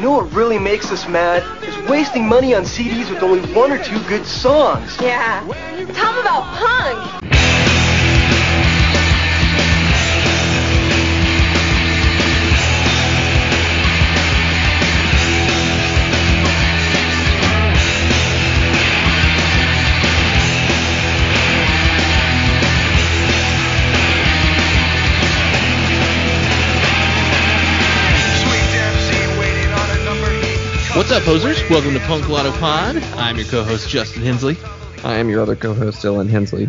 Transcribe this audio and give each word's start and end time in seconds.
You 0.00 0.06
know 0.06 0.12
what 0.12 0.32
really 0.32 0.58
makes 0.58 0.90
us 0.90 1.06
mad? 1.06 1.42
Is 1.62 1.90
wasting 1.90 2.26
money 2.26 2.54
on 2.54 2.62
CDs 2.62 3.10
with 3.10 3.22
only 3.22 3.42
one 3.52 3.70
or 3.70 3.76
two 3.84 4.02
good 4.08 4.24
songs. 4.24 4.96
Yeah. 4.98 5.42
Tell 5.92 6.14
them 6.14 6.20
about 6.22 6.56
punk. 6.56 7.29
What's 31.00 31.12
up, 31.12 31.22
posers? 31.22 31.58
Welcome 31.70 31.94
to 31.94 32.00
Punk 32.00 32.28
Lotto 32.28 32.52
Pod. 32.58 32.96
I'm 33.16 33.38
your 33.38 33.46
co-host 33.46 33.88
Justin 33.88 34.22
Hensley, 34.22 34.58
I 35.02 35.14
am 35.14 35.30
your 35.30 35.40
other 35.40 35.56
co-host, 35.56 36.02
Dylan 36.02 36.28
Hensley. 36.28 36.68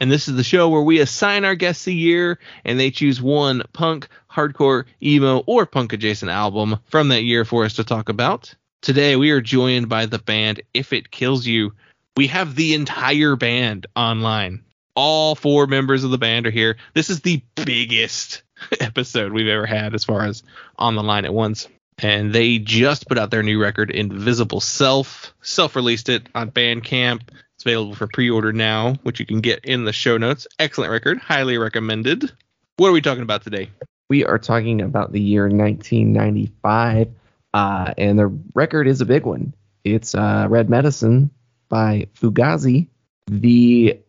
and 0.00 0.12
this 0.12 0.28
is 0.28 0.36
the 0.36 0.44
show 0.44 0.68
where 0.68 0.82
we 0.82 1.00
assign 1.00 1.46
our 1.46 1.54
guests 1.54 1.86
a 1.86 1.92
year, 1.92 2.38
and 2.66 2.78
they 2.78 2.90
choose 2.90 3.22
one 3.22 3.62
punk, 3.72 4.06
hardcore, 4.30 4.84
emo, 5.02 5.38
or 5.46 5.64
punk-adjacent 5.64 6.30
album 6.30 6.78
from 6.90 7.08
that 7.08 7.22
year 7.22 7.46
for 7.46 7.64
us 7.64 7.72
to 7.76 7.82
talk 7.82 8.10
about. 8.10 8.54
Today, 8.82 9.16
we 9.16 9.30
are 9.30 9.40
joined 9.40 9.88
by 9.88 10.04
the 10.04 10.18
band 10.18 10.60
If 10.74 10.92
It 10.92 11.10
Kills 11.10 11.46
You. 11.46 11.72
We 12.18 12.26
have 12.26 12.56
the 12.56 12.74
entire 12.74 13.34
band 13.34 13.86
online. 13.96 14.62
All 14.94 15.34
four 15.34 15.66
members 15.66 16.04
of 16.04 16.10
the 16.10 16.18
band 16.18 16.46
are 16.46 16.50
here. 16.50 16.76
This 16.92 17.08
is 17.08 17.22
the 17.22 17.42
biggest 17.54 18.42
episode 18.80 19.32
we've 19.32 19.48
ever 19.48 19.64
had 19.64 19.94
as 19.94 20.04
far 20.04 20.26
as 20.26 20.42
on 20.76 20.96
the 20.96 21.02
line 21.02 21.24
at 21.24 21.32
once. 21.32 21.66
And 22.02 22.32
they 22.32 22.58
just 22.58 23.08
put 23.08 23.18
out 23.18 23.30
their 23.30 23.42
new 23.42 23.60
record, 23.60 23.90
Invisible 23.90 24.60
Self. 24.60 25.34
Self 25.42 25.76
released 25.76 26.08
it 26.08 26.28
on 26.34 26.50
Bandcamp. 26.50 27.22
It's 27.54 27.64
available 27.64 27.94
for 27.94 28.06
pre 28.06 28.30
order 28.30 28.52
now, 28.52 28.94
which 29.02 29.20
you 29.20 29.26
can 29.26 29.40
get 29.40 29.64
in 29.64 29.84
the 29.84 29.92
show 29.92 30.16
notes. 30.16 30.46
Excellent 30.58 30.90
record. 30.90 31.18
Highly 31.18 31.58
recommended. 31.58 32.32
What 32.76 32.88
are 32.88 32.92
we 32.92 33.02
talking 33.02 33.22
about 33.22 33.42
today? 33.42 33.68
We 34.08 34.24
are 34.24 34.38
talking 34.38 34.80
about 34.80 35.12
the 35.12 35.20
year 35.20 35.42
1995, 35.42 37.08
uh, 37.52 37.94
and 37.98 38.18
the 38.18 38.26
record 38.54 38.88
is 38.88 39.02
a 39.02 39.06
big 39.06 39.26
one. 39.26 39.52
It's 39.84 40.14
uh, 40.14 40.46
Red 40.48 40.70
Medicine 40.70 41.30
by 41.68 42.08
Fugazi. 42.14 42.88
The 43.26 44.00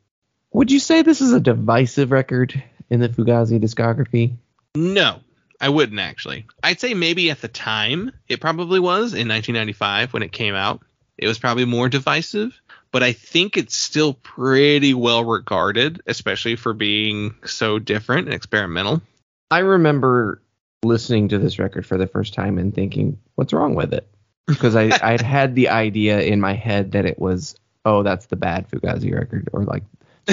would 0.54 0.72
you 0.72 0.80
say 0.80 1.02
this 1.02 1.22
is 1.22 1.34
a 1.34 1.40
divisive 1.40 2.12
record 2.12 2.62
in 2.90 3.00
the 3.00 3.10
Fugazi 3.10 3.60
discography? 3.60 4.36
No, 4.76 5.20
I 5.62 5.70
wouldn't 5.70 6.00
actually. 6.00 6.48
I'd 6.64 6.80
say 6.80 6.96
maybe 6.96 7.30
at 7.30 7.40
the 7.40 7.48
time 7.48 8.12
it 8.28 8.42
probably 8.42 8.80
was 8.80 9.14
in 9.14 9.28
1995 9.28 10.12
when 10.12 10.24
it 10.24 10.32
came 10.32 10.56
out. 10.56 10.82
It 11.20 11.28
was 11.28 11.38
probably 11.38 11.66
more 11.66 11.88
divisive, 11.88 12.60
but 12.92 13.04
I 13.04 13.14
think 13.14 13.56
it's 13.56 13.76
still 13.76 14.16
pretty 14.16 14.96
well 14.96 15.24
regarded, 15.24 16.02
especially 16.08 16.56
for 16.56 16.74
being 16.74 17.36
so 17.46 17.78
different 17.78 18.26
and 18.26 18.34
experimental. 18.34 19.04
I 19.52 19.60
remember 19.60 20.42
listening 20.84 21.28
to 21.28 21.38
this 21.38 21.60
record 21.60 21.86
for 21.86 21.98
the 21.98 22.08
first 22.08 22.34
time 22.34 22.58
and 22.58 22.74
thinking, 22.74 23.20
"What's 23.36 23.54
wrong 23.54 23.76
with 23.76 23.94
it?" 23.94 24.08
Because 24.48 24.76
I 24.76 24.90
I'd 25.02 25.22
had 25.22 25.54
the 25.54 25.70
idea 25.70 26.22
in 26.22 26.42
my 26.42 26.54
head 26.54 26.94
that 26.94 27.06
it 27.06 27.20
was, 27.20 27.56
oh, 27.86 28.02
that's 28.02 28.26
the 28.26 28.36
bad 28.36 28.68
Fugazi 28.68 29.14
record, 29.14 29.48
or 29.54 29.64
like 29.64 29.84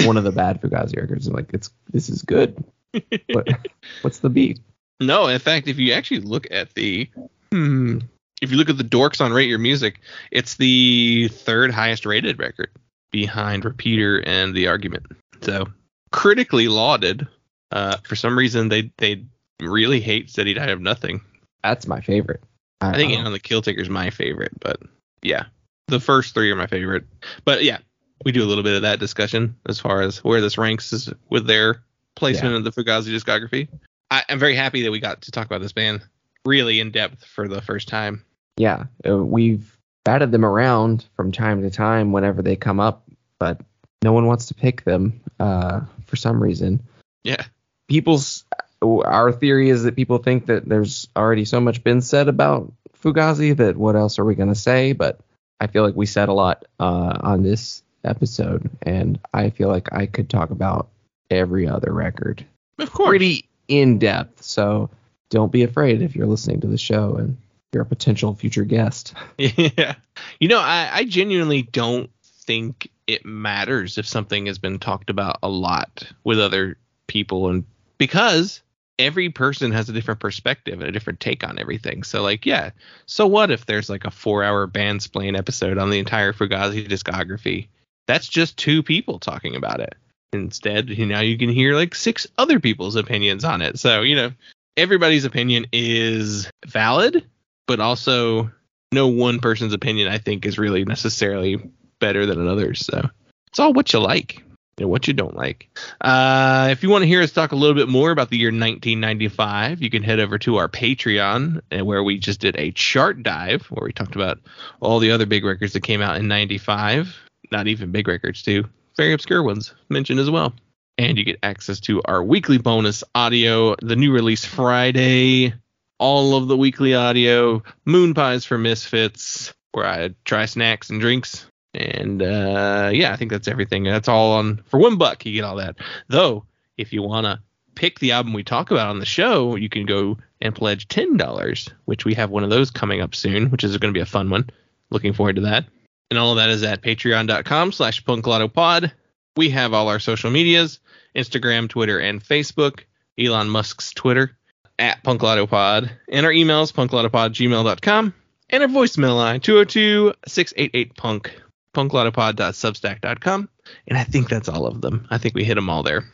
one 0.05 0.17
of 0.17 0.23
the 0.23 0.31
bad 0.31 0.59
Fugazi 0.61 0.97
records. 0.97 1.27
I'm 1.27 1.35
like, 1.35 1.53
it's 1.53 1.69
this 1.91 2.09
is 2.09 2.23
good. 2.23 2.63
But 2.91 3.47
what's 4.01 4.19
the 4.19 4.29
beat? 4.29 4.59
No, 4.99 5.27
in 5.27 5.39
fact, 5.39 5.67
if 5.67 5.77
you 5.79 5.93
actually 5.93 6.19
look 6.21 6.47
at 6.51 6.73
the 6.73 7.09
hmm, 7.51 7.99
if 8.41 8.51
you 8.51 8.57
look 8.57 8.69
at 8.69 8.77
the 8.77 8.83
dorks 8.83 9.21
on 9.21 9.31
Rate 9.33 9.49
Your 9.49 9.59
Music, 9.59 9.99
it's 10.31 10.55
the 10.55 11.29
third 11.29 11.71
highest 11.71 12.05
rated 12.05 12.39
record 12.39 12.69
behind 13.11 13.65
Repeater 13.65 14.21
and 14.25 14.53
The 14.53 14.67
Argument. 14.67 15.05
So 15.41 15.67
critically 16.11 16.67
lauded. 16.67 17.27
Uh, 17.71 17.97
for 18.03 18.15
some 18.15 18.37
reason, 18.37 18.69
they 18.69 18.91
they 18.97 19.23
really 19.61 19.99
hate 19.99 20.29
Steady 20.29 20.53
Diet 20.53 20.69
of 20.69 20.81
Nothing. 20.81 21.21
That's 21.63 21.87
my 21.87 22.01
favorite. 22.01 22.41
I 22.81 22.93
think 22.93 23.13
don't- 23.13 23.25
On 23.25 23.31
the 23.31 23.39
Kill 23.39 23.61
Taker's 23.61 23.89
my 23.89 24.09
favorite, 24.09 24.51
but 24.59 24.81
yeah, 25.21 25.45
the 25.87 25.99
first 25.99 26.33
three 26.33 26.49
are 26.51 26.55
my 26.55 26.67
favorite. 26.67 27.05
But 27.45 27.63
yeah, 27.63 27.79
we 28.25 28.31
do 28.31 28.43
a 28.43 28.47
little 28.47 28.63
bit 28.63 28.75
of 28.75 28.81
that 28.83 28.99
discussion 28.99 29.55
as 29.67 29.79
far 29.79 30.01
as 30.01 30.23
where 30.23 30.41
this 30.41 30.57
ranks 30.57 30.91
is 30.93 31.09
with 31.29 31.45
their 31.45 31.83
placement 32.15 32.51
Yeah. 32.51 32.57
in 32.57 32.63
the 32.63 32.71
Fugazi 32.71 33.13
discography. 33.13 33.67
I, 34.11 34.23
I'm 34.29 34.39
very 34.39 34.55
happy 34.55 34.83
that 34.83 34.91
we 34.91 34.99
got 34.99 35.21
to 35.23 35.31
talk 35.31 35.45
about 35.45 35.61
this 35.61 35.73
band 35.73 36.01
really 36.45 36.79
in 36.79 36.91
depth 36.91 37.25
for 37.25 37.47
the 37.47 37.61
first 37.61 37.87
time. 37.87 38.25
yeah, 38.57 38.85
uh, 39.07 39.17
we've 39.17 39.77
batted 40.05 40.31
them 40.31 40.45
around 40.45 41.05
from 41.15 41.31
time 41.31 41.61
to 41.61 41.69
time 41.69 42.11
whenever 42.11 42.41
they 42.41 42.55
come 42.55 42.79
up, 42.79 43.07
but 43.39 43.61
no 44.03 44.13
one 44.13 44.25
wants 44.25 44.47
to 44.47 44.53
pick 44.53 44.83
them 44.83 45.21
uh, 45.39 45.81
for 46.05 46.15
some 46.15 46.41
reason. 46.41 46.81
Yeah, 47.23 47.43
People's 47.89 48.45
our 48.81 49.31
theory 49.31 49.69
is 49.69 49.83
that 49.83 49.95
people 49.95 50.19
think 50.19 50.45
that 50.45 50.63
there's 50.69 51.07
already 51.15 51.43
so 51.43 51.59
much 51.59 51.83
been 51.83 52.01
said 52.01 52.27
about 52.27 52.71
Fugazi 53.01 53.57
that 53.57 53.75
what 53.75 53.95
else 53.95 54.19
are 54.19 54.25
we 54.25 54.35
gonna 54.35 54.53
say? 54.53 54.93
But 54.93 55.19
I 55.59 55.67
feel 55.67 55.83
like 55.83 55.95
we 55.95 56.05
said 56.05 56.29
a 56.29 56.33
lot 56.33 56.65
uh, 56.79 57.17
on 57.19 57.41
this 57.41 57.81
episode, 58.03 58.69
and 58.83 59.19
I 59.33 59.49
feel 59.49 59.69
like 59.69 59.91
I 59.91 60.05
could 60.05 60.29
talk 60.29 60.51
about 60.51 60.89
every 61.31 61.67
other 61.67 61.91
record 61.91 62.45
of 62.77 62.91
course. 62.91 63.09
pretty 63.09 63.48
in 63.69 63.99
depth. 63.99 64.43
So 64.43 64.89
don't 65.29 65.51
be 65.51 65.63
afraid 65.63 66.01
if 66.01 66.15
you're 66.15 66.27
listening 66.27 66.59
to 66.61 66.67
the 66.67 66.77
show 66.77 67.15
and 67.15 67.37
you're 67.71 67.83
a 67.83 67.85
potential 67.85 68.35
future 68.35 68.65
guest. 68.65 69.13
Yeah. 69.37 69.95
You 70.39 70.49
know, 70.49 70.59
I, 70.59 70.89
I 70.91 71.03
genuinely 71.05 71.61
don't 71.61 72.09
think 72.23 72.89
it 73.07 73.25
matters 73.25 73.97
if 73.97 74.07
something 74.07 74.47
has 74.47 74.57
been 74.57 74.79
talked 74.79 75.09
about 75.09 75.39
a 75.41 75.49
lot 75.49 76.03
with 76.23 76.39
other 76.39 76.77
people 77.07 77.49
and 77.49 77.65
because 77.97 78.61
every 78.97 79.29
person 79.29 79.71
has 79.71 79.87
a 79.89 79.93
different 79.93 80.19
perspective 80.19 80.79
and 80.79 80.89
a 80.89 80.91
different 80.91 81.19
take 81.19 81.47
on 81.47 81.57
everything. 81.57 82.03
So 82.03 82.21
like, 82.21 82.45
yeah. 82.45 82.71
So 83.05 83.25
what 83.25 83.49
if 83.49 83.65
there's 83.65 83.89
like 83.89 84.05
a 84.05 84.11
four 84.11 84.43
hour 84.43 84.67
Bandsplain 84.67 85.37
episode 85.37 85.77
on 85.77 85.89
the 85.89 85.99
entire 85.99 86.33
Fugazi 86.33 86.87
discography? 86.87 87.67
That's 88.07 88.27
just 88.27 88.57
two 88.57 88.83
people 88.83 89.19
talking 89.19 89.55
about 89.55 89.79
it. 89.79 89.95
Instead, 90.31 90.89
know, 91.05 91.21
you 91.21 91.37
can 91.37 91.49
hear 91.49 91.75
like 91.75 91.95
six 91.95 92.27
other 92.37 92.59
people's 92.59 92.95
opinions 92.95 93.43
on 93.43 93.61
it. 93.61 93.79
So, 93.79 94.01
you 94.01 94.15
know, 94.15 94.31
everybody's 94.77 95.25
opinion 95.25 95.65
is 95.71 96.49
valid, 96.65 97.27
but 97.67 97.79
also 97.79 98.51
no 98.91 99.07
one 99.07 99.39
person's 99.39 99.73
opinion 99.73 100.07
I 100.07 100.17
think 100.17 100.45
is 100.45 100.57
really 100.57 100.85
necessarily 100.85 101.57
better 101.99 102.25
than 102.25 102.39
another's. 102.39 102.85
So 102.85 103.09
it's 103.47 103.59
all 103.59 103.73
what 103.73 103.91
you 103.93 103.99
like 103.99 104.43
and 104.79 104.89
what 104.89 105.07
you 105.07 105.13
don't 105.13 105.35
like. 105.35 105.69
Uh, 106.01 106.69
if 106.71 106.83
you 106.83 106.89
want 106.89 107.03
to 107.03 107.07
hear 107.07 107.21
us 107.21 107.31
talk 107.31 107.51
a 107.51 107.55
little 107.55 107.75
bit 107.75 107.89
more 107.89 108.11
about 108.11 108.29
the 108.29 108.37
year 108.37 108.49
1995, 108.49 109.81
you 109.81 109.89
can 109.89 110.03
head 110.03 110.19
over 110.19 110.37
to 110.39 110.57
our 110.57 110.69
Patreon, 110.69 111.61
and 111.71 111.85
where 111.85 112.03
we 112.03 112.17
just 112.17 112.39
did 112.39 112.55
a 112.57 112.71
chart 112.71 113.21
dive 113.23 113.65
where 113.67 113.85
we 113.85 113.93
talked 113.93 114.15
about 114.15 114.39
all 114.79 114.99
the 114.99 115.11
other 115.11 115.25
big 115.25 115.43
records 115.43 115.73
that 115.73 115.81
came 115.81 116.01
out 116.01 116.17
in 116.17 116.27
95. 116.27 117.15
Not 117.51 117.67
even 117.67 117.91
big 117.91 118.07
records, 118.07 118.41
too. 118.41 118.65
Very 118.97 119.13
obscure 119.13 119.43
ones 119.43 119.73
mentioned 119.89 120.19
as 120.19 120.29
well. 120.29 120.53
And 120.97 121.17
you 121.17 121.23
get 121.23 121.39
access 121.43 121.79
to 121.81 122.01
our 122.03 122.23
weekly 122.23 122.57
bonus 122.57 123.03
audio, 123.15 123.75
the 123.81 123.95
new 123.95 124.11
release 124.11 124.43
Friday, 124.43 125.53
all 125.97 126.35
of 126.35 126.47
the 126.47 126.57
weekly 126.57 126.93
audio, 126.93 127.63
Moon 127.85 128.13
Pies 128.13 128.43
for 128.43 128.57
Misfits, 128.57 129.53
where 129.71 129.85
I 129.85 130.09
try 130.25 130.45
snacks 130.45 130.89
and 130.89 130.99
drinks. 130.99 131.45
And 131.73 132.21
uh, 132.21 132.89
yeah, 132.93 133.13
I 133.13 133.15
think 133.15 133.31
that's 133.31 133.47
everything. 133.47 133.83
That's 133.83 134.09
all 134.09 134.33
on 134.33 134.63
for 134.65 134.79
one 134.79 134.97
buck. 134.97 135.25
You 135.25 135.33
get 135.33 135.43
all 135.43 135.57
that. 135.57 135.77
Though, 136.07 136.45
if 136.77 136.91
you 136.91 137.01
wanna 137.01 137.41
pick 137.75 137.99
the 137.99 138.11
album 138.11 138.33
we 138.33 138.43
talk 138.43 138.71
about 138.71 138.89
on 138.89 138.99
the 138.99 139.05
show, 139.05 139.55
you 139.55 139.69
can 139.69 139.85
go 139.85 140.17
and 140.41 140.53
pledge 140.53 140.89
ten 140.89 141.15
dollars, 141.15 141.69
which 141.85 142.03
we 142.03 142.13
have 142.15 142.29
one 142.29 142.43
of 142.43 142.49
those 142.49 142.71
coming 142.71 142.99
up 142.99 143.15
soon, 143.15 143.51
which 143.51 143.63
is 143.63 143.77
going 143.77 143.93
to 143.93 143.97
be 143.97 144.01
a 144.01 144.05
fun 144.05 144.29
one. 144.29 144.49
Looking 144.89 145.13
forward 145.13 145.37
to 145.37 145.43
that. 145.43 145.65
And 146.09 146.17
all 146.19 146.31
of 146.31 146.37
that 146.37 146.49
is 146.49 146.63
at 146.63 146.81
patreon.com 146.81 147.71
slash 147.71 148.03
punklottopod. 148.03 148.91
We 149.35 149.49
have 149.51 149.73
all 149.73 149.89
our 149.89 149.99
social 149.99 150.31
medias, 150.31 150.79
Instagram, 151.15 151.69
Twitter, 151.69 151.99
and 151.99 152.23
Facebook. 152.23 152.81
Elon 153.19 153.49
Musk's 153.49 153.91
Twitter 153.91 154.37
at 154.79 155.03
punklottopod. 155.03 155.91
And 156.09 156.25
our 156.25 156.31
emails, 156.31 156.73
punklottopod@gmail.com. 156.73 158.13
And 158.49 158.63
our 158.63 158.69
voicemail 158.69 159.15
line, 159.15 159.41
202-688-PUNK, 159.41 161.31
punklottopod.substack.com. 161.75 163.49
And 163.87 163.97
I 163.97 164.03
think 164.03 164.29
that's 164.29 164.49
all 164.49 164.65
of 164.65 164.81
them. 164.81 165.05
I 165.11 165.17
think 165.19 165.35
we 165.35 165.43
hit 165.43 165.55
them 165.55 165.69
all 165.69 165.83
there. 165.83 166.05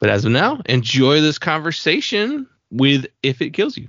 But 0.00 0.10
as 0.10 0.24
of 0.24 0.32
now, 0.32 0.62
enjoy 0.66 1.20
this 1.20 1.38
conversation 1.38 2.48
with 2.70 3.06
If 3.22 3.42
It 3.42 3.50
Kills 3.50 3.76
You. 3.76 3.88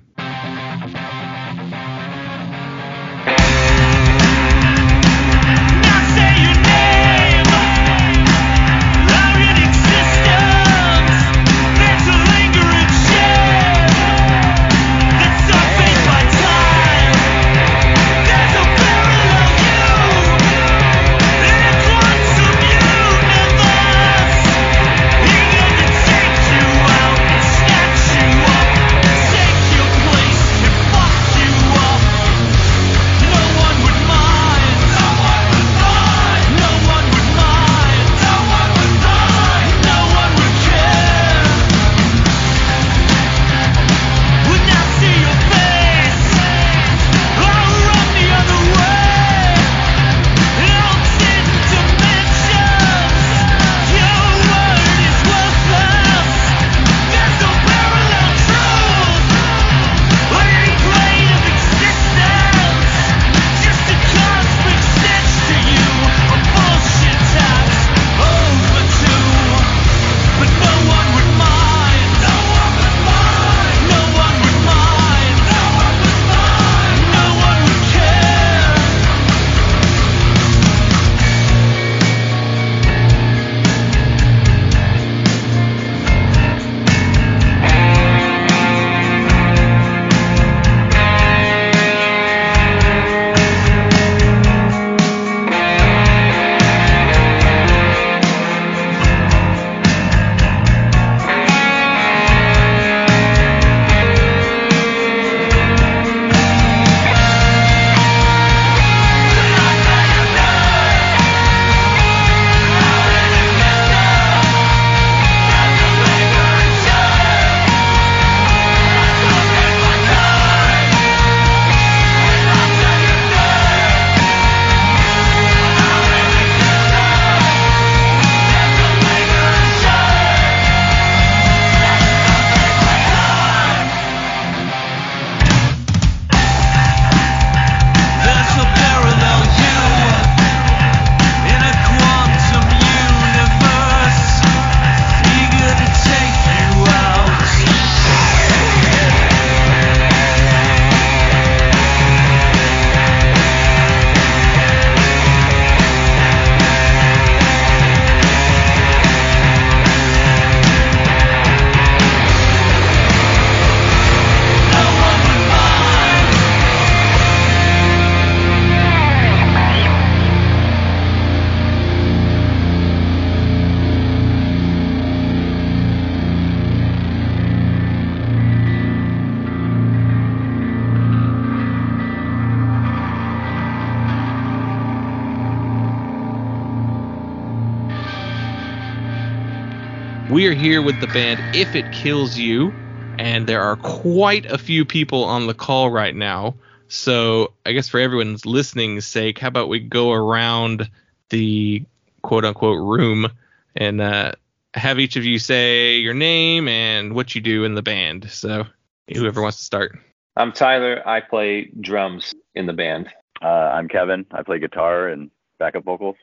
With 190.83 190.99
the 190.99 191.07
band 191.07 191.39
If 191.55 191.75
It 191.75 191.89
Kills 191.93 192.37
You, 192.37 192.73
and 193.17 193.47
there 193.47 193.61
are 193.61 193.77
quite 193.77 194.45
a 194.45 194.57
few 194.57 194.83
people 194.83 195.23
on 195.23 195.47
the 195.47 195.53
call 195.53 195.89
right 195.89 196.15
now. 196.15 196.55
So 196.89 197.53
I 197.65 197.71
guess 197.71 197.87
for 197.87 197.99
everyone's 197.99 198.45
listening's 198.45 199.05
sake, 199.05 199.39
how 199.39 199.47
about 199.47 199.69
we 199.69 199.79
go 199.79 200.11
around 200.11 200.89
the 201.29 201.85
quote 202.21 202.43
unquote 202.43 202.79
room 202.79 203.29
and 203.75 204.01
uh, 204.01 204.33
have 204.73 204.99
each 204.99 205.15
of 205.15 205.23
you 205.23 205.39
say 205.39 205.97
your 205.97 206.13
name 206.13 206.67
and 206.67 207.13
what 207.13 207.33
you 207.33 207.41
do 207.41 207.63
in 207.63 207.75
the 207.75 207.81
band. 207.81 208.29
So 208.29 208.65
whoever 209.13 209.41
wants 209.41 209.59
to 209.59 209.63
start. 209.63 209.97
I'm 210.35 210.51
Tyler. 210.51 211.01
I 211.07 211.21
play 211.21 211.71
drums 211.79 212.33
in 212.55 212.65
the 212.65 212.73
band. 212.73 213.07
Uh, 213.41 213.45
I'm 213.45 213.87
Kevin. 213.87 214.25
I 214.31 214.43
play 214.43 214.59
guitar 214.59 215.07
and 215.07 215.31
backup 215.59 215.85
vocals. 215.85 216.17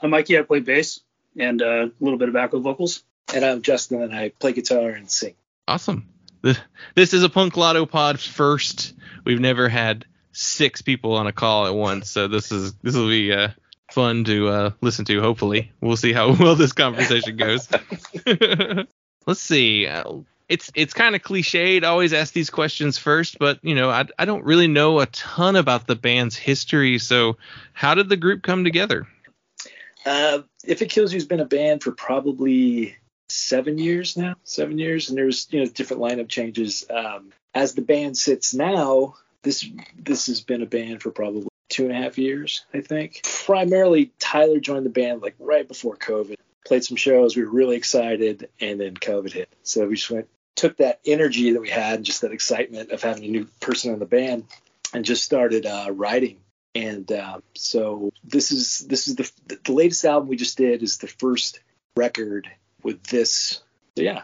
I'm 0.00 0.10
Mikey. 0.10 0.38
I 0.38 0.42
play 0.42 0.60
bass 0.60 1.00
and 1.38 1.62
uh, 1.62 1.86
a 1.86 1.90
little 2.00 2.18
bit 2.18 2.28
of 2.28 2.34
backup 2.34 2.60
vocals. 2.60 3.02
And 3.34 3.44
I'm 3.44 3.62
Justin, 3.62 4.00
and 4.00 4.14
I 4.14 4.28
play 4.28 4.52
guitar 4.52 4.90
and 4.90 5.10
sing. 5.10 5.34
Awesome. 5.66 6.08
This, 6.42 7.12
is 7.14 7.24
a 7.24 7.28
Punk 7.28 7.56
Lotto 7.56 7.84
Pod 7.84 8.20
first. 8.20 8.94
We've 9.24 9.40
never 9.40 9.68
had 9.68 10.04
six 10.30 10.82
people 10.82 11.14
on 11.14 11.26
a 11.26 11.32
call 11.32 11.66
at 11.66 11.74
once, 11.74 12.08
so 12.08 12.28
this 12.28 12.52
is 12.52 12.74
this 12.74 12.94
will 12.94 13.08
be 13.08 13.32
uh, 13.32 13.48
fun 13.90 14.22
to 14.24 14.48
uh, 14.48 14.70
listen 14.80 15.04
to. 15.06 15.20
Hopefully, 15.20 15.72
we'll 15.80 15.96
see 15.96 16.12
how 16.12 16.32
well 16.38 16.54
this 16.54 16.72
conversation 16.72 17.36
goes. 17.36 17.68
Let's 19.26 19.40
see. 19.40 19.88
Uh, 19.88 20.18
it's 20.48 20.70
it's 20.76 20.94
kind 20.94 21.16
of 21.16 21.22
cliched 21.22 21.80
to 21.80 21.88
always 21.88 22.12
ask 22.12 22.34
these 22.34 22.50
questions 22.50 22.98
first, 22.98 23.40
but 23.40 23.58
you 23.62 23.74
know 23.74 23.90
I 23.90 24.04
I 24.16 24.26
don't 24.26 24.44
really 24.44 24.68
know 24.68 25.00
a 25.00 25.06
ton 25.06 25.56
about 25.56 25.88
the 25.88 25.96
band's 25.96 26.36
history. 26.36 27.00
So 27.00 27.38
how 27.72 27.96
did 27.96 28.08
the 28.08 28.16
group 28.16 28.44
come 28.44 28.62
together? 28.62 29.08
Uh, 30.06 30.42
if 30.64 30.82
it 30.82 30.90
kills 30.90 31.12
you's 31.12 31.24
been 31.24 31.40
a 31.40 31.46
band 31.46 31.82
for 31.82 31.90
probably 31.90 32.96
seven 33.28 33.78
years 33.78 34.16
now, 34.16 34.34
seven 34.44 34.78
years, 34.78 35.08
and 35.08 35.18
there's 35.18 35.48
you 35.50 35.60
know 35.60 35.66
different 35.66 36.02
lineup 36.02 36.28
changes. 36.28 36.84
Um, 36.90 37.32
as 37.54 37.74
the 37.74 37.82
band 37.82 38.16
sits 38.16 38.54
now, 38.54 39.14
this 39.42 39.68
this 39.98 40.26
has 40.26 40.40
been 40.40 40.62
a 40.62 40.66
band 40.66 41.02
for 41.02 41.10
probably 41.10 41.48
two 41.68 41.84
and 41.84 41.92
a 41.92 41.96
half 41.96 42.18
years, 42.18 42.64
I 42.72 42.80
think. 42.80 43.22
Primarily, 43.44 44.12
Tyler 44.18 44.60
joined 44.60 44.86
the 44.86 44.90
band 44.90 45.22
like 45.22 45.34
right 45.38 45.66
before 45.66 45.96
COVID. 45.96 46.36
Played 46.66 46.84
some 46.84 46.96
shows, 46.96 47.36
we 47.36 47.44
were 47.44 47.50
really 47.50 47.76
excited, 47.76 48.48
and 48.60 48.80
then 48.80 48.94
COVID 48.94 49.32
hit. 49.32 49.52
So 49.64 49.86
we 49.86 49.96
just 49.96 50.10
went, 50.10 50.28
took 50.56 50.78
that 50.78 51.00
energy 51.04 51.52
that 51.52 51.60
we 51.60 51.68
had, 51.68 51.96
and 51.96 52.04
just 52.04 52.22
that 52.22 52.32
excitement 52.32 52.90
of 52.90 53.02
having 53.02 53.24
a 53.24 53.28
new 53.28 53.46
person 53.60 53.92
in 53.92 53.98
the 53.98 54.06
band, 54.06 54.44
and 54.94 55.04
just 55.04 55.24
started 55.24 55.66
uh, 55.66 55.88
writing. 55.90 56.38
And 56.74 57.10
uh, 57.12 57.40
so 57.54 58.10
this 58.24 58.50
is 58.50 58.80
this 58.80 59.08
is 59.08 59.16
the 59.16 59.30
the 59.64 59.72
latest 59.72 60.04
album 60.04 60.28
we 60.28 60.36
just 60.36 60.56
did 60.56 60.82
is 60.82 60.98
the 60.98 61.06
first 61.06 61.60
record 61.96 62.50
with 62.84 63.02
this. 63.04 63.60
So 63.96 64.02
yeah. 64.02 64.22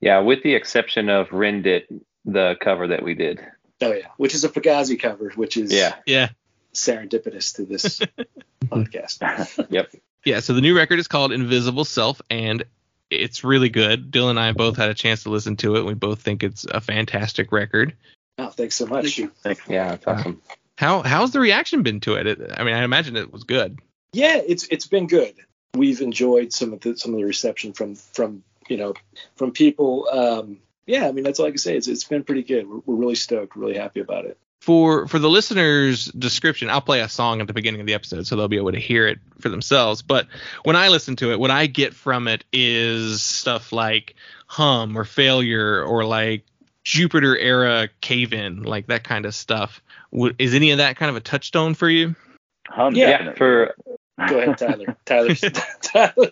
Yeah, 0.00 0.18
with 0.20 0.42
the 0.42 0.54
exception 0.54 1.08
of 1.08 1.32
Rend 1.32 1.66
It, 1.66 1.86
the 2.24 2.56
cover 2.60 2.88
that 2.88 3.02
we 3.02 3.14
did. 3.14 3.40
Oh 3.80 3.92
yeah, 3.92 4.06
which 4.16 4.34
is 4.34 4.44
a 4.44 4.48
Fugazi 4.48 4.98
cover, 5.00 5.32
which 5.36 5.56
is 5.56 5.72
Yeah. 5.72 5.94
Yeah. 6.06 6.28
serendipitous 6.74 7.56
to 7.56 7.64
this 7.64 8.00
podcast. 8.66 9.66
Yep. 9.70 9.94
Yeah, 10.24 10.40
so 10.40 10.52
the 10.52 10.60
new 10.60 10.76
record 10.76 10.98
is 11.00 11.08
called 11.08 11.32
Invisible 11.32 11.84
Self, 11.84 12.20
and 12.30 12.64
it's 13.10 13.42
really 13.42 13.68
good. 13.68 14.12
Dylan 14.12 14.30
and 14.30 14.40
I 14.40 14.52
both 14.52 14.76
had 14.76 14.88
a 14.88 14.94
chance 14.94 15.24
to 15.24 15.30
listen 15.30 15.56
to 15.58 15.76
it. 15.76 15.84
We 15.84 15.94
both 15.94 16.22
think 16.22 16.42
it's 16.44 16.64
a 16.64 16.80
fantastic 16.80 17.50
record. 17.50 17.96
Oh, 18.38 18.48
thanks 18.48 18.76
so 18.76 18.86
much. 18.86 19.16
Thank 19.42 19.58
you. 19.68 19.74
Yeah, 19.74 19.94
it's 19.94 20.06
awesome. 20.06 20.40
How 20.78 21.02
how's 21.02 21.32
the 21.32 21.40
reaction 21.40 21.82
been 21.82 22.00
to 22.00 22.14
it? 22.14 22.26
it? 22.26 22.52
I 22.56 22.62
mean, 22.64 22.74
I 22.74 22.82
imagine 22.84 23.16
it 23.16 23.32
was 23.32 23.42
good. 23.44 23.78
Yeah, 24.12 24.36
it's 24.36 24.64
it's 24.70 24.86
been 24.86 25.06
good. 25.08 25.34
We've 25.74 26.00
enjoyed 26.00 26.52
some 26.52 26.72
of 26.72 26.80
the 26.80 26.96
some 26.96 27.12
of 27.12 27.18
the 27.18 27.24
reception 27.24 27.72
from 27.72 27.94
from 27.94 28.42
you 28.68 28.76
know 28.76 28.94
from 29.36 29.52
people. 29.52 30.08
Um, 30.10 30.58
yeah, 30.86 31.08
I 31.08 31.12
mean 31.12 31.24
that's 31.24 31.40
all 31.40 31.46
I 31.46 31.50
can 31.50 31.58
say. 31.58 31.76
It's 31.76 31.88
it's 31.88 32.04
been 32.04 32.24
pretty 32.24 32.42
good. 32.42 32.68
We're, 32.68 32.80
we're 32.84 32.96
really 32.96 33.14
stoked, 33.14 33.56
really 33.56 33.76
happy 33.76 34.00
about 34.00 34.26
it. 34.26 34.38
For 34.60 35.08
for 35.08 35.18
the 35.18 35.30
listeners' 35.30 36.06
description, 36.06 36.70
I'll 36.70 36.80
play 36.80 37.00
a 37.00 37.08
song 37.08 37.40
at 37.40 37.46
the 37.46 37.52
beginning 37.52 37.80
of 37.80 37.86
the 37.86 37.94
episode 37.94 38.26
so 38.26 38.36
they'll 38.36 38.48
be 38.48 38.58
able 38.58 38.72
to 38.72 38.78
hear 38.78 39.06
it 39.08 39.18
for 39.40 39.48
themselves. 39.48 40.02
But 40.02 40.26
when 40.62 40.76
I 40.76 40.88
listen 40.88 41.16
to 41.16 41.32
it, 41.32 41.40
what 41.40 41.50
I 41.50 41.66
get 41.66 41.94
from 41.94 42.28
it 42.28 42.44
is 42.52 43.22
stuff 43.22 43.72
like 43.72 44.14
hum 44.46 44.96
or 44.96 45.04
failure 45.04 45.82
or 45.82 46.04
like 46.04 46.44
Jupiter 46.84 47.36
era 47.36 47.88
cave 48.00 48.32
in, 48.32 48.62
like 48.62 48.88
that 48.88 49.04
kind 49.04 49.24
of 49.24 49.34
stuff. 49.34 49.82
Is 50.38 50.54
any 50.54 50.72
of 50.72 50.78
that 50.78 50.96
kind 50.96 51.10
of 51.10 51.16
a 51.16 51.20
touchstone 51.20 51.74
for 51.74 51.88
you? 51.88 52.14
Hum, 52.68 52.94
Yeah, 52.94 53.10
definitely. 53.10 53.38
For 53.38 53.74
Go 54.28 54.40
ahead, 54.40 54.58
Tyler. 54.58 54.96
Tyler. 55.04 55.34
Tyler. 55.82 56.30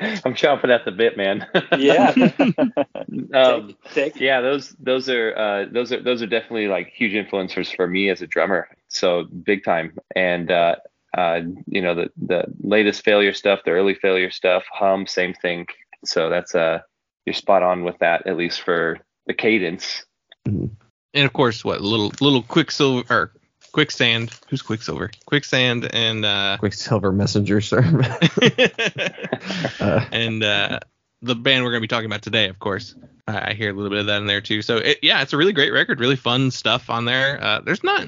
I'm 0.00 0.34
chomping 0.34 0.70
at 0.70 0.84
the 0.84 0.90
bit, 0.90 1.16
man. 1.16 1.46
Yeah. 1.78 2.10
um, 3.34 3.76
Take, 3.94 4.14
take. 4.14 4.20
yeah, 4.20 4.40
those 4.40 4.70
those 4.80 5.08
are 5.08 5.36
uh, 5.36 5.66
those 5.70 5.92
are 5.92 6.02
those 6.02 6.22
are 6.22 6.26
definitely 6.26 6.68
like 6.68 6.88
huge 6.88 7.12
influencers 7.12 7.74
for 7.74 7.86
me 7.86 8.10
as 8.10 8.20
a 8.20 8.26
drummer. 8.26 8.68
So 8.88 9.24
big 9.24 9.64
time. 9.64 9.96
And 10.16 10.50
uh, 10.50 10.76
uh, 11.16 11.40
you 11.66 11.80
know 11.80 11.94
the 11.94 12.10
the 12.16 12.44
latest 12.60 13.04
failure 13.04 13.32
stuff, 13.32 13.60
the 13.64 13.70
early 13.70 13.94
failure 13.94 14.30
stuff, 14.30 14.64
hum, 14.72 15.06
same 15.06 15.34
thing. 15.34 15.68
So 16.04 16.28
that's 16.28 16.54
uh 16.54 16.80
you're 17.26 17.34
spot 17.34 17.62
on 17.62 17.84
with 17.84 17.98
that 17.98 18.26
at 18.26 18.36
least 18.36 18.62
for 18.62 18.98
the 19.26 19.34
cadence. 19.34 20.04
And 20.46 20.76
of 21.14 21.32
course, 21.32 21.64
what 21.64 21.80
little 21.80 22.12
little 22.20 22.42
Quicksilver 22.42 23.04
or 23.12 23.32
Quicksand? 23.72 24.30
Who's 24.48 24.62
Quicksilver? 24.62 25.10
Quicksand 25.26 25.88
and 25.92 26.24
uh, 26.24 26.56
Quicksilver 26.60 27.12
Messenger, 27.12 27.60
sir. 27.60 27.80
uh, 29.80 30.04
and 30.12 30.42
uh, 30.42 30.80
the 31.22 31.34
band 31.34 31.64
we're 31.64 31.70
going 31.70 31.80
to 31.80 31.84
be 31.84 31.88
talking 31.88 32.06
about 32.06 32.22
today, 32.22 32.48
of 32.48 32.58
course. 32.58 32.94
I, 33.26 33.50
I 33.50 33.54
hear 33.54 33.70
a 33.70 33.72
little 33.72 33.90
bit 33.90 34.00
of 34.00 34.06
that 34.06 34.20
in 34.20 34.26
there 34.26 34.40
too. 34.40 34.62
So 34.62 34.78
it, 34.78 34.98
yeah, 35.02 35.22
it's 35.22 35.32
a 35.32 35.36
really 35.36 35.52
great 35.52 35.72
record, 35.72 36.00
really 36.00 36.16
fun 36.16 36.50
stuff 36.50 36.90
on 36.90 37.04
there. 37.04 37.42
Uh, 37.42 37.60
there's 37.60 37.84
not 37.84 38.06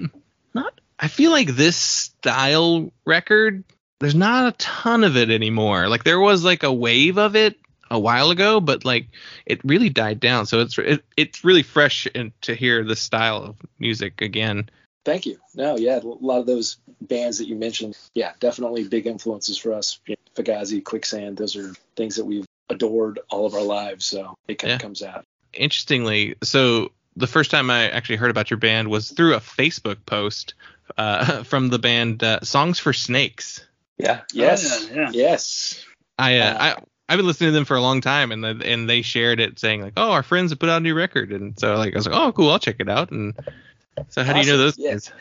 not. 0.54 0.80
I 0.98 1.08
feel 1.08 1.30
like 1.30 1.48
this 1.48 1.76
style 1.76 2.92
record, 3.06 3.64
there's 4.00 4.14
not 4.14 4.52
a 4.52 4.56
ton 4.56 5.04
of 5.04 5.16
it 5.16 5.30
anymore. 5.30 5.88
Like 5.88 6.04
there 6.04 6.20
was 6.20 6.44
like 6.44 6.62
a 6.62 6.72
wave 6.72 7.18
of 7.18 7.36
it 7.36 7.56
a 7.90 7.98
while 7.98 8.30
ago, 8.30 8.60
but 8.60 8.84
like 8.84 9.08
it 9.46 9.60
really 9.64 9.88
died 9.88 10.20
down. 10.20 10.46
So 10.46 10.60
it's 10.60 10.78
it, 10.78 11.04
it's 11.16 11.44
really 11.44 11.62
fresh 11.62 12.06
and 12.14 12.32
to 12.42 12.54
hear 12.54 12.84
this 12.84 13.00
style 13.00 13.42
of 13.42 13.56
music 13.78 14.20
again. 14.22 14.68
Thank 15.04 15.26
you. 15.26 15.38
No, 15.54 15.76
yeah, 15.76 15.98
a 15.98 16.00
lot 16.06 16.40
of 16.40 16.46
those 16.46 16.76
bands 17.00 17.38
that 17.38 17.48
you 17.48 17.56
mentioned, 17.56 17.96
yeah, 18.14 18.32
definitely 18.40 18.84
big 18.86 19.06
influences 19.06 19.56
for 19.56 19.72
us. 19.72 19.98
You 20.06 20.16
know, 20.16 20.42
Fugazi, 20.42 20.84
Quicksand, 20.84 21.36
those 21.38 21.56
are 21.56 21.72
things 21.96 22.16
that 22.16 22.24
we've 22.24 22.44
adored 22.68 23.18
all 23.30 23.46
of 23.46 23.54
our 23.54 23.62
lives. 23.62 24.04
So 24.04 24.36
it 24.46 24.58
kind 24.58 24.70
Yeah. 24.70 24.74
of 24.76 24.82
comes 24.82 25.02
out. 25.02 25.24
interestingly, 25.54 26.36
so 26.42 26.92
the 27.16 27.26
first 27.26 27.50
time 27.50 27.70
I 27.70 27.90
actually 27.90 28.16
heard 28.16 28.30
about 28.30 28.50
your 28.50 28.58
band 28.58 28.88
was 28.88 29.10
through 29.10 29.34
a 29.34 29.40
Facebook 29.40 29.96
post 30.06 30.54
uh, 30.96 31.42
from 31.44 31.68
the 31.70 31.78
band 31.78 32.22
uh, 32.22 32.40
Songs 32.42 32.78
for 32.78 32.92
Snakes. 32.92 33.66
Yeah. 33.98 34.20
Yes. 34.32 34.88
yeah, 34.90 34.96
yeah. 34.96 35.10
Yes. 35.12 35.84
I, 36.18 36.38
uh, 36.38 36.44
Uh, 36.44 36.56
I 36.60 36.82
I've 37.08 37.16
been 37.16 37.26
listening 37.26 37.48
to 37.48 37.52
them 37.52 37.64
for 37.64 37.76
a 37.76 37.80
long 37.80 38.00
time, 38.00 38.30
and 38.30 38.44
the, 38.44 38.62
and 38.64 38.88
they 38.88 39.02
shared 39.02 39.40
it 39.40 39.58
saying 39.58 39.82
like, 39.82 39.94
oh, 39.96 40.12
our 40.12 40.22
friends 40.22 40.52
have 40.52 40.60
put 40.60 40.68
out 40.68 40.76
a 40.76 40.80
new 40.80 40.94
record, 40.94 41.32
and 41.32 41.58
so 41.58 41.74
like 41.74 41.92
I 41.92 41.98
was 41.98 42.06
like, 42.06 42.14
oh, 42.16 42.30
cool, 42.30 42.50
I'll 42.50 42.60
check 42.60 42.76
it 42.78 42.88
out. 42.88 43.10
And 43.10 43.34
so 44.08 44.24
how 44.24 44.32
do 44.34 44.40
you 44.40 44.46
know 44.46 44.58
those 44.58 44.78
yeah. 44.78 44.92
guys? 44.92 45.12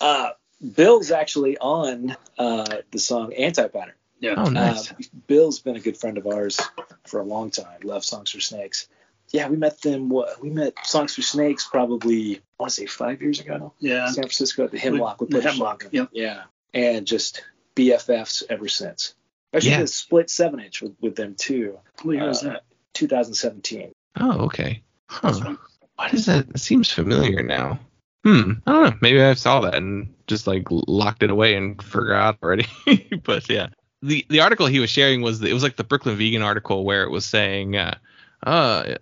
Uh, 0.00 0.30
Bill's 0.76 1.10
actually 1.10 1.58
on 1.58 2.16
uh, 2.38 2.76
the 2.90 2.98
song 2.98 3.32
Anti 3.34 3.66
Pattern. 3.68 3.94
Yeah. 4.20 4.34
Oh, 4.36 4.48
nice. 4.48 4.92
Uh, 4.92 4.94
Bill's 5.26 5.58
been 5.58 5.76
a 5.76 5.80
good 5.80 5.96
friend 5.96 6.16
of 6.16 6.26
ours 6.26 6.60
for 7.06 7.20
a 7.20 7.24
long 7.24 7.50
time. 7.50 7.80
Love 7.82 8.04
Songs 8.04 8.30
for 8.30 8.40
Snakes. 8.40 8.88
Yeah, 9.30 9.48
we 9.48 9.56
met 9.56 9.80
them. 9.80 10.08
What 10.08 10.40
we 10.42 10.50
met 10.50 10.74
Songs 10.84 11.14
for 11.14 11.22
Snakes 11.22 11.66
probably 11.66 12.36
I 12.36 12.40
want 12.58 12.70
to 12.70 12.76
say 12.76 12.86
five 12.86 13.20
years 13.22 13.40
ago. 13.40 13.72
Yeah. 13.80 14.06
San 14.06 14.22
Francisco 14.24 14.64
at 14.64 14.70
the 14.70 14.78
Hemlock 14.78 15.20
with 15.20 15.30
The 15.30 15.38
Butch 15.40 15.44
Hemlock, 15.44 15.86
yep. 15.90 16.10
Yeah, 16.12 16.42
and 16.74 17.06
just 17.06 17.42
BFFs 17.74 18.42
ever 18.48 18.68
since. 18.68 19.14
Actually, 19.54 19.70
Yeah. 19.70 19.76
did 19.78 19.84
a 19.84 19.88
split 19.88 20.30
seven 20.30 20.60
inch 20.60 20.82
with, 20.82 20.94
with 21.00 21.16
them 21.16 21.34
too. 21.34 21.78
What 22.02 22.12
year 22.12 22.26
was 22.28 22.44
Uh, 22.44 22.50
that? 22.50 22.64
2017. 22.94 23.92
Oh, 24.20 24.42
okay. 24.42 24.82
That's 25.22 25.38
Huh. 25.38 25.44
fun. 25.44 25.58
Why 25.96 26.08
does 26.08 26.26
that? 26.26 26.48
It 26.50 26.58
seems 26.60 26.90
familiar 26.90 27.42
now. 27.42 27.80
Hmm. 28.24 28.52
I 28.66 28.72
don't 28.72 28.84
know. 28.84 28.96
Maybe 29.00 29.20
I 29.22 29.34
saw 29.34 29.60
that 29.62 29.74
and 29.74 30.14
just 30.26 30.46
like 30.46 30.66
locked 30.70 31.22
it 31.22 31.30
away 31.30 31.54
and 31.56 31.82
forgot 31.82 32.38
already. 32.42 32.66
but 33.24 33.48
yeah, 33.50 33.68
the 34.02 34.24
the 34.28 34.40
article 34.40 34.66
he 34.66 34.78
was 34.80 34.90
sharing 34.90 35.22
was 35.22 35.42
it 35.42 35.52
was 35.52 35.62
like 35.62 35.76
the 35.76 35.84
Brooklyn 35.84 36.16
Vegan 36.16 36.42
article 36.42 36.84
where 36.84 37.02
it 37.02 37.10
was 37.10 37.24
saying, 37.24 37.76
uh, 37.76 37.96
uh, 38.44 38.94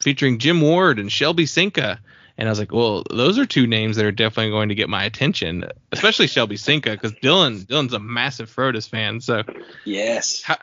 featuring 0.00 0.38
Jim 0.38 0.60
Ward 0.60 0.98
and 0.98 1.10
Shelby 1.10 1.46
Cinca. 1.46 2.00
And 2.36 2.48
I 2.48 2.52
was 2.52 2.60
like, 2.60 2.72
well, 2.72 3.02
those 3.10 3.36
are 3.36 3.46
two 3.46 3.66
names 3.66 3.96
that 3.96 4.04
are 4.04 4.12
definitely 4.12 4.52
going 4.52 4.68
to 4.68 4.76
get 4.76 4.88
my 4.88 5.02
attention, 5.02 5.64
especially 5.90 6.28
Shelby 6.28 6.56
Cinca, 6.56 6.90
because 6.90 7.10
Dylan 7.14 7.66
Dylan's 7.66 7.94
a 7.94 7.98
massive 7.98 8.48
Frodus 8.48 8.88
fan. 8.88 9.20
So 9.20 9.42
Yes. 9.84 10.40
how 10.42 10.56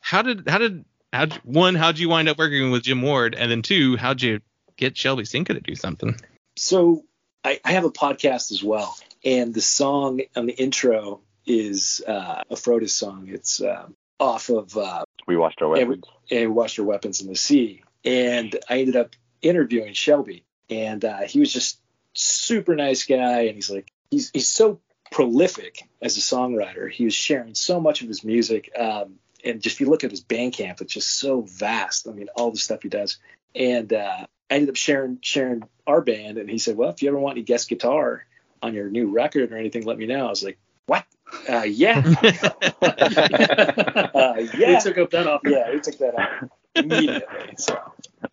how 0.00 0.20
did 0.20 0.46
how 0.46 0.58
did 0.58 0.84
how 1.10 1.28
one 1.44 1.74
how'd 1.74 1.98
you 1.98 2.10
wind 2.10 2.28
up 2.28 2.36
working 2.36 2.70
with 2.70 2.82
Jim 2.82 3.00
Ward, 3.00 3.34
and 3.34 3.50
then 3.50 3.62
two 3.62 3.96
how'd 3.96 4.20
you 4.20 4.40
get 4.76 4.94
Shelby 4.94 5.24
Cinca 5.24 5.54
to 5.54 5.60
do 5.60 5.74
something? 5.74 6.16
So 6.56 7.04
I, 7.44 7.60
I 7.64 7.72
have 7.72 7.84
a 7.84 7.90
podcast 7.90 8.52
as 8.52 8.62
well, 8.62 8.96
and 9.24 9.52
the 9.52 9.60
song 9.60 10.20
on 10.36 10.46
the 10.46 10.52
intro 10.54 11.20
is 11.46 12.00
uh, 12.06 12.42
a 12.50 12.54
Frodus 12.54 12.90
song. 12.90 13.28
It's 13.28 13.60
um, 13.60 13.94
off 14.20 14.48
of 14.48 14.76
uh, 14.76 15.04
We 15.26 15.36
watched 15.36 15.60
our 15.62 15.76
and 15.76 15.88
we, 15.88 15.96
weapons. 15.96 16.04
and 16.30 16.40
we 16.40 16.46
washed 16.46 16.78
our 16.78 16.84
weapons 16.84 17.20
in 17.20 17.28
the 17.28 17.36
sea. 17.36 17.82
And 18.04 18.56
I 18.68 18.78
ended 18.80 18.96
up 18.96 19.14
interviewing 19.42 19.92
Shelby, 19.94 20.44
and 20.70 21.04
uh, 21.04 21.20
he 21.22 21.40
was 21.40 21.52
just 21.52 21.80
super 22.14 22.74
nice 22.76 23.04
guy. 23.04 23.42
And 23.42 23.54
he's 23.54 23.70
like, 23.70 23.90
he's 24.10 24.30
he's 24.32 24.48
so 24.48 24.80
prolific 25.10 25.82
as 26.00 26.16
a 26.16 26.20
songwriter. 26.20 26.90
He 26.90 27.04
was 27.04 27.14
sharing 27.14 27.54
so 27.54 27.80
much 27.80 28.02
of 28.02 28.08
his 28.08 28.24
music. 28.24 28.70
Um, 28.78 29.16
and 29.44 29.60
just 29.60 29.76
if 29.76 29.80
you 29.80 29.88
look 29.90 30.04
at 30.04 30.10
his 30.10 30.22
Bandcamp, 30.22 30.80
it's 30.80 30.94
just 30.94 31.18
so 31.18 31.42
vast. 31.42 32.06
I 32.08 32.12
mean, 32.12 32.28
all 32.36 32.50
the 32.52 32.58
stuff 32.58 32.82
he 32.82 32.88
does. 32.88 33.18
And 33.54 33.92
uh, 33.92 34.26
I 34.52 34.56
ended 34.56 34.68
up 34.68 34.76
sharing 34.76 35.18
sharing 35.22 35.62
our 35.86 36.02
band, 36.02 36.36
and 36.36 36.50
he 36.50 36.58
said, 36.58 36.76
"Well, 36.76 36.90
if 36.90 37.02
you 37.02 37.08
ever 37.08 37.18
want 37.18 37.36
any 37.38 37.42
guest 37.42 37.70
guitar 37.70 38.26
on 38.62 38.74
your 38.74 38.90
new 38.90 39.10
record 39.10 39.50
or 39.50 39.56
anything, 39.56 39.84
let 39.86 39.96
me 39.96 40.04
know." 40.04 40.26
I 40.26 40.28
was 40.30 40.42
like, 40.44 40.58
"What? 40.84 41.06
Uh, 41.48 41.62
yeah, 41.62 42.02
uh, 42.82 44.34
We 44.36 44.50
yeah, 44.58 44.78
took 44.78 44.98
up 44.98 45.10
that 45.10 45.26
offer. 45.26 45.48
yeah." 45.48 45.72
We 45.72 45.80
took 45.80 45.96
that 45.98 46.14
out 46.18 46.50
immediately. 46.74 47.54
So 47.56 47.78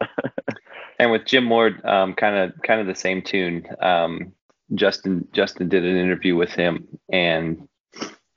And 1.00 1.10
with 1.12 1.24
Jim 1.26 1.50
Ward, 1.50 1.86
um, 1.86 2.14
kind 2.16 2.36
of 2.36 2.62
kind 2.62 2.82
of 2.82 2.88
the 2.88 2.96
same 2.96 3.22
tune. 3.22 3.66
Um, 3.82 4.34
Justin 4.76 5.26
Justin 5.32 5.70
did 5.70 5.86
an 5.86 5.96
interview 5.96 6.36
with 6.36 6.52
him, 6.52 7.00
and 7.10 7.70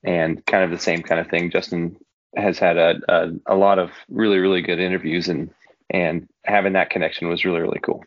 and 0.04 0.46
kind 0.46 0.62
of 0.62 0.70
the 0.70 0.78
same 0.78 1.02
kind 1.02 1.20
of 1.20 1.26
thing. 1.28 1.50
Justin 1.50 1.96
has 2.36 2.60
had 2.60 2.76
a 2.76 3.00
a, 3.08 3.30
a 3.46 3.56
lot 3.56 3.80
of 3.80 3.90
really 4.08 4.38
really 4.38 4.62
good 4.62 4.78
interviews, 4.78 5.28
and 5.28 5.50
and 5.92 6.26
having 6.44 6.72
that 6.72 6.90
connection 6.90 7.28
was 7.28 7.44
really 7.44 7.60
really 7.60 7.80
cool. 7.80 8.02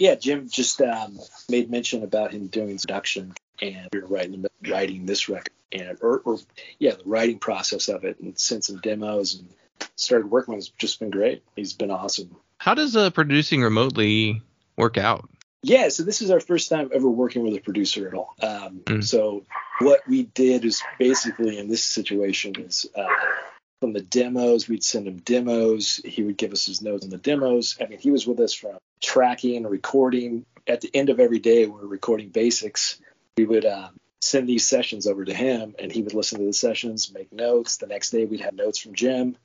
yeah, 0.00 0.16
Jim 0.16 0.48
just 0.48 0.80
um, 0.80 1.18
made 1.48 1.70
mention 1.70 2.02
about 2.02 2.32
him 2.32 2.48
doing 2.48 2.78
production 2.78 3.34
and 3.62 3.88
we 3.92 4.00
were 4.00 4.08
writing 4.08 4.44
writing 4.68 5.06
this 5.06 5.28
record 5.28 5.52
and 5.72 5.98
or, 6.00 6.18
or 6.24 6.38
yeah, 6.78 6.92
the 6.92 7.04
writing 7.04 7.38
process 7.38 7.88
of 7.88 8.04
it 8.04 8.18
and 8.20 8.38
sent 8.38 8.64
some 8.64 8.78
demos 8.80 9.34
and 9.34 9.48
started 9.96 10.30
working 10.30 10.54
with. 10.54 10.64
Him. 10.64 10.70
It's 10.70 10.78
just 10.78 11.00
been 11.00 11.10
great. 11.10 11.42
He's 11.56 11.74
been 11.74 11.90
awesome. 11.90 12.34
How 12.58 12.74
does 12.74 12.96
uh, 12.96 13.10
producing 13.10 13.62
remotely 13.62 14.42
work 14.76 14.96
out? 14.98 15.28
Yeah, 15.62 15.88
so 15.88 16.04
this 16.04 16.22
is 16.22 16.30
our 16.30 16.40
first 16.40 16.68
time 16.68 16.90
ever 16.94 17.08
working 17.08 17.42
with 17.42 17.54
a 17.54 17.60
producer 17.60 18.08
at 18.08 18.14
all. 18.14 18.34
Um, 18.40 18.80
Mm. 18.84 19.04
So 19.04 19.44
what 19.80 20.00
we 20.08 20.24
did 20.24 20.64
is 20.64 20.82
basically 20.98 21.58
in 21.58 21.68
this 21.68 21.84
situation 21.84 22.54
is 22.58 22.86
uh, 22.94 23.06
from 23.80 23.92
the 23.92 24.00
demos, 24.00 24.68
we'd 24.68 24.82
send 24.84 25.06
him 25.06 25.18
demos. 25.18 26.00
He 26.04 26.22
would 26.22 26.36
give 26.36 26.52
us 26.52 26.66
his 26.66 26.82
notes 26.82 27.04
on 27.04 27.10
the 27.10 27.16
demos. 27.18 27.76
I 27.80 27.86
mean, 27.86 27.98
he 27.98 28.10
was 28.10 28.26
with 28.26 28.40
us 28.40 28.52
from 28.52 28.78
tracking, 29.00 29.64
recording. 29.66 30.44
At 30.66 30.80
the 30.80 30.90
end 30.94 31.10
of 31.10 31.20
every 31.20 31.38
day, 31.38 31.66
we 31.66 31.72
were 31.80 31.86
recording 31.86 32.28
basics. 32.30 33.00
We 33.36 33.44
would 33.44 33.64
uh, 33.64 33.88
send 34.20 34.48
these 34.48 34.66
sessions 34.66 35.06
over 35.06 35.24
to 35.24 35.32
him, 35.34 35.74
and 35.78 35.92
he 35.92 36.02
would 36.02 36.14
listen 36.14 36.40
to 36.40 36.44
the 36.46 36.52
sessions, 36.52 37.12
make 37.12 37.32
notes. 37.32 37.76
The 37.76 37.86
next 37.86 38.10
day, 38.10 38.24
we'd 38.24 38.40
have 38.40 38.54
notes 38.54 38.78
from 38.78 38.94
Jim 38.94 39.36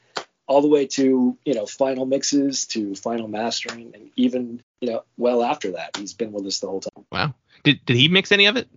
all 0.46 0.62
the 0.62 0.68
way 0.68 0.86
to 0.86 1.38
you 1.46 1.54
know 1.54 1.66
final 1.66 2.06
mixes 2.06 2.66
to 2.66 2.96
final 2.96 3.30
mastering 3.30 3.94
and 3.96 4.10
even 4.18 4.62
you 4.82 4.90
know 4.92 5.02
well 5.16 5.42
after 5.42 5.72
that 5.72 5.96
he's 5.96 6.14
been 6.14 6.34
with 6.34 6.46
us 6.46 6.60
the 6.60 6.68
whole 6.68 6.82
time 6.82 7.06
Wow. 7.14 7.34
Did 7.64 7.80
did 7.86 7.96
he 7.96 8.10
mix 8.10 8.30
any 8.34 8.48
of 8.48 8.58
it? 8.58 8.68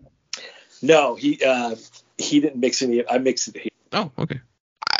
no 0.80 1.16
he 1.16 1.42
uh 1.44 1.74
he 2.18 2.38
didn't 2.38 2.60
mix 2.60 2.82
any 2.82 3.00
of 3.00 3.06
it. 3.06 3.12
i 3.12 3.18
mixed 3.18 3.48
it 3.48 3.72
Oh, 3.92 4.12
okay. 4.16 4.40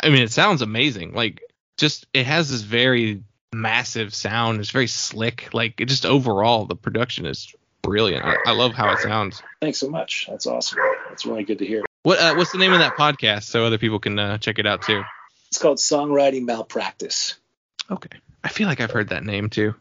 I 0.03 0.09
mean, 0.09 0.21
it 0.23 0.31
sounds 0.31 0.61
amazing. 0.61 1.13
Like, 1.13 1.41
just 1.77 2.07
it 2.13 2.25
has 2.25 2.49
this 2.49 2.61
very 2.61 3.23
massive 3.53 4.13
sound. 4.13 4.59
It's 4.59 4.71
very 4.71 4.87
slick. 4.87 5.53
Like, 5.53 5.79
it 5.81 5.85
just 5.85 6.05
overall, 6.05 6.65
the 6.65 6.75
production 6.75 7.25
is 7.25 7.53
brilliant. 7.81 8.25
I, 8.25 8.35
I 8.47 8.51
love 8.51 8.73
how 8.73 8.91
it 8.91 8.99
sounds. 8.99 9.41
thanks 9.61 9.77
so 9.77 9.89
much 9.89 10.25
that's 10.29 10.45
awesome 10.45 10.77
that's 11.07 11.25
really 11.25 11.45
good 11.45 11.59
to 11.59 11.65
hear 11.65 11.83
What 12.03 12.19
uh, 12.19 12.35
what's 12.35 12.51
the 12.51 12.57
name 12.57 12.73
of 12.73 12.79
that 12.79 12.97
podcast 12.97 13.43
so 13.43 13.63
other 13.63 13.77
people 13.77 13.97
can 13.99 14.19
uh, 14.19 14.37
check 14.39 14.59
it 14.59 14.65
out 14.65 14.81
too? 14.81 15.03
it's 15.47 15.57
called 15.57 15.77
songwriting 15.77 16.43
malpractice 16.43 17.35
Okay. 17.89 18.17
I 18.43 18.49
feel 18.49 18.67
like 18.67 18.81
I've 18.81 18.91
heard 18.91 19.09
that 19.09 19.23
name 19.23 19.49
too. 19.49 19.73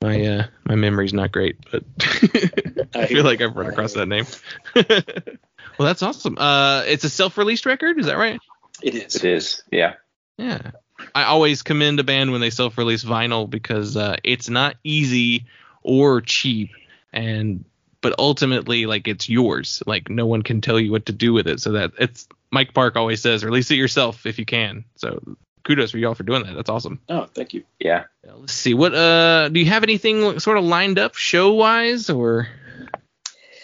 My 0.00 0.24
uh 0.24 0.46
my 0.64 0.74
memory's 0.76 1.12
not 1.12 1.30
great, 1.32 1.56
but 1.70 1.84
I 2.94 3.04
feel 3.06 3.24
like 3.24 3.42
I've 3.42 3.54
run 3.54 3.66
across 3.66 3.92
that 3.94 4.06
name. 4.06 4.24
well, 4.74 4.84
that's 5.86 6.02
awesome. 6.02 6.38
Uh, 6.38 6.84
it's 6.86 7.04
a 7.04 7.10
self-released 7.10 7.66
record, 7.66 7.98
is 7.98 8.06
that 8.06 8.16
right? 8.16 8.40
It 8.82 8.94
is 8.94 9.16
It 9.16 9.24
is, 9.24 9.62
yeah. 9.70 9.94
Yeah. 10.36 10.70
I 11.14 11.24
always 11.24 11.62
commend 11.62 12.00
a 12.00 12.04
band 12.04 12.32
when 12.32 12.40
they 12.40 12.50
self-release 12.50 13.04
vinyl 13.04 13.48
because 13.48 13.96
uh, 13.96 14.16
it's 14.24 14.48
not 14.48 14.76
easy 14.84 15.46
or 15.82 16.20
cheap, 16.20 16.70
and 17.12 17.64
but 18.00 18.14
ultimately, 18.18 18.86
like 18.86 19.06
it's 19.08 19.28
yours. 19.28 19.82
Like 19.86 20.10
no 20.10 20.26
one 20.26 20.42
can 20.42 20.60
tell 20.60 20.78
you 20.78 20.90
what 20.90 21.06
to 21.06 21.12
do 21.12 21.32
with 21.32 21.46
it. 21.46 21.60
So 21.60 21.72
that 21.72 21.92
it's 21.98 22.28
Mike 22.50 22.74
Park 22.74 22.96
always 22.96 23.20
says, 23.22 23.44
release 23.44 23.70
it 23.70 23.76
yourself 23.76 24.26
if 24.26 24.38
you 24.38 24.44
can. 24.44 24.84
So 24.96 25.20
kudos 25.64 25.90
for 25.92 25.98
y'all 25.98 26.14
for 26.14 26.22
doing 26.24 26.44
that. 26.44 26.54
That's 26.54 26.70
awesome. 26.70 27.00
oh 27.08 27.28
thank 27.34 27.54
you 27.54 27.62
Yeah. 27.78 28.04
Yeah, 28.24 28.32
let's 28.36 28.52
see. 28.52 28.74
What 28.74 28.94
uh 28.94 29.48
do 29.50 29.60
you 29.60 29.66
have 29.66 29.82
anything 29.84 30.38
sort 30.40 30.58
of 30.58 30.64
lined 30.64 30.98
up 30.98 31.14
show 31.14 31.52
wise 31.54 32.10
or 32.10 32.48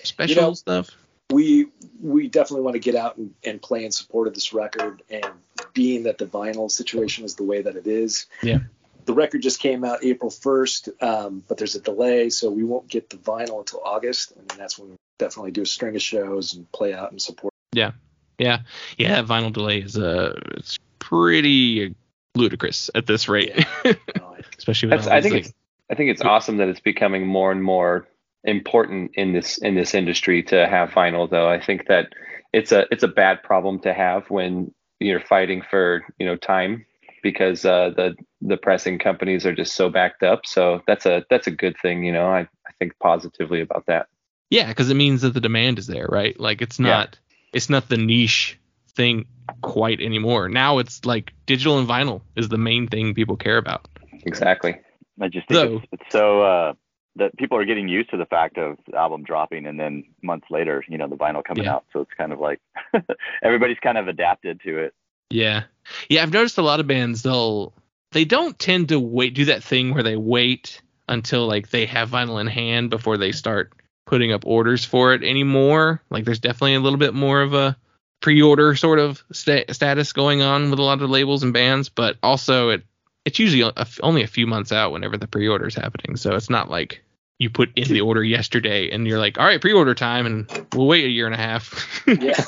special 0.04 0.34
You 0.34 0.40
know- 0.40 0.54
stuff? 0.54 0.90
we 1.32 1.66
we 2.04 2.28
definitely 2.28 2.62
want 2.62 2.74
to 2.74 2.80
get 2.80 2.94
out 2.94 3.16
and, 3.16 3.34
and 3.44 3.60
play 3.62 3.84
in 3.84 3.90
support 3.90 4.28
of 4.28 4.34
this 4.34 4.52
record 4.52 5.02
and 5.10 5.24
being 5.72 6.02
that 6.04 6.18
the 6.18 6.26
vinyl 6.26 6.70
situation 6.70 7.24
is 7.24 7.34
the 7.36 7.42
way 7.42 7.62
that 7.62 7.74
it 7.76 7.86
is 7.86 8.26
Yeah. 8.42 8.58
the 9.06 9.14
record 9.14 9.40
just 9.42 9.58
came 9.58 9.84
out 9.84 10.04
april 10.04 10.30
1st 10.30 11.02
um, 11.02 11.42
but 11.48 11.56
there's 11.58 11.74
a 11.74 11.80
delay 11.80 12.28
so 12.30 12.50
we 12.50 12.62
won't 12.62 12.88
get 12.88 13.08
the 13.10 13.16
vinyl 13.16 13.58
until 13.60 13.80
august 13.84 14.32
and 14.36 14.48
that's 14.58 14.78
when 14.78 14.90
we 14.90 14.96
definitely 15.18 15.50
do 15.52 15.62
a 15.62 15.66
string 15.66 15.96
of 15.96 16.02
shows 16.02 16.54
and 16.54 16.70
play 16.72 16.92
out 16.92 17.10
and 17.10 17.20
support 17.22 17.52
Yeah. 17.72 17.92
Yeah. 18.38 18.60
Yeah, 18.98 19.22
vinyl 19.22 19.52
delay 19.52 19.78
is 19.78 19.96
uh 19.96 20.38
it's 20.58 20.78
pretty 20.98 21.94
ludicrous 22.34 22.90
at 22.94 23.06
this 23.06 23.28
rate. 23.28 23.52
Especially 24.58 24.88
with 24.88 25.04
That's, 25.04 25.06
I 25.08 25.20
think 25.20 25.34
like- 25.34 25.44
it's 25.46 25.54
I 25.90 25.94
think 25.94 26.10
it's 26.10 26.22
awesome 26.22 26.56
that 26.58 26.68
it's 26.68 26.80
becoming 26.80 27.26
more 27.26 27.52
and 27.52 27.62
more 27.62 28.06
important 28.44 29.12
in 29.14 29.32
this 29.32 29.58
in 29.58 29.74
this 29.74 29.94
industry 29.94 30.42
to 30.44 30.66
have 30.68 30.90
vinyl 30.90 31.28
though. 31.28 31.48
I 31.48 31.60
think 31.60 31.86
that 31.88 32.08
it's 32.52 32.72
a 32.72 32.86
it's 32.90 33.02
a 33.02 33.08
bad 33.08 33.42
problem 33.42 33.80
to 33.80 33.92
have 33.92 34.30
when 34.30 34.72
you're 35.00 35.20
fighting 35.20 35.62
for, 35.68 36.02
you 36.18 36.26
know, 36.26 36.36
time 36.36 36.86
because 37.22 37.64
uh, 37.64 37.90
the 37.96 38.14
the 38.42 38.56
pressing 38.56 38.98
companies 38.98 39.44
are 39.46 39.54
just 39.54 39.74
so 39.74 39.88
backed 39.88 40.22
up. 40.22 40.46
So 40.46 40.82
that's 40.86 41.06
a 41.06 41.24
that's 41.30 41.46
a 41.46 41.50
good 41.50 41.76
thing, 41.82 42.04
you 42.04 42.12
know. 42.12 42.26
I, 42.26 42.40
I 42.40 42.72
think 42.78 42.92
positively 43.00 43.60
about 43.60 43.86
that. 43.86 44.06
Yeah, 44.50 44.68
because 44.68 44.90
it 44.90 44.94
means 44.94 45.22
that 45.22 45.34
the 45.34 45.40
demand 45.40 45.78
is 45.78 45.86
there, 45.86 46.06
right? 46.08 46.38
Like 46.38 46.62
it's 46.62 46.78
Yeah. 46.78 46.86
not 46.86 47.18
it's 47.52 47.70
not 47.70 47.88
the 47.88 47.96
niche 47.96 48.58
thing 48.94 49.24
quite 49.62 50.00
anymore. 50.00 50.48
Now 50.48 50.78
it's 50.78 51.04
like 51.04 51.32
digital 51.46 51.78
and 51.78 51.88
vinyl 51.88 52.20
is 52.36 52.48
the 52.48 52.58
main 52.58 52.86
thing 52.88 53.14
people 53.14 53.36
care 53.36 53.56
about. 53.58 53.88
Exactly. 54.24 54.76
I 55.20 55.28
just 55.28 55.48
think 55.48 55.58
So- 55.58 55.76
it's, 55.76 55.86
it's 55.92 56.12
so 56.12 56.42
uh, 56.42 56.72
that 57.16 57.36
people 57.36 57.56
are 57.56 57.64
getting 57.64 57.88
used 57.88 58.10
to 58.10 58.16
the 58.16 58.26
fact 58.26 58.58
of 58.58 58.76
the 58.90 58.96
album 58.96 59.22
dropping 59.22 59.66
and 59.66 59.78
then 59.78 60.04
months 60.22 60.46
later, 60.50 60.84
you 60.88 60.98
know, 60.98 61.08
the 61.08 61.16
vinyl 61.16 61.44
coming 61.44 61.64
Yeah. 61.64 61.74
out. 61.74 61.84
So 61.92 62.00
it's 62.00 62.10
kind 62.16 62.32
of 62.32 62.40
like 62.40 62.60
everybody's 63.42 63.78
kind 63.80 63.98
of 63.98 64.08
adapted 64.08 64.60
to 64.62 64.78
it. 64.78 64.94
Yeah. 65.30 65.64
Yeah, 66.08 66.22
I've 66.22 66.32
noticed 66.32 66.58
a 66.58 66.62
lot 66.62 66.80
of 66.80 66.86
bands 66.86 67.22
they'll 67.22 67.72
they 68.12 68.24
don't 68.24 68.58
tend 68.58 68.88
to 68.90 68.98
wait 69.00 69.34
do 69.34 69.44
that 69.46 69.62
thing 69.62 69.92
where 69.94 70.02
they 70.02 70.16
wait 70.16 70.80
until 71.08 71.46
like 71.46 71.70
they 71.70 71.86
have 71.86 72.10
vinyl 72.10 72.40
in 72.40 72.46
hand 72.46 72.90
before 72.90 73.16
they 73.16 73.32
start 73.32 73.72
putting 74.06 74.32
up 74.32 74.46
orders 74.46 74.84
for 74.84 75.12
it 75.14 75.22
anymore. 75.22 76.02
Like 76.10 76.24
there's 76.24 76.40
definitely 76.40 76.74
a 76.74 76.80
little 76.80 76.98
bit 76.98 77.14
more 77.14 77.42
of 77.42 77.54
a 77.54 77.76
pre-order 78.20 78.74
sort 78.74 78.98
of 78.98 79.22
sta- 79.32 79.70
status 79.72 80.12
going 80.12 80.40
on 80.42 80.70
with 80.70 80.78
a 80.78 80.82
lot 80.82 81.02
of 81.02 81.10
labels 81.10 81.42
and 81.42 81.52
bands, 81.52 81.88
but 81.88 82.16
also 82.22 82.70
it 82.70 82.82
it's 83.24 83.38
usually 83.38 83.62
a 83.62 83.72
f 83.76 83.98
only 84.02 84.22
a 84.22 84.26
few 84.26 84.46
months 84.46 84.72
out 84.72 84.92
whenever 84.92 85.16
the 85.16 85.26
pre-order 85.26 85.66
is 85.66 85.74
happening. 85.74 86.16
So 86.16 86.34
it's 86.34 86.50
not 86.50 86.70
like 86.70 87.02
you 87.38 87.50
put 87.50 87.70
in 87.76 87.88
the 87.88 88.00
order 88.00 88.22
yesterday 88.22 88.90
and 88.90 89.06
you're 89.06 89.18
like, 89.18 89.38
all 89.38 89.44
right, 89.44 89.60
pre-order 89.60 89.94
time, 89.94 90.26
and 90.26 90.66
we'll 90.74 90.86
wait 90.86 91.04
a 91.04 91.08
year 91.08 91.26
and 91.26 91.34
a 91.34 91.38
half. 91.38 92.02
yeah 92.06 92.44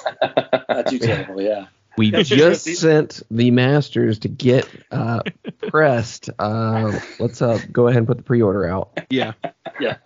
not 0.68 0.86
too 0.86 0.98
terrible 0.98 1.40
yeah 1.40 1.66
We 1.96 2.10
That's 2.10 2.28
just 2.28 2.64
sent 2.76 3.22
the 3.30 3.50
masters 3.50 4.18
to 4.20 4.28
get 4.28 4.68
uh, 4.90 5.20
pressed. 5.68 6.28
Uh, 6.38 6.98
let's 7.18 7.40
uh, 7.40 7.58
go 7.72 7.88
ahead 7.88 7.98
and 7.98 8.06
put 8.06 8.18
the 8.18 8.22
pre-order 8.22 8.66
out. 8.66 9.00
Yeah, 9.08 9.32
yeah. 9.80 9.96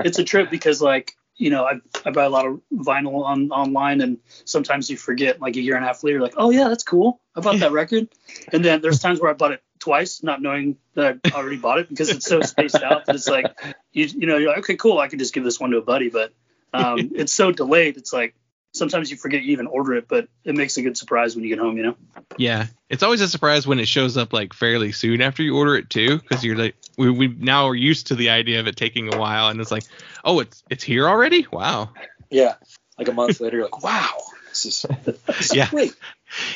it's 0.00 0.18
a 0.18 0.24
trip 0.24 0.50
because 0.50 0.82
like 0.82 1.16
you 1.36 1.48
know 1.48 1.64
I, 1.64 1.80
I 2.04 2.10
buy 2.10 2.24
a 2.24 2.28
lot 2.28 2.46
of 2.46 2.60
vinyl 2.72 3.24
on 3.24 3.50
online 3.50 4.02
and 4.02 4.18
sometimes 4.44 4.90
you 4.90 4.98
forget 4.98 5.40
like 5.40 5.56
a 5.56 5.60
year 5.60 5.74
and 5.76 5.84
a 5.84 5.88
half 5.88 6.04
later 6.04 6.20
like 6.20 6.34
oh 6.36 6.50
yeah 6.50 6.68
that's 6.68 6.84
cool 6.84 7.20
I 7.34 7.40
bought 7.40 7.58
that 7.60 7.72
record 7.72 8.08
and 8.52 8.62
then 8.62 8.82
there's 8.82 9.00
times 9.00 9.20
where 9.20 9.30
I 9.30 9.34
bought 9.34 9.52
it 9.52 9.62
twice 9.80 10.22
not 10.22 10.40
knowing 10.40 10.76
that 10.94 11.18
I 11.24 11.30
already 11.32 11.56
bought 11.56 11.78
it 11.80 11.88
because 11.88 12.10
it's 12.10 12.26
so 12.26 12.40
spaced 12.42 12.82
out 12.82 13.06
that 13.06 13.16
it's 13.16 13.28
like 13.28 13.46
you 13.92 14.06
you 14.06 14.26
know 14.26 14.36
you're 14.36 14.50
like 14.50 14.58
okay 14.60 14.76
cool 14.76 14.98
I 14.98 15.08
can 15.08 15.18
just 15.18 15.34
give 15.34 15.42
this 15.42 15.58
one 15.58 15.70
to 15.70 15.78
a 15.78 15.82
buddy 15.82 16.10
but 16.10 16.32
um, 16.72 17.10
it's 17.14 17.32
so 17.32 17.50
delayed 17.50 17.96
it's 17.96 18.12
like 18.12 18.34
sometimes 18.72 19.10
you 19.10 19.16
forget 19.16 19.42
you 19.42 19.52
even 19.52 19.66
order 19.66 19.94
it 19.94 20.06
but 20.06 20.28
it 20.44 20.54
makes 20.54 20.76
a 20.76 20.82
good 20.82 20.96
surprise 20.96 21.34
when 21.34 21.42
you 21.44 21.50
get 21.50 21.58
home 21.58 21.76
you 21.76 21.82
know 21.82 21.96
Yeah, 22.38 22.66
it's 22.88 23.02
always 23.02 23.20
a 23.20 23.28
surprise 23.28 23.66
when 23.66 23.80
it 23.80 23.88
shows 23.88 24.16
up 24.16 24.32
like 24.32 24.52
fairly 24.52 24.92
soon 24.92 25.20
after 25.22 25.42
you 25.42 25.56
order 25.56 25.74
it 25.76 25.90
too, 25.90 26.18
because 26.18 26.44
you're 26.44 26.56
like 26.56 26.76
we 26.96 27.10
we 27.10 27.26
now 27.28 27.66
are 27.66 27.74
used 27.74 28.08
to 28.08 28.14
the 28.14 28.30
idea 28.30 28.60
of 28.60 28.68
it 28.68 28.76
taking 28.76 29.12
a 29.12 29.18
while, 29.18 29.48
and 29.48 29.60
it's 29.60 29.72
like, 29.72 29.84
oh, 30.24 30.38
it's 30.40 30.62
it's 30.70 30.84
here 30.84 31.08
already. 31.08 31.46
Wow. 31.50 31.90
yeah 32.30 32.54
like 32.98 33.08
a 33.08 33.12
month 33.12 33.40
later 33.40 33.56
you're 33.56 33.66
like 33.66 33.82
wow 33.82 34.18
this 34.50 34.66
is, 34.66 34.86
this 35.04 35.50
is 35.50 35.54
Yeah. 35.56 35.68
great 35.70 35.94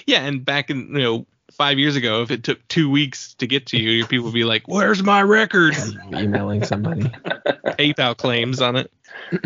Yeah, 0.06 0.20
and 0.20 0.44
back 0.44 0.70
in 0.70 0.94
you 0.94 1.02
know 1.02 1.26
five 1.54 1.78
years 1.78 1.96
ago, 1.96 2.22
if 2.22 2.30
it 2.30 2.42
took 2.44 2.66
two 2.68 2.90
weeks 2.90 3.34
to 3.34 3.46
get 3.46 3.66
to 3.66 3.78
you, 3.78 3.90
your 3.90 4.06
people 4.06 4.26
would 4.26 4.34
be 4.34 4.44
like, 4.44 4.66
"Where's 4.68 5.02
my 5.02 5.22
record?" 5.22 5.74
Emailing 6.12 6.64
somebody. 6.64 7.02
PayPal 7.04 8.16
claims 8.16 8.60
on 8.60 8.76
it. 8.76 8.90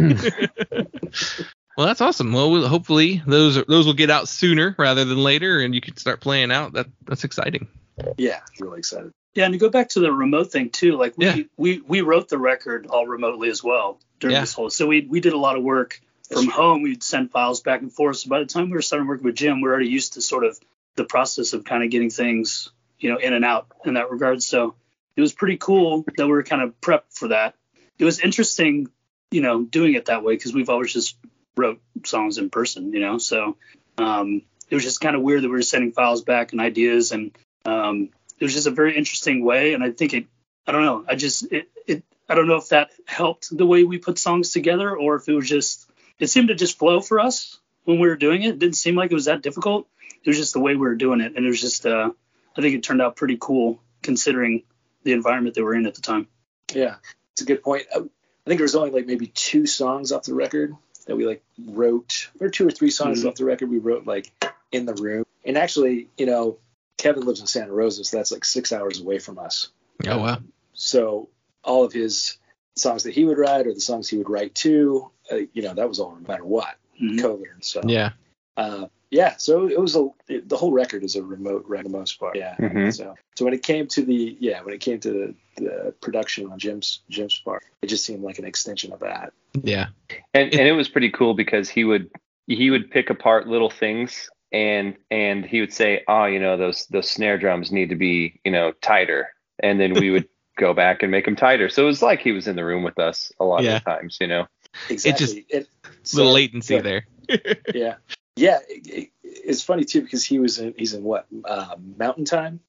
well, 1.76 1.86
that's 1.86 2.00
awesome. 2.00 2.32
Well, 2.32 2.50
we'll 2.50 2.68
hopefully 2.68 3.22
those 3.26 3.56
are, 3.56 3.64
those 3.68 3.86
will 3.86 3.94
get 3.94 4.10
out 4.10 4.28
sooner 4.28 4.74
rather 4.78 5.04
than 5.04 5.18
later, 5.18 5.60
and 5.60 5.74
you 5.74 5.80
can 5.80 5.96
start 5.96 6.20
playing 6.20 6.50
out. 6.50 6.72
That 6.72 6.86
that's 7.06 7.24
exciting. 7.24 7.68
Yeah, 8.16 8.40
really 8.60 8.78
excited. 8.78 9.12
Yeah, 9.34 9.44
and 9.44 9.52
to 9.52 9.58
go 9.58 9.68
back 9.68 9.90
to 9.90 10.00
the 10.00 10.12
remote 10.12 10.50
thing 10.50 10.70
too, 10.70 10.96
like 10.96 11.16
we 11.16 11.26
Yeah. 11.26 11.36
we, 11.56 11.80
we 11.86 12.00
wrote 12.00 12.28
the 12.28 12.38
record 12.38 12.86
all 12.88 13.06
remotely 13.06 13.50
as 13.50 13.62
well 13.62 14.00
during 14.20 14.34
Yeah. 14.34 14.40
this 14.40 14.52
whole. 14.52 14.70
So 14.70 14.86
we 14.86 15.02
we 15.02 15.20
did 15.20 15.32
a 15.32 15.38
lot 15.38 15.56
of 15.56 15.62
work 15.62 16.00
from 16.32 16.48
home. 16.48 16.82
We'd 16.82 17.02
send 17.02 17.30
files 17.30 17.60
back 17.60 17.80
and 17.80 17.92
forth. 17.92 18.18
So 18.18 18.28
by 18.28 18.40
the 18.40 18.46
time 18.46 18.66
we 18.70 18.74
were 18.74 18.82
starting 18.82 19.06
working 19.06 19.24
with 19.24 19.36
Jim, 19.36 19.60
we 19.60 19.68
are 19.68 19.72
already 19.72 19.88
used 19.88 20.14
to 20.14 20.20
sort 20.20 20.44
of 20.44 20.58
the 20.98 21.04
process 21.04 21.54
of 21.54 21.64
kind 21.64 21.82
of 21.82 21.90
getting 21.90 22.10
things 22.10 22.70
you 22.98 23.10
know 23.10 23.16
in 23.16 23.32
and 23.32 23.44
out 23.44 23.66
in 23.84 23.94
that 23.94 24.10
regard. 24.10 24.42
So 24.42 24.74
it 25.16 25.20
was 25.20 25.32
pretty 25.32 25.56
cool 25.56 26.04
that 26.16 26.26
we 26.26 26.32
were 26.32 26.42
kind 26.42 26.62
of 26.62 26.78
prepped 26.80 27.12
for 27.12 27.28
that. 27.28 27.54
It 27.98 28.04
was 28.04 28.20
interesting, 28.20 28.88
you 29.30 29.40
know, 29.40 29.64
doing 29.64 29.94
it 29.94 30.06
that 30.06 30.22
way 30.22 30.34
because 30.34 30.52
we've 30.52 30.68
always 30.68 30.92
just 30.92 31.16
wrote 31.56 31.80
songs 32.04 32.38
in 32.38 32.50
person, 32.50 32.92
you 32.92 33.00
know. 33.00 33.18
So 33.18 33.56
um, 33.96 34.42
it 34.70 34.74
was 34.74 34.84
just 34.84 35.00
kind 35.00 35.16
of 35.16 35.22
weird 35.22 35.42
that 35.42 35.48
we 35.48 35.54
were 35.54 35.62
sending 35.62 35.92
files 35.92 36.22
back 36.22 36.52
and 36.52 36.60
ideas 36.60 37.12
and 37.12 37.36
um, 37.64 38.10
it 38.38 38.44
was 38.44 38.54
just 38.54 38.66
a 38.66 38.72
very 38.72 38.96
interesting 38.96 39.44
way 39.44 39.74
and 39.74 39.82
i 39.82 39.90
think 39.90 40.14
it 40.14 40.26
i 40.66 40.72
don't 40.72 40.84
know 40.84 41.04
i 41.08 41.14
just 41.14 41.50
it, 41.52 41.68
it 41.86 42.04
i 42.28 42.34
don't 42.34 42.48
know 42.48 42.56
if 42.56 42.68
that 42.68 42.90
helped 43.06 43.56
the 43.56 43.66
way 43.66 43.84
we 43.84 43.98
put 43.98 44.18
songs 44.18 44.50
together 44.50 44.96
or 44.96 45.16
if 45.16 45.28
it 45.28 45.34
was 45.34 45.48
just 45.48 45.90
it 46.18 46.28
seemed 46.28 46.48
to 46.48 46.54
just 46.54 46.78
flow 46.78 47.00
for 47.00 47.20
us 47.20 47.58
when 47.84 47.98
we 47.98 48.08
were 48.08 48.16
doing 48.16 48.42
it 48.42 48.50
it 48.50 48.58
didn't 48.58 48.76
seem 48.76 48.94
like 48.94 49.10
it 49.10 49.14
was 49.14 49.26
that 49.26 49.42
difficult 49.42 49.86
it 50.24 50.28
was 50.28 50.36
just 50.36 50.52
the 50.52 50.60
way 50.60 50.72
we 50.74 50.80
were 50.80 50.94
doing 50.94 51.20
it 51.20 51.34
and 51.36 51.44
it 51.44 51.48
was 51.48 51.60
just 51.60 51.86
uh 51.86 52.10
i 52.56 52.60
think 52.60 52.74
it 52.74 52.82
turned 52.82 53.00
out 53.02 53.16
pretty 53.16 53.36
cool 53.40 53.80
considering 54.02 54.62
the 55.04 55.12
environment 55.12 55.54
that 55.54 55.64
we're 55.64 55.74
in 55.74 55.86
at 55.86 55.94
the 55.94 56.00
time 56.02 56.26
Yeah, 56.74 56.96
it's 57.32 57.42
a 57.42 57.44
good 57.44 57.62
point. 57.62 57.86
I, 57.94 57.98
I 57.98 58.00
think 58.46 58.58
there 58.58 58.62
was 58.62 58.74
only 58.76 58.90
like 58.90 59.06
maybe 59.06 59.26
two 59.28 59.66
songs 59.66 60.12
off 60.12 60.24
the 60.24 60.34
record 60.34 60.74
that 61.06 61.16
we 61.16 61.24
like 61.26 61.42
wrote, 61.66 62.28
or 62.40 62.48
two 62.50 62.66
or 62.66 62.70
three 62.70 62.90
songs 62.90 63.22
Mhm. 63.24 63.28
off 63.28 63.34
the 63.36 63.44
record 63.44 63.70
we 63.70 63.78
wrote 63.78 64.06
like 64.06 64.32
in 64.72 64.84
the 64.86 64.94
room. 64.94 65.24
And 65.44 65.56
actually, 65.56 66.08
you 66.18 66.26
know, 66.26 66.58
Kevin 66.98 67.24
lives 67.24 67.40
in 67.40 67.46
Santa 67.46 67.72
Rosa, 67.72 68.04
so 68.04 68.16
that's 68.16 68.32
like 68.32 68.44
six 68.44 68.72
hours 68.72 69.00
away 69.00 69.18
from 69.18 69.38
us. 69.38 69.68
Oh 70.06 70.18
wow. 70.18 70.38
So 70.74 71.28
all 71.64 71.84
of 71.84 71.92
his 71.92 72.38
songs 72.76 73.04
that 73.04 73.14
he 73.14 73.24
would 73.24 73.38
write 73.38 73.66
or 73.66 73.72
the 73.74 73.80
songs 73.80 74.08
he 74.08 74.16
would 74.18 74.28
write 74.30 74.54
to, 74.56 75.10
uh, 75.32 75.36
you 75.52 75.62
know, 75.62 75.74
that 75.74 75.88
was 75.88 75.98
all 76.00 76.14
no 76.20 76.26
matter 76.28 76.44
what, 76.44 76.76
Mhm. 77.00 77.18
COVID 77.20 77.52
and 77.54 77.64
stuff. 77.64 77.84
Yeah. 77.86 78.10
Uh, 78.56 78.86
yeah. 79.10 79.36
So 79.38 79.68
it 79.68 79.80
was 79.80 79.96
a 79.96 80.08
it, 80.28 80.48
the 80.48 80.56
whole 80.56 80.72
record 80.72 81.02
is 81.04 81.16
a 81.16 81.22
remote 81.22 81.64
record 81.66 81.84
for 81.86 81.92
the 81.92 81.98
most 81.98 82.18
part. 82.20 82.36
Yeah. 82.36 82.56
Mhm. 82.58 82.94
So 82.94 83.14
so 83.36 83.44
when 83.44 83.54
it 83.54 83.62
came 83.62 83.86
to 83.88 84.02
the 84.02 84.36
yeah 84.40 84.62
when 84.62 84.74
it 84.74 84.80
came 84.80 85.00
to 85.00 85.10
the, 85.10 85.34
the 85.56 85.94
production 86.00 86.50
on 86.50 86.58
Jim's 86.58 87.00
Jim's 87.08 87.38
part, 87.38 87.64
it 87.82 87.86
just 87.88 88.04
seemed 88.04 88.22
like 88.22 88.38
an 88.38 88.44
extension 88.44 88.92
of 88.92 89.00
that. 89.00 89.32
Yeah. 89.62 89.86
and 90.34 90.52
and 90.52 90.68
it 90.68 90.72
was 90.72 90.88
pretty 90.88 91.10
cool 91.10 91.34
because 91.34 91.68
he 91.68 91.84
would 91.84 92.10
he 92.46 92.70
would 92.70 92.90
pick 92.90 93.10
apart 93.10 93.46
little 93.48 93.70
things 93.70 94.28
and 94.52 94.96
and 95.10 95.44
he 95.44 95.60
would 95.60 95.72
say 95.72 96.02
oh 96.08 96.24
you 96.24 96.38
know 96.40 96.56
those 96.56 96.86
those 96.86 97.10
snare 97.10 97.36
drums 97.38 97.70
need 97.70 97.90
to 97.90 97.96
be 97.96 98.40
you 98.44 98.50
know 98.52 98.72
tighter 98.80 99.28
and 99.62 99.78
then 99.80 99.92
we 99.94 100.10
would 100.10 100.26
go 100.58 100.72
back 100.74 101.02
and 101.02 101.10
make 101.10 101.24
them 101.26 101.36
tighter 101.36 101.68
so 101.68 101.82
it 101.82 101.86
was 101.86 102.02
like 102.02 102.20
he 102.20 102.32
was 102.32 102.48
in 102.48 102.56
the 102.56 102.64
room 102.64 102.82
with 102.82 102.98
us 102.98 103.30
a 103.38 103.44
lot 103.44 103.62
Yeah. 103.62 103.76
of 103.76 103.84
times 103.84 104.16
you 104.20 104.26
know 104.26 104.46
Exactly. 104.90 105.46
It 105.48 105.66
Little 106.12 106.30
so- 106.30 106.32
latency 106.32 106.74
yeah, 106.74 106.80
there. 106.82 107.06
Yeah. 107.74 107.94
Yeah. 108.38 108.58
It, 108.68 108.86
it, 108.86 109.10
it's 109.22 109.62
funny 109.62 109.84
too 109.84 110.02
because 110.02 110.24
he 110.24 110.38
was 110.38 110.58
in 110.58 110.74
he's 110.76 110.94
in 110.94 111.02
what 111.02 111.26
uh, 111.44 111.74
Mountain 111.96 112.24
Time, 112.24 112.60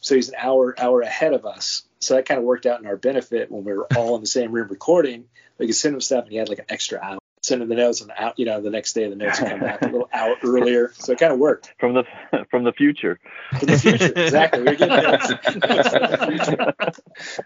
so 0.00 0.14
he's 0.14 0.28
an 0.28 0.36
hour 0.38 0.74
hour 0.78 1.00
ahead 1.00 1.32
of 1.32 1.46
us. 1.46 1.82
So 2.00 2.14
that 2.14 2.26
kind 2.26 2.38
of 2.38 2.44
worked 2.44 2.66
out 2.66 2.80
in 2.80 2.86
our 2.86 2.96
benefit 2.96 3.50
when 3.50 3.64
we 3.64 3.72
were 3.72 3.86
all 3.96 4.14
in 4.14 4.20
the 4.20 4.26
same 4.26 4.52
room 4.52 4.68
recording. 4.68 5.24
We 5.58 5.66
could 5.66 5.74
send 5.74 5.94
him 5.94 6.00
stuff 6.00 6.24
and 6.24 6.32
he 6.32 6.38
had 6.38 6.48
like 6.48 6.60
an 6.60 6.66
extra 6.68 7.00
hour. 7.00 7.18
Send 7.42 7.62
him 7.62 7.68
the 7.68 7.76
notes 7.76 8.00
and 8.00 8.12
out, 8.16 8.38
you 8.38 8.46
know, 8.46 8.60
the 8.60 8.70
next 8.70 8.92
day 8.92 9.08
the 9.08 9.16
notes 9.16 9.40
would 9.40 9.48
come 9.50 9.60
back 9.60 9.82
a 9.82 9.86
little 9.86 10.08
hour 10.12 10.34
earlier. 10.42 10.92
So 10.94 11.12
it 11.12 11.18
kind 11.18 11.32
of 11.32 11.38
worked. 11.38 11.72
from 11.78 11.94
the 11.94 12.04
from 12.50 12.64
the 12.64 12.72
future. 12.72 13.18
From 13.58 13.68
the 13.68 13.78
future, 13.78 14.12
exactly. 14.14 14.60
We 14.60 14.66
were 14.66 14.74
getting 14.74 15.02
notes. 15.02 15.32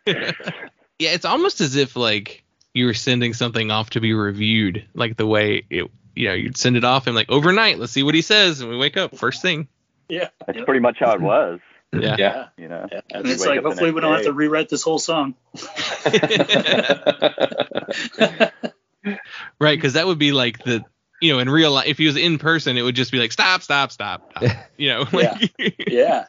yeah, 0.99 1.11
it's 1.11 1.25
almost 1.25 1.61
as 1.61 1.77
if 1.77 1.95
like 1.97 2.45
you 2.75 2.87
were 2.87 2.95
sending 2.95 3.35
something 3.35 3.71
off 3.71 3.91
to 3.91 4.01
be 4.01 4.13
reviewed, 4.13 4.87
like 4.95 5.17
the 5.17 5.27
way 5.27 5.65
it, 5.71 5.91
you 6.15 6.29
know, 6.29 6.35
you'd 6.35 6.57
send 6.57 6.77
it 6.77 6.85
off 6.85 7.07
and 7.07 7.17
like 7.17 7.31
overnight, 7.31 7.79
let's 7.79 7.93
see 7.93 8.03
what 8.03 8.15
he 8.15 8.23
says, 8.23 8.61
and 8.61 8.71
we 8.71 8.77
wake 8.77 8.97
up 8.97 9.17
first 9.17 9.43
thing. 9.43 9.69
yeah. 10.09 10.29
That's 10.47 10.61
pretty 10.63 10.81
much 10.81 10.99
how 10.99 11.13
it 11.13 11.21
was. 11.21 11.61
Yeah. 11.93 12.17
yeah 12.19 12.47
You 12.57 12.69
know. 12.69 12.87
Yeah. 12.91 13.01
You 13.15 13.31
it's 13.33 13.45
like 13.45 13.63
hopefully 13.63 13.93
we 13.93 14.01
don't 14.01 14.15
have 14.15 14.25
to 14.25 14.33
rewrite 14.33 14.71
this 14.71 14.83
whole 14.83 14.99
song 14.99 15.35
right, 19.59 19.77
because 19.77 19.95
that 19.95 20.07
would 20.07 20.19
be 20.19 20.33
like 20.33 20.63
the, 20.65 20.85
you 21.21 21.33
know, 21.33 21.39
in 21.39 21.49
real 21.49 21.73
life, 21.73 21.87
if 21.87 21.99
he 21.99 22.07
was 22.07 22.17
in 22.17 22.39
person, 22.39 22.77
it 22.77 22.83
would 22.83 22.97
just 22.97 23.13
be 23.13 23.19
like 23.19 23.33
stop, 23.33 23.63
stop, 23.63 23.93
stop, 23.93 24.33
stop. 24.37 24.57
you 24.77 24.89
know, 24.89 25.07
like 25.13 25.53
Yeah. 25.87 26.27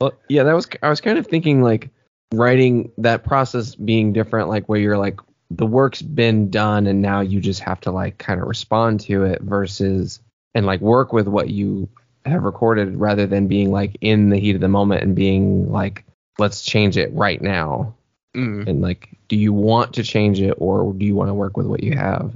Well, 0.00 0.12
yeah, 0.28 0.44
that 0.44 0.54
was 0.54 0.68
I 0.82 0.88
was 0.88 1.00
kind 1.00 1.18
of 1.18 1.26
thinking 1.26 1.62
like 1.62 1.90
writing 2.32 2.92
that 2.98 3.24
process 3.24 3.74
being 3.74 4.12
different, 4.12 4.48
like 4.48 4.68
where 4.68 4.80
you're 4.80 4.98
like 4.98 5.20
the 5.50 5.66
work's 5.66 6.02
been 6.02 6.50
done 6.50 6.86
and 6.86 7.00
now 7.00 7.20
you 7.20 7.40
just 7.40 7.60
have 7.60 7.80
to 7.80 7.90
like 7.90 8.18
kind 8.18 8.40
of 8.40 8.46
respond 8.46 9.00
to 9.00 9.24
it 9.24 9.40
versus 9.42 10.20
and 10.54 10.66
like 10.66 10.80
work 10.80 11.12
with 11.12 11.28
what 11.28 11.50
you 11.50 11.88
have 12.24 12.42
recorded 12.42 12.96
rather 12.96 13.26
than 13.26 13.46
being 13.46 13.70
like 13.70 13.96
in 14.00 14.30
the 14.30 14.38
heat 14.38 14.56
of 14.56 14.60
the 14.60 14.68
moment 14.68 15.02
and 15.02 15.14
being 15.14 15.70
like 15.70 16.04
let's 16.38 16.62
change 16.62 16.96
it 16.96 17.12
right 17.12 17.40
now. 17.40 17.94
Mm. 18.34 18.68
and 18.68 18.82
like 18.82 19.16
do 19.28 19.36
you 19.36 19.52
want 19.52 19.94
to 19.94 20.02
change 20.02 20.42
it 20.42 20.54
or 20.58 20.92
do 20.92 21.06
you 21.06 21.14
want 21.14 21.30
to 21.30 21.34
work 21.34 21.56
with 21.56 21.66
what 21.66 21.82
you 21.82 21.96
have? 21.96 22.34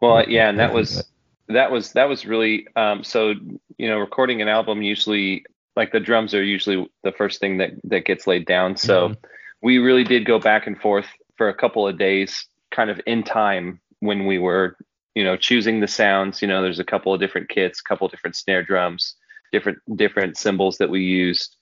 Well 0.00 0.28
yeah 0.28 0.48
and 0.48 0.58
that 0.58 0.74
was 0.74 1.02
that 1.48 1.70
was 1.70 1.92
that 1.92 2.08
was 2.08 2.26
really 2.26 2.66
um 2.76 3.02
so 3.02 3.34
you 3.78 3.88
know 3.88 3.98
recording 3.98 4.42
an 4.42 4.48
album 4.48 4.82
usually 4.82 5.46
like 5.76 5.92
the 5.92 6.00
drums 6.00 6.34
are 6.34 6.42
usually 6.42 6.90
the 7.04 7.12
first 7.12 7.40
thing 7.40 7.58
that 7.58 7.70
that 7.84 8.04
gets 8.04 8.26
laid 8.26 8.44
down. 8.44 8.76
So 8.76 9.14
we 9.62 9.78
really 9.78 10.04
did 10.04 10.26
go 10.26 10.38
back 10.38 10.66
and 10.66 10.78
forth 10.78 11.06
for 11.38 11.48
a 11.48 11.54
couple 11.54 11.88
of 11.88 11.98
days 11.98 12.46
kind 12.70 12.90
of 12.90 13.00
in 13.06 13.22
time 13.22 13.80
when 14.00 14.26
we 14.26 14.38
were 14.38 14.76
you 15.14 15.24
know 15.24 15.36
choosing 15.36 15.80
the 15.80 15.88
sounds. 15.88 16.42
You 16.42 16.48
know 16.48 16.60
there's 16.60 16.78
a 16.78 16.84
couple 16.84 17.14
of 17.14 17.20
different 17.20 17.48
kits 17.48 17.80
a 17.80 17.88
couple 17.88 18.06
of 18.06 18.10
different 18.10 18.36
snare 18.36 18.62
drums 18.62 19.14
different 19.50 19.78
different 19.96 20.36
cymbals 20.36 20.76
that 20.78 20.90
we 20.90 21.02
used. 21.02 21.56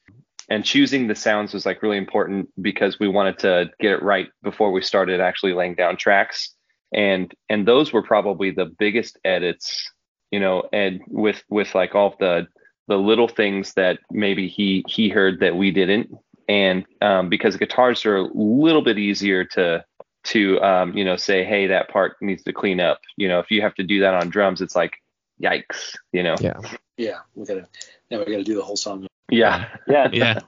And 0.48 0.64
choosing 0.64 1.06
the 1.06 1.14
sounds 1.14 1.54
was 1.54 1.66
like 1.66 1.82
really 1.82 1.96
important 1.96 2.48
because 2.62 3.00
we 3.00 3.08
wanted 3.08 3.38
to 3.40 3.70
get 3.80 3.92
it 3.92 4.02
right 4.02 4.28
before 4.42 4.70
we 4.70 4.80
started 4.80 5.20
actually 5.20 5.54
laying 5.54 5.74
down 5.74 5.96
tracks. 5.96 6.54
And 6.94 7.32
and 7.48 7.66
those 7.66 7.92
were 7.92 8.02
probably 8.02 8.50
the 8.50 8.72
biggest 8.78 9.18
edits 9.24 9.90
you 10.30 10.40
know 10.40 10.64
and 10.72 11.00
with 11.08 11.42
with 11.48 11.74
like 11.74 11.94
all 11.94 12.14
the 12.18 12.46
the 12.88 12.96
little 12.96 13.28
things 13.28 13.72
that 13.74 13.98
maybe 14.10 14.48
he 14.48 14.84
he 14.88 15.08
heard 15.08 15.40
that 15.40 15.56
we 15.56 15.70
didn't 15.70 16.10
and 16.48 16.84
um, 17.00 17.28
because 17.28 17.56
guitars 17.56 18.04
are 18.06 18.16
a 18.16 18.28
little 18.34 18.82
bit 18.82 18.98
easier 18.98 19.44
to 19.44 19.84
to 20.24 20.60
um, 20.62 20.96
you 20.96 21.04
know 21.04 21.16
say 21.16 21.44
hey 21.44 21.66
that 21.66 21.88
part 21.88 22.16
needs 22.20 22.42
to 22.44 22.52
clean 22.52 22.80
up 22.80 23.00
you 23.16 23.28
know 23.28 23.38
if 23.38 23.50
you 23.50 23.62
have 23.62 23.74
to 23.74 23.82
do 23.84 24.00
that 24.00 24.14
on 24.14 24.28
drums 24.28 24.60
it's 24.60 24.74
like 24.76 24.94
yikes 25.42 25.94
you 26.12 26.22
know 26.22 26.34
yeah 26.40 26.54
Yeah. 26.96 27.18
We 27.34 27.44
gotta 27.44 27.66
now 28.10 28.18
we 28.20 28.24
gotta 28.32 28.44
do 28.44 28.54
the 28.56 28.62
whole 28.62 28.76
song. 28.76 29.06
yeah 29.30 29.68
Yeah. 29.88 30.08
Yeah. 30.12 30.38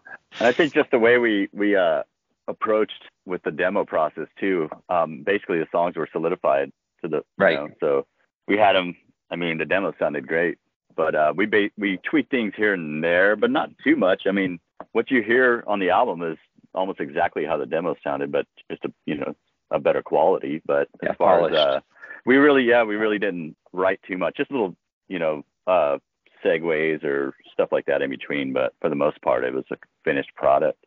I 0.40 0.52
think 0.52 0.72
just 0.74 0.90
the 0.90 0.98
way 0.98 1.18
we 1.18 1.48
we 1.52 1.76
uh, 1.76 2.02
approached 2.48 3.02
with 3.26 3.42
the 3.42 3.50
demo 3.50 3.84
process 3.84 4.28
too. 4.40 4.68
Um, 4.88 5.22
basically, 5.24 5.58
the 5.58 5.66
songs 5.72 5.96
were 5.96 6.08
solidified 6.12 6.70
to 7.02 7.08
the 7.08 7.16
you 7.18 7.22
Right. 7.38 7.54
know, 7.58 7.68
so 7.80 8.06
we 8.46 8.56
had 8.56 8.74
them. 8.74 8.96
I 9.30 9.36
mean, 9.36 9.58
the 9.58 9.64
demo 9.66 9.92
sounded 9.98 10.26
great, 10.26 10.56
but 10.96 11.14
uh, 11.14 11.32
we 11.36 11.44
ba- 11.46 11.70
we 11.76 11.98
tweaked 11.98 12.30
things 12.30 12.54
here 12.56 12.72
and 12.72 13.02
there, 13.04 13.36
but 13.36 13.50
not 13.50 13.70
too 13.84 13.96
much. 13.96 14.22
I 14.26 14.32
mean, 14.32 14.58
what 14.92 15.10
you 15.10 15.22
hear 15.22 15.64
on 15.66 15.78
the 15.78 15.90
album 15.90 16.22
is 16.22 16.38
almost 16.74 17.00
exactly 17.00 17.44
how 17.44 17.56
the 17.56 17.66
demo 17.66 17.94
sounded, 18.04 18.30
but 18.32 18.46
just 18.70 18.84
a 18.84 18.92
you 19.06 19.16
know 19.16 19.34
a 19.70 19.78
better 19.78 20.02
quality. 20.02 20.62
But 20.66 20.88
Yeah, 21.02 21.10
as 21.10 21.16
far 21.16 21.38
polished. 21.38 21.56
as 21.56 21.60
uh, 21.60 21.80
we 22.26 22.36
really 22.36 22.64
yeah 22.64 22.84
we 22.84 22.96
really 22.96 23.18
didn't 23.18 23.56
write 23.72 24.00
too 24.06 24.18
much, 24.18 24.36
just 24.36 24.50
little 24.50 24.76
you 25.08 25.18
know 25.18 25.44
uh, 25.66 25.98
segues 26.44 27.04
or 27.04 27.34
stuff 27.52 27.70
like 27.72 27.86
that 27.86 28.02
in 28.02 28.10
between. 28.10 28.52
But 28.52 28.74
for 28.80 28.88
the 28.88 28.96
most 28.96 29.20
part, 29.22 29.44
it 29.44 29.54
was 29.54 29.64
a 29.70 29.76
finished 30.04 30.34
product 30.34 30.78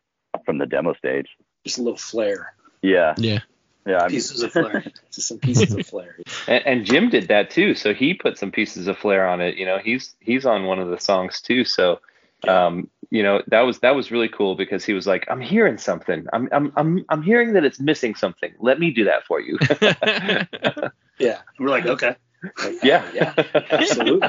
from 0.44 0.58
the 0.58 0.66
demo 0.66 0.94
stage. 0.94 1.28
Just 1.64 1.78
a 1.78 1.82
little 1.82 1.98
flair. 1.98 2.54
Yeah, 2.80 3.14
Yeah. 3.18 3.38
yeah. 3.86 3.98
I 3.98 4.02
mean, 4.08 4.10
pieces 4.16 4.42
of 4.42 4.50
flair 4.52 4.82
Just 5.12 5.28
some 5.28 5.38
pieces 5.38 5.72
of 5.74 5.86
flair. 5.86 6.16
and, 6.48 6.66
and 6.66 6.84
jim 6.84 7.10
did 7.10 7.28
that 7.28 7.50
too 7.50 7.74
so 7.76 7.94
he 7.94 8.12
put 8.14 8.36
some 8.38 8.50
pieces 8.50 8.88
of 8.88 8.98
flair 8.98 9.28
on 9.28 9.40
it 9.40 9.56
you 9.56 9.64
know 9.66 9.78
he's 9.78 10.14
he's 10.18 10.44
on 10.46 10.64
one 10.64 10.80
of 10.80 10.88
the 10.88 10.98
songs 10.98 11.40
too 11.40 11.62
so 11.64 12.00
um 12.48 12.88
you 13.10 13.22
know 13.22 13.42
that 13.48 13.60
was 13.60 13.78
that 13.80 13.94
was 13.94 14.10
really 14.10 14.28
cool 14.28 14.54
because 14.54 14.84
he 14.84 14.92
was 14.92 15.06
like 15.06 15.26
i'm 15.30 15.40
hearing 15.40 15.78
something 15.78 16.26
i'm 16.32 16.48
i'm 16.52 16.72
i'm, 16.76 17.04
I'm 17.08 17.22
hearing 17.22 17.52
that 17.54 17.64
it's 17.64 17.78
missing 17.78 18.14
something 18.14 18.52
let 18.58 18.78
me 18.80 18.90
do 18.90 19.04
that 19.04 19.24
for 19.26 19.40
you 19.40 19.58
Yeah. 21.18 21.38
we're 21.58 21.68
like 21.68 21.86
okay 21.86 22.16
yeah 22.82 23.04
Yeah. 23.14 23.34
Absolutely. 23.70 24.28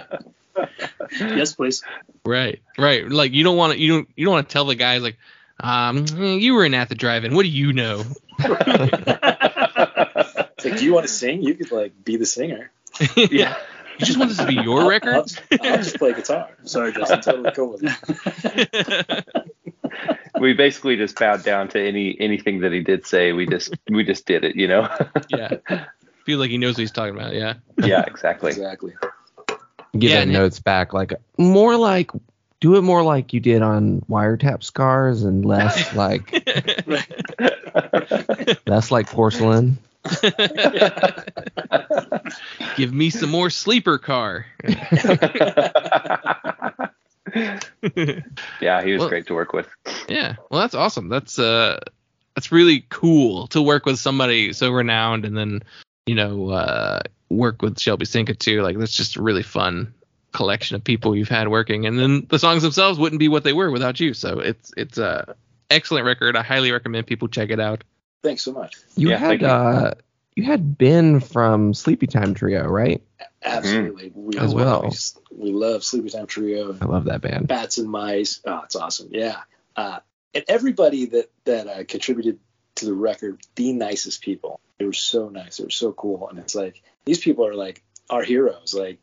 yes 1.19 1.55
please 1.55 1.83
Right, 2.25 2.61
right. 2.77 3.09
Like 3.09 3.33
you 3.33 3.43
don't 3.43 3.57
want 3.57 3.73
to 3.73 3.79
you 3.79 3.89
don't 3.89 4.07
you 4.15 4.25
don't 4.25 4.33
want 4.35 4.47
to 4.47 4.53
tell 4.53 4.63
the 4.65 4.75
guys 4.75 5.01
like, 5.01 5.17
um, 5.59 6.05
you 6.17 6.53
were 6.53 6.63
in 6.63 6.73
at 6.73 6.87
the 6.87 6.95
drive-in. 6.95 7.35
What 7.35 7.43
do 7.43 7.49
you 7.49 7.73
know? 7.73 8.03
It's 10.55 10.65
like, 10.65 10.79
do 10.79 10.85
you 10.85 10.93
want 10.93 11.05
to 11.05 11.11
sing? 11.11 11.43
You 11.43 11.55
could 11.55 11.71
like 11.71 11.91
be 12.05 12.15
the 12.15 12.25
singer. 12.25 12.71
Yeah. 13.17 13.57
You 13.99 14.05
just 14.05 14.17
want 14.17 14.29
this 14.29 14.37
to 14.39 14.45
be 14.47 14.55
your 14.55 14.87
record? 14.89 15.13
I'll, 15.13 15.25
I'll 15.63 15.77
just 15.77 15.97
play 15.97 16.13
guitar. 16.13 16.49
Sorry, 16.63 16.91
Justin. 16.93 17.21
Totally 17.21 17.51
cool 17.51 17.71
with 17.73 17.83
it. 17.83 19.27
we 20.39 20.53
basically 20.53 20.97
just 20.97 21.17
bowed 21.19 21.43
down 21.43 21.67
to 21.69 21.79
any 21.87 22.19
anything 22.19 22.61
that 22.61 22.71
he 22.71 22.79
did 22.81 23.05
say. 23.05 23.33
We 23.33 23.45
just 23.45 23.75
we 23.89 24.03
just 24.03 24.25
did 24.25 24.43
it, 24.43 24.55
you 24.55 24.67
know. 24.67 24.89
yeah. 25.29 25.57
Feel 26.25 26.39
like 26.39 26.49
he 26.51 26.57
knows 26.57 26.73
what 26.75 26.79
he's 26.81 26.91
talking 26.91 27.15
about. 27.15 27.33
Yeah. 27.33 27.55
yeah, 27.77 28.03
exactly. 28.07 28.49
Exactly. 28.51 28.93
Give 29.93 30.09
Yeah, 30.09 30.15
that 30.17 30.23
and- 30.23 30.33
notes 30.33 30.59
back 30.59 30.93
like 30.93 31.13
more 31.37 31.75
like 31.75 32.11
do 32.61 32.77
it 32.77 32.81
more 32.81 33.03
like 33.03 33.33
you 33.33 33.39
did 33.41 33.61
on 33.61 33.99
wiretap 34.09 34.63
scars 34.63 35.23
and 35.23 35.43
less 35.45 35.93
like 35.95 36.31
less 38.67 38.89
like 38.91 39.07
porcelain. 39.07 39.77
Give 42.75 42.93
me 42.93 43.09
some 43.09 43.29
more 43.29 43.49
sleeper 43.49 43.97
car. 43.97 44.45
yeah, 48.61 48.83
he 48.83 48.93
was 48.93 48.99
Well- 48.99 49.09
great 49.09 49.27
to 49.27 49.33
work 49.33 49.53
with. 49.53 49.67
Yeah. 50.07 50.35
Well, 50.49 50.61
that's 50.61 50.75
awesome. 50.75 51.09
That's 51.09 51.39
uh 51.39 51.79
that's 52.35 52.51
really 52.51 52.85
cool 52.89 53.47
to 53.47 53.61
work 53.61 53.85
with 53.85 53.99
somebody 53.99 54.53
so 54.53 54.71
renowned 54.71 55.25
and 55.25 55.37
then, 55.37 55.61
you 56.05 56.15
know, 56.15 56.49
uh 56.49 57.01
work 57.29 57.61
with 57.61 57.79
Shelby 57.79 58.05
Cinca 58.05 58.33
too. 58.33 58.61
Like 58.61 58.77
that's 58.77 58.95
just 58.95 59.15
a 59.17 59.21
really 59.21 59.43
fun 59.43 59.93
collection 60.33 60.75
of 60.75 60.83
people 60.83 61.15
you've 61.15 61.29
had 61.29 61.47
working. 61.47 61.85
And 61.85 61.97
then 61.97 62.25
the 62.29 62.39
songs 62.39 62.63
themselves 62.63 62.99
wouldn't 62.99 63.19
be 63.19 63.27
what 63.27 63.43
they 63.43 63.53
were 63.53 63.71
without 63.71 63.99
you. 63.99 64.13
So 64.13 64.39
it's 64.39 64.71
it's 64.75 64.97
a 64.97 65.35
excellent 65.69 66.05
record. 66.05 66.35
I 66.35 66.43
highly 66.43 66.71
recommend 66.71 67.07
people 67.07 67.27
check 67.27 67.49
it 67.49 67.59
out. 67.59 67.83
Thanks 68.23 68.41
so 68.43 68.53
much. 68.53 68.77
You 68.95 69.09
Yeah, 69.09 69.17
had 69.17 69.27
thank 69.27 69.41
you. 69.41 69.47
uh 69.47 69.93
you 70.35 70.43
had 70.45 70.77
Ben 70.77 71.19
from 71.19 71.73
Sleepy 71.75 72.07
Time 72.07 72.33
Trio, 72.33 72.65
right? 72.65 73.03
Absolutely. 73.43 74.11
We 74.15 74.37
As 74.39 74.55
well. 74.55 74.89
We, 75.31 75.51
we 75.51 75.51
love 75.51 75.83
Sleepy 75.83 76.09
Time 76.09 76.25
Trio. 76.25 76.75
I 76.81 76.85
love 76.85 77.05
that 77.05 77.21
band. 77.21 77.47
Bats 77.47 77.77
and 77.77 77.87
Mice. 77.89 78.41
Oh, 78.45 78.61
it's 78.63 78.75
awesome. 78.75 79.09
Yeah. 79.11 79.41
Uh, 79.75 79.99
and 80.33 80.43
everybody 80.47 81.05
that 81.07 81.29
that 81.45 81.67
uh, 81.67 81.83
contributed 81.87 82.39
to 82.75 82.85
the 82.85 82.93
record, 82.93 83.41
the 83.55 83.73
nicest 83.73 84.21
people. 84.21 84.59
They 84.79 84.85
were 84.85 84.93
so 84.93 85.29
nice. 85.29 85.57
They 85.57 85.65
were 85.65 85.69
so 85.69 85.91
cool. 85.91 86.27
And 86.29 86.39
it's 86.39 86.55
like 86.55 86.81
these 87.05 87.19
people 87.19 87.45
are 87.45 87.53
like 87.53 87.83
our 88.09 88.23
heroes. 88.23 88.73
Like 88.73 88.97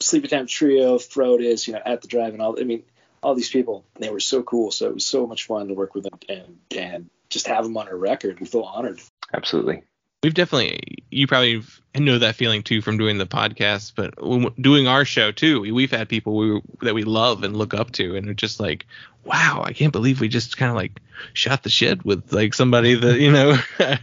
Sleepy 0.00 0.28
Time 0.28 0.46
Trio, 0.48 0.98
Frodus, 0.98 1.68
you 1.68 1.74
know, 1.74 1.82
at 1.84 2.02
the 2.02 2.08
drive 2.08 2.32
and 2.32 2.42
all. 2.42 2.58
I 2.60 2.64
mean, 2.64 2.82
all 3.22 3.36
these 3.36 3.50
people. 3.50 3.84
They 3.94 4.10
were 4.10 4.18
so 4.20 4.42
cool. 4.42 4.72
So 4.72 4.88
it 4.88 4.94
was 4.94 5.06
so 5.06 5.26
much 5.26 5.46
fun 5.46 5.68
to 5.68 5.74
work 5.74 5.94
with 5.94 6.04
them 6.04 6.18
and 6.28 6.58
and 6.76 7.10
just 7.34 7.46
have 7.48 7.64
them 7.64 7.76
on 7.76 7.88
our 7.88 7.96
record. 7.96 8.40
We 8.40 8.46
feel 8.46 8.62
honored. 8.62 9.00
Absolutely. 9.34 9.82
We've 10.22 10.32
definitely, 10.32 11.04
you 11.10 11.26
probably 11.26 11.62
know 11.94 12.18
that 12.18 12.34
feeling 12.36 12.62
too 12.62 12.80
from 12.80 12.96
doing 12.96 13.18
the 13.18 13.26
podcast, 13.26 13.92
but 13.94 14.14
doing 14.60 14.88
our 14.88 15.04
show 15.04 15.32
too, 15.32 15.60
we, 15.60 15.70
we've 15.70 15.90
had 15.90 16.08
people 16.08 16.34
we, 16.34 16.62
that 16.80 16.94
we 16.94 17.04
love 17.04 17.44
and 17.44 17.54
look 17.54 17.74
up 17.74 17.90
to, 17.92 18.16
and 18.16 18.30
it's 18.30 18.40
just 18.40 18.58
like, 18.58 18.86
wow, 19.24 19.62
I 19.62 19.74
can't 19.74 19.92
believe 19.92 20.20
we 20.20 20.28
just 20.28 20.56
kind 20.56 20.70
of 20.70 20.76
like 20.76 20.98
shot 21.34 21.62
the 21.62 21.68
shit 21.68 22.06
with 22.06 22.32
like 22.32 22.54
somebody 22.54 22.94
that 22.94 23.20
you 23.20 23.32
know 23.32 23.58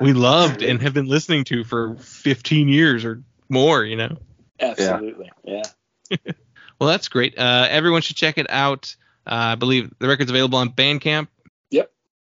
we 0.00 0.14
loved 0.14 0.62
and 0.62 0.80
have 0.80 0.94
been 0.94 1.08
listening 1.08 1.44
to 1.44 1.62
for 1.64 1.96
15 1.96 2.68
years 2.68 3.04
or 3.04 3.22
more, 3.50 3.84
you 3.84 3.96
know. 3.96 4.16
Absolutely. 4.58 5.30
Yeah. 5.44 5.62
Well, 6.78 6.90
that's 6.90 7.08
great. 7.08 7.38
Uh, 7.38 7.66
everyone 7.70 8.02
should 8.02 8.16
check 8.16 8.38
it 8.38 8.50
out. 8.50 8.96
Uh, 9.26 9.52
I 9.52 9.54
believe 9.54 9.92
the 9.98 10.08
record's 10.08 10.30
available 10.30 10.58
on 10.58 10.70
Bandcamp. 10.70 11.28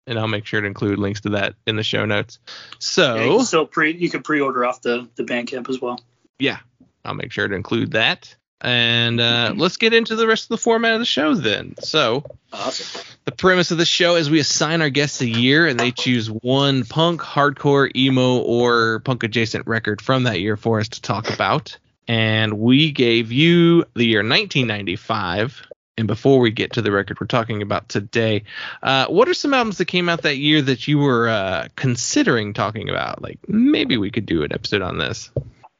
And 0.06 0.18
I'll 0.18 0.28
make 0.28 0.44
sure 0.46 0.60
to 0.60 0.66
include 0.66 0.98
links 0.98 1.22
to 1.22 1.30
that 1.30 1.54
in 1.66 1.76
the 1.76 1.82
show 1.82 2.04
notes. 2.04 2.38
Yeah, 2.80 3.24
you 3.24 3.42
So 3.44 3.64
pre 3.66 3.96
you 3.96 4.10
can 4.10 4.22
pre-order 4.22 4.64
off 4.64 4.82
the 4.82 5.08
the 5.16 5.22
Bandcamp 5.24 5.68
as 5.68 5.80
well. 5.80 6.00
yeah, 6.38 6.58
I'll 7.04 7.14
make 7.14 7.32
sure 7.32 7.48
to 7.48 7.54
include 7.54 7.92
that. 7.92 8.34
And 8.60 9.20
uh, 9.20 9.52
let's 9.56 9.76
get 9.76 9.92
into 9.92 10.16
the 10.16 10.26
rest 10.26 10.44
of 10.44 10.48
the 10.48 10.56
format 10.58 10.94
of 10.94 10.98
the 10.98 11.04
show 11.04 11.34
then. 11.34 11.74
So 11.80 12.24
Awesome. 12.50 13.02
the 13.26 13.32
premise 13.32 13.70
of 13.70 13.76
the 13.78 13.84
show 13.84 14.16
is 14.16 14.30
we 14.30 14.40
assign 14.40 14.80
our 14.80 14.88
guests 14.88 15.20
a 15.20 15.28
year 15.28 15.66
and 15.66 15.78
they 15.78 15.90
choose 15.90 16.30
one 16.30 16.84
punk, 16.84 17.20
hardcore, 17.20 17.94
emo, 17.94 18.38
or 18.38 19.00
punk 19.00 19.22
adjacent 19.22 19.66
record 19.66 20.00
from 20.00 20.22
that 20.22 20.40
year 20.40 20.56
for 20.56 20.80
us 20.80 20.88
to 20.90 21.02
talk 21.02 21.28
about. 21.30 21.76
And 22.08 22.54
we 22.58 22.90
gave 22.92 23.32
you 23.32 23.84
the 23.94 24.04
year 24.06 24.20
1995. 24.20 25.62
And 25.96 26.08
before 26.08 26.40
we 26.40 26.50
get 26.50 26.72
to 26.72 26.82
the 26.82 26.90
record 26.90 27.20
we're 27.20 27.28
talking 27.28 27.62
about 27.62 27.88
today, 27.88 28.42
uh, 28.82 29.06
what 29.06 29.28
are 29.28 29.34
some 29.34 29.54
albums 29.54 29.78
that 29.78 29.84
came 29.84 30.08
out 30.08 30.22
that 30.22 30.38
year 30.38 30.60
that 30.60 30.88
you 30.88 30.98
were 30.98 31.28
uh, 31.28 31.68
considering 31.76 32.52
talking 32.52 32.90
about? 32.90 33.22
Like 33.22 33.38
maybe 33.46 33.96
we 33.96 34.10
could 34.10 34.26
do 34.26 34.42
an 34.42 34.52
episode 34.52 34.82
on 34.82 34.98
this. 34.98 35.30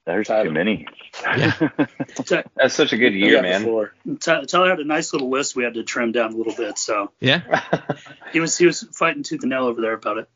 There's 0.06 0.28
Tyler. 0.28 0.44
too 0.44 0.50
many. 0.52 0.86
Ty- 1.24 2.44
That's 2.56 2.74
such 2.74 2.92
a 2.92 2.96
good 2.96 3.14
year, 3.14 3.40
man. 3.42 3.62
floor. 3.62 3.94
Ty- 4.20 4.44
Tyler 4.44 4.68
had 4.70 4.78
a 4.78 4.84
nice 4.84 5.12
little 5.12 5.30
list 5.30 5.56
we 5.56 5.64
had 5.64 5.74
to 5.74 5.82
trim 5.82 6.12
down 6.12 6.32
a 6.32 6.36
little 6.36 6.54
bit, 6.54 6.78
so 6.78 7.10
Yeah. 7.20 7.62
he 8.32 8.38
was 8.40 8.56
he 8.56 8.66
was 8.66 8.82
fighting 8.92 9.22
tooth 9.22 9.42
and 9.42 9.50
nail 9.50 9.64
over 9.64 9.80
there 9.80 9.94
about 9.94 10.18
it. 10.18 10.28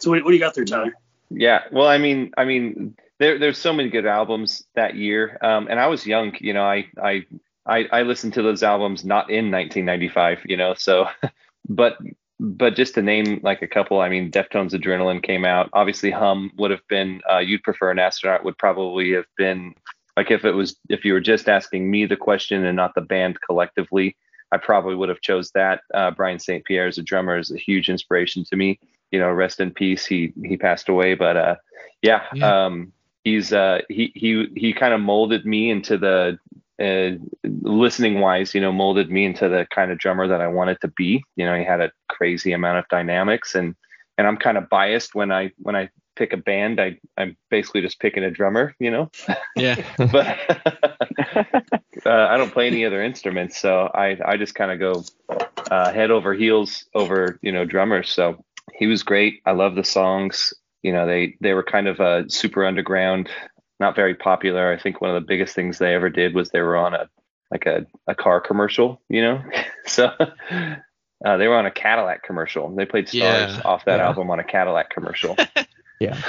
So 0.00 0.10
what, 0.10 0.22
what 0.24 0.30
do 0.30 0.34
you 0.36 0.40
got 0.40 0.54
there, 0.54 0.64
Tyler? 0.64 0.92
Yeah, 1.30 1.62
well, 1.72 1.86
I 1.88 1.98
mean, 1.98 2.32
I 2.36 2.44
mean, 2.44 2.96
there 3.18 3.38
there's 3.38 3.58
so 3.58 3.72
many 3.72 3.88
good 3.90 4.06
albums 4.06 4.64
that 4.74 4.94
year, 4.96 5.38
um, 5.40 5.68
and 5.70 5.78
I 5.80 5.86
was 5.86 6.06
young, 6.06 6.34
you 6.40 6.52
know, 6.52 6.64
I 6.64 6.86
I 7.02 7.26
I, 7.66 7.84
I 7.92 8.02
listened 8.02 8.34
to 8.34 8.42
those 8.42 8.62
albums 8.62 9.04
not 9.04 9.30
in 9.30 9.50
1995, 9.50 10.40
you 10.46 10.56
know, 10.56 10.74
so, 10.74 11.06
but 11.68 11.98
but 12.38 12.74
just 12.76 12.94
to 12.94 13.02
name 13.02 13.40
like 13.42 13.62
a 13.62 13.66
couple, 13.66 14.00
I 14.00 14.08
mean, 14.10 14.30
Deftones 14.30 14.72
Adrenaline 14.72 15.22
came 15.22 15.44
out. 15.46 15.70
Obviously, 15.72 16.10
Hum 16.10 16.50
would 16.58 16.70
have 16.70 16.86
been. 16.88 17.22
Uh, 17.30 17.38
You'd 17.38 17.62
prefer 17.62 17.90
an 17.90 17.98
astronaut 17.98 18.44
would 18.44 18.58
probably 18.58 19.12
have 19.12 19.24
been 19.38 19.74
like 20.16 20.30
if 20.30 20.44
it 20.44 20.52
was 20.52 20.76
if 20.90 21.04
you 21.04 21.12
were 21.14 21.20
just 21.20 21.48
asking 21.48 21.90
me 21.90 22.04
the 22.06 22.16
question 22.16 22.64
and 22.64 22.76
not 22.76 22.94
the 22.94 23.00
band 23.00 23.38
collectively. 23.40 24.16
I 24.52 24.58
probably 24.58 24.94
would 24.94 25.08
have 25.08 25.22
chose 25.22 25.50
that. 25.52 25.80
Uh, 25.92 26.10
Bryan 26.12 26.38
St. 26.38 26.64
Pere 26.64 26.86
as 26.86 26.98
a 26.98 27.02
drummer 27.02 27.36
is 27.38 27.50
a 27.50 27.58
huge 27.58 27.88
inspiration 27.88 28.44
to 28.44 28.56
me. 28.56 28.78
You 29.10 29.18
know, 29.18 29.30
rest 29.30 29.58
in 29.60 29.70
peace. 29.72 30.04
He 30.06 30.32
he 30.44 30.56
passed 30.56 30.88
away, 30.88 31.14
but 31.14 31.36
uh, 31.36 31.56
yeah, 32.02 32.22
Yeah. 32.34 32.66
um, 32.66 32.92
he's 33.24 33.52
uh, 33.52 33.80
he 33.88 34.12
he 34.14 34.46
he 34.56 34.72
kind 34.72 34.92
of 34.94 35.00
molded 35.00 35.46
me 35.46 35.70
into 35.70 35.96
the 35.96 36.38
uh, 36.82 37.12
listening 37.44 38.20
wise, 38.20 38.54
you 38.54 38.60
know, 38.60 38.72
molded 38.72 39.10
me 39.10 39.24
into 39.24 39.48
the 39.48 39.66
kind 39.70 39.90
of 39.90 39.98
drummer 39.98 40.28
that 40.28 40.40
I 40.40 40.48
wanted 40.48 40.80
to 40.82 40.88
be. 40.88 41.22
You 41.36 41.46
know, 41.46 41.56
he 41.56 41.64
had 41.64 41.80
a 41.80 41.92
crazy 42.08 42.52
amount 42.52 42.78
of 42.78 42.88
dynamics, 42.88 43.54
and 43.54 43.74
and 44.18 44.26
I'm 44.26 44.36
kind 44.36 44.58
of 44.58 44.68
biased 44.68 45.14
when 45.14 45.32
I 45.32 45.52
when 45.58 45.76
I 45.76 45.90
pick 46.16 46.32
a 46.32 46.36
band. 46.36 46.80
I 46.80 46.98
I'm 47.16 47.36
basically 47.50 47.82
just 47.82 48.00
picking 48.00 48.24
a 48.24 48.30
drummer, 48.30 48.74
you 48.78 48.90
know, 48.90 49.10
Yeah. 49.56 49.76
but 49.98 50.38
uh, 52.06 52.10
I 52.10 52.36
don't 52.36 52.52
play 52.52 52.66
any 52.66 52.84
other 52.84 53.02
instruments, 53.02 53.58
so 53.58 53.90
I 53.94 54.18
I 54.24 54.36
just 54.36 54.54
kind 54.54 54.70
of 54.70 54.78
go 54.78 55.04
uh, 55.70 55.92
head 55.92 56.10
over 56.10 56.34
heels 56.34 56.84
over 56.94 57.38
you 57.42 57.52
know 57.52 57.64
drummers. 57.64 58.10
So 58.10 58.44
he 58.74 58.86
was 58.86 59.02
great. 59.02 59.40
I 59.46 59.52
love 59.52 59.74
the 59.74 59.84
songs. 59.84 60.52
You 60.82 60.92
know, 60.92 61.06
they 61.06 61.36
they 61.40 61.54
were 61.54 61.64
kind 61.64 61.88
of 61.88 62.00
a 62.00 62.28
super 62.28 62.64
underground, 62.64 63.28
not 63.80 63.94
very 63.96 64.14
popular. 64.14 64.72
I 64.72 64.78
think 64.78 65.00
one 65.00 65.10
of 65.10 65.14
the 65.20 65.26
biggest 65.26 65.54
things 65.54 65.78
they 65.78 65.94
ever 65.94 66.10
did 66.10 66.34
was 66.34 66.50
they 66.50 66.60
were 66.60 66.76
on 66.76 66.94
a 66.94 67.08
like 67.50 67.66
a, 67.66 67.86
a 68.06 68.14
car 68.14 68.40
commercial. 68.40 69.00
You 69.08 69.22
know, 69.22 69.42
so. 69.86 70.10
Uh, 71.24 71.38
they 71.38 71.48
were 71.48 71.56
on 71.56 71.64
a 71.64 71.70
Cadillac 71.70 72.22
commercial. 72.22 72.68
They 72.76 72.84
played 72.84 73.08
stars 73.08 73.54
Yeah, 73.56 73.62
off 73.64 73.86
that 73.86 74.00
yeah. 74.00 74.06
album 74.06 74.30
on 74.30 74.38
a 74.38 74.44
Cadillac 74.44 74.90
commercial. 74.90 75.36
Yeah. 75.98 76.20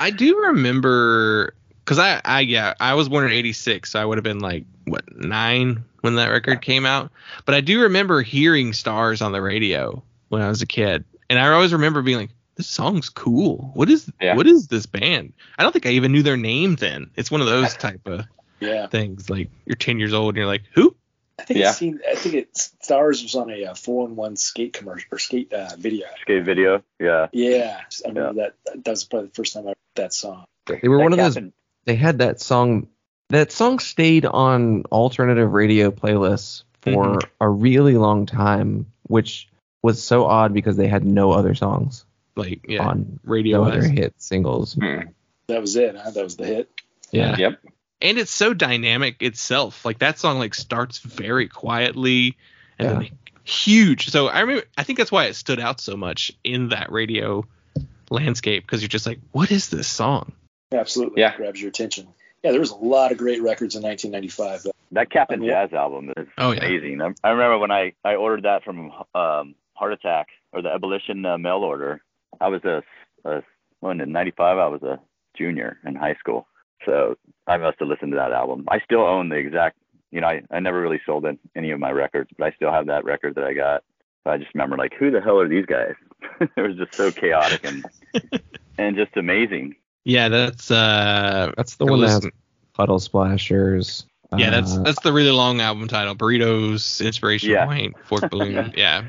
I 0.00 0.10
do 0.10 0.36
remember 0.36 1.54
because 1.84 2.00
I, 2.00 2.20
I 2.24 2.40
yeah 2.40 2.74
I 2.80 2.94
was 2.94 3.08
born 3.08 3.24
in 3.24 3.30
'86, 3.30 3.88
so 3.92 4.00
I 4.00 4.04
would 4.04 4.18
have 4.18 4.24
been 4.24 4.40
like 4.40 4.64
what 4.86 5.04
nine 5.16 5.84
when 6.00 6.16
that 6.16 6.26
record 6.28 6.60
came 6.60 6.84
out. 6.84 7.12
But 7.44 7.54
I 7.54 7.60
do 7.60 7.82
remember 7.82 8.20
hearing 8.22 8.72
Stars 8.72 9.22
on 9.22 9.30
the 9.30 9.40
radio 9.40 10.02
when 10.28 10.42
I 10.42 10.48
was 10.48 10.60
a 10.60 10.66
kid, 10.66 11.04
and 11.30 11.38
I 11.38 11.48
always 11.52 11.72
remember 11.72 12.02
being 12.02 12.18
like, 12.18 12.30
"This 12.56 12.66
song's 12.66 13.08
cool. 13.08 13.70
What 13.74 13.88
is 13.90 14.10
Yeah. 14.20 14.34
what 14.36 14.46
is 14.46 14.68
this 14.68 14.86
band?" 14.86 15.32
I 15.58 15.62
don't 15.62 15.72
think 15.72 15.86
I 15.86 15.90
even 15.90 16.12
knew 16.12 16.22
their 16.22 16.36
name 16.36 16.76
then. 16.76 17.10
It's 17.16 17.30
one 17.30 17.40
of 17.40 17.46
those 17.46 17.74
type 17.76 18.06
of 18.06 18.24
Yeah. 18.60 18.86
things. 18.88 19.28
Like 19.30 19.50
you're 19.66 19.76
10 19.76 19.98
years 19.98 20.12
old 20.14 20.30
and 20.30 20.36
you're 20.38 20.46
like, 20.46 20.62
"Who?" 20.74 20.96
I 21.38 21.42
think 21.44 21.60
Yeah. 21.60 21.68
it's 21.68 21.78
seen. 21.78 22.00
I 22.10 22.14
think 22.14 22.34
it 22.34 22.56
Stars 22.56 23.22
was 23.22 23.34
on 23.34 23.50
a 23.50 23.66
uh, 23.66 23.74
four 23.74 24.08
in 24.08 24.16
one 24.16 24.36
skate 24.36 24.72
commercial 24.72 25.08
or 25.12 25.18
skate 25.18 25.52
uh, 25.52 25.70
video. 25.78 26.06
Skate 26.22 26.44
video. 26.44 26.82
Yeah. 26.98 27.26
Yeah, 27.32 27.80
I 28.04 28.08
remember 28.08 28.32
that. 28.64 28.84
That 28.84 28.90
was 28.90 29.04
probably 29.04 29.28
the 29.28 29.34
first 29.34 29.52
time 29.52 29.64
I 29.64 29.68
heard 29.68 29.76
that 29.96 30.12
song. 30.14 30.44
They 30.66 30.88
were 30.88 30.96
That 30.96 31.02
one 31.02 31.12
of 31.12 31.18
those 31.18 31.34
Captain- 31.34 31.52
they 31.84 31.94
had 31.96 32.18
that 32.18 32.40
song 32.40 32.88
that 33.28 33.52
song 33.52 33.80
stayed 33.80 34.24
on 34.24 34.84
alternative 34.92 35.52
radio 35.52 35.90
playlists 35.90 36.62
for 36.80 37.16
Mhm. 37.16 37.22
a 37.40 37.48
really 37.48 37.96
long 37.96 38.24
time, 38.24 38.86
which 39.02 39.48
was 39.82 40.02
so 40.02 40.24
odd 40.24 40.54
because 40.54 40.76
they 40.76 40.86
had 40.86 41.04
no 41.04 41.32
other 41.32 41.54
songs 41.54 42.04
Like 42.36 42.64
yeah, 42.68 42.86
on 42.86 43.18
radio. 43.24 43.64
no 43.64 43.70
other 43.70 43.82
hit 43.82 44.14
singles. 44.18 44.74
Hmm. 44.74 45.00
That 45.48 45.60
was 45.60 45.74
it. 45.76 45.96
Huh? 45.96 46.10
That 46.10 46.24
was 46.24 46.36
the 46.36 46.46
hit. 46.46 46.70
Yeah. 47.10 47.36
Yep. 47.36 47.60
and 48.02 48.18
it's 48.18 48.30
so 48.30 48.52
dynamic 48.52 49.22
itself. 49.22 49.84
Like 49.84 49.98
that 50.00 50.18
song 50.18 50.38
like 50.38 50.54
starts 50.54 50.98
very 50.98 51.48
quietly 51.48 52.36
and 52.78 52.88
then 52.88 53.02
Yeah. 53.02 53.08
huge. 53.44 54.10
So 54.10 54.26
I 54.28 54.40
remember 54.40 54.64
I 54.76 54.82
think 54.82 54.98
that's 54.98 55.12
why 55.12 55.26
it 55.26 55.34
stood 55.36 55.60
out 55.60 55.80
so 55.80 55.96
much 55.96 56.32
in 56.44 56.68
that 56.70 56.92
radio 56.92 57.44
landscape 58.10 58.64
because 58.66 58.82
you're 58.82 58.88
just 58.88 59.06
like, 59.06 59.20
what 59.32 59.50
is 59.50 59.68
this 59.70 59.88
song? 59.88 60.32
Absolutely. 60.72 61.22
Yeah. 61.22 61.32
It 61.32 61.36
grabs 61.38 61.60
your 61.60 61.68
attention. 61.70 62.08
Yeah, 62.42 62.50
there 62.52 62.60
was 62.60 62.70
a 62.70 62.76
lot 62.76 63.12
of 63.12 63.18
great 63.18 63.42
records 63.42 63.74
in 63.76 63.82
1995. 63.82 64.62
though. 64.64 64.70
That 64.92 65.10
Cap'n 65.10 65.40
And 65.40 65.44
Jazz 65.48 65.72
album 65.72 66.12
is 66.16 66.26
Oh, 66.38 66.52
yeah. 66.52 66.64
amazing. 66.64 67.00
I, 67.02 67.12
I 67.24 67.30
remember 67.30 67.58
when 67.58 67.70
I, 67.72 67.94
I 68.04 68.14
ordered 68.16 68.44
that 68.44 68.62
from 68.62 68.92
um, 69.14 69.54
Heart 69.74 69.94
Attack 69.94 70.28
or 70.52 70.62
the 70.62 70.72
Ebullition 70.72 71.24
uh, 71.26 71.38
mail 71.38 71.58
order. 71.64 72.02
I 72.40 72.48
was 72.48 72.62
a, 72.64 72.82
a 73.24 73.42
when 73.80 74.00
in 74.00 74.12
'95 74.12 74.58
I 74.58 74.66
was 74.68 74.82
a 74.82 74.98
junior 75.36 75.78
in 75.84 75.94
high 75.94 76.14
school, 76.14 76.46
so 76.84 77.16
I 77.46 77.56
must 77.56 77.78
have 77.80 77.88
listened 77.88 78.12
to 78.12 78.16
that 78.16 78.32
album. 78.32 78.64
I 78.68 78.80
still 78.80 79.02
own 79.02 79.28
the 79.28 79.36
exact. 79.36 79.76
You 80.12 80.20
know, 80.20 80.28
I, 80.28 80.42
I 80.50 80.60
never 80.60 80.80
really 80.80 81.00
sold 81.04 81.26
in 81.26 81.38
any 81.56 81.72
of 81.72 81.80
my 81.80 81.90
records, 81.90 82.30
but 82.38 82.46
I 82.46 82.52
still 82.52 82.70
have 82.70 82.86
that 82.86 83.04
record 83.04 83.34
that 83.34 83.44
I 83.44 83.52
got. 83.52 83.82
I 84.24 84.38
just 84.38 84.54
remember 84.54 84.76
like, 84.76 84.94
who 84.98 85.10
the 85.10 85.20
hell 85.20 85.38
are 85.38 85.48
these 85.48 85.66
guys? 85.66 85.94
it 86.40 86.60
was 86.60 86.76
just 86.76 86.96
so 86.96 87.12
chaotic 87.12 87.64
and 87.64 87.84
and 88.78 88.96
just 88.96 89.16
amazing. 89.16 89.76
Yeah, 90.04 90.28
that's 90.28 90.70
uh 90.70 91.52
That's 91.56 91.76
the 91.76 91.86
one 91.86 92.00
that 92.00 92.30
puddle 92.74 92.98
splashers. 92.98 94.04
yeah, 94.36 94.50
that's 94.50 94.76
uh, 94.76 94.82
that's 94.82 95.00
the 95.02 95.12
really 95.12 95.30
long 95.30 95.60
album 95.60 95.86
title. 95.88 96.14
Burritos, 96.16 97.04
Inspiration 97.04 97.50
Yeah. 97.50 97.66
Point, 97.66 97.94
Fork 98.04 98.28
Balloon. 98.30 98.72
yeah. 98.76 99.04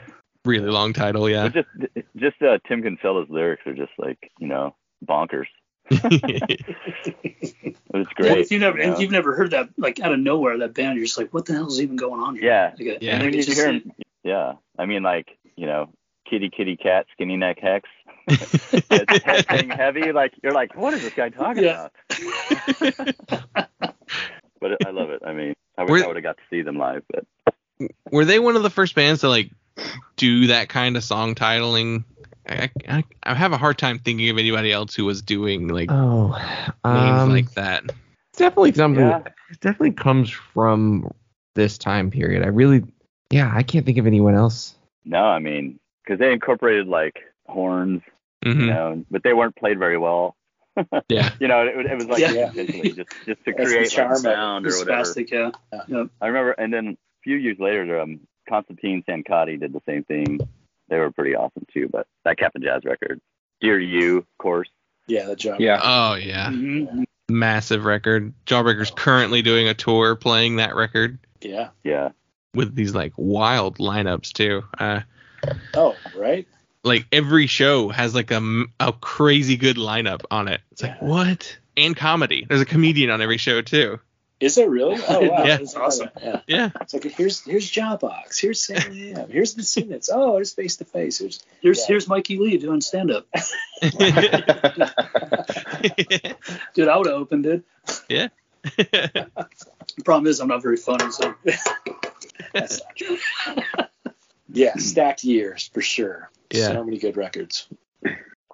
Really 0.47 0.69
long 0.69 0.93
title, 0.93 1.29
yeah. 1.29 1.49
But 1.49 1.53
just 1.53 1.67
just 2.15 2.41
uh, 2.41 2.57
Tim 2.67 2.81
Kinsella's 2.81 3.29
lyrics 3.29 3.67
are 3.67 3.73
just 3.73 3.91
like 3.97 4.31
you 4.39 4.47
know 4.47 4.75
bonkers. 5.05 5.47
It's 5.89 7.83
Yeah, 7.93 8.03
great. 8.15 8.37
if 8.39 8.51
you 8.51 8.59
never, 8.59 8.77
you 8.77 8.87
know? 8.87 8.99
you've 8.99 9.11
never 9.11 9.35
heard 9.35 9.51
that 9.51 9.69
like 9.77 9.99
out 9.99 10.11
of 10.13 10.19
nowhere 10.19 10.57
that 10.59 10.73
band, 10.73 10.97
you're 10.97 11.05
just 11.05 11.17
like, 11.17 11.33
what 11.33 11.45
the 11.45 11.53
hell 11.53 11.67
is 11.67 11.81
even 11.81 11.95
going 11.95 12.21
on 12.21 12.35
here? 12.35 12.45
Yeah. 12.45 12.73
Like, 12.77 12.95
uh, 12.95 12.99
Yeah. 13.01 13.13
I 13.15 13.19
I 13.19 13.23
mean, 13.23 13.33
you 13.33 13.39
it's 13.39 13.47
just 13.47 13.57
hear 13.59 13.67
'em- 13.69 13.91
yeah. 14.23 14.53
I 14.77 14.85
mean, 14.85 15.03
like 15.03 15.37
you 15.55 15.65
know, 15.65 15.89
kitty 16.29 16.49
kitty 16.49 16.75
cat, 16.77 17.07
skinny 17.13 17.37
neck 17.37 17.57
hex. 17.59 17.89
it's 18.27 19.25
head 19.49 19.71
heavy. 19.71 20.11
Like 20.11 20.33
you're 20.43 20.53
like, 20.53 20.75
what 20.75 20.93
is 20.93 21.01
this 21.01 21.13
guy 21.13 21.29
talking 21.29 21.63
Yeah. 21.63 21.87
about? 22.79 23.67
but 24.59 24.85
I 24.85 24.89
love 24.91 25.09
it. 25.09 25.21
I 25.25 25.33
mean, 25.33 25.53
I 25.77 25.83
wish 25.83 26.03
I 26.03 26.07
would 26.07 26.15
have 26.17 26.23
got 26.23 26.37
to 26.37 26.43
see 26.49 26.61
them 26.61 26.77
live, 26.77 27.03
but 27.11 27.25
Were 28.11 28.25
they 28.25 28.39
one 28.39 28.55
of 28.55 28.63
the 28.63 28.69
first 28.69 28.95
bands 28.95 29.21
to 29.21 29.29
like 29.29 29.49
do 30.15 30.47
that 30.47 30.69
kind 30.69 30.97
of 30.97 31.03
song 31.03 31.35
titling? 31.35 32.03
I, 32.49 32.69
I, 32.87 33.03
I 33.23 33.33
have 33.33 33.51
a 33.51 33.57
hard 33.57 33.77
time 33.77 33.99
thinking 33.99 34.29
of 34.29 34.37
anybody 34.37 34.71
else 34.71 34.95
who 34.95 35.03
was 35.05 35.21
doing 35.21 35.67
like 35.67 35.91
oh, 35.91 36.29
names 36.85 37.21
um, 37.21 37.29
like 37.31 37.51
that. 37.55 37.83
it's 37.85 38.37
definitely 38.39 38.71
something. 38.73 39.03
Yeah. 39.05 39.21
It 39.49 39.59
definitely 39.59 39.91
comes 39.91 40.29
from 40.29 41.11
this 41.55 41.77
time 41.77 42.09
period. 42.11 42.43
I 42.43 42.47
really, 42.47 42.83
yeah, 43.31 43.51
I 43.53 43.63
can't 43.63 43.85
think 43.85 43.97
of 43.97 44.07
anyone 44.07 44.35
else. 44.35 44.75
no, 45.05 45.23
I 45.23 45.39
mean, 45.39 45.79
because 46.03 46.19
they 46.19 46.31
incorporated 46.31 46.87
like 46.87 47.19
horns, 47.47 48.01
Mhm. 48.45 48.59
you 48.61 48.67
know, 48.67 49.05
but 49.11 49.23
they 49.23 49.33
weren't 49.33 49.55
played 49.55 49.79
very 49.79 49.97
well. 49.97 50.35
Yeah. 51.09 51.31
You 51.39 51.47
know, 51.47 51.65
it, 51.65 51.85
it 51.87 51.95
was 51.95 52.05
like 52.05 52.19
Yeah. 52.19 52.49
intentionally 52.49 52.91
just 52.91 53.09
just 53.25 53.43
to 53.45 53.51
That's 53.51 53.57
the 53.57 53.65
create 53.65 53.89
charm 53.89 54.09
like 54.11 54.19
it. 54.19 54.21
sound 54.21 54.67
or 54.67 54.77
whatever. 54.77 55.01
spastic, 55.03 55.31
yeah. 55.31 55.51
Yep. 55.87 56.07
I 56.21 56.27
remember, 56.27 56.51
and 56.51 56.71
then 56.71 56.87
a 56.89 56.97
few 57.23 57.35
years 57.35 57.57
later, 57.59 57.99
um, 57.99 58.19
Constantine 58.47 59.03
Sankathi 59.07 59.59
did 59.59 59.73
the 59.73 59.81
same 59.87 60.03
thing. 60.03 60.39
They 60.89 60.97
were 60.97 61.11
pretty 61.11 61.35
awesome 61.35 61.65
too. 61.73 61.89
But 61.91 62.07
that 62.25 62.37
Cap'n 62.37 62.61
Jazz 62.61 62.83
record, 62.85 63.19
Dear 63.61 63.79
You, 63.79 64.17
of 64.19 64.25
course. 64.39 64.69
Yeah, 65.07 65.25
the 65.25 65.35
job. 65.35 65.59
Yeah. 65.59 65.79
Oh 65.83 66.15
yeah. 66.15 66.49
Mhm. 66.49 67.03
Massive 67.29 67.83
record. 67.85 68.33
Jawbreaker's 68.45 68.91
currently 68.91 69.41
doing 69.41 69.67
a 69.67 69.73
tour 69.73 70.15
playing 70.15 70.57
that 70.57 70.75
record 70.75 71.19
Yeah. 71.41 71.69
Yeah, 71.83 72.09
with 72.53 72.73
these 72.75 72.95
like 72.95 73.13
wild 73.17 73.77
lineups 73.79 74.31
too. 74.33 74.63
Uh 74.79 75.01
Oh, 75.75 75.95
right. 76.15 76.47
like 76.83 77.05
every 77.11 77.47
show 77.47 77.89
has 77.89 78.15
like 78.15 78.31
a, 78.31 78.63
a 78.79 78.91
crazy 78.93 79.55
good 79.57 79.77
lineup 79.77 80.21
on 80.31 80.47
it. 80.47 80.61
It's 80.71 80.81
like 80.83 81.01
what? 81.01 81.57
And 81.77 81.95
comedy. 81.95 82.45
There's 82.49 82.61
a 82.61 82.65
comedian 82.65 83.09
on 83.11 83.21
every 83.21 83.37
show 83.37 83.61
too. 83.61 83.99
Is 84.39 84.57
it 84.59 84.69
really? 84.69 84.97
Oh 85.09 85.21
wow, 85.21 85.43
Yeah. 85.43 85.57
that's 85.57 85.75
awesome. 85.75 86.09
Yeah. 86.21 86.41
Yeah. 86.47 86.69
It's 86.81 86.93
like 86.93 87.03
here's 87.05 87.43
here's 87.43 87.69
Jawbox, 87.71 88.39
here's 88.39 88.63
Sam 88.63 88.93
Ham, 88.93 89.29
here's 89.31 89.55
the 89.55 89.63
Cynics. 89.63 90.09
Oh, 90.13 90.33
there's 90.35 90.53
face 90.53 90.75
to 90.77 90.85
face. 90.85 91.17
Here's 91.19 91.43
Here's 91.61 91.79
Yeah. 91.79 91.85
here's 91.87 92.07
Mikey 92.07 92.37
Lee 92.37 92.57
doing 92.57 92.81
stand 92.81 93.09
up. 93.11 93.25
Dude, 96.73 96.87
I 96.87 96.97
would 96.97 97.07
have 97.07 97.15
opened 97.15 97.45
it. 97.45 97.63
yeah. 98.09 98.27
The 98.77 100.03
problem 100.03 100.27
is 100.27 100.39
I'm 100.39 100.47
not 100.49 100.61
very 100.61 100.77
funny, 100.77 101.09
so 101.11 101.33
that's 102.53 102.81
not 102.83 102.95
true. 102.95 103.17
yeah, 104.49 104.75
stacked 104.77 105.23
years 105.23 105.69
for 105.73 105.81
sure. 105.81 106.29
Yeah. 106.51 106.67
So 106.73 106.83
many 106.83 106.97
good 106.99 107.17
records. 107.17 107.67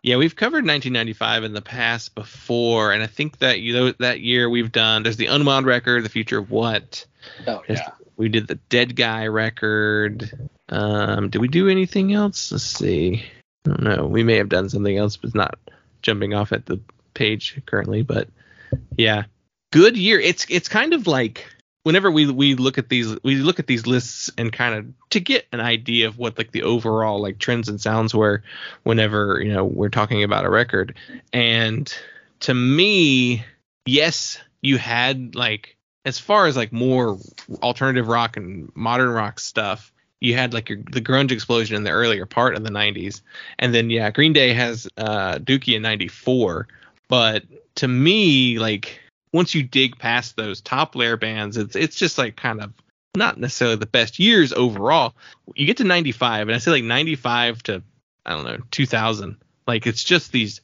Yeah, 0.03 0.17
we've 0.17 0.35
covered 0.35 0.65
1995 0.65 1.45
in 1.45 1.53
the 1.53 1.61
past 1.61 2.13
before, 2.13 2.91
and 2.91 3.01
I 3.01 3.07
think 3.07 3.39
that 3.39 3.61
you 3.61 3.73
know 3.73 3.91
that 3.99 4.19
year 4.19 4.49
we've 4.49 4.71
done. 4.71 5.03
There's 5.03 5.15
the 5.15 5.27
Unwound 5.27 5.65
record, 5.65 6.03
the 6.03 6.09
future 6.09 6.37
of 6.37 6.51
what. 6.51 7.05
Oh 7.47 7.63
yeah. 7.69 7.89
We 8.17 8.27
did 8.27 8.47
the 8.47 8.59
Deadguy 8.69 9.33
record. 9.33 10.49
Um, 10.67 11.29
did 11.29 11.39
we 11.39 11.47
do 11.47 11.69
anything 11.69 12.13
else? 12.13 12.51
Let's 12.51 12.65
see. 12.65 13.23
I 13.65 13.69
don't 13.69 13.83
know. 13.83 14.05
We 14.05 14.23
may 14.23 14.35
have 14.35 14.49
done 14.49 14.69
something 14.69 14.97
else, 14.97 15.15
but 15.15 15.33
not 15.33 15.57
jumping 16.01 16.33
off 16.33 16.51
at 16.51 16.65
the 16.65 16.81
page 17.13 17.61
currently. 17.65 18.01
But 18.01 18.27
yeah, 18.97 19.23
good 19.71 19.97
year. 19.97 20.19
It's 20.19 20.45
it's 20.49 20.67
kind 20.67 20.93
of 20.93 21.07
like 21.07 21.47
whenever 21.83 22.09
we 22.09 22.29
we 22.29 22.55
look 22.55 22.77
at 22.77 22.89
these 22.89 23.15
we 23.23 23.35
look 23.35 23.59
at 23.59 23.67
these 23.67 23.85
lists 23.85 24.31
and 24.37 24.51
kind 24.51 24.75
of 24.75 25.09
to 25.11 25.19
get 25.19 25.45
an 25.51 25.59
idea 25.59 26.07
of 26.07 26.17
what 26.17 26.37
like 26.37 26.51
the 26.51 26.63
overall 26.63 27.21
like 27.21 27.37
trends 27.37 27.69
and 27.69 27.79
sounds 27.79 28.15
were 28.15 28.41
whenever 28.83 29.41
you 29.41 29.53
know 29.53 29.63
we're 29.63 29.89
talking 29.89 30.23
about 30.23 30.45
a 30.45 30.49
record. 30.49 30.95
And 31.31 31.93
to 32.41 32.53
me 32.53 33.45
yes 33.85 34.39
you 34.61 34.77
had 34.77 35.35
like 35.35 35.77
as 36.05 36.19
far 36.19 36.47
as 36.47 36.57
like 36.57 36.71
more 36.73 37.17
alternative 37.61 38.07
rock 38.07 38.37
and 38.37 38.71
modern 38.75 39.09
rock 39.09 39.39
stuff 39.39 39.91
you 40.19 40.33
had 40.35 40.53
like 40.53 40.69
your 40.69 40.79
the 40.91 41.01
grunge 41.01 41.31
explosion 41.31 41.75
in 41.75 41.83
the 41.83 41.89
earlier 41.89 42.25
part 42.25 42.55
of 42.55 42.63
the 42.63 42.69
90s 42.69 43.21
and 43.59 43.73
then 43.73 43.89
yeah 43.89 44.09
green 44.09 44.33
day 44.33 44.53
has 44.53 44.87
uh 44.97 45.35
dookie 45.35 45.75
in 45.75 45.81
94 45.81 46.67
but 47.09 47.43
to 47.75 47.87
me 47.87 48.57
like 48.57 48.99
once 49.33 49.53
you 49.53 49.63
dig 49.63 49.97
past 49.97 50.35
those 50.37 50.61
top 50.61 50.95
layer 50.95 51.17
bands 51.17 51.57
it's 51.57 51.75
it's 51.75 51.95
just 51.97 52.17
like 52.17 52.35
kind 52.37 52.61
of 52.61 52.71
not 53.17 53.37
necessarily 53.39 53.75
the 53.75 53.85
best 53.85 54.17
years 54.19 54.53
overall 54.53 55.13
you 55.55 55.65
get 55.65 55.77
to 55.77 55.83
95 55.83 56.47
and 56.47 56.55
i 56.55 56.59
say 56.59 56.71
like 56.71 56.83
95 56.83 57.61
to 57.63 57.83
i 58.25 58.31
don't 58.31 58.45
know 58.45 58.57
2000 58.71 59.35
like 59.67 59.85
it's 59.87 60.03
just 60.03 60.31
these 60.31 60.61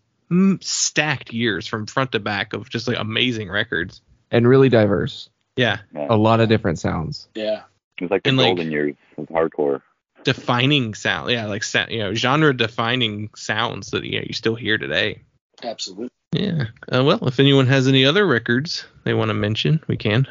stacked 0.62 1.34
years 1.34 1.67
from 1.67 1.86
front 1.88 2.12
to 2.12 2.19
back 2.19 2.53
of 2.53 2.69
just 2.69 2.88
like 2.88 2.97
amazing 2.99 3.49
records 3.49 4.01
And 4.32 4.47
really 4.47 4.69
diverse. 4.69 5.29
yeah 5.55 5.79
A 5.95 6.15
lot 6.15 6.39
of 6.39 6.49
different 6.49 6.79
sounds. 6.79 7.27
Yeah. 7.36 7.63
it 7.97 8.03
was 8.03 8.12
like 8.12 8.23
the 8.23 8.29
And, 8.29 8.38
like- 8.38 8.47
golden 8.55 8.71
years 8.71 8.95
of 9.17 9.25
hardcore. 9.27 9.82
defining 10.23 10.93
sound 10.93 11.32
yeah 11.32 11.45
like 11.47 11.63
you 11.89 11.99
know 11.99 12.13
genre 12.13 12.55
defining 12.55 13.29
sounds 13.36 13.91
that 13.91 14.03
you 14.03 14.19
know 14.19 14.25
you 14.27 14.34
still 14.34 14.55
hear 14.55 14.77
today 14.77 15.21
Absolutely. 15.63 16.10
Yeah 16.32 16.65
uh, 16.94 17.04
well 17.04 17.28
if 17.28 17.39
anyone 17.39 17.68
has 17.68 17.88
any 17.88 18.06
other 18.06 18.26
records 18.28 18.86
they 19.04 19.13
want 19.13 19.30
to 19.30 19.34
mention 19.34 19.82
we 19.88 19.98
can 19.98 20.28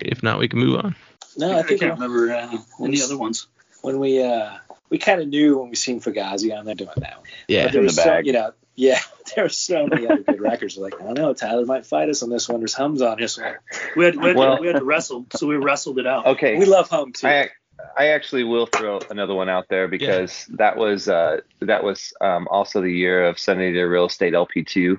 if 0.00 0.22
not 0.22 0.38
we 0.38 0.48
can 0.48 0.58
move 0.60 0.82
on 0.82 0.94
No, 1.36 1.52
I, 1.52 1.58
I 1.58 1.62
think 1.62 1.80
can't 1.80 1.94
remember 1.94 2.32
uh, 2.32 2.56
any 2.82 3.02
other 3.02 3.18
ones. 3.18 3.48
when 3.82 3.98
we 3.98 4.22
uh 4.22 4.56
we 4.88 4.98
kind 4.98 5.20
of 5.20 5.28
knew 5.28 5.58
when 5.58 5.68
we 5.70 5.76
seen 5.76 6.00
Fugazi 6.00 6.56
on 6.56 6.64
there 6.66 6.74
doing 6.74 6.90
that. 6.96 7.16
One. 7.18 7.26
yeah 7.48 7.64
But 7.64 7.72
there 7.72 7.80
In 7.80 7.86
was 7.86 7.96
the 7.96 8.02
so, 8.02 8.08
bag. 8.10 8.26
you 8.26 8.32
know, 8.34 8.52
yeah, 8.76 8.98
there 9.34 9.44
were 9.44 9.48
so 9.48 9.86
many 9.86 10.06
other 10.06 10.22
good 10.22 10.40
records. 10.40 10.76
We're 10.76 10.84
like, 10.84 11.00
I 11.00 11.04
don't 11.04 11.14
know, 11.14 11.32
Tyler 11.34 11.64
might 11.64 11.86
fight 11.86 12.08
us 12.10 12.22
on 12.22 12.28
this 12.30 12.46
one. 12.48 12.60
There's 12.60 12.74
hums 12.74 13.00
on 13.00 13.18
this 13.18 13.38
one. 13.38 13.54
We 13.96 14.04
had 14.04 14.16
we 14.16 14.28
had, 14.28 14.36
Well- 14.36 14.56
to, 14.56 14.60
we 14.60 14.66
had 14.68 14.76
to 14.76 14.84
wrestle, 14.84 15.26
so 15.34 15.46
we 15.46 15.56
wrestled 15.56 15.98
it 15.98 16.06
out. 16.06 16.26
Okay. 16.26 16.58
We 16.58 16.64
love 16.66 16.88
hum 16.90 17.12
too. 17.12 17.26
I 17.26 17.48
I 17.96 18.08
actually 18.08 18.44
will 18.44 18.66
throw 18.66 19.00
another 19.10 19.34
one 19.34 19.48
out 19.48 19.66
there 19.70 19.88
because 19.88 20.46
that 20.50 20.76
was 20.76 21.08
uh 21.08 21.40
that 21.60 21.82
was 21.84 22.12
um 22.20 22.46
also 22.50 22.80
the 22.82 22.92
year 22.92 23.24
of 23.26 23.38
Sunny 23.38 23.72
Day 23.72 23.80
Real 23.80 24.06
Estate 24.06 24.34
LP2 24.34 24.98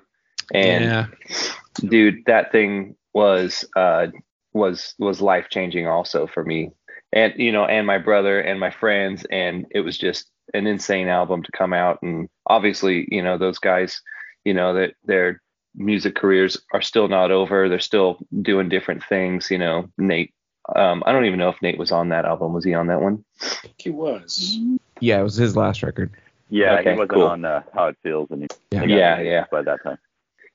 and 0.53 0.83
yeah 0.85 1.05
dude 1.89 2.23
that 2.25 2.51
thing 2.51 2.95
was 3.13 3.65
uh 3.75 4.07
was 4.53 4.93
was 4.99 5.21
life 5.21 5.47
changing 5.49 5.87
also 5.87 6.27
for 6.27 6.43
me 6.43 6.71
and 7.11 7.33
you 7.37 7.51
know 7.51 7.65
and 7.65 7.87
my 7.87 7.97
brother 7.97 8.39
and 8.39 8.59
my 8.59 8.69
friends 8.71 9.25
and 9.31 9.65
it 9.71 9.81
was 9.81 9.97
just 9.97 10.29
an 10.53 10.67
insane 10.67 11.07
album 11.07 11.41
to 11.43 11.51
come 11.51 11.73
out 11.73 11.97
and 12.01 12.29
obviously 12.47 13.07
you 13.09 13.21
know 13.21 13.37
those 13.37 13.59
guys 13.59 14.01
you 14.45 14.53
know 14.53 14.73
that 14.73 14.93
their 15.05 15.41
music 15.75 16.15
careers 16.15 16.57
are 16.73 16.81
still 16.81 17.07
not 17.07 17.31
over 17.31 17.67
they're 17.69 17.79
still 17.79 18.17
doing 18.41 18.69
different 18.69 19.03
things 19.09 19.49
you 19.49 19.57
know 19.57 19.89
Nate 19.97 20.33
um 20.75 21.01
I 21.05 21.11
don't 21.11 21.25
even 21.25 21.39
know 21.39 21.49
if 21.49 21.61
Nate 21.61 21.79
was 21.79 21.91
on 21.91 22.09
that 22.09 22.25
album 22.25 22.53
was 22.53 22.63
he 22.65 22.73
on 22.75 22.87
that 22.87 23.01
one 23.01 23.23
I 23.41 23.45
think 23.63 23.75
he 23.77 23.89
was. 23.89 24.57
Yeah, 24.99 25.19
it 25.19 25.23
was 25.23 25.35
his 25.35 25.57
last 25.57 25.83
record. 25.83 26.11
Yeah, 26.49 26.75
Okay, 26.79 26.91
he 26.93 26.97
wasn't 26.97 27.11
cool. 27.11 27.23
on 27.27 27.43
uh, 27.43 27.63
How 27.73 27.87
It 27.87 27.97
Feels, 28.03 28.29
and 28.31 28.43
he, 28.43 28.47
Yeah. 28.71 28.79
they 28.81 28.87
got 28.87 28.95
Yeah, 28.95 29.19
yeah. 29.21 29.45
by 29.51 29.61
that 29.63 29.83
time. 29.83 29.97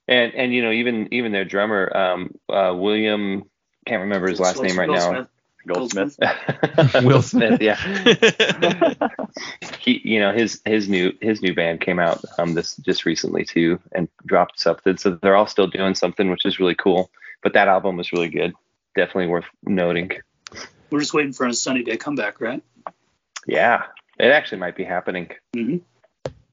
And 0.08 0.34
and 0.34 0.52
you 0.54 0.62
know 0.62 0.72
even 0.72 1.08
even 1.12 1.32
their 1.32 1.44
drummer 1.44 1.94
um 1.96 2.34
uh 2.48 2.74
William 2.74 3.44
can't 3.86 4.00
remember 4.02 4.28
his 4.28 4.40
last 4.40 4.62
name 4.62 4.78
right 4.78 4.88
now. 4.88 5.26
Goldsmith. 5.66 6.18
Will 7.02 7.20
Smith, 7.20 7.60
yeah. 7.60 7.76
he 9.80 10.00
you 10.04 10.18
know 10.18 10.32
his 10.32 10.60
his 10.64 10.88
new 10.88 11.12
his 11.20 11.42
new 11.42 11.54
band 11.54 11.80
came 11.80 11.98
out 11.98 12.24
um 12.38 12.54
this 12.54 12.76
just 12.76 13.04
recently 13.04 13.44
too 13.44 13.78
and 13.92 14.08
dropped 14.24 14.58
something 14.58 14.96
so 14.96 15.10
they're 15.22 15.36
all 15.36 15.46
still 15.46 15.66
doing 15.66 15.94
something 15.94 16.30
which 16.30 16.44
is 16.46 16.58
really 16.58 16.74
cool 16.74 17.10
but 17.42 17.52
that 17.52 17.68
album 17.68 17.96
was 17.96 18.12
really 18.12 18.28
good 18.28 18.54
definitely 18.96 19.26
worth 19.26 19.44
noting 19.64 20.10
We're 20.90 21.00
just 21.00 21.12
waiting 21.14 21.32
for 21.32 21.46
a 21.46 21.52
sunny 21.52 21.82
day 21.82 21.96
comeback, 21.96 22.40
right? 22.40 22.62
yeah 23.46 23.84
it 24.18 24.30
actually 24.30 24.58
might 24.58 24.76
be 24.76 24.84
happening 24.84 25.30
Mm-hmm. 25.54 25.78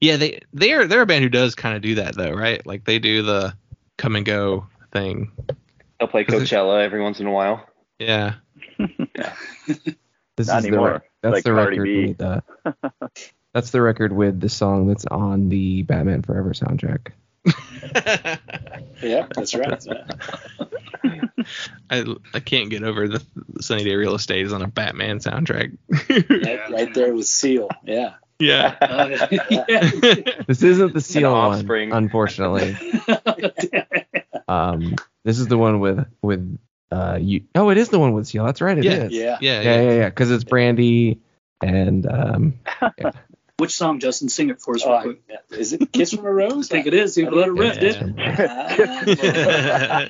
Yeah, 0.00 0.16
they 0.16 0.40
they're 0.52 0.86
they're 0.86 1.02
a 1.02 1.06
band 1.06 1.22
who 1.24 1.28
does 1.30 1.54
kind 1.54 1.74
of 1.76 1.82
do 1.82 1.96
that 1.96 2.14
though, 2.16 2.32
right? 2.32 2.64
Like 2.66 2.84
they 2.84 2.98
do 2.98 3.22
the 3.22 3.54
come 3.96 4.14
and 4.16 4.26
go 4.26 4.66
thing. 4.92 5.32
they'll 5.98 6.08
play 6.08 6.22
Is 6.22 6.34
it- 6.34 6.40
Coachella 6.42 6.82
every 6.84 7.00
once 7.02 7.18
in 7.20 7.26
a 7.26 7.32
while 7.32 7.66
Yeah. 7.98 8.34
This 10.36 10.48
Not 10.48 10.58
is 10.58 10.66
anymore. 10.66 10.90
rec- 10.92 11.10
that's 11.22 11.32
Like 11.32 11.44
the 11.44 11.50
Cardi 11.52 11.78
record 11.78 11.84
B. 11.84 12.06
with 12.08 12.20
uh, 12.22 12.40
that's 13.54 13.70
the 13.70 13.80
record 13.80 14.12
with 14.12 14.38
the 14.38 14.50
song 14.50 14.86
that's 14.86 15.06
on 15.06 15.48
the 15.48 15.82
Batman 15.82 16.20
Forever 16.22 16.50
soundtrack. 16.52 17.12
Yeah, 19.02 19.26
that's 19.34 19.54
right. 19.54 19.82
I 21.90 22.04
I 22.34 22.40
can't 22.40 22.70
get 22.70 22.82
over 22.82 23.06
the 23.08 23.22
Sunny 23.60 23.84
Day 23.84 23.94
Real 23.94 24.14
Estate 24.14 24.44
is 24.46 24.52
on 24.52 24.62
a 24.62 24.66
Batman 24.68 25.18
soundtrack. 25.18 25.76
Right, 26.08 26.70
right 26.70 26.94
there 26.94 27.14
with 27.14 27.26
Seal. 27.26 27.68
Yeah. 27.84 28.14
Yeah. 28.38 28.76
Uh, 28.80 29.26
yeah. 29.50 30.42
This 30.46 30.62
isn't 30.62 30.94
the 30.94 31.00
Seal 31.00 31.32
one, 31.32 31.70
unfortunately. 31.92 32.76
Um, 34.48 34.94
this 35.24 35.40
is 35.40 35.48
the 35.48 35.58
one 35.58 35.80
with 35.80 36.06
with 36.22 36.56
uh 36.92 37.18
you. 37.20 37.46
Oh, 37.56 37.70
it 37.70 37.78
is 37.78 37.88
the 37.88 37.98
one 37.98 38.12
with 38.12 38.28
Seal. 38.28 38.44
That's 38.44 38.60
right. 38.60 38.78
It 38.78 38.84
is. 38.84 39.12
Yeah. 39.12 39.38
Yeah. 39.40 39.60
Yeah. 39.60 39.60
yeah, 39.60 39.80
yeah, 39.82 39.92
yeah. 39.94 40.08
Because 40.08 40.30
it's 40.30 40.44
Brandy 40.44 41.20
and 41.60 42.06
um. 42.06 42.54
Which 43.58 43.74
song, 43.74 43.98
Justin? 43.98 44.28
Sing 44.28 44.50
it 44.50 44.60
for 44.60 44.76
us 44.76 44.84
Oh, 44.84 44.90
real 44.90 44.98
I- 44.98 45.02
quick. 45.02 45.22
is 45.58 45.72
it 45.72 45.90
Kiss 45.90 46.12
from 46.12 46.26
a 46.26 46.30
Rose? 46.30 46.70
I 46.70 46.74
think 46.76 46.86
it 46.86 46.94
is. 46.94 47.16
You 47.16 47.28
let 47.30 47.48
it 47.48 47.52
rip, 47.52 47.74
Yeah. 47.74 48.02
dude. 48.02 48.14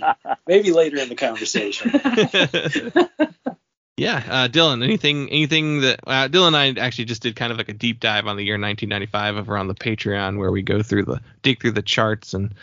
Ah, 0.03 0.37
Maybe 0.47 0.71
later 0.73 0.99
in 0.99 1.09
the 1.09 1.15
conversation. 1.15 1.93
Yeah, 3.97 4.23
uh, 4.29 4.49
Dylan. 4.49 4.85
Anything, 4.85 5.31
anything 5.31 5.81
that 5.81 6.01
uh, 6.07 6.29
Dylan 6.29 6.49
and 6.49 6.79
I 6.79 6.85
actually 6.85 7.07
just 7.07 7.23
did 7.23 7.35
kind 7.35 7.51
of 7.51 7.57
like 7.57 7.71
a 7.71 7.73
deep 7.73 7.99
dive 8.01 8.27
on 8.27 8.37
the 8.37 8.45
year 8.45 8.55
1995 8.55 9.37
over 9.37 9.57
on 9.57 9.69
the 9.69 9.75
Patreon, 9.75 10.39
where 10.39 10.53
we 10.53 10.61
go 10.63 10.83
through 10.83 11.05
the 11.05 11.21
dig 11.43 11.61
through 11.61 11.73
the 11.73 11.83
charts, 11.83 12.35
and 12.35 12.55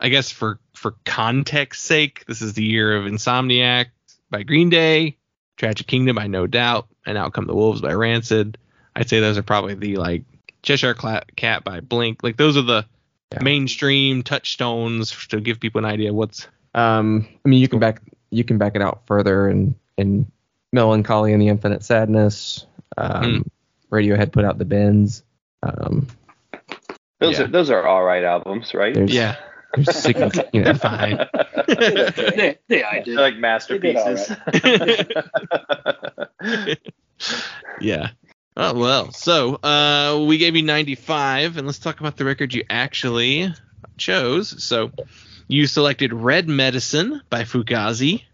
I 0.00 0.08
guess 0.08 0.30
for 0.30 0.58
for 0.74 0.94
context 1.04 1.82
sake, 1.82 2.24
this 2.26 2.40
is 2.40 2.54
the 2.54 2.64
year 2.64 2.96
of 2.96 3.04
Insomniac 3.04 3.86
by 4.30 4.44
Green 4.44 4.70
Day, 4.70 5.16
Tragic 5.58 5.86
Kingdom 5.86 6.16
by 6.16 6.26
No 6.26 6.46
Doubt, 6.46 6.86
and 7.04 7.18
Out 7.18 7.34
Come 7.34 7.46
the 7.46 7.54
Wolves 7.54 7.82
by 7.82 7.92
Rancid. 7.92 8.56
I'd 8.96 9.10
say 9.10 9.20
those 9.20 9.36
are 9.36 9.42
probably 9.42 9.74
the 9.74 9.96
like 9.96 10.22
Cheshire 10.62 10.94
Cat 10.94 11.64
by 11.64 11.80
Blink. 11.80 12.22
Like 12.22 12.36
those 12.38 12.56
are 12.56 12.62
the 12.62 12.86
Yeah. 13.32 13.42
mainstream 13.42 14.22
touchstones 14.22 15.26
to 15.28 15.38
give 15.40 15.60
people 15.60 15.80
an 15.80 15.84
idea 15.84 16.14
what's 16.14 16.48
Um, 16.74 17.28
I 17.44 17.48
mean, 17.50 17.60
you 17.60 17.68
can 17.68 17.78
back 17.78 18.00
you 18.30 18.42
can 18.42 18.56
back 18.56 18.74
it 18.74 18.80
out 18.80 19.02
further 19.06 19.48
and 19.48 19.74
and 19.98 20.24
melancholy 20.72 21.32
and 21.32 21.40
the 21.42 21.48
infinite 21.48 21.82
sadness. 21.84 22.66
Um, 22.96 23.22
Mm. 23.22 23.48
Radiohead 23.90 24.32
put 24.32 24.44
out 24.44 24.58
the 24.58 24.64
bends. 24.66 25.22
Um, 25.62 26.06
those 27.20 27.38
Yeah. 27.38 27.44
are 27.44 27.48
those 27.48 27.70
are 27.70 27.86
all 27.86 28.04
right 28.04 28.22
albums 28.22 28.74
right 28.74 28.94
there's 28.94 29.12
yeah. 29.12 29.36
there's 29.74 29.96
significant, 29.96 30.48
you 30.54 30.62
know, 30.62 30.74
Fine. 30.74 31.18
they, 31.66 32.58
they, 32.68 32.84
I 32.84 33.00
did. 33.00 33.16
They're 33.16 33.30
like 33.30 33.34
did 33.34 33.40
all 33.40 33.40
masterpieces 33.40 34.30
yeah. 37.80 38.10
Oh 38.56 38.74
well. 38.78 39.12
So 39.12 39.54
uh, 39.56 40.24
we 40.26 40.38
gave 40.38 40.56
you 40.56 40.62
95, 40.62 41.56
and 41.56 41.66
let's 41.66 41.78
talk 41.78 42.00
about 42.00 42.16
the 42.16 42.24
record 42.24 42.52
you 42.54 42.64
actually 42.68 43.52
chose. 43.96 44.62
So 44.64 44.90
you 45.46 45.66
selected 45.66 46.12
Red 46.12 46.48
Medicine 46.48 47.22
by 47.30 47.42
Fugazi. 47.44 48.24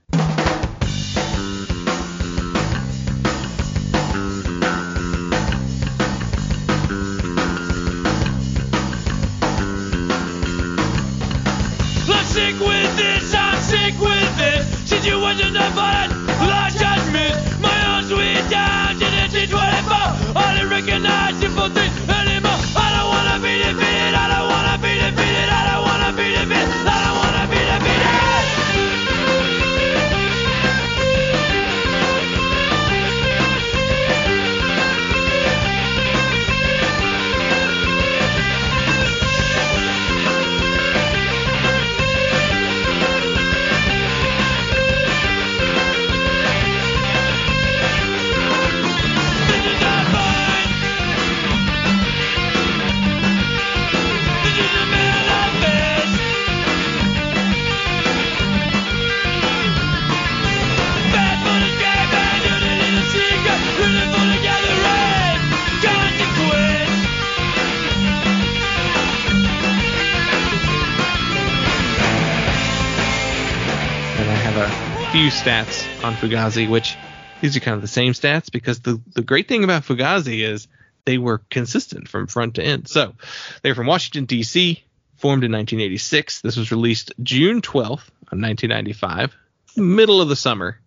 Few 75.14 75.30
stats 75.30 75.86
on 76.02 76.14
Fugazi, 76.14 76.68
which 76.68 76.96
these 77.40 77.56
are 77.56 77.60
kind 77.60 77.76
of 77.76 77.82
the 77.82 77.86
same 77.86 78.14
stats 78.14 78.50
because 78.50 78.80
the 78.80 79.00
the 79.12 79.22
great 79.22 79.46
thing 79.46 79.62
about 79.62 79.84
Fugazi 79.84 80.40
is 80.40 80.66
they 81.04 81.18
were 81.18 81.38
consistent 81.50 82.08
from 82.08 82.26
front 82.26 82.56
to 82.56 82.64
end. 82.64 82.88
So 82.88 83.14
they're 83.62 83.76
from 83.76 83.86
Washington 83.86 84.24
D.C., 84.24 84.82
formed 85.16 85.44
in 85.44 85.52
1986. 85.52 86.40
This 86.40 86.56
was 86.56 86.72
released 86.72 87.12
June 87.22 87.62
12th 87.62 88.08
of 88.26 88.40
1995, 88.40 89.36
middle 89.76 90.20
of 90.20 90.28
the 90.28 90.34
summer. 90.34 90.80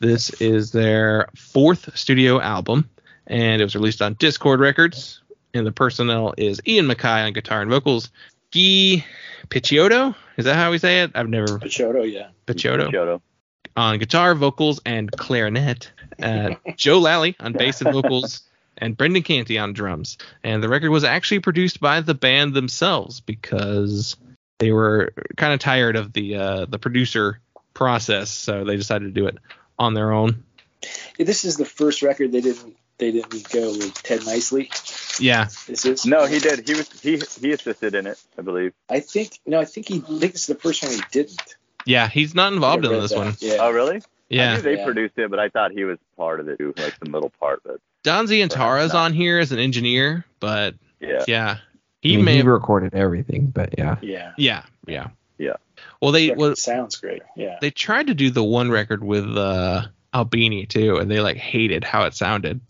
This 0.00 0.30
is 0.40 0.72
their 0.72 1.28
fourth 1.36 1.96
studio 1.96 2.40
album, 2.40 2.90
and 3.28 3.62
it 3.62 3.64
was 3.64 3.76
released 3.76 4.02
on 4.02 4.16
Dischord 4.16 4.58
Records. 4.58 5.22
And 5.54 5.64
the 5.64 5.70
personnel 5.70 6.34
is 6.36 6.60
Ian 6.66 6.86
MacKaye 6.86 7.24
on 7.24 7.32
guitar 7.32 7.62
and 7.62 7.70
vocals, 7.70 8.10
Guy 8.52 9.04
Picciotto. 9.50 10.16
Is 10.36 10.46
that 10.46 10.56
how 10.56 10.72
we 10.72 10.78
say 10.78 11.02
it? 11.02 11.12
I've 11.14 11.28
never 11.28 11.60
Pachotto, 11.60 12.12
yeah. 12.12 12.30
Picciotto 12.44 12.90
Shoto. 12.90 13.20
On 13.76 13.98
guitar, 13.98 14.34
vocals, 14.34 14.80
and 14.86 15.10
clarinet. 15.12 15.90
Uh, 16.22 16.54
Joe 16.76 16.98
Lally 16.98 17.36
on 17.40 17.52
bass 17.52 17.80
and 17.82 17.92
vocals, 17.92 18.42
and 18.78 18.96
Brendan 18.96 19.22
Canty 19.22 19.58
on 19.58 19.72
drums. 19.72 20.18
And 20.42 20.62
the 20.62 20.68
record 20.68 20.90
was 20.90 21.04
actually 21.04 21.40
produced 21.40 21.80
by 21.80 22.00
the 22.00 22.14
band 22.14 22.54
themselves 22.54 23.20
because 23.20 24.16
they 24.58 24.72
were 24.72 25.12
kind 25.36 25.52
of 25.52 25.60
tired 25.60 25.96
of 25.96 26.12
the 26.12 26.36
uh, 26.36 26.66
the 26.66 26.78
producer 26.78 27.40
process, 27.74 28.30
so 28.30 28.64
they 28.64 28.76
decided 28.76 29.14
to 29.14 29.20
do 29.20 29.26
it 29.26 29.36
on 29.78 29.94
their 29.94 30.12
own. 30.12 30.44
Yeah, 31.18 31.26
This 31.26 31.44
is 31.44 31.56
the 31.56 31.64
first 31.64 32.02
record 32.02 32.32
they 32.32 32.40
didn't 32.40 32.76
they 32.98 33.12
didn't 33.12 33.50
go 33.50 33.72
with 33.72 34.02
Ted 34.02 34.20
Niceley. 34.20 34.70
Yeah, 35.20 35.46
This 35.66 35.84
is 35.84 36.06
No, 36.06 36.26
he 36.26 36.38
did. 36.38 36.66
He 36.66 36.74
was 36.74 37.00
he 37.00 37.22
he 37.40 37.52
assisted 37.52 37.94
in 37.94 38.06
it, 38.06 38.22
I 38.38 38.42
believe. 38.42 38.72
I 38.88 39.00
think 39.00 39.38
no, 39.46 39.60
I 39.60 39.64
think 39.64 39.88
he 39.88 39.96
I 39.96 40.18
think 40.18 40.32
this 40.32 40.42
is 40.42 40.46
the 40.46 40.54
first 40.54 40.82
one 40.82 40.92
he 40.92 41.00
didn't. 41.10 41.55
Yeah, 41.86 42.08
he's 42.08 42.34
not 42.34 42.52
involved 42.52 42.84
I 42.84 42.92
in 42.92 43.00
this 43.00 43.10
that. 43.12 43.18
one. 43.18 43.34
Yeah. 43.40 43.56
Oh, 43.60 43.70
really? 43.70 43.96
I 43.96 44.00
Yeah, 44.28 44.56
knew 44.56 44.62
they 44.62 44.76
Yeah. 44.76 44.84
produced 44.84 45.16
it, 45.18 45.30
but 45.30 45.38
I 45.38 45.48
thought 45.48 45.70
he 45.72 45.84
was 45.84 45.98
part 46.16 46.40
of 46.40 46.48
it 46.48 46.58
too, 46.58 46.74
like 46.76 46.98
the 46.98 47.08
middle 47.08 47.30
part. 47.40 47.62
But 47.64 47.80
Don 48.02 48.26
Zientara's 48.26 48.92
on 48.94 49.12
here 49.12 49.38
as 49.38 49.52
an 49.52 49.58
engineer, 49.58 50.24
but 50.40 50.74
yeah, 51.00 51.24
yeah, 51.28 51.50
I 51.52 51.58
he 52.02 52.16
mean, 52.16 52.24
may 52.24 52.32
he 52.32 52.36
have. 52.38 52.46
recorded 52.46 52.94
everything, 52.94 53.46
but 53.54 53.74
yeah. 53.78 53.96
Yeah. 54.02 54.32
Yeah, 54.36 54.62
yeah, 54.86 55.08
Yeah. 55.38 55.54
Well, 56.02 56.12
they 56.12 56.30
Record 56.30 56.38
well, 56.40 56.56
sounds 56.56 56.96
great. 56.96 57.22
Yeah. 57.36 57.58
they 57.60 57.70
tried 57.70 58.08
to 58.08 58.14
do 58.14 58.30
the 58.30 58.42
one 58.44 58.70
record 58.70 59.02
with 59.04 59.36
uh 59.36 59.86
Albini 60.14 60.66
too, 60.66 60.96
and 60.96 61.10
they 61.10 61.20
like 61.20 61.36
hated 61.36 61.84
how 61.84 62.04
it 62.04 62.14
sounded. 62.14 62.60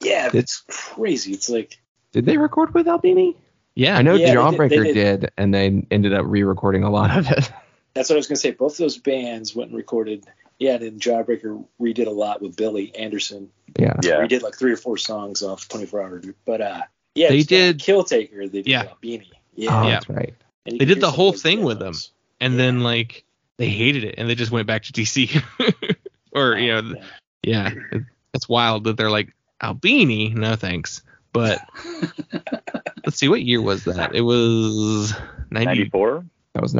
Yeah, 0.00 0.30
it's 0.32 0.62
crazy. 0.68 1.32
It's 1.32 1.48
like 1.50 1.78
Did 2.12 2.24
they 2.26 2.36
record 2.36 2.72
with 2.74 2.86
Albini? 2.88 3.36
Yeah. 3.74 3.96
I 3.98 4.02
know 4.02 4.14
Yeah, 4.14 4.26
they 4.26 4.32
did- 4.32 4.38
Jawbreaker 4.38 4.84
did, 4.94 5.20
did. 5.20 5.30
and 5.36 5.52
they 5.52 5.84
ended 5.90 6.14
up 6.14 6.24
re-recording 6.28 6.84
a 6.84 6.90
lot 6.90 7.16
of 7.16 7.30
it. 7.30 7.50
That's 7.94 8.08
what 8.10 8.16
I 8.16 8.18
was 8.18 8.26
gonna 8.26 8.36
say. 8.36 8.50
Both 8.52 8.76
those 8.76 8.98
bands 8.98 9.54
went 9.54 9.70
and 9.70 9.76
recorded. 9.76 10.24
Yeah, 10.58 10.74
and 10.74 10.82
then 10.82 10.98
Jawbreaker 11.00 11.64
redid 11.80 12.06
a 12.06 12.10
lot 12.10 12.40
with 12.40 12.56
Billy 12.56 12.94
Anderson. 12.94 13.50
Yeah. 13.78 13.94
Yeah. 14.02 14.20
We 14.20 14.28
did 14.28 14.42
like 14.42 14.56
three 14.56 14.72
or 14.72 14.76
four 14.76 14.96
songs 14.96 15.42
off 15.42 15.68
24 15.68 16.02
Hour. 16.02 16.22
But 16.44 16.60
uh, 16.60 16.82
yeah, 17.16 17.28
They 17.30 17.38
just 17.38 17.52
on 17.52 17.58
did- 17.58 17.78
Kill 17.80 18.04
Taker. 18.04 18.46
They 18.48 18.62
did 18.62 18.68
Yeah. 18.68 18.82
Albini. 18.84 19.30
Oh, 19.32 19.38
Yeah, 19.56 19.84
Yeah. 19.84 19.90
that's 19.90 20.08
right. 20.08 20.34
And 20.66 20.78
They 20.78 20.84
did 20.84 21.00
the 21.00 21.10
whole 21.10 21.32
thing 21.32 21.62
with 21.62 21.78
them, 21.80 21.94
and 22.40 22.58
then 22.58 22.80
like 22.80 23.24
they 23.56 23.68
hated 23.68 24.04
it 24.04 24.14
and 24.18 24.28
they 24.28 24.34
just 24.34 24.50
went 24.50 24.66
back 24.66 24.82
to 24.84 24.92
DC. 24.92 25.42
or 26.32 26.56
you 26.56 26.68
know, 26.72 26.94
Yeah. 27.42 27.70
yeah, 27.72 27.74
it- 27.92 28.02
that's 28.32 28.48
wild 28.48 28.84
that 28.84 28.96
they're 28.96 29.10
like 29.10 29.32
Albini, 29.62 30.30
no 30.30 30.56
thanks. 30.56 31.02
But 31.32 31.60
let's 33.04 33.16
see, 33.18 33.28
what 33.28 33.42
year 33.42 33.60
was 33.60 33.84
that? 33.84 34.14
It 34.14 34.20
was 34.22 35.12
90. 35.50 35.64
94. 35.66 36.24
That 36.54 36.62
was 36.62 36.74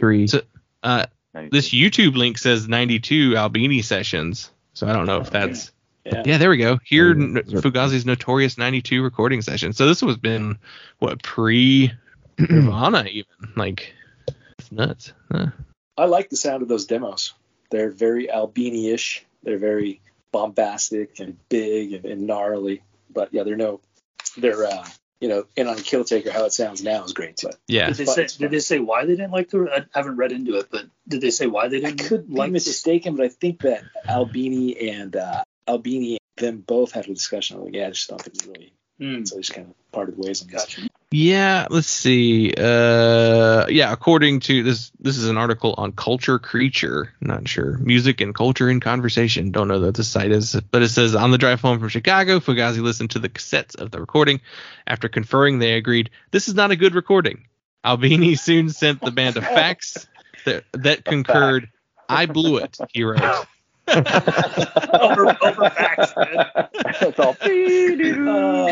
93. 0.00 0.26
So- 0.28 0.42
Uh, 0.82 1.06
this 1.50 1.70
YouTube 1.70 2.16
link 2.16 2.38
says 2.38 2.68
92 2.68 3.36
Albini 3.36 3.82
sessions. 3.82 4.50
So 4.74 4.86
I 4.86 4.92
don't 4.92 5.06
know 5.06 5.20
if 5.20 5.30
that's 5.30 5.72
Yeah. 6.04 6.22
yeah. 6.24 6.38
There 6.38 6.50
we 6.50 6.56
go. 6.56 6.78
Here, 6.84 7.08
Yeah, 7.08 7.24
N- 7.24 7.34
those 7.34 7.54
are- 7.54 7.62
Fugazi's 7.62 8.06
notorious 8.06 8.56
92 8.58 9.02
recording 9.02 9.42
session. 9.42 9.72
So 9.72 9.86
this 9.86 10.00
was 10.02 10.16
been 10.16 10.58
what 10.98 11.22
pre 11.22 11.92
Nirvana 12.38 13.04
even 13.10 13.52
like. 13.56 13.92
It's 14.58 14.70
nuts. 14.72 15.12
Huh. 15.30 15.48
I 15.96 16.04
like 16.06 16.30
the 16.30 16.36
sound 16.36 16.62
of 16.62 16.68
those 16.68 16.86
demos. 16.86 17.34
They're 17.70 17.90
very 17.90 18.30
Albini-ish. 18.30 19.24
They're 19.42 19.58
very 19.58 20.00
bombastic 20.32 21.18
and 21.20 21.36
big 21.48 21.92
and, 21.92 22.04
and 22.04 22.26
gnarly. 22.26 22.82
But 23.10 23.32
yeah, 23.32 23.42
they're 23.42 23.56
no, 23.56 23.80
they're 24.36 24.64
uh, 24.64 24.86
you 25.20 25.28
know, 25.28 25.44
and 25.56 25.68
on 25.68 25.76
Kill 25.76 26.04
Taker, 26.04 26.30
how 26.30 26.44
it 26.44 26.52
sounds 26.52 26.82
now 26.82 27.04
is 27.04 27.12
great 27.12 27.36
too. 27.36 27.50
Yeah. 27.66 27.88
Did 27.88 27.96
they 27.96 28.04
say 28.04 28.26
did 28.26 28.50
they 28.50 28.60
say 28.60 28.78
why 28.78 29.04
they 29.04 29.16
didn't 29.16 29.32
like 29.32 29.50
the? 29.50 29.68
I 29.74 29.98
haven't 29.98 30.16
read 30.16 30.32
into 30.32 30.56
it, 30.56 30.68
but 30.70 30.86
did 31.06 31.20
they 31.20 31.30
say 31.30 31.46
why 31.46 31.68
they 31.68 31.80
didn't 31.80 32.00
I 32.00 32.04
could 32.04 32.28
be 32.28 32.34
like 32.34 32.52
this? 32.52 32.66
mistaken, 32.66 33.16
but 33.16 33.26
I 33.26 33.28
think 33.28 33.62
that 33.62 33.84
Albini 34.08 34.90
and 34.90 35.16
uh, 35.16 35.42
Albini 35.66 36.18
them 36.36 36.62
both 36.66 36.92
had 36.92 37.06
a 37.06 37.14
discussion. 37.14 37.62
Like, 37.62 37.74
yeah, 37.74 37.88
I 37.88 37.90
just 37.90 38.08
don't 38.08 38.20
think 38.20 38.42
we 38.44 38.52
really. 38.52 38.72
Hmm. 38.98 39.24
So 39.24 39.36
they 39.36 39.42
just 39.42 39.54
kind 39.54 39.68
of 39.68 39.92
parted 39.92 40.18
ways 40.18 40.42
on 40.42 40.48
this. 40.48 40.64
Gotcha. 40.64 40.87
Yeah, 41.10 41.68
let's 41.70 41.88
see. 41.88 42.52
Uh, 42.52 43.66
yeah, 43.68 43.90
according 43.92 44.40
to 44.40 44.62
this, 44.62 44.92
this 45.00 45.16
is 45.16 45.26
an 45.26 45.38
article 45.38 45.74
on 45.78 45.92
Culture 45.92 46.38
Creature. 46.38 47.14
Not 47.22 47.48
sure. 47.48 47.78
Music 47.78 48.20
and 48.20 48.34
culture 48.34 48.68
in 48.68 48.78
conversation. 48.78 49.50
Don't 49.50 49.68
know 49.68 49.80
that 49.80 49.94
the 49.94 50.04
site 50.04 50.32
is, 50.32 50.60
but 50.70 50.82
it 50.82 50.90
says 50.90 51.14
on 51.14 51.30
the 51.30 51.38
drive 51.38 51.62
home 51.62 51.78
from 51.78 51.88
Chicago, 51.88 52.40
Fugazi 52.40 52.82
listened 52.82 53.10
to 53.12 53.20
the 53.20 53.30
cassettes 53.30 53.74
of 53.74 53.90
the 53.90 54.00
recording. 54.00 54.42
After 54.86 55.08
conferring, 55.08 55.60
they 55.60 55.74
agreed 55.74 56.10
this 56.30 56.46
is 56.46 56.54
not 56.54 56.72
a 56.72 56.76
good 56.76 56.94
recording. 56.94 57.46
Albini 57.82 58.34
soon 58.36 58.68
sent 58.68 59.00
the 59.00 59.10
band 59.10 59.38
a 59.38 59.42
fax 59.42 60.06
that, 60.44 60.64
that 60.74 61.06
concurred. 61.06 61.70
I 62.10 62.26
blew 62.26 62.58
it. 62.58 62.76
He 62.92 63.04
wrote. 63.04 63.20
over 63.88 65.36
over 65.42 65.70
fax, 65.70 66.14
man. 66.16 66.46
It's 67.00 67.18
all. 67.18 67.34
Oh 67.40 68.66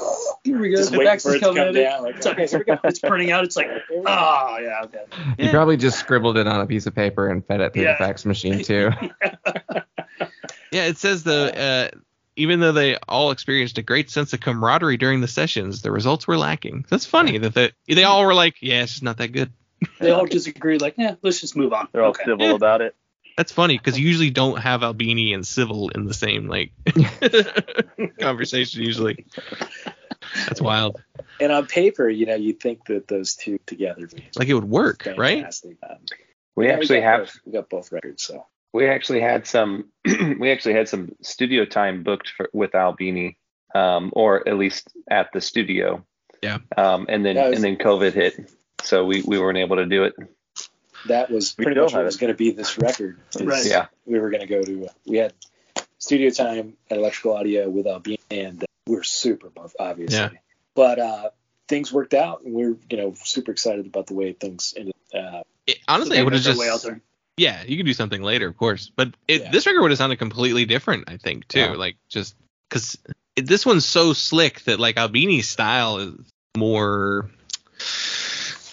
man! 0.00 0.11
Here 0.44 0.58
we 0.58 0.70
go. 0.70 0.76
Just 0.76 0.90
the 0.92 0.98
fax 0.98 1.24
is 1.24 1.40
coming 1.40 1.56
come 1.56 1.68
in. 1.68 1.74
down. 1.74 2.02
Like, 2.02 2.16
It's, 2.16 2.26
okay, 2.26 2.46
here 2.46 2.58
we 2.58 2.64
go. 2.64 2.78
it's 2.84 2.98
printing 2.98 3.30
out. 3.30 3.44
It's 3.44 3.56
like, 3.56 3.68
oh 3.90 4.58
yeah, 4.62 4.82
okay. 4.84 5.04
You 5.38 5.50
probably 5.50 5.76
just 5.76 5.98
scribbled 6.00 6.36
it 6.36 6.46
on 6.48 6.60
a 6.60 6.66
piece 6.66 6.86
of 6.86 6.94
paper 6.94 7.28
and 7.28 7.44
fed 7.46 7.60
it 7.60 7.72
through 7.72 7.84
Yeah. 7.84 7.92
the 7.98 8.04
fax 8.04 8.24
machine 8.24 8.58
too. 8.64 8.90
Yeah, 10.72 10.86
it 10.86 10.96
says 10.98 11.22
the 11.22 11.90
uh, 11.94 11.98
even 12.36 12.60
though 12.60 12.72
they 12.72 12.96
all 13.08 13.30
experienced 13.30 13.76
a 13.78 13.82
great 13.82 14.10
sense 14.10 14.32
of 14.32 14.40
camaraderie 14.40 14.96
during 14.96 15.20
the 15.20 15.28
sessions, 15.28 15.82
the 15.82 15.90
results 15.92 16.26
were 16.26 16.38
lacking. 16.38 16.86
That's 16.88 17.04
funny 17.06 17.38
that 17.38 17.54
they, 17.54 17.72
they 17.86 18.04
all 18.04 18.24
were 18.24 18.34
like, 18.34 18.56
yeah, 18.62 18.82
it's 18.82 18.92
just 18.92 19.02
not 19.02 19.18
that 19.18 19.28
good. 19.32 19.52
They 20.00 20.10
all 20.10 20.24
disagreed. 20.26 20.80
Like, 20.80 20.94
yeah, 20.96 21.16
let's 21.22 21.40
just 21.40 21.56
move 21.56 21.72
on. 21.72 21.88
They're 21.92 22.02
all 22.02 22.10
okay. 22.10 22.24
civil 22.24 22.46
Yeah. 22.46 22.54
about 22.54 22.80
it. 22.80 22.96
That's 23.36 23.52
funny 23.52 23.76
because 23.78 23.98
you 23.98 24.06
usually 24.06 24.30
don't 24.30 24.58
have 24.60 24.82
Albini 24.82 25.32
and 25.34 25.46
Civil 25.46 25.88
in 25.90 26.04
the 26.04 26.12
same 26.14 26.48
like 26.48 26.72
conversation 28.20 28.82
usually. 28.82 29.24
That's 30.46 30.60
wild. 30.60 31.00
and 31.40 31.52
on 31.52 31.66
paper, 31.66 32.08
you 32.08 32.26
know, 32.26 32.34
you'd 32.34 32.60
think 32.60 32.86
that 32.86 33.08
those 33.08 33.34
two 33.34 33.58
together 33.66 34.02
would 34.02 34.22
Like 34.36 34.48
it 34.48 34.54
would 34.54 34.64
work, 34.68 35.06
right? 35.16 35.44
Um, 35.88 35.98
We 36.56 36.66
yeah, 36.66 36.74
actually 36.74 37.00
got 37.00 37.06
have 37.10 37.20
both. 37.26 37.40
we 37.46 37.52
got 37.52 37.68
both 37.70 37.92
records, 37.92 38.22
so 38.22 38.46
we 38.72 38.86
actually 38.88 39.20
had 39.20 39.46
some 39.46 39.90
we 40.38 40.50
actually 40.52 40.74
had 40.74 40.88
some 40.88 41.14
studio 41.22 41.64
time 41.64 42.02
booked 42.02 42.30
for, 42.36 42.48
with 42.52 42.74
Albini, 42.74 43.38
um, 43.74 44.10
or 44.14 44.46
at 44.48 44.56
least 44.58 44.88
at 45.10 45.28
the 45.32 45.40
studio. 45.40 46.04
Yeah. 46.42 46.58
Um, 46.76 47.06
and 47.08 47.24
then 47.24 47.36
was- 47.36 47.54
and 47.54 47.64
then 47.64 47.76
COVID 47.76 48.12
hit, 48.12 48.50
so 48.82 49.04
we 49.04 49.22
we 49.22 49.38
weren't 49.38 49.58
able 49.58 49.76
to 49.76 49.86
do 49.86 50.04
it. 50.04 50.14
that 51.06 51.30
was 51.30 51.54
We 51.56 51.64
pretty 51.64 51.80
much 51.80 51.92
what 51.92 51.98
have 51.98 52.04
was 52.06 52.16
going 52.16 52.32
to 52.32 52.36
be 52.36 52.50
this 52.50 52.78
record. 52.78 53.18
Right. 53.40 53.64
Yeah. 53.64 53.86
we 54.06 54.18
were 54.18 54.30
going 54.30 54.42
to 54.42 54.46
go 54.46 54.62
to. 54.62 54.88
We 55.06 55.16
had 55.18 55.32
studio 55.98 56.30
time 56.30 56.74
at 56.90 56.98
Electrical 56.98 57.34
Audio 57.36 57.68
with 57.68 57.86
Albini, 57.86 58.18
and 58.30 58.62
uh, 58.62 58.66
we 58.66 58.71
were 58.86 59.02
super 59.02 59.50
pumped, 59.50 59.76
obviously. 59.78 60.16
Yeah. 60.18 60.30
But 60.74 60.98
uh, 60.98 61.30
things 61.68 61.92
worked 61.92 62.14
out, 62.14 62.42
and 62.42 62.54
we 62.54 62.64
are 62.64 62.76
you 62.90 62.96
know 62.96 63.14
super 63.24 63.52
excited 63.52 63.86
about 63.86 64.06
the 64.06 64.14
way 64.14 64.32
things 64.32 64.74
ended. 64.76 64.94
Uh, 65.14 65.42
It, 65.66 65.78
honestly, 65.88 66.16
They 66.16 66.20
it 66.20 66.24
would 66.24 66.32
have 66.32 66.42
just 66.42 66.58
way 66.58 67.00
yeah. 67.36 67.62
You 67.66 67.76
could 67.76 67.86
do 67.86 67.94
something 67.94 68.22
later, 68.22 68.48
of 68.48 68.56
course, 68.56 68.90
but 68.94 69.14
it, 69.26 69.42
Yeah. 69.42 69.50
this 69.50 69.66
record 69.66 69.82
would 69.82 69.90
have 69.90 69.98
sounded 69.98 70.18
completely 70.18 70.64
different, 70.64 71.04
I 71.08 71.16
think, 71.16 71.48
too. 71.48 71.60
Yeah. 71.60 71.72
Like 71.72 71.96
just 72.08 72.34
because 72.68 72.98
this 73.36 73.64
one's 73.64 73.84
so 73.84 74.12
slick 74.12 74.62
that 74.64 74.78
like 74.80 74.96
Albini's 74.96 75.48
style 75.48 75.98
is 75.98 76.14
more, 76.56 77.30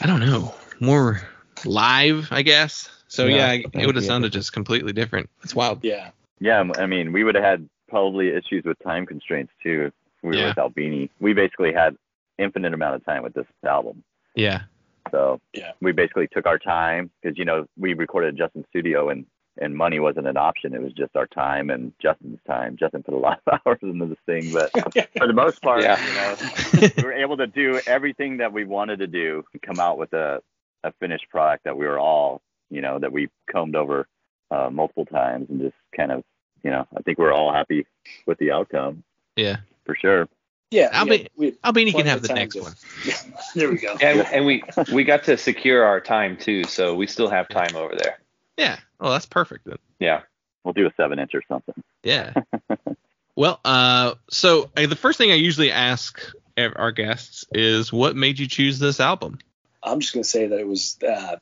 I 0.01 0.07
don't 0.07 0.19
know, 0.19 0.53
more 0.79 1.21
live, 1.65 2.29
I 2.31 2.41
guess. 2.41 2.89
So 3.07 3.25
Yeah, 3.25 3.53
yeah, 3.53 3.67
it 3.73 3.85
would 3.85 3.95
have 3.95 4.05
sounded 4.05 4.31
just 4.31 4.53
completely 4.53 4.93
different. 4.93 5.29
It's 5.43 5.55
wild. 5.55 5.83
yeah, 5.83 6.11
Yeah, 6.39 6.63
I 6.77 6.85
mean, 6.85 7.11
we 7.11 7.23
would 7.23 7.35
have 7.35 7.43
had 7.43 7.69
probably 7.89 8.29
issues 8.29 8.63
with 8.65 8.77
time 8.83 9.05
constraints 9.05 9.51
too 9.63 9.87
if 9.87 9.93
we 10.23 10.37
were 10.37 10.47
with 10.47 10.57
Albini. 10.57 11.09
We 11.19 11.33
basically 11.33 11.73
had 11.73 11.95
infinite 12.37 12.73
amount 12.73 12.95
of 12.95 13.05
time 13.05 13.23
with 13.23 13.33
this 13.33 13.45
album. 13.67 14.03
Yeah. 14.35 14.61
So 15.11 15.39
Yeah. 15.53 15.71
we 15.81 15.91
basically 15.91 16.27
took 16.27 16.45
our 16.45 16.59
time 16.59 17.09
because 17.21 17.37
you 17.37 17.45
know 17.45 17.65
we 17.77 17.93
recorded 17.93 18.33
at 18.33 18.35
Justin's 18.37 18.65
studio 18.69 19.09
and 19.09 19.25
and 19.61 19.75
money 19.75 19.99
wasn't 19.99 20.25
an 20.27 20.37
option. 20.37 20.73
It 20.73 20.81
was 20.81 20.93
just 20.93 21.15
our 21.17 21.27
time 21.27 21.69
and 21.69 21.91
Justin's 22.01 22.39
time. 22.47 22.77
Justin 22.77 23.03
put 23.03 23.13
a 23.13 23.17
lot 23.27 23.41
of 23.45 23.59
hours 23.65 23.79
into 23.81 24.05
this 24.05 24.17
thing, 24.25 24.53
but 24.53 24.71
for 25.17 25.27
the 25.27 25.33
most 25.33 25.61
part, 25.61 25.81
Yeah. 25.81 25.99
you 25.99 26.13
know, 26.81 26.89
we 26.97 27.03
were 27.03 27.13
able 27.13 27.35
to 27.37 27.47
do 27.47 27.81
everything 27.87 28.37
that 28.37 28.53
we 28.53 28.63
wanted 28.63 28.99
to 28.99 29.07
do 29.07 29.43
and 29.53 29.61
come 29.61 29.79
out 29.79 29.97
with 29.97 30.13
a 30.13 30.41
a 30.85 30.93
finished 31.01 31.27
product 31.29 31.65
that 31.65 31.77
we 31.77 31.85
were 31.85 31.99
all 31.99 32.41
you 32.69 32.81
know 32.81 32.99
that 32.99 33.11
we 33.11 33.27
combed 33.51 33.75
over 33.75 34.07
uh, 34.51 34.69
multiple 34.71 35.05
times 35.05 35.47
and 35.49 35.59
just 35.59 35.75
kind 35.95 36.11
of 36.11 36.23
you 36.63 36.71
know 36.71 36.87
I 36.95 37.01
think 37.01 37.17
we're 37.17 37.33
all 37.33 37.51
happy 37.53 37.85
with 38.25 38.37
the 38.37 38.51
outcome 38.51 39.03
Yeah. 39.35 39.57
for 39.85 39.95
sure. 39.95 40.27
yeah. 40.71 40.89
I'll 40.93 41.07
yeah, 41.07 41.17
be- 41.17 41.29
we 41.35 41.45
had 41.47 41.57
Albini 41.63 41.91
can 41.93 42.05
have 42.05 42.21
the 42.21 42.33
next 42.33 42.55
to- 42.55 42.61
one. 42.61 42.73
There 43.55 43.69
we 43.69 43.77
go. 43.77 43.95
And 44.01 44.21
and 44.27 44.45
we 44.45 44.63
we 44.93 45.03
got 45.03 45.23
to 45.25 45.37
secure 45.37 45.83
our 45.83 45.99
time 45.99 46.37
too, 46.37 46.63
so 46.65 46.95
we 46.95 47.07
still 47.07 47.29
have 47.29 47.49
time 47.49 47.75
over 47.75 47.95
there. 47.97 48.19
Yeah. 48.57 48.77
Well, 48.99 49.11
that's 49.11 49.25
perfect 49.25 49.65
then. 49.65 49.77
Yeah. 49.99 50.21
We'll 50.63 50.73
do 50.73 50.85
a 50.85 50.93
seven 50.97 51.17
inch 51.19 51.33
or 51.33 51.41
something. 51.47 51.73
Yeah. 52.03 52.33
well, 53.35 53.59
uh, 53.65 54.15
so 54.29 54.69
uh, 54.75 54.85
the 54.87 54.95
first 54.95 55.17
thing 55.17 55.31
I 55.31 55.35
usually 55.35 55.71
ask 55.71 56.21
our 56.57 56.91
guests 56.91 57.45
is, 57.53 57.93
what 57.93 58.17
made 58.17 58.37
you 58.37 58.47
choose 58.47 58.77
this 58.79 58.99
album? 58.99 59.39
I'm 59.81 60.01
just 60.01 60.13
gonna 60.13 60.25
say 60.25 60.47
that 60.47 60.59
it 60.59 60.67
was 60.67 60.97
uh, 61.01 61.37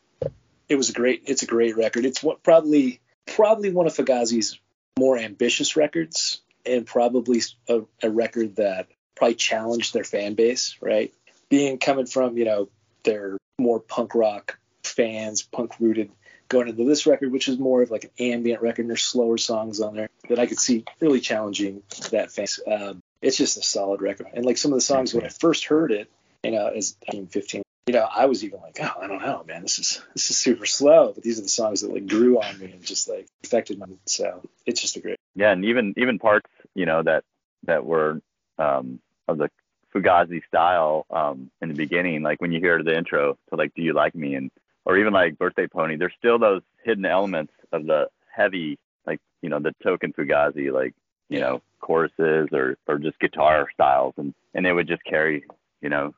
it 0.70 0.76
was 0.76 0.92
a 0.92 0.94
great 0.94 1.24
it's 1.26 1.42
a 1.42 1.48
great 1.48 1.76
record. 1.76 2.06
It's 2.06 2.22
what 2.22 2.44
probably 2.44 3.02
probably 3.26 3.72
one 3.72 3.88
of 3.88 3.96
Fugazi's 3.96 4.60
more 4.98 5.18
ambitious 5.18 5.76
records, 5.76 6.42
and 6.66 6.86
probably 6.86 7.42
a, 7.68 7.82
a 8.04 8.10
record 8.10 8.58
that 8.58 8.88
probably 9.16 9.36
challenged 9.36 9.94
their 9.94 10.04
fan 10.04 10.34
base. 10.34 10.78
Right, 10.82 11.14
being 11.50 11.78
coming 11.78 12.06
from 12.06 12.38
you 12.38 12.46
know 12.46 12.70
their 13.04 13.38
more 13.60 13.80
punk 13.80 14.16
rock 14.16 14.60
fans, 14.84 15.42
punk 15.42 15.80
rooted, 15.80 16.12
going 16.48 16.68
into 16.68 16.86
this 16.86 17.06
record, 17.06 17.32
which 17.32 17.48
is 17.48 17.58
more 17.58 17.82
of 17.82 17.92
like 17.92 18.06
an 18.06 18.12
ambient 18.20 18.62
record. 18.62 18.82
And 18.82 18.90
there's 18.90 19.04
slower 19.04 19.38
songs 19.38 19.82
on 19.82 19.96
there 19.96 20.10
that 20.30 20.40
I 20.40 20.46
could 20.46 20.60
see 20.60 20.86
really 21.00 21.20
challenging 21.20 21.84
that 22.12 22.32
fan. 22.32 22.48
Um, 22.68 23.02
it's 23.22 23.38
just 23.38 23.58
a 23.58 23.64
solid 23.64 24.02
record, 24.02 24.28
and 24.34 24.46
like 24.46 24.58
some 24.58 24.72
of 24.72 24.78
the 24.78 24.82
songs 24.82 25.14
when 25.14 25.26
I 25.26 25.30
first 25.30 25.66
heard 25.66 25.92
it, 25.92 26.10
you 26.44 26.52
know, 26.52 26.68
as 26.68 26.96
15, 27.10 27.64
you 27.88 27.94
know, 27.94 28.08
I 28.14 28.26
was 28.26 28.44
even 28.44 28.60
like, 28.60 28.78
oh, 28.82 29.02
I 29.02 29.08
don't 29.08 29.22
know, 29.22 29.44
man, 29.48 29.62
this 29.62 29.80
is 29.80 30.02
this 30.14 30.30
is 30.30 30.38
super 30.38 30.66
slow. 30.66 31.14
But 31.14 31.24
these 31.24 31.40
are 31.40 31.44
the 31.44 31.50
songs 31.50 31.82
that 31.82 31.92
like 31.92 32.06
grew 32.06 32.40
on 32.40 32.60
me 32.60 32.72
and 32.74 32.84
just 32.84 33.08
like 33.08 33.28
affected 33.44 33.80
me. 33.80 33.98
So 34.06 34.42
it's 34.66 34.82
just 34.82 34.98
a 34.98 35.00
great. 35.00 35.18
Yeah, 35.36 35.52
and 35.52 35.64
even 35.64 35.94
even 35.96 36.20
parts, 36.20 36.50
you 36.76 36.86
know, 36.86 37.02
that 37.04 37.24
that 37.64 37.86
were 37.86 38.22
um, 38.60 39.00
of 39.28 39.38
the 39.38 39.50
Fugazi 39.96 40.46
style 40.48 41.06
um, 41.10 41.50
in 41.62 41.70
the 41.70 41.76
beginning, 41.76 42.24
like 42.24 42.42
when 42.42 42.52
you 42.52 42.60
hear 42.60 42.84
the 42.84 42.96
intro 42.96 43.38
to 43.50 43.56
like 43.56 43.74
"Do 43.74 43.82
You 43.82 43.94
Like 43.94 44.16
Me" 44.16 44.36
and 44.36 44.52
or 44.84 44.98
even 44.98 45.14
like 45.14 45.38
"Birthday 45.38 45.68
Pony," 45.68 45.96
there's 45.96 46.14
still 46.18 46.38
those 46.38 46.64
hidden 46.84 47.06
elements 47.06 47.54
of 47.72 47.86
the 47.86 48.10
heavy, 48.30 48.78
like 49.06 49.22
you 49.42 49.50
know, 49.50 49.60
the 49.60 49.74
token 49.82 50.12
Fugazi, 50.12 50.74
like 50.74 50.94
you 51.30 51.40
know, 51.40 51.62
choruses 51.80 52.50
or 52.52 52.78
or 52.86 53.00
just 53.00 53.18
guitar 53.20 53.70
styles, 53.74 54.14
and 54.18 54.34
and 54.54 54.68
it 54.68 54.74
would 54.74 54.90
just 54.90 55.06
carry, 55.06 55.46
you 55.82 55.88
know, 55.88 56.14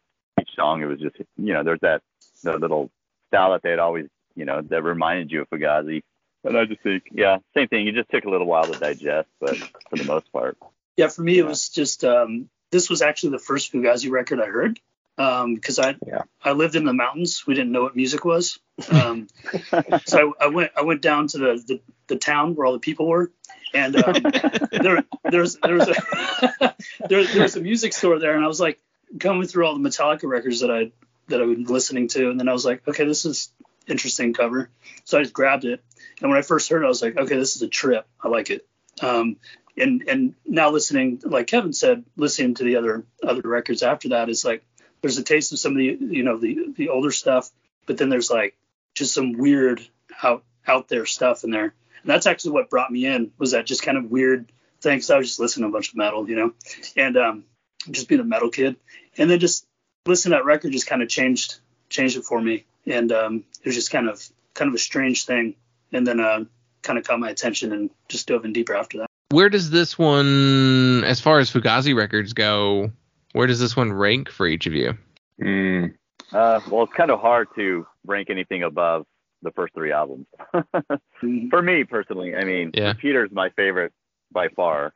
song. 0.55 0.81
It 0.81 0.85
was 0.85 0.99
just 0.99 1.15
you 1.37 1.53
know 1.53 1.63
there's 1.63 1.79
that 1.81 2.01
the 2.43 2.57
little 2.57 2.89
style 3.27 3.51
that 3.51 3.61
they 3.63 3.71
had 3.71 3.79
always 3.79 4.07
you 4.35 4.45
know 4.45 4.61
that 4.61 4.83
reminded 4.83 5.31
you 5.31 5.41
of 5.41 5.49
Fugazi. 5.49 6.01
And 6.43 6.57
I 6.57 6.65
just 6.65 6.81
think 6.81 7.03
yeah, 7.11 7.39
same 7.55 7.67
thing. 7.67 7.87
It 7.87 7.95
just 7.95 8.09
took 8.09 8.25
a 8.25 8.29
little 8.29 8.47
while 8.47 8.63
to 8.63 8.79
digest, 8.79 9.27
but 9.39 9.57
for 9.57 9.97
the 9.97 10.05
most 10.05 10.31
part. 10.31 10.57
Yeah, 10.97 11.07
for 11.07 11.21
me 11.21 11.37
it 11.37 11.45
was 11.45 11.69
just 11.69 12.03
um, 12.03 12.49
this 12.71 12.89
was 12.89 13.01
actually 13.01 13.31
the 13.31 13.39
first 13.39 13.73
Fugazi 13.73 14.09
record 14.09 14.39
I 14.39 14.45
heard 14.45 14.79
because 15.17 15.79
I 15.79 15.95
Yeah. 16.05 16.21
I 16.43 16.53
lived 16.53 16.75
in 16.75 16.85
the 16.85 16.93
mountains. 16.93 17.45
We 17.45 17.55
didn't 17.55 17.71
know 17.71 17.83
what 17.83 17.95
music 17.95 18.23
was, 18.23 18.59
um, 18.91 19.27
so 20.05 20.33
I, 20.39 20.45
I 20.45 20.47
went 20.47 20.71
I 20.77 20.81
went 20.83 21.01
down 21.01 21.27
to 21.27 21.37
the, 21.37 21.63
the, 21.67 21.81
the 22.07 22.15
town 22.15 22.55
where 22.55 22.65
all 22.65 22.73
the 22.73 22.79
people 22.79 23.07
were, 23.07 23.31
and 23.73 23.95
um, 23.97 24.13
there 24.71 25.03
there 25.29 25.41
was 25.41 25.57
there 25.61 25.75
was 25.75 25.89
a 25.89 26.75
there, 27.07 27.25
there 27.25 27.43
was 27.43 27.55
a 27.55 27.61
music 27.61 27.93
store 27.93 28.19
there, 28.19 28.35
and 28.35 28.43
I 28.45 28.47
was 28.47 28.59
like 28.61 28.79
going 29.17 29.45
through 29.47 29.65
all 29.65 29.77
the 29.77 29.87
Metallica 29.89 30.23
records 30.29 30.61
that 30.61 30.71
I 30.71 30.91
that 31.27 31.41
I 31.41 31.45
was 31.45 31.57
listening 31.69 32.07
to, 32.09 32.29
and 32.29 32.39
then 32.39 32.49
I 32.49 32.53
was 32.53 32.65
like, 32.65 32.87
okay, 32.87 33.05
this 33.05 33.25
is 33.25 33.51
interesting 33.87 34.33
cover, 34.33 34.69
so 35.03 35.17
I 35.19 35.21
just 35.21 35.33
grabbed 35.33 35.65
it, 35.65 35.83
and 36.21 36.29
when 36.29 36.37
I 36.39 36.41
first 36.43 36.69
heard 36.69 36.81
it, 36.81 36.85
I 36.85 36.89
was 36.89 37.01
like, 37.01 37.17
okay, 37.17 37.37
this 37.37 37.55
is 37.55 37.61
a 37.61 37.67
trip. 37.67 38.07
I 38.21 38.27
like 38.29 38.49
it. 38.49 38.67
Um, 39.01 39.37
and 39.77 40.03
and 40.07 40.35
now 40.45 40.71
listening, 40.71 41.21
like 41.23 41.47
Kevin 41.47 41.73
said, 41.73 42.03
listening 42.17 42.55
to 42.55 42.63
the 42.63 42.75
other 42.77 43.05
other 43.23 43.41
records 43.43 43.83
after 43.83 44.09
that 44.09 44.29
is 44.29 44.43
like 44.43 44.63
there's 45.01 45.17
a 45.17 45.23
taste 45.23 45.53
of 45.53 45.59
some 45.59 45.73
of 45.73 45.77
the 45.77 45.97
you 45.99 46.23
know 46.23 46.37
the 46.37 46.73
the 46.75 46.89
older 46.89 47.11
stuff, 47.11 47.49
but 47.85 47.97
then 47.97 48.09
there's 48.09 48.29
like 48.29 48.55
just 48.95 49.13
some 49.13 49.33
weird 49.33 49.81
out 50.21 50.43
out 50.67 50.87
there 50.89 51.05
stuff 51.05 51.43
in 51.43 51.51
there. 51.51 51.73
And 52.01 52.09
that's 52.09 52.27
actually 52.27 52.51
what 52.51 52.69
brought 52.69 52.91
me 52.91 53.05
in 53.05 53.31
was 53.37 53.51
that 53.51 53.65
just 53.65 53.83
kind 53.83 53.97
of 53.97 54.11
weird 54.11 54.51
thing. 54.81 54.97
'cause 54.99 55.09
I 55.09 55.17
was 55.17 55.27
just 55.27 55.39
listening 55.39 55.63
to 55.65 55.69
a 55.69 55.71
bunch 55.73 55.89
of 55.89 55.95
metal, 55.95 56.29
you 56.29 56.35
know, 56.35 56.53
and 56.97 57.17
um, 57.17 57.43
just 57.91 58.07
being 58.07 58.21
a 58.21 58.23
metal 58.25 58.49
kid, 58.49 58.75
and 59.17 59.29
then 59.29 59.39
just 59.39 59.65
listening 60.05 60.31
to 60.31 60.37
that 60.37 60.45
record 60.45 60.71
just 60.71 60.87
kind 60.87 61.01
of 61.01 61.09
changed 61.09 61.59
changed 61.89 62.17
it 62.17 62.23
for 62.23 62.41
me, 62.41 62.65
and 62.85 63.11
um, 63.11 63.43
it 63.63 63.65
was 63.67 63.75
just 63.75 63.91
kind 63.91 64.07
of 64.09 64.21
kind 64.53 64.67
of 64.69 64.75
a 64.75 64.79
strange 64.79 65.25
thing, 65.25 65.55
and 65.91 66.05
then 66.05 66.19
uh, 66.19 66.43
kind 66.83 66.99
of 66.99 67.05
caught 67.05 67.19
my 67.19 67.29
attention 67.29 67.71
and 67.71 67.89
just 68.07 68.27
dove 68.27 68.45
in 68.45 68.53
deeper 68.53 68.75
after 68.75 68.99
that. 68.99 69.07
Where 69.31 69.49
does 69.49 69.69
this 69.69 69.97
one, 69.97 71.03
as 71.03 71.19
far 71.21 71.39
as 71.39 71.51
Fugazi 71.51 71.95
records 71.95 72.33
go, 72.33 72.91
where 73.33 73.45
does 73.47 73.59
this 73.59 73.75
one 73.75 73.93
rank 73.93 74.29
for 74.29 74.47
each 74.47 74.65
of 74.65 74.73
you? 74.73 74.97
Mm, 75.41 75.93
Uh, 76.33 76.59
well, 76.69 76.83
it's 76.83 76.93
kind 76.93 77.11
of 77.11 77.19
hard 77.19 77.47
to 77.55 77.85
rank 78.05 78.29
anything 78.31 78.63
above 78.63 79.05
the 79.43 79.51
first 79.51 79.73
three 79.75 79.91
albums. 79.91 80.25
For 81.49 81.61
me 81.61 81.83
personally, 81.83 82.35
I 82.35 82.43
mean, 82.43 82.71
Yeah. 82.73 82.93
Peter's 82.93 83.31
my 83.31 83.49
favorite 83.51 83.93
by 84.31 84.47
far. 84.49 84.93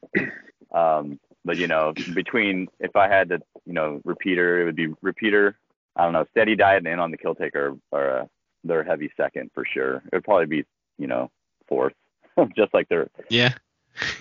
Um, 0.74 1.20
but 1.46 1.58
you 1.58 1.68
know, 1.68 1.94
between 2.14 2.68
if 2.80 2.96
I 2.96 3.08
had 3.08 3.30
to, 3.30 3.40
you 3.66 3.74
know, 3.74 4.02
Repeater, 4.06 4.62
it 4.62 4.66
would 4.66 4.76
be 4.76 4.88
Repeater. 5.02 5.58
I 5.96 6.04
don't 6.04 6.14
know, 6.14 6.26
Steady 6.32 6.56
Diet 6.56 6.86
and 6.88 7.00
On 7.00 7.12
the 7.12 7.18
Kill 7.18 7.36
Taker 7.36 7.78
are 7.92 8.20
uh, 8.22 8.26
they're 8.64 8.84
heavy 8.84 9.12
second 9.18 9.52
for 9.54 9.66
sure. 9.66 9.98
It 9.98 10.14
would 10.14 10.24
probably 10.24 10.46
be, 10.48 10.66
you 10.98 11.08
know, 11.08 11.30
fourth, 11.68 11.94
just 12.56 12.74
like 12.74 12.88
they're, 12.90 13.10
Yeah. 13.30 13.54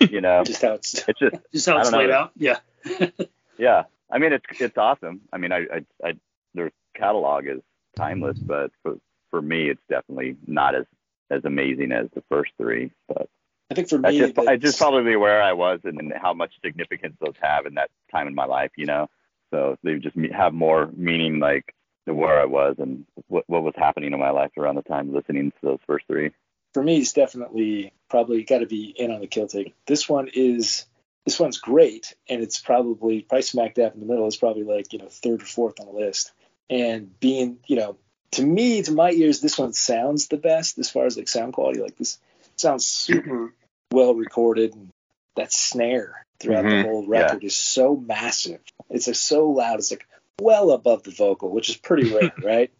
you 0.00 0.20
know, 0.20 0.42
Just 0.46 0.62
how 0.62 0.72
it's 0.74 0.94
it's 1.08 1.18
just 1.18 1.36
Just 1.52 1.66
how 1.68 1.78
it's 1.78 1.90
don't 1.90 1.92
know. 1.92 1.98
laid 2.06 2.10
out, 2.10 2.32
yeah. 2.36 2.58
yeah, 3.58 3.84
I 4.10 4.18
mean 4.18 4.32
it's 4.32 4.44
it's 4.60 4.76
awesome. 4.76 5.22
I 5.32 5.38
mean, 5.38 5.52
I, 5.52 5.58
I, 5.72 5.84
I 6.04 6.12
their 6.54 6.70
catalog 6.94 7.46
is 7.46 7.60
timeless, 7.96 8.38
but 8.38 8.70
for 8.82 8.96
for 9.30 9.40
me, 9.40 9.70
it's 9.70 9.80
definitely 9.88 10.36
not 10.46 10.74
as 10.74 10.84
as 11.30 11.44
amazing 11.46 11.92
as 11.92 12.08
the 12.14 12.22
first 12.28 12.52
three. 12.58 12.90
But 13.08 13.28
I 13.72 13.74
think 13.74 13.88
for 13.88 13.98
that's 13.98 14.12
me, 14.12 14.20
just 14.20 14.38
I 14.38 14.44
that's- 14.44 14.60
just 14.60 14.78
probably 14.78 15.16
where 15.16 15.42
I 15.42 15.54
was 15.54 15.80
and, 15.84 15.98
and 15.98 16.12
how 16.20 16.34
much 16.34 16.52
significance 16.62 17.16
those 17.20 17.34
have 17.40 17.64
in 17.64 17.74
that 17.74 17.90
time 18.10 18.26
in 18.26 18.34
my 18.34 18.44
life, 18.44 18.72
you 18.76 18.84
know. 18.84 19.08
So 19.50 19.76
they 19.82 19.94
just 19.96 20.16
have 20.32 20.52
more 20.52 20.90
meaning, 20.94 21.40
like 21.40 21.74
to 22.06 22.12
where 22.12 22.38
I 22.38 22.44
was 22.44 22.76
and 22.78 23.06
what 23.28 23.44
what 23.46 23.62
was 23.62 23.74
happening 23.76 24.12
in 24.12 24.20
my 24.20 24.30
life 24.30 24.50
around 24.58 24.74
the 24.74 24.82
time 24.82 25.14
listening 25.14 25.52
to 25.52 25.56
those 25.62 25.78
first 25.86 26.06
three. 26.06 26.32
for 26.74 26.82
me, 26.82 26.98
it's 26.98 27.12
definitely 27.14 27.92
probably 28.10 28.44
got 28.44 28.58
to 28.58 28.66
be 28.66 28.84
in 28.96 29.10
on 29.10 29.20
the 29.20 29.26
kill 29.26 29.46
take. 29.46 29.74
This 29.86 30.06
one 30.08 30.28
is 30.34 30.84
this 31.24 31.40
one's 31.40 31.58
great, 31.58 32.14
and 32.28 32.42
it's 32.42 32.60
probably 32.60 33.22
probably 33.22 33.42
smack 33.42 33.74
dab 33.74 33.94
in 33.94 34.00
the 34.00 34.06
middle. 34.06 34.26
It's 34.26 34.36
probably 34.36 34.64
like 34.64 34.92
you 34.92 34.98
know 34.98 35.08
third 35.08 35.42
or 35.42 35.46
fourth 35.46 35.80
on 35.80 35.86
the 35.86 35.92
list. 35.92 36.32
And 36.68 37.18
being 37.20 37.58
you 37.66 37.76
know 37.76 37.96
to 38.32 38.44
me, 38.44 38.82
to 38.82 38.92
my 38.92 39.10
ears, 39.12 39.40
this 39.40 39.58
one 39.58 39.72
sounds 39.72 40.28
the 40.28 40.36
best 40.36 40.78
as 40.78 40.90
far 40.90 41.06
as 41.06 41.16
like 41.16 41.28
sound 41.28 41.52
quality. 41.52 41.80
Like 41.80 41.96
this 41.96 42.18
sounds 42.56 42.86
super 42.86 43.30
mm-hmm. 43.30 43.46
Well 43.92 44.14
recorded. 44.14 44.74
And 44.74 44.90
that 45.36 45.52
snare 45.52 46.26
throughout 46.40 46.64
Mhm. 46.64 46.82
the 46.82 46.88
whole 46.88 47.06
record 47.06 47.44
is 47.44 47.56
so 47.56 47.96
massive. 47.96 48.60
It's 48.90 49.06
like 49.06 49.16
so 49.16 49.48
loud. 49.48 49.78
It's 49.78 49.90
like 49.90 50.06
well 50.40 50.70
above 50.72 51.04
the 51.04 51.10
vocal, 51.12 51.50
which 51.50 51.68
is 51.68 51.76
pretty 51.76 52.12
rare, 52.12 52.32
right? 52.42 52.70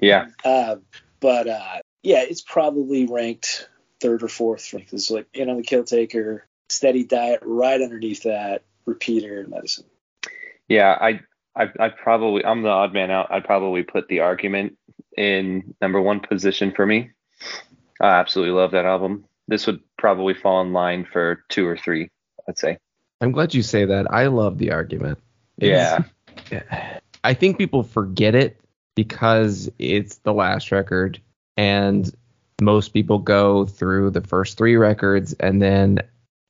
yeah. 0.00 0.26
Uh, 0.44 0.76
but 1.20 1.48
uh, 1.48 1.80
yeah, 2.02 2.22
it's 2.22 2.40
probably 2.42 3.06
ranked 3.06 3.68
third 4.00 4.22
or 4.22 4.28
fourth 4.28 4.72
It's 4.72 5.10
like 5.10 5.26
in 5.34 5.50
on 5.50 5.58
the 5.58 5.62
kill 5.62 5.84
taker, 5.84 6.46
steady 6.68 7.04
diet, 7.04 7.40
right 7.42 7.80
underneath 7.80 8.22
that, 8.22 8.62
repeater, 8.86 9.40
and 9.40 9.50
medicine. 9.50 9.84
Yeah, 10.68 10.96
I, 10.98 11.20
I, 11.54 11.68
I 11.78 11.88
probably, 11.90 12.44
I'm 12.44 12.62
the 12.62 12.68
odd 12.70 12.94
man 12.94 13.10
out. 13.10 13.30
I'd 13.30 13.44
probably 13.44 13.82
put 13.82 14.08
the 14.08 14.20
argument 14.20 14.78
in 15.16 15.74
number 15.82 16.00
one 16.00 16.20
position 16.20 16.72
for 16.74 16.86
me. 16.86 17.10
I 18.00 18.06
absolutely 18.06 18.54
love 18.54 18.70
that 18.70 18.86
album. 18.86 19.24
This 19.50 19.66
would 19.66 19.80
probably 19.98 20.32
fall 20.32 20.62
in 20.62 20.72
line 20.72 21.04
for 21.04 21.44
two 21.48 21.66
or 21.66 21.76
three, 21.76 22.08
I'd 22.48 22.56
say. 22.56 22.78
I'm 23.20 23.32
glad 23.32 23.52
you 23.52 23.62
say 23.62 23.84
that. 23.84 24.06
I 24.10 24.28
love 24.28 24.58
the 24.58 24.70
argument. 24.70 25.18
Yeah. 25.58 26.04
I 27.24 27.34
think 27.34 27.58
people 27.58 27.82
forget 27.82 28.34
it 28.36 28.60
because 28.94 29.68
it's 29.78 30.16
the 30.18 30.32
last 30.32 30.70
record 30.70 31.20
and 31.56 32.08
most 32.62 32.90
people 32.94 33.18
go 33.18 33.66
through 33.66 34.10
the 34.10 34.20
first 34.22 34.56
three 34.56 34.76
records 34.76 35.34
and 35.34 35.60
then 35.60 35.98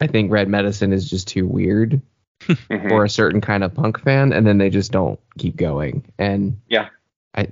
I 0.01 0.07
think 0.07 0.31
Red 0.31 0.49
Medicine 0.49 0.93
is 0.93 1.09
just 1.09 1.27
too 1.27 1.47
weird 1.47 2.01
Mhm. 2.43 2.89
for 2.89 3.05
a 3.05 3.09
certain 3.11 3.41
kind 3.41 3.65
of 3.65 3.75
punk 3.75 3.99
fan 4.01 4.33
and 4.35 4.47
then 4.47 4.59
they 4.59 4.69
just 4.71 4.93
don't 4.93 5.19
keep 5.39 5.57
going. 5.57 6.05
And 6.19 6.61
Yeah. 6.69 6.89
I 7.35 7.49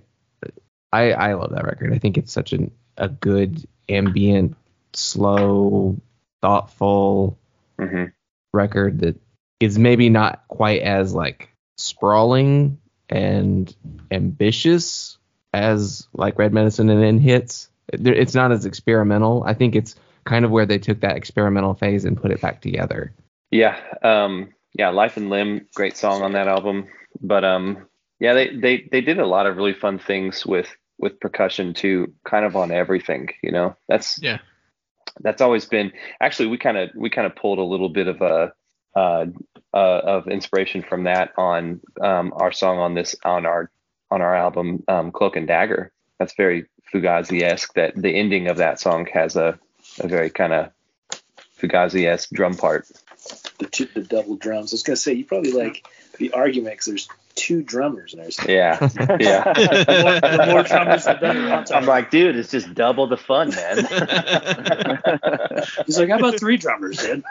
I 0.93 1.13
I 1.13 1.33
love 1.35 1.53
that 1.53 1.65
record. 1.65 1.93
I 1.95 1.99
think 1.99 2.19
it's 2.19 2.33
such 2.33 2.53
an 2.53 2.71
a 2.99 3.09
good 3.09 3.67
ambient, 3.89 4.57
slow, 4.99 5.97
thoughtful 6.43 7.39
Mhm. 7.79 8.13
record 8.53 9.01
that 9.01 9.17
is 9.61 9.79
maybe 9.79 10.09
not 10.09 10.43
quite 10.49 10.83
as 10.83 11.15
like 11.15 11.49
sprawling 11.77 12.79
and 13.09 13.75
ambitious 14.11 15.19
as 15.55 16.07
like 16.13 16.39
Red 16.39 16.53
Medicine 16.53 16.91
and 16.91 17.03
End 17.03 17.21
Hits. 17.21 17.71
It's 17.89 18.35
not 18.35 18.53
as 18.53 18.67
experimental. 18.67 19.43
I 19.47 19.55
think 19.55 19.75
it's 19.75 19.97
kind 20.25 20.45
of 20.45 20.51
where 20.51 20.67
they 20.67 20.79
took 20.79 21.01
that 21.01 21.17
experimental 21.17 21.75
phase 21.75 22.05
and 22.05 22.21
put 22.21 22.31
it 22.31 22.41
back 22.41 22.61
together. 22.61 23.13
Yeah, 23.51 23.79
um, 24.03 24.53
yeah, 24.75 24.91
Life 24.91 25.17
and 25.17 25.31
Limb, 25.31 25.67
great 25.75 25.97
song 25.97 26.23
on 26.23 26.33
that 26.33 26.49
album. 26.49 26.89
But 27.23 27.45
um, 27.45 27.87
yeah, 28.21 28.35
they 28.35 28.55
they 28.55 28.89
they 28.93 29.01
did 29.01 29.19
a 29.19 29.27
lot 29.27 29.47
of 29.47 29.57
really 29.57 29.73
fun 29.73 29.99
things 29.99 30.45
with 30.45 30.69
with 30.99 31.19
percussion 31.21 31.73
too, 31.73 32.13
kind 32.25 32.45
of 32.45 32.57
on 32.57 32.71
everything. 32.71 33.31
You 33.43 33.53
know, 33.53 33.77
that's 33.89 34.21
Yeah. 34.23 34.39
That's 35.21 35.43
always 35.43 35.65
been. 35.67 35.93
Actually, 36.21 36.49
we 36.49 36.59
kind 36.59 36.77
of 36.77 36.91
we 36.95 37.11
kind 37.11 37.27
of 37.27 37.37
pulled 37.37 37.59
a 37.59 37.63
little 37.63 37.89
bit 37.89 38.09
of 38.09 38.21
a 38.21 38.53
uh, 38.97 39.27
uh, 39.75 39.77
of 39.77 40.29
inspiration 40.29 40.83
from 40.83 41.05
that 41.05 41.33
on 41.37 41.81
um, 42.01 42.33
our 42.35 42.53
song 42.53 42.79
on 42.79 42.95
this 42.95 43.15
on 43.25 43.47
our 43.47 43.71
on 44.11 44.23
our 44.23 44.35
album 44.35 44.83
um, 44.89 45.13
Cloak 45.13 45.37
and 45.37 45.47
Dagger. 45.47 45.93
That's 46.19 46.35
very 46.35 46.67
Fugazi 46.93 47.43
esque. 47.43 47.75
That 47.75 47.95
the 47.95 48.11
ending 48.11 48.49
of 48.49 48.57
that 48.57 48.81
song 48.81 49.07
has 49.13 49.37
a 49.37 49.59
a 50.01 50.09
very 50.09 50.31
kind 50.31 50.53
of 50.53 50.71
Fugazi 51.61 52.07
esque 52.07 52.31
drum 52.31 52.55
part. 52.55 52.89
The 53.59 53.67
two, 53.67 53.89
the 53.95 54.03
double 54.03 54.37
drums. 54.37 54.73
I 54.73 54.75
was 54.75 54.83
gonna 54.83 54.97
say 54.97 55.13
you 55.15 55.25
probably 55.25 55.53
like 55.53 55.87
the 56.19 56.33
argument 56.33 56.75
because 56.75 56.87
there's 56.87 57.09
two 57.39 57.63
drummers 57.63 58.13
in 58.13 58.21
there. 58.21 58.31
So 58.31 58.43
Yeah, 58.49 58.79
yeah. 59.21 59.53
The 59.55 59.87
more, 60.03 60.21
the 60.21 60.47
more 60.51 60.63
drummers, 60.65 61.05
the 61.05 61.15
better. 61.15 61.49
I'm 61.49 61.65
I'm 61.73 61.87
like, 61.87 62.11
dude, 62.11 62.37
it's 62.37 62.51
just 62.51 62.75
double 62.75 63.07
the 63.07 63.17
fun, 63.17 63.51
man. 63.51 63.77
He's 65.87 65.99
like, 65.99 66.11
how 66.11 66.19
about 66.19 66.39
three 66.39 66.57
drummers, 66.57 66.99
dude? 66.99 67.25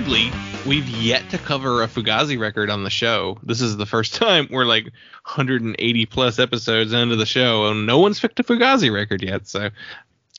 Weirdly, 0.00 0.32
we've 0.66 0.88
yet 0.88 1.28
to 1.28 1.36
cover 1.36 1.82
a 1.82 1.86
Fugazi 1.86 2.38
record 2.40 2.70
on 2.70 2.84
the 2.84 2.90
show. 2.90 3.38
This 3.42 3.60
is 3.60 3.76
the 3.76 3.84
first 3.84 4.14
time 4.22 4.48
we're 4.50 4.64
like 4.64 4.84
180 4.84 6.06
plus 6.06 6.38
episodes 6.38 6.94
into 6.94 7.16
the 7.16 7.26
show, 7.26 7.66
and 7.66 7.86
no 7.86 7.98
one's 7.98 8.18
picked 8.18 8.40
a 8.40 8.42
Fugazi 8.42 8.90
record 8.90 9.22
yet. 9.22 9.46
So 9.46 9.68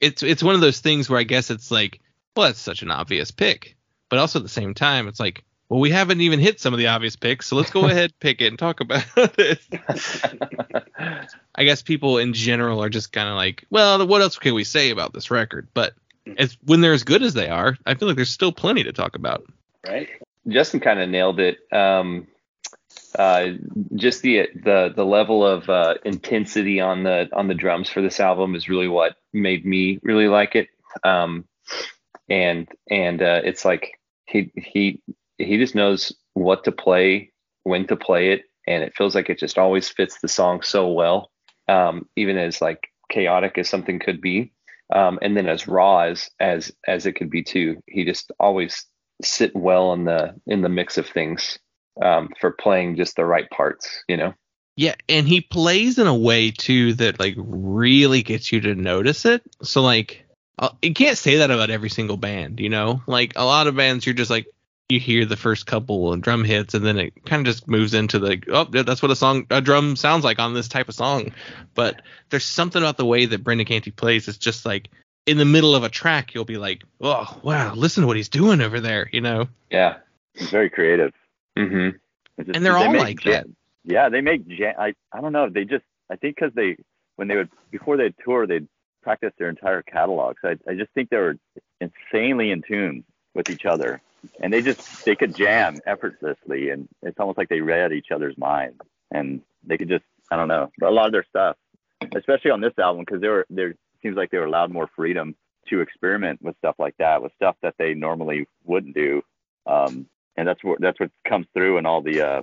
it's 0.01 0.23
it's 0.23 0.41
one 0.41 0.55
of 0.55 0.61
those 0.61 0.79
things 0.79 1.09
where 1.11 1.19
I 1.19 1.23
guess 1.23 1.51
it's 1.51 1.69
like, 1.69 1.99
well, 2.35 2.47
that's 2.47 2.59
such 2.59 2.81
an 2.81 2.89
obvious 2.89 3.29
pick, 3.29 3.75
but 4.09 4.17
also 4.17 4.39
at 4.39 4.43
the 4.43 4.49
same 4.49 4.73
time, 4.73 5.07
it's 5.07 5.19
like, 5.19 5.43
well, 5.69 5.79
we 5.79 5.91
haven't 5.91 6.21
even 6.21 6.39
hit 6.39 6.59
some 6.59 6.73
of 6.73 6.79
the 6.79 6.87
obvious 6.87 7.15
picks, 7.15 7.45
so 7.45 7.55
let's 7.55 7.69
go 7.69 7.85
ahead 7.89 8.13
pick 8.19 8.41
it 8.41 8.47
and 8.47 8.57
talk 8.57 8.79
about 8.79 9.05
it. 9.15 9.61
I 11.53 11.63
guess 11.65 11.83
people 11.83 12.17
in 12.17 12.33
general 12.33 12.81
are 12.81 12.89
just 12.89 13.11
kind 13.11 13.29
of 13.29 13.35
like, 13.35 13.65
well, 13.69 14.07
what 14.07 14.21
else 14.21 14.39
can 14.39 14.55
we 14.55 14.63
say 14.63 14.89
about 14.89 15.13
this 15.13 15.29
record? 15.29 15.67
But 15.75 15.93
it's 16.25 16.57
when 16.63 16.81
they're 16.81 16.93
as 16.93 17.03
good 17.03 17.23
as 17.23 17.33
they 17.33 17.49
are, 17.49 17.77
I 17.85 17.95
feel 17.95 18.07
like 18.07 18.17
there's 18.17 18.29
still 18.29 18.51
plenty 18.51 18.83
to 18.83 18.93
talk 18.93 19.15
about. 19.15 19.45
right? 19.87 20.09
Justin 20.47 20.79
kind 20.79 20.99
of 20.99 21.09
nailed 21.09 21.39
it. 21.39 21.59
Um, 21.71 22.27
uh, 23.17 23.49
just 23.95 24.21
the 24.21 24.47
the 24.55 24.93
the 24.95 25.05
level 25.05 25.45
of 25.45 25.69
uh, 25.69 25.95
intensity 26.05 26.79
on 26.79 27.03
the 27.03 27.29
on 27.33 27.47
the 27.47 27.53
drums 27.53 27.89
for 27.89 28.01
this 28.01 28.19
album 28.19 28.55
is 28.55 28.69
really 28.69 28.87
what 28.87 29.15
made 29.33 29.65
me 29.65 29.99
really 30.03 30.27
like 30.27 30.55
it. 30.55 30.69
Um, 31.03 31.45
and 32.29 32.67
and 32.89 33.21
uh, 33.21 33.41
it's 33.43 33.65
like 33.65 33.99
he 34.25 34.51
he 34.55 35.01
he 35.37 35.57
just 35.57 35.75
knows 35.75 36.13
what 36.33 36.63
to 36.63 36.71
play, 36.71 37.31
when 37.63 37.87
to 37.87 37.95
play 37.95 38.31
it, 38.31 38.45
and 38.65 38.83
it 38.83 38.95
feels 38.95 39.15
like 39.15 39.29
it 39.29 39.39
just 39.39 39.57
always 39.57 39.89
fits 39.89 40.19
the 40.21 40.27
song 40.27 40.61
so 40.61 40.89
well. 40.89 41.31
Um, 41.67 42.07
even 42.15 42.37
as 42.37 42.61
like 42.61 42.87
chaotic 43.09 43.57
as 43.57 43.69
something 43.69 43.99
could 43.99 44.21
be, 44.21 44.53
um, 44.91 45.19
and 45.21 45.35
then 45.35 45.47
as 45.47 45.67
raw 45.67 46.01
as 46.01 46.29
as 46.39 46.71
as 46.87 47.05
it 47.05 47.13
could 47.13 47.29
be 47.29 47.43
too. 47.43 47.81
He 47.87 48.05
just 48.05 48.31
always 48.39 48.85
sit 49.21 49.55
well 49.55 49.93
in 49.93 50.05
the 50.05 50.35
in 50.47 50.61
the 50.61 50.69
mix 50.69 50.97
of 50.97 51.07
things 51.07 51.59
um, 52.01 52.29
for 52.39 52.51
playing 52.51 52.95
just 52.95 53.15
the 53.15 53.25
right 53.25 53.49
parts. 53.49 54.03
You 54.07 54.17
know. 54.17 54.33
Yeah, 54.77 54.95
and 55.09 55.27
he 55.27 55.41
plays 55.41 55.99
in 55.99 56.07
a 56.07 56.15
way 56.15 56.51
too 56.51 56.93
that 56.93 57.19
like 57.19 57.35
really 57.37 58.23
gets 58.23 58.51
you 58.51 58.61
to 58.61 58.75
notice 58.75 59.25
it. 59.25 59.43
So 59.61 59.81
like, 59.81 60.25
uh, 60.59 60.69
you 60.81 60.93
can't 60.93 61.17
say 61.17 61.37
that 61.37 61.51
about 61.51 61.69
every 61.69 61.89
single 61.89 62.17
band, 62.17 62.59
you 62.59 62.69
know. 62.69 63.01
Like 63.05 63.33
a 63.35 63.45
lot 63.45 63.67
of 63.67 63.75
bands, 63.75 64.05
you're 64.05 64.15
just 64.15 64.31
like 64.31 64.47
you 64.91 64.99
hear 64.99 65.25
the 65.25 65.35
first 65.37 65.65
couple 65.65 66.13
of 66.13 66.21
drum 66.21 66.43
hits, 66.43 66.73
and 66.73 66.85
then 66.85 66.97
it 66.99 67.13
kind 67.25 67.39
of 67.45 67.51
just 67.53 67.67
moves 67.67 67.93
into 67.93 68.19
the 68.19 68.41
oh, 68.51 68.65
that's 68.65 69.01
what 69.01 69.11
a 69.11 69.15
song 69.15 69.47
a 69.49 69.61
drum 69.61 69.95
sounds 69.95 70.23
like 70.23 70.39
on 70.39 70.53
this 70.53 70.67
type 70.67 70.89
of 70.89 70.95
song. 70.95 71.31
But 71.73 72.01
there's 72.29 72.45
something 72.45 72.81
about 72.81 72.97
the 72.97 73.05
way 73.05 73.25
that 73.25 73.43
Brendan 73.43 73.65
Canty 73.65 73.91
plays. 73.91 74.27
It's 74.27 74.37
just 74.37 74.65
like 74.65 74.89
in 75.25 75.37
the 75.37 75.45
middle 75.45 75.75
of 75.75 75.83
a 75.83 75.89
track, 75.89 76.33
you'll 76.33 76.45
be 76.45 76.57
like, 76.57 76.83
oh 76.99 77.39
wow, 77.43 77.73
listen 77.73 78.01
to 78.01 78.07
what 78.07 78.17
he's 78.17 78.29
doing 78.29 78.61
over 78.61 78.79
there, 78.79 79.09
you 79.11 79.21
know. 79.21 79.47
Yeah. 79.69 79.97
he's 80.35 80.49
very 80.49 80.69
creative. 80.69 81.13
Mm-hmm. 81.57 81.97
Just- 82.43 82.55
And 82.55 82.65
they're 82.65 82.73
they 82.73 82.85
all 82.85 82.93
like 82.93 83.23
ja- 83.25 83.31
that. 83.31 83.47
Yeah, 83.83 84.09
they 84.09 84.21
make 84.21 84.47
jam. 84.47 84.75
I 84.77 84.93
I 85.11 85.21
don't 85.21 85.33
know. 85.33 85.49
They 85.49 85.65
just 85.65 85.85
I 86.09 86.15
think 86.15 86.35
because 86.35 86.53
they 86.53 86.77
when 87.15 87.27
they 87.27 87.35
would 87.35 87.49
before 87.71 87.97
they 87.97 88.13
tour 88.23 88.45
they'd 88.47 88.67
practice 89.03 89.31
their 89.39 89.49
entire 89.49 89.81
catalog. 89.81 90.35
So 90.41 90.49
I 90.49 90.71
I 90.71 90.75
just 90.75 90.91
think 90.93 91.09
they 91.09 91.17
were 91.17 91.37
insanely 91.79 92.51
in 92.51 92.61
tune 92.61 93.03
with 93.33 93.49
each 93.49 93.65
other, 93.65 94.01
and 94.39 94.51
they 94.51 94.61
just 94.61 95.05
they 95.05 95.15
could 95.15 95.35
jam 95.35 95.79
effortlessly, 95.85 96.69
and 96.69 96.87
it's 97.01 97.19
almost 97.19 97.37
like 97.37 97.49
they 97.49 97.61
read 97.61 97.91
each 97.91 98.11
other's 98.11 98.37
minds, 98.37 98.81
and 99.11 99.41
they 99.63 99.77
could 99.77 99.89
just 99.89 100.05
I 100.31 100.35
don't 100.35 100.47
know. 100.47 100.71
But 100.77 100.89
a 100.89 100.91
lot 100.91 101.07
of 101.07 101.11
their 101.11 101.25
stuff, 101.29 101.57
especially 102.15 102.51
on 102.51 102.61
this 102.61 102.77
album, 102.77 103.03
because 103.05 103.21
they 103.21 103.27
were 103.29 103.45
there 103.49 103.75
seems 104.01 104.15
like 104.15 104.31
they 104.31 104.37
were 104.37 104.45
allowed 104.45 104.71
more 104.71 104.89
freedom 104.95 105.35
to 105.69 105.81
experiment 105.81 106.41
with 106.41 106.57
stuff 106.57 106.75
like 106.79 106.95
that, 106.97 107.21
with 107.21 107.31
stuff 107.35 107.55
that 107.61 107.75
they 107.77 107.93
normally 107.93 108.47
wouldn't 108.65 108.95
do. 108.95 109.23
Um, 109.65 110.07
and 110.37 110.47
that's 110.47 110.63
what 110.63 110.79
that's 110.81 110.99
what 110.99 111.11
comes 111.27 111.47
through 111.53 111.77
in 111.77 111.85
all 111.85 112.01
the 112.01 112.21
uh, 112.21 112.41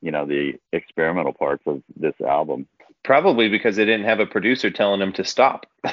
you 0.00 0.10
know 0.10 0.26
the 0.26 0.54
experimental 0.72 1.32
parts 1.32 1.62
of 1.66 1.82
this 1.96 2.14
album. 2.20 2.66
Probably 3.04 3.50
because 3.50 3.76
they 3.76 3.84
didn't 3.84 4.06
have 4.06 4.18
a 4.18 4.26
producer 4.26 4.70
telling 4.70 4.98
them 4.98 5.12
to 5.12 5.24
stop. 5.24 5.66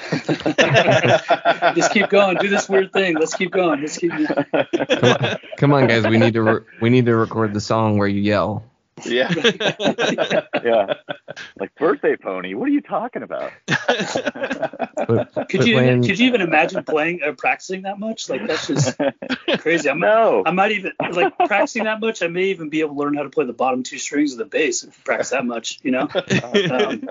Just 1.75 1.91
keep 1.91 2.09
going. 2.09 2.37
Do 2.37 2.47
this 2.47 2.69
weird 2.69 2.93
thing. 2.93 3.15
Let's 3.15 3.35
keep 3.35 3.51
going. 3.51 3.81
Let's 3.81 3.97
keep. 3.97 4.11
Come 4.11 4.25
on, 5.03 5.37
come 5.57 5.73
on, 5.73 5.87
guys. 5.87 6.07
We 6.07 6.17
need 6.17 6.33
to 6.35 6.41
re- 6.41 6.61
we 6.79 6.89
need 6.89 7.05
to 7.07 7.15
record 7.15 7.53
the 7.53 7.59
song 7.59 7.97
where 7.97 8.07
you 8.07 8.21
yell. 8.21 8.70
Yeah. 9.05 9.33
Yeah, 10.63 10.93
like 11.59 11.73
birthday 11.75 12.15
pony. 12.15 12.53
What 12.53 12.67
are 12.67 12.71
you 12.71 12.81
talking 12.81 13.23
about? 13.23 13.51
But, 13.67 15.33
Could 15.49 15.59
but 15.59 15.67
you 15.67 15.75
when- 15.75 16.03
could 16.03 16.19
you 16.19 16.27
even 16.27 16.41
imagine 16.41 16.83
playing 16.83 17.23
or 17.23 17.33
practicing 17.33 17.81
that 17.83 17.99
much? 17.99 18.29
Like 18.29 18.45
that's 18.45 18.67
just 18.67 18.95
crazy. 19.59 19.89
I'm, 19.89 19.99
no. 19.99 20.43
I 20.45 20.51
might 20.51 20.71
even 20.73 20.91
like 21.11 21.35
practicing 21.47 21.85
that 21.85 21.99
much. 21.99 22.21
I 22.21 22.27
may 22.27 22.45
even 22.45 22.69
be 22.69 22.81
able 22.81 22.93
to 22.95 22.99
learn 22.99 23.15
how 23.15 23.23
to 23.23 23.29
play 23.29 23.45
the 23.45 23.53
bottom 23.53 23.81
two 23.81 23.97
strings 23.97 24.33
of 24.33 24.37
the 24.37 24.45
bass 24.45 24.83
if 24.83 24.89
I 24.99 25.03
practice 25.03 25.29
that 25.31 25.45
much. 25.45 25.79
You 25.81 25.91
know. 25.91 26.07
Um, 26.71 27.09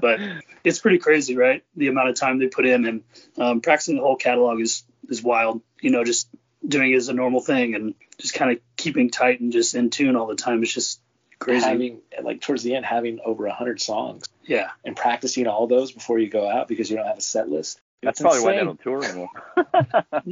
but 0.00 0.20
it's 0.64 0.78
pretty 0.78 0.98
crazy, 0.98 1.36
right? 1.36 1.62
The 1.76 1.88
amount 1.88 2.08
of 2.08 2.14
time 2.16 2.38
they 2.38 2.46
put 2.46 2.66
in 2.66 2.86
and 2.86 3.02
um, 3.36 3.60
practicing 3.60 3.96
the 3.96 4.02
whole 4.02 4.16
catalog 4.16 4.60
is 4.60 4.84
is 5.10 5.22
wild. 5.22 5.60
You 5.80 5.90
know, 5.90 6.02
just 6.04 6.28
doing 6.66 6.92
it 6.92 6.96
as 6.96 7.08
a 7.08 7.12
normal 7.12 7.40
thing 7.40 7.74
and 7.74 7.94
just 8.18 8.34
kind 8.34 8.50
of 8.52 8.58
keeping 8.76 9.10
tight 9.10 9.40
and 9.40 9.52
just 9.52 9.74
in 9.74 9.90
tune 9.90 10.16
all 10.16 10.26
the 10.26 10.34
time. 10.36 10.62
It's 10.62 10.72
just 10.72 11.00
crazy. 11.46 11.66
Having 11.66 12.00
like 12.22 12.40
towards 12.40 12.62
the 12.62 12.74
end, 12.74 12.84
having 12.84 13.20
over 13.24 13.46
a 13.46 13.52
hundred 13.54 13.80
songs 13.80 14.24
yeah. 14.44 14.70
and 14.84 14.96
practicing 14.96 15.46
all 15.46 15.66
those 15.66 15.92
before 15.92 16.18
you 16.18 16.28
go 16.28 16.48
out 16.48 16.68
because 16.68 16.90
you 16.90 16.96
don't 16.96 17.06
have 17.06 17.18
a 17.18 17.22
set 17.22 17.48
list. 17.48 17.80
That's 18.02 18.20
It's 18.20 18.22
probably 18.22 18.42
why 18.42 18.56
they 18.58 18.64
don't 18.64 18.80
tour 18.80 19.02
anymore. 19.04 19.28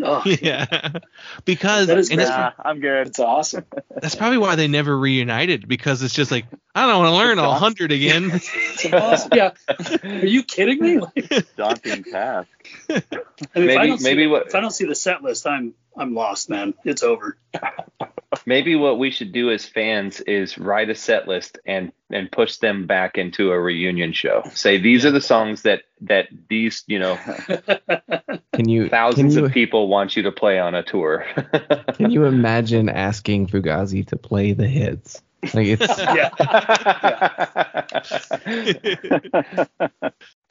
Oh, 0.02 0.22
yeah, 0.26 0.90
because 1.44 1.86
That 1.86 1.98
is 1.98 2.10
and 2.10 2.20
it's, 2.20 2.28
nah, 2.28 2.52
I'm 2.62 2.80
good. 2.80 3.06
It's 3.08 3.18
awesome. 3.20 3.64
that's 4.00 4.14
probably 4.14 4.38
why 4.38 4.56
they 4.56 4.68
never 4.68 4.96
reunited 4.96 5.66
because 5.68 6.02
it's 6.02 6.12
just 6.14 6.30
like 6.30 6.44
I 6.74 6.86
don't 6.86 6.98
want 7.02 7.08
to 7.12 7.16
learn 7.16 7.38
all 7.38 7.54
hundred 7.54 7.90
again. 7.92 8.30
it's 8.34 8.84
impossible. 8.84 9.36
yeah. 9.36 9.52
Are 10.02 10.26
you 10.26 10.42
kidding 10.42 10.80
me? 10.80 10.98
Like, 10.98 11.54
Daunting 11.56 12.04
task. 12.04 12.48
I 12.90 12.94
mean, 12.94 13.02
if 13.08 13.54
I 13.54 13.60
Maybe- 13.60 13.86
don't 13.88 13.98
see 13.98 14.04
maybe 14.04 14.24
the- 14.24 14.30
what- 14.30 14.46
if 14.48 14.54
I 14.54 14.60
don't 14.60 14.70
see 14.72 14.84
the 14.86 14.94
set 14.94 15.22
list, 15.22 15.46
I'm 15.46 15.74
I'm 15.97 16.14
lost, 16.14 16.51
man. 16.51 16.74
It's 16.84 17.03
over. 17.03 17.36
Maybe 18.47 18.74
what 18.74 18.99
we 18.99 19.11
should 19.11 19.32
do 19.32 19.51
as 19.51 19.64
fans 19.64 20.20
is 20.20 20.59
write 20.59 20.90
a 20.90 20.95
set 20.95 21.28
list 21.28 21.59
and 21.66 21.92
and 22.11 22.30
push 22.30 22.57
them 22.57 22.86
back 22.86 23.16
into 23.16 23.53
a 23.53 23.61
reunion 23.61 24.12
show. 24.12 24.42
Say 24.55 24.78
these 24.78 25.05
are 25.05 25.12
the 25.12 25.20
songs 25.20 25.62
that 25.62 25.82
that 26.03 26.28
these 26.49 26.82
you 26.86 26.99
know 26.99 27.16
can 28.53 28.68
you 28.68 28.88
thousands 28.88 29.34
can 29.34 29.42
you, 29.45 29.47
of 29.47 29.53
people 29.53 29.88
want 29.88 30.16
you 30.16 30.24
to 30.24 30.32
play 30.32 30.59
on 30.59 30.74
a 30.74 30.82
tour. 30.82 31.24
Can 31.95 32.11
you 32.11 32.24
imagine 32.24 32.88
asking 32.88 33.47
Fugazi 33.47 34.05
to 34.09 34.16
play 34.16 34.53
the 34.53 34.66
hits? 34.66 35.22
Like 35.53 35.66
it's 35.68 35.99
Yeah. 35.99 36.30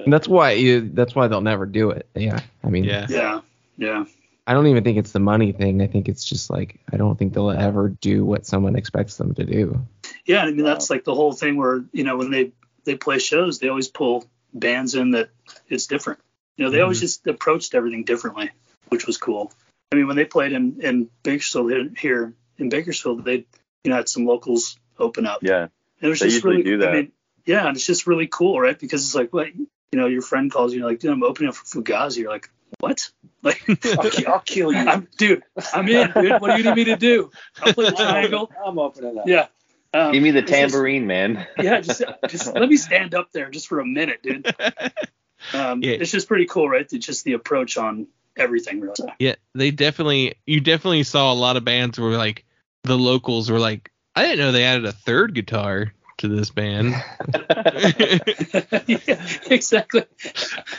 that's 0.08 0.28
why 0.28 0.52
you 0.52 0.90
that's 0.94 1.16
why 1.16 1.28
they'll 1.28 1.42
never 1.42 1.66
do 1.66 1.90
it. 1.90 2.08
Yeah. 2.16 2.40
I 2.64 2.70
mean, 2.70 2.86
yeah, 2.86 3.08
Yeah. 3.10 3.42
Yeah. 3.78 4.06
I 4.46 4.54
don't 4.54 4.68
even 4.68 4.84
think 4.84 4.98
it's 4.98 5.12
the 5.12 5.20
money 5.20 5.52
thing. 5.52 5.82
I 5.82 5.88
think 5.88 6.10
it's 6.10 6.26
just 6.26 6.50
like 6.50 6.80
I 6.92 6.98
don't 6.98 7.18
think 7.18 7.34
they'll 7.34 7.52
ever 7.52 7.90
do 7.90 8.26
what 8.26 8.46
someone 8.46 8.76
expects 8.76 9.18
them 9.18 9.34
to 9.36 9.46
do. 9.46 9.86
Yeah, 10.26 10.44
I 10.44 10.52
mean 10.52 10.64
that's 10.64 10.90
like 10.90 11.04
the 11.04 11.16
whole 11.16 11.34
thing 11.34 11.56
where 11.58 11.84
you 11.92 12.04
know 12.04 12.18
when 12.18 12.32
they 12.32 12.52
they 12.84 12.96
play 12.96 13.20
shows, 13.20 13.60
they 13.60 13.70
always 13.70 13.88
pull 13.88 14.26
bands 14.54 14.96
in 14.96 15.12
that 15.12 15.30
it's 15.68 15.88
different. 15.88 16.20
You 16.58 16.66
know, 16.66 16.72
they 16.72 16.82
always 16.82 16.98
mm-hmm. 16.98 17.06
just 17.06 17.28
approached 17.28 17.74
everything 17.74 18.04
differently, 18.04 18.52
which 18.90 19.08
was 19.08 19.18
cool. 19.18 19.52
I 19.92 19.96
mean, 19.96 20.08
when 20.08 20.16
they 20.16 20.26
played 20.26 20.52
in 20.52 20.82
in 20.82 21.10
Bakersfield 21.24 21.72
here- 21.72 21.92
here 21.98 22.34
in 22.58 22.70
Bakersfield, 22.70 23.24
they 23.24 23.46
you 23.84 23.90
know 23.90 23.96
had 23.96 24.10
some 24.10 24.26
locals 24.26 24.78
open 25.00 25.26
up. 25.26 25.40
Yeah. 25.42 25.64
And 25.64 25.72
it 26.02 26.10
was 26.10 26.20
They 26.20 26.28
just 26.28 26.36
usually 26.36 26.58
really, 26.58 26.64
do 26.64 26.78
that. 26.80 26.90
I 26.90 26.94
mean, 26.94 27.12
yeah, 27.46 27.68
and 27.68 27.76
it's 27.76 27.86
just 27.86 28.08
really 28.08 28.28
cool, 28.28 28.60
right? 28.60 28.78
Because 28.78 29.06
it's 29.06 29.16
like, 29.16 29.34
what, 29.34 29.56
you 29.56 29.68
know, 29.94 30.08
your 30.08 30.22
friend 30.22 30.52
calls 30.52 30.74
you, 30.74 30.80
you're 30.80 30.90
like, 30.90 31.00
dude, 31.00 31.12
I'm 31.12 31.24
opening 31.24 31.50
up 31.50 31.56
for 31.56 31.66
Fugazi. 31.66 32.20
You're 32.20 32.32
like, 32.32 32.50
what? 32.80 33.10
Like, 33.44 33.62
I'll, 33.68 34.34
I'll 34.36 34.40
kill 34.40 34.72
you. 34.72 34.78
I'm, 34.80 35.06
dude, 35.18 35.44
I'm 35.74 35.86
in, 35.90 36.12
dude. 36.14 36.40
What 36.42 36.56
do 36.56 36.58
you 36.60 36.64
need 36.64 36.76
me 36.76 36.84
to 36.86 36.96
do? 36.96 37.30
I'll 37.62 37.74
play 37.74 37.90
the 37.90 37.92
triangle. 37.92 38.50
I'm 38.66 38.80
opening 38.80 39.18
up. 39.18 39.26
Yeah. 39.28 39.48
Um, 39.94 40.14
Give 40.14 40.24
me 40.24 40.32
the 40.32 40.40
it's 40.40 40.50
just- 40.50 40.60
tambourine, 40.72 41.06
man. 41.08 41.46
yeah, 41.60 41.82
just 41.82 42.02
just 42.30 42.54
let 42.54 42.70
me 42.70 42.78
stand 42.78 43.14
up 43.14 43.34
there 43.34 43.50
just 43.50 43.68
for 43.68 43.82
a 43.82 43.86
minute, 43.86 44.24
dude. 44.24 44.50
Um, 45.54 45.84
Yeah. 45.84 45.98
It's 46.00 46.10
just 46.12 46.30
pretty 46.30 46.46
cool, 46.46 46.70
right? 46.70 46.88
It's 46.90 47.06
just 47.06 47.26
the 47.26 47.34
approach 47.34 47.76
on 47.78 48.08
everything, 48.38 48.80
really. 48.80 48.96
yeah. 49.20 49.36
They 49.54 49.72
definitely, 49.72 50.36
you 50.46 50.62
definitely 50.62 51.04
saw 51.04 51.34
a 51.34 51.36
lot 51.36 51.58
of 51.58 51.66
bands 51.66 52.00
where 52.00 52.16
like 52.18 52.46
the 52.86 52.98
locals 52.98 53.52
were 53.52 53.60
like, 53.60 53.92
I 54.16 54.22
didn't 54.24 54.38
know 54.40 54.52
they 54.54 54.64
added 54.64 54.86
a 54.86 54.94
third 54.94 55.34
guitar 55.36 55.94
to 56.24 56.30
this 56.30 56.50
band. 56.50 56.92
yeah, 58.88 59.28
exactly. 59.52 60.06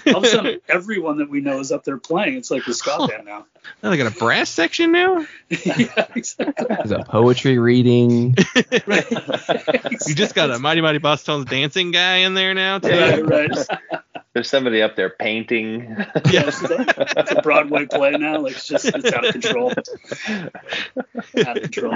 All 0.07 0.17
of 0.17 0.25
a 0.25 0.27
sudden, 0.27 0.61
everyone 0.71 1.19
that 1.19 1.29
we 1.29 1.43
know 1.43 1.61
is 1.61 1.71
up 1.71 1.85
there 1.85 1.99
playing. 1.99 2.39
It's 2.39 2.51
like 2.51 2.65
the 2.65 2.73
ska 2.73 3.07
band 3.07 3.27
now. 3.27 3.45
Oh, 3.83 3.91
they 3.91 3.99
got 3.99 4.11
a 4.11 4.19
brass 4.19 4.49
section 4.49 4.91
now. 4.91 5.27
yeah, 5.51 6.07
exactly. 6.15 6.67
There's 6.69 6.93
a 6.93 7.05
poetry 7.05 7.59
reading. 7.59 8.35
Right. 8.87 9.11
You 10.07 10.15
just 10.15 10.35
got 10.35 10.51
a 10.51 10.59
Mighty 10.59 10.81
Mighty 10.81 10.99
Bosstones 10.99 11.49
dancing 11.49 11.91
guy 11.91 12.17
in 12.19 12.35
there 12.35 12.55
now 12.55 12.79
too. 12.79 12.91
right, 12.91 13.25
right. 13.25 13.51
There's 14.33 14.51
somebody 14.51 14.83
up 14.83 14.97
there 14.97 15.11
painting. 15.11 15.97
Yeah, 16.31 16.49
it's, 16.49 16.63
a, 16.63 16.85
it's 17.17 17.33
a 17.33 17.41
Broadway 17.41 17.87
play 17.87 18.13
now. 18.13 18.41
Like 18.41 18.57
it's 18.57 18.67
just 18.67 18.87
it's 18.87 19.13
out 19.13 19.25
of 19.25 19.33
control. 19.33 19.73
out 21.47 21.57
of 21.57 21.63
control. 21.63 21.95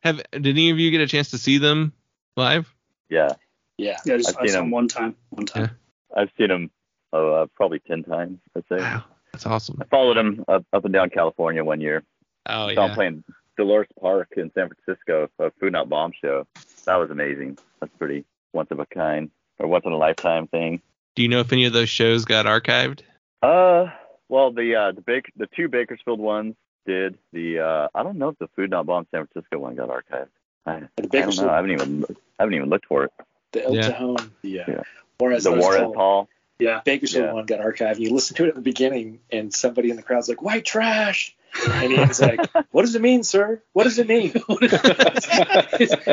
Have 0.00 0.22
did 0.32 0.46
any 0.46 0.70
of 0.70 0.78
you 0.78 0.90
get 0.90 1.00
a 1.00 1.06
chance 1.06 1.30
to 1.30 1.38
see 1.38 1.58
them 1.58 1.92
live? 2.36 2.72
Yeah, 3.10 3.32
Yeah. 3.76 3.96
Yeah, 4.04 4.16
just, 4.16 4.30
I've 4.30 4.36
I 4.36 4.40
seen 4.46 4.48
saw 4.52 4.58
him. 4.58 4.64
him 4.66 4.70
one 4.70 4.88
time. 4.88 5.16
One 5.30 5.46
time. 5.46 5.70
I've 6.16 6.30
seen 6.38 6.50
him 6.50 6.70
oh, 7.12 7.32
uh, 7.34 7.46
probably 7.54 7.80
ten 7.80 8.02
times. 8.02 8.38
I'd 8.56 8.64
say. 8.68 8.78
Wow, 8.78 9.04
that's 9.32 9.46
awesome. 9.46 9.78
I 9.80 9.84
followed 9.84 10.16
him 10.16 10.44
up, 10.48 10.64
up 10.72 10.84
and 10.84 10.92
down 10.92 11.10
California 11.10 11.64
one 11.64 11.80
year. 11.80 12.02
Oh 12.46 12.72
Saw 12.74 12.84
him 12.84 12.88
yeah. 12.90 12.94
playing 12.94 13.24
Dolores 13.56 13.88
Park 14.00 14.28
in 14.36 14.50
San 14.54 14.68
Francisco, 14.68 15.28
a 15.38 15.50
Food 15.60 15.72
Not 15.72 15.88
Bomb 15.88 16.12
show. 16.20 16.46
That 16.86 16.96
was 16.96 17.10
amazing. 17.10 17.58
That's 17.80 17.92
pretty 17.98 18.24
once 18.52 18.70
of 18.70 18.80
a 18.80 18.86
kind 18.86 19.30
or 19.58 19.66
once 19.66 19.84
in 19.84 19.92
a 19.92 19.96
lifetime 19.96 20.46
thing. 20.46 20.80
Do 21.14 21.22
you 21.22 21.28
know 21.28 21.40
if 21.40 21.52
any 21.52 21.64
of 21.64 21.72
those 21.72 21.88
shows 21.88 22.24
got 22.24 22.46
archived? 22.46 23.00
Uh, 23.42 23.86
well, 24.28 24.52
the 24.52 24.74
uh, 24.74 24.92
the 24.92 25.00
big 25.00 25.26
the 25.36 25.48
two 25.54 25.68
Bakersfield 25.68 26.20
ones 26.20 26.54
did. 26.86 27.18
The 27.32 27.58
uh, 27.58 27.88
I 27.94 28.02
don't 28.02 28.18
know 28.18 28.28
if 28.30 28.38
the 28.38 28.48
Food 28.56 28.70
Not 28.70 28.86
Bomb 28.86 29.06
San 29.10 29.26
Francisco 29.26 29.58
one 29.58 29.74
got 29.76 29.88
archived. 29.88 30.28
I, 30.68 30.88
The 30.96 31.18
I 31.18 31.22
don't 31.22 31.36
know. 31.36 31.48
I 31.50 31.56
haven't 31.56 31.70
even 31.72 32.04
I 32.38 32.42
haven't 32.42 32.54
even 32.54 32.68
looked 32.68 32.86
for 32.86 33.04
it. 33.04 33.12
the 33.52 33.64
El 33.64 33.74
Yeah. 33.74 33.90
Cajon, 33.90 34.16
the 34.42 34.60
uh, 34.60 34.64
Yeah. 34.68 34.82
Juarez, 35.18 35.44
the 35.44 35.50
what 35.52 35.60
Juarez 35.60 35.80
called. 35.82 35.96
Hall. 35.96 36.28
Yeah. 36.58 36.80
Bakersfield 36.84 37.24
Yeah. 37.26 37.32
one 37.32 37.46
got 37.46 37.60
archived. 37.60 37.98
You 37.98 38.12
listen 38.12 38.36
to 38.36 38.44
it 38.44 38.48
at 38.48 38.54
the 38.54 38.60
beginning, 38.60 39.20
and 39.30 39.52
somebody 39.54 39.90
in 39.90 39.96
the 39.96 40.02
crowd's 40.02 40.28
like, 40.28 40.42
"White 40.42 40.64
trash," 40.64 41.34
and 41.68 41.92
he's 41.92 42.20
like, 42.20 42.40
"What 42.72 42.82
does 42.82 42.94
it 42.94 43.02
mean, 43.02 43.22
sir? 43.24 43.62
What 43.72 43.84
does 43.84 43.98
it 43.98 44.08
mean?" 44.08 44.32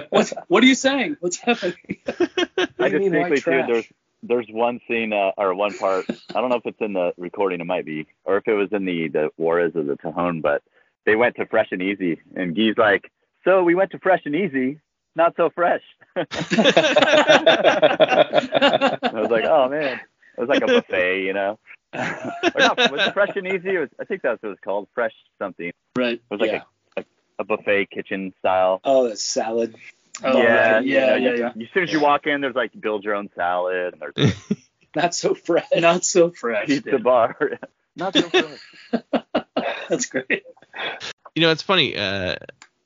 what, 0.09 0.33
what 0.47 0.63
are 0.63 0.67
you 0.67 0.75
saying? 0.75 1.17
What's 1.19 1.37
happening? 1.37 1.97
I 2.79 2.89
do 2.89 2.99
you 3.01 3.09
mean 3.11 3.35
too. 3.35 3.41
There's 3.67 3.85
there's 4.23 4.47
one 4.49 4.79
scene 4.87 5.13
uh, 5.13 5.31
or 5.37 5.53
one 5.53 5.77
part. 5.77 6.05
I 6.33 6.41
don't 6.41 6.49
know 6.49 6.55
if 6.57 6.65
it's 6.65 6.81
in 6.81 6.93
the 6.93 7.13
recording. 7.17 7.59
It 7.61 7.65
might 7.67 7.85
be, 7.85 8.07
or 8.23 8.37
if 8.37 8.47
it 8.47 8.53
was 8.53 8.71
in 8.71 8.85
the 8.85 9.07
the 9.09 9.29
Juarez 9.37 9.75
or 9.75 9.83
the 9.83 9.97
Cajon. 9.97 10.41
But 10.41 10.63
they 11.05 11.15
went 11.15 11.35
to 11.37 11.45
Fresh 11.45 11.69
and 11.71 11.81
Easy, 11.81 12.19
and 12.35 12.55
Guy's 12.55 12.77
like, 12.77 13.11
"So 13.45 13.63
we 13.63 13.75
went 13.75 13.91
to 13.91 13.99
Fresh 13.99 14.23
and 14.25 14.35
Easy, 14.35 14.79
not 15.15 15.35
so 15.37 15.49
fresh." 15.49 15.81
I 16.15 16.25
was 19.13 19.29
like, 19.31 19.45
"Oh 19.45 19.69
man." 19.69 19.99
It 20.37 20.41
was 20.41 20.49
like 20.49 20.63
a 20.63 20.67
buffet, 20.67 21.23
you 21.23 21.31
know. 21.33 21.57
or 21.93 21.99
not, 22.57 22.91
was 22.91 23.07
it 23.07 23.13
Fresh 23.13 23.37
and 23.37 23.47
Easy? 23.47 23.75
It 23.75 23.79
was, 23.79 23.89
I 23.99 24.03
think 24.03 24.21
that's 24.21 24.41
what 24.43 24.49
it 24.49 24.51
was 24.51 24.59
called, 24.61 24.89
Fresh 24.93 25.13
something. 25.39 25.71
Right. 25.95 26.15
It 26.15 26.21
was 26.29 26.41
like 26.41 26.51
Yeah. 26.51 26.63
a, 26.97 27.01
a, 27.01 27.05
a 27.39 27.43
buffet 27.45 27.89
kitchen 27.89 28.33
style. 28.39 28.81
Oh, 28.83 29.07
that's 29.07 29.23
salad. 29.23 29.75
Oh, 30.23 30.37
yeah, 30.37 30.73
right. 30.73 30.85
yeah, 30.85 31.15
you 31.15 31.23
yeah, 31.23 31.29
know, 31.31 31.35
yeah. 31.55 31.63
As 31.63 31.69
soon 31.73 31.83
as 31.83 31.91
you 31.93 32.01
walk 32.01 32.27
in, 32.27 32.41
there's 32.41 32.53
like 32.55 32.71
build 32.77 33.05
your 33.05 33.15
own 33.15 33.29
salad, 33.33 33.93
and 33.93 34.13
there's 34.15 34.35
Not 34.95 35.15
so 35.15 35.33
fresh. 35.35 35.67
Not 35.73 36.03
so 36.03 36.31
fresh. 36.31 36.67
pizza 36.67 36.91
dude. 36.91 37.03
bar. 37.03 37.37
Not 37.95 38.13
so 38.13 38.29
fresh. 38.29 38.59
That's 39.89 40.05
great. 40.07 40.43
you 41.33 41.41
know, 41.41 41.51
it's 41.51 41.61
funny. 41.61 41.95
Uh, 41.97 42.35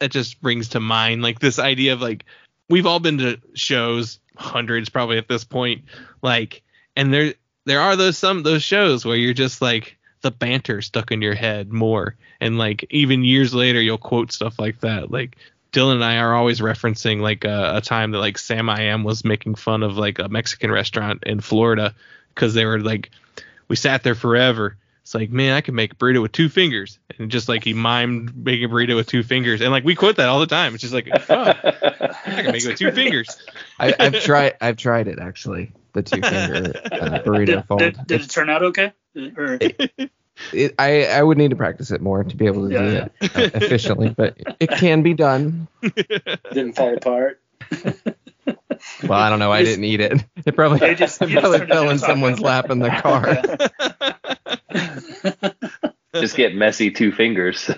it 0.01 0.09
just 0.09 0.41
brings 0.41 0.69
to 0.69 0.79
mind 0.79 1.21
like 1.21 1.39
this 1.39 1.59
idea 1.59 1.93
of 1.93 2.01
like 2.01 2.25
we've 2.69 2.85
all 2.85 2.99
been 2.99 3.17
to 3.17 3.39
shows, 3.53 4.19
hundreds 4.37 4.89
probably 4.89 5.17
at 5.17 5.27
this 5.27 5.43
point, 5.43 5.83
like, 6.21 6.61
and 6.95 7.13
there 7.13 7.33
there 7.65 7.81
are 7.81 7.95
those 7.95 8.17
some 8.17 8.43
those 8.43 8.63
shows 8.63 9.05
where 9.05 9.17
you're 9.17 9.33
just 9.33 9.61
like 9.61 9.97
the 10.21 10.31
banter 10.31 10.81
stuck 10.81 11.11
in 11.11 11.21
your 11.21 11.35
head 11.35 11.71
more, 11.71 12.15
and 12.39 12.57
like 12.57 12.85
even 12.89 13.23
years 13.23 13.53
later 13.53 13.81
you'll 13.81 13.97
quote 13.97 14.31
stuff 14.31 14.59
like 14.59 14.79
that. 14.81 15.11
Like 15.11 15.37
Dylan 15.71 15.95
and 15.95 16.03
I 16.03 16.17
are 16.17 16.35
always 16.35 16.61
referencing 16.61 17.21
like 17.21 17.45
a, 17.45 17.77
a 17.77 17.81
time 17.81 18.11
that 18.11 18.19
like 18.19 18.37
Samiam 18.37 19.03
was 19.03 19.23
making 19.23 19.55
fun 19.55 19.83
of 19.83 19.97
like 19.97 20.19
a 20.19 20.29
Mexican 20.29 20.71
restaurant 20.71 21.23
in 21.25 21.41
Florida 21.41 21.93
because 22.33 22.53
they 22.53 22.65
were 22.65 22.79
like 22.79 23.11
we 23.67 23.75
sat 23.75 24.03
there 24.03 24.15
forever. 24.15 24.77
It's 25.09 25.15
like, 25.15 25.31
man, 25.31 25.53
I 25.55 25.61
can 25.61 25.73
make 25.73 25.93
a 25.93 25.95
burrito 25.95 26.21
with 26.21 26.33
two 26.33 26.49
fingers. 26.49 26.99
And 27.17 27.31
just 27.31 27.49
like 27.49 27.63
he 27.63 27.73
mimed 27.73 28.35
making 28.35 28.65
a 28.65 28.69
burrito 28.69 28.95
with 28.95 29.07
two 29.07 29.23
fingers. 29.23 29.59
And 29.59 29.71
like 29.71 29.83
we 29.83 29.95
quote 29.95 30.17
that 30.17 30.29
all 30.29 30.39
the 30.39 30.45
time. 30.45 30.75
It's 30.75 30.83
just 30.83 30.93
like, 30.93 31.09
oh, 31.11 31.19
I 31.31 32.43
can 32.43 32.51
make 32.51 32.63
it 32.63 32.67
with 32.67 32.77
two 32.77 32.91
fingers. 32.91 33.35
I, 33.79 33.95
I've 33.99 34.21
tried. 34.21 34.57
I've 34.61 34.77
tried 34.77 35.07
it 35.07 35.17
actually. 35.17 35.71
The 35.93 36.03
two 36.03 36.21
finger 36.21 36.79
uh, 36.91 37.21
burrito 37.25 37.45
Did, 37.47 37.65
fold. 37.65 37.79
did, 37.79 37.97
did 38.05 38.21
it 38.21 38.29
turn 38.29 38.51
out 38.51 38.61
okay? 38.61 38.93
Or 39.35 39.57
It, 40.53 40.75
I 40.77 41.05
I 41.05 41.23
would 41.23 41.39
need 41.39 41.49
to 41.49 41.55
practice 41.55 41.89
it 41.89 42.01
more 42.01 42.23
to 42.23 42.35
be 42.37 42.45
able 42.45 42.69
to 42.69 42.73
Yeah, 42.75 42.79
do 42.79 42.91
yeah. 42.91 43.07
it 43.21 43.35
uh, 43.35 43.49
efficiently, 43.65 44.09
but 44.15 44.37
it 44.59 44.69
can 44.69 45.01
be 45.01 45.15
done. 45.15 45.67
Didn't 45.81 46.73
fall 46.73 46.95
apart. 46.95 47.41
Well, 49.03 49.19
I 49.19 49.29
don't 49.29 49.39
know. 49.39 49.51
I 49.51 49.63
didn't 49.63 49.83
eat 49.85 50.01
it. 50.01 50.23
It 50.45 50.55
probably, 50.55 50.87
You 50.89 50.95
just- 50.95 51.21
it 51.21 51.31
probably 51.31 51.65
fell 51.65 51.89
in 51.89 51.99
someone's 51.99 52.39
lap 52.39 52.69
in 52.69 52.79
the 52.79 52.89
car. 52.89 53.41
Just 56.15 56.35
get 56.35 56.55
messy 56.55 56.89
two 56.89 57.11
fingers. 57.11 57.69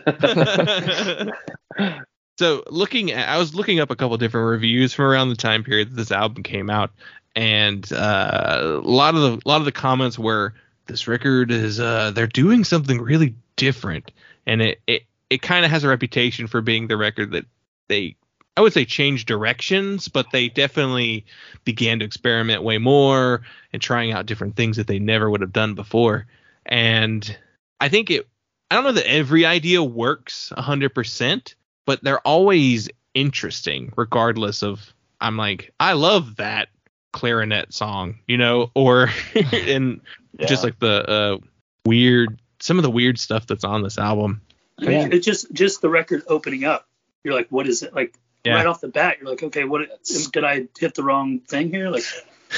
so 2.40 2.64
looking 2.70 3.12
at, 3.12 3.30
I 3.30 3.38
was 3.38 3.54
looking 3.54 3.80
up 3.80 3.90
a 3.92 3.96
couple 3.96 4.18
different 4.18 4.48
reviews 4.48 4.94
from 4.94 5.06
around 5.06 5.30
the 5.30 5.36
time 5.36 5.64
period 5.64 5.92
that 5.92 5.96
this 5.96 6.12
album 6.12 6.44
came 6.44 6.70
out, 6.70 6.92
and 7.36 7.92
uh, 7.92 8.80
a 8.84 8.88
lot 8.88 9.16
of 9.16 9.22
the 9.22 9.42
a 9.46 9.48
lot 9.48 9.60
of 9.60 9.66
the 9.66 9.72
comments 9.72 10.18
were 10.18 10.54
this 10.88 11.08
record 11.08 11.52
is 11.52 11.80
uh, 11.80 12.12
they're 12.12 12.28
doing 12.28 12.64
something 12.64 13.02
really 13.02 13.36
different, 13.58 14.12
and 14.46 14.62
it 14.62 14.82
it, 14.88 15.04
it 15.30 15.42
kind 15.42 15.66
of 15.66 15.72
has 15.72 15.84
a 15.84 15.90
reputation 15.90 16.48
for 16.48 16.62
being 16.62 16.88
the 16.88 16.98
record 16.98 17.32
that 17.32 17.46
they 17.90 18.16
I 18.58 18.62
would 18.62 18.74
say 18.74 18.86
change 18.86 19.26
directions, 19.26 20.08
but 20.08 20.28
they 20.32 20.50
definitely 20.50 21.26
began 21.64 22.00
to 22.00 22.06
experiment 22.06 22.64
way 22.64 22.78
more 22.78 23.42
and 23.72 23.82
trying 23.82 24.12
out 24.12 24.26
different 24.26 24.56
things 24.56 24.78
that 24.78 24.88
they 24.88 25.00
never 25.00 25.30
would 25.30 25.42
have 25.42 25.54
done 25.54 25.74
before. 25.74 26.28
And 26.66 27.38
I 27.80 27.90
think 27.90 28.12
it 28.12 28.28
I 28.70 28.76
don't 28.76 28.84
know 28.84 28.92
that 28.94 29.10
every 29.10 29.46
idea 29.46 29.84
works 29.84 30.54
100%, 30.56 31.56
but 31.86 32.04
they're 32.04 32.26
always 32.26 32.90
interesting 33.14 33.92
regardless 33.98 34.64
of 34.64 34.94
I'm 35.20 35.38
like 35.38 35.74
I 35.80 35.94
love 35.94 36.38
that 36.38 36.70
clarinet 37.14 37.74
song, 37.74 38.20
you 38.28 38.38
know, 38.38 38.72
or 38.74 39.10
and 39.54 40.02
just 40.40 40.64
like 40.64 40.80
the 40.80 41.10
uh 41.10 41.38
weird 41.86 42.40
some 42.60 42.78
of 42.78 42.84
the 42.84 42.92
weird 42.92 43.18
stuff 43.18 43.48
that's 43.48 43.64
on 43.64 43.82
this 43.82 43.98
album. 43.98 44.42
I 44.80 44.86
mean, 44.86 45.14
it's 45.14 45.26
just 45.26 45.52
just 45.54 45.82
the 45.82 45.90
record 45.90 46.24
opening 46.28 46.66
up. 46.66 46.88
You're 47.24 47.34
like, 47.34 47.50
what 47.50 47.68
is 47.68 47.84
it? 47.84 47.94
Like 47.94 48.18
Yeah. 48.44 48.56
right 48.56 48.66
off 48.66 48.82
the 48.82 48.88
bat, 48.88 49.18
you're 49.20 49.30
like, 49.30 49.44
okay, 49.44 49.64
what 49.64 49.88
did 50.32 50.44
I 50.44 50.68
hit 50.80 50.96
the 50.96 51.04
wrong 51.04 51.40
thing 51.40 51.70
here? 51.70 51.90
Like, 51.90 52.04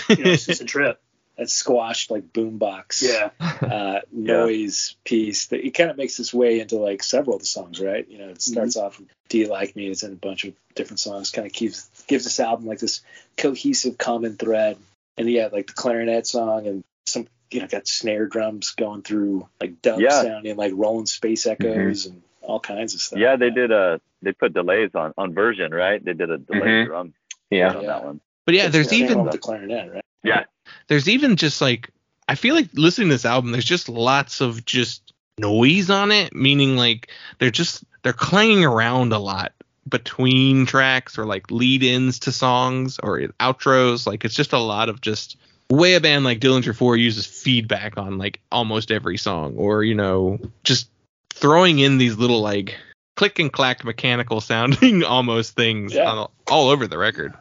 you 0.09 0.23
know, 0.23 0.31
it's 0.31 0.45
just 0.45 0.61
a 0.61 0.65
trip. 0.65 0.99
That 1.35 1.49
squashed 1.49 2.11
like 2.11 2.31
boombox 2.31 3.01
Yeah. 3.01 3.31
uh, 3.41 4.01
noise 4.11 4.95
piece 5.03 5.47
that 5.47 5.65
it 5.65 5.71
kind 5.71 5.89
of 5.89 5.97
makes 5.97 6.19
its 6.19 6.31
way 6.31 6.59
into 6.59 6.75
like 6.77 7.01
several 7.01 7.37
of 7.37 7.41
the 7.41 7.47
songs, 7.47 7.79
right? 7.81 8.07
You 8.07 8.19
know, 8.19 8.29
it 8.29 8.39
starts 8.41 8.77
off 8.77 8.99
with 8.99 9.07
"Do 9.29 9.39
You 9.39 9.47
Like 9.47 9.75
Me?" 9.75 9.87
It's 9.87 10.03
in 10.03 10.11
a 10.11 10.15
bunch 10.15 10.43
of 10.45 10.53
different 10.75 10.99
songs. 10.99 11.31
Kind 11.31 11.47
of 11.47 11.51
keeps 11.51 11.89
gives 12.05 12.23
this 12.25 12.39
album 12.39 12.67
like 12.67 12.77
this 12.77 13.01
cohesive 13.35 13.97
common 13.97 14.37
thread. 14.37 14.77
And 15.17 15.27
yeah, 15.27 15.49
like 15.51 15.65
the 15.65 15.73
clarinet 15.73 16.27
song 16.27 16.67
and 16.67 16.83
some 17.07 17.27
you 17.49 17.61
know 17.61 17.67
got 17.67 17.87
snare 17.87 18.27
drums 18.27 18.71
going 18.75 19.01
through 19.01 19.47
like 19.59 19.81
dub 19.81 20.01
Yeah. 20.01 20.21
sounding 20.21 20.55
like 20.55 20.73
rolling 20.75 21.07
space 21.07 21.47
echoes 21.47 22.05
and 22.05 22.21
all 22.43 22.59
kinds 22.59 22.93
of 22.93 23.01
stuff. 23.01 23.17
Yeah, 23.17 23.37
they 23.37 23.49
did 23.49 23.71
a 23.71 23.99
they 24.23 24.31
put 24.31 24.53
delays 24.53 24.91
on 24.95 25.13
on 25.17 25.33
version, 25.33 25.71
right? 25.73 26.03
They 26.03 26.13
did 26.13 26.29
a 26.31 26.37
delay 26.37 26.59
Mhm. 26.61 26.85
drum 26.85 27.13
yeah. 27.49 27.73
on 27.75 27.85
that 27.85 28.03
one. 28.03 28.21
But 28.45 28.55
yeah, 28.55 28.67
there's 28.69 28.89
the 28.89 28.97
same 28.97 29.05
even 29.05 29.25
the 29.25 29.37
clarinet, 29.37 29.93
right? 29.93 30.05
Yeah. 30.23 30.43
there's 30.87 31.09
even 31.09 31.35
just 31.35 31.61
like 31.61 31.89
I 32.27 32.35
feel 32.35 32.55
like 32.55 32.69
listening 32.73 33.09
to 33.09 33.15
this 33.15 33.25
album, 33.25 33.51
there's 33.51 33.65
just 33.65 33.89
lots 33.89 34.39
of 34.41 34.63
just 34.65 35.13
noise 35.37 35.89
on 35.89 36.11
it, 36.11 36.33
meaning 36.33 36.77
like 36.77 37.09
they're 37.39 37.51
just 37.51 37.83
they're 38.03 38.13
clanging 38.13 38.63
around 38.65 39.11
a 39.13 39.19
lot 39.19 39.51
between 39.89 40.65
tracks 40.65 41.17
or 41.17 41.25
like 41.25 41.51
lead-ins 41.51 42.19
to 42.19 42.31
songs 42.31 42.99
or 43.03 43.19
outros. 43.39 44.07
Like 44.07 44.23
it's 44.25 44.35
just 44.35 44.53
a 44.53 44.57
lot 44.59 44.87
of 44.89 45.01
just 45.01 45.37
way 45.69 45.95
a 45.95 45.99
band 46.01 46.23
like 46.23 46.39
Dillinger 46.39 46.75
4 46.75 46.95
uses 46.97 47.25
feedback 47.25 47.97
on 47.97 48.17
like 48.17 48.39
almost 48.51 48.91
every 48.91 49.17
song, 49.17 49.55
or 49.57 49.83
you 49.83 49.95
know, 49.95 50.39
just 50.63 50.89
throwing 51.33 51.79
in 51.79 51.97
these 51.97 52.17
little 52.17 52.41
like 52.41 52.77
click 53.15 53.39
and 53.39 53.51
clack 53.51 53.83
mechanical 53.83 54.41
sounding 54.41 55.03
almost 55.05 55.55
things 55.55 55.93
Yeah. 55.93 56.09
on, 56.11 56.29
all 56.47 56.69
over 56.69 56.87
the 56.87 56.97
record. 56.97 57.33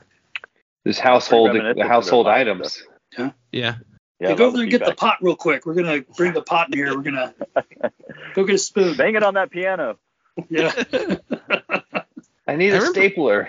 There's 0.84 0.98
household 0.98 1.54
reminiscent 1.54 1.86
household 1.88 2.26
items. 2.28 2.82
stuff. 3.12 3.32
Yeah. 3.52 3.76
Yeah, 4.20 4.28
Hey, 4.30 4.34
go 4.36 4.46
over 4.46 4.56
there 4.58 4.62
and 4.62 4.70
get 4.70 4.84
the 4.84 4.94
pot 4.94 5.18
real 5.20 5.34
quick. 5.36 5.66
We're 5.66 5.74
gonna 5.74 6.02
bring 6.16 6.32
the 6.32 6.42
pot 6.42 6.68
in 6.72 6.78
here. 6.78 6.94
We're 6.96 7.02
gonna 7.02 7.34
go 8.34 8.44
get 8.44 8.54
a 8.54 8.58
spoon. 8.58 8.96
Bang 8.96 9.14
it 9.16 9.22
on 9.24 9.34
that 9.34 9.50
piano. 9.50 9.98
Yeah. 10.48 10.72
I 12.46 12.56
need 12.56 12.72
I 12.72 12.76
a 12.76 12.80
remember- 12.80 12.92
stapler. 12.92 13.48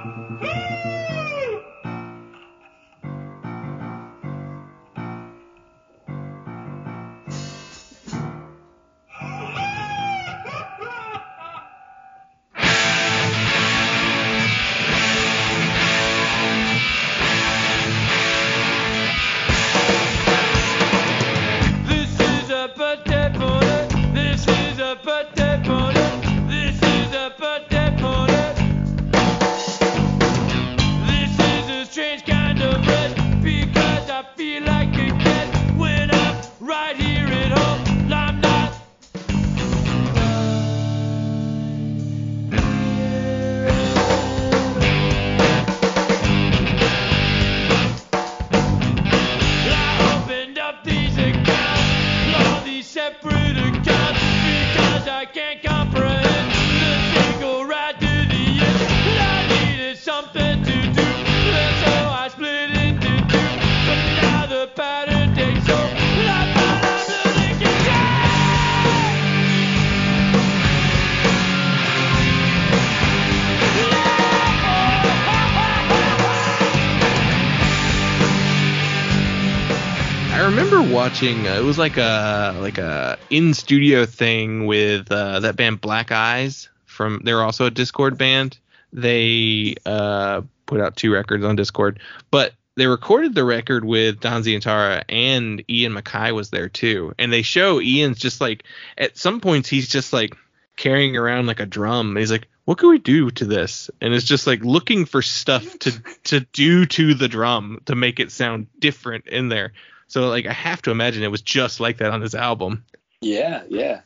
watching. 81.01 81.47
Uh, 81.47 81.55
it 81.55 81.63
was 81.63 81.79
like 81.79 81.97
a 81.97 82.55
like 82.59 82.77
a 82.77 83.17
in 83.31 83.55
studio 83.55 84.05
thing 84.05 84.67
with 84.67 85.11
uh, 85.11 85.39
that 85.39 85.55
band 85.55 85.81
Black 85.81 86.11
Eyes 86.11 86.69
from. 86.85 87.21
They're 87.23 87.41
also 87.41 87.65
a 87.65 87.71
Dischord 87.71 88.19
band. 88.19 88.59
They 88.93 89.77
uh, 89.83 90.43
put 90.67 90.79
out 90.79 90.95
two 90.95 91.11
records 91.11 91.43
on 91.43 91.57
Dischord, 91.57 91.97
but 92.29 92.53
they 92.75 92.85
recorded 92.85 93.33
the 93.33 93.43
record 93.43 93.83
with 93.83 94.19
Don 94.19 94.43
Zientara 94.43 95.03
and 95.09 95.63
Ian 95.67 95.93
MacKaye 95.93 96.35
was 96.35 96.51
there 96.51 96.69
too. 96.69 97.15
And 97.17 97.33
they 97.33 97.41
show 97.41 97.81
Ian's 97.81 98.19
just 98.19 98.39
like 98.39 98.63
at 98.95 99.17
some 99.17 99.41
points 99.41 99.69
he's 99.69 99.89
just 99.89 100.13
like 100.13 100.37
carrying 100.77 101.17
around 101.17 101.47
like 101.47 101.59
a 101.59 101.65
drum. 101.65 102.15
He's 102.15 102.31
like, 102.31 102.47
what 102.65 102.77
can 102.77 102.89
we 102.89 102.99
do 102.99 103.31
to 103.31 103.45
this? 103.45 103.89
And 104.01 104.13
it's 104.13 104.27
just 104.27 104.45
like 104.45 104.63
looking 104.63 105.05
for 105.05 105.23
stuff 105.23 105.79
to 105.79 105.99
to 106.25 106.41
do 106.41 106.85
to 106.85 107.15
the 107.15 107.27
drum 107.27 107.81
to 107.85 107.95
make 107.95 108.19
it 108.19 108.31
sound 108.31 108.67
different 108.77 109.25
in 109.25 109.49
there. 109.49 109.73
So 110.11 110.27
like 110.27 110.45
I 110.45 110.51
have 110.51 110.81
to 110.81 110.91
imagine 110.91 111.23
it 111.23 111.31
was 111.31 111.41
just 111.41 111.79
like 111.79 111.99
that 111.99 112.11
on 112.11 112.19
this 112.19 112.35
album. 112.35 112.83
Yeah, 113.21 113.63
yeah. 113.69 114.01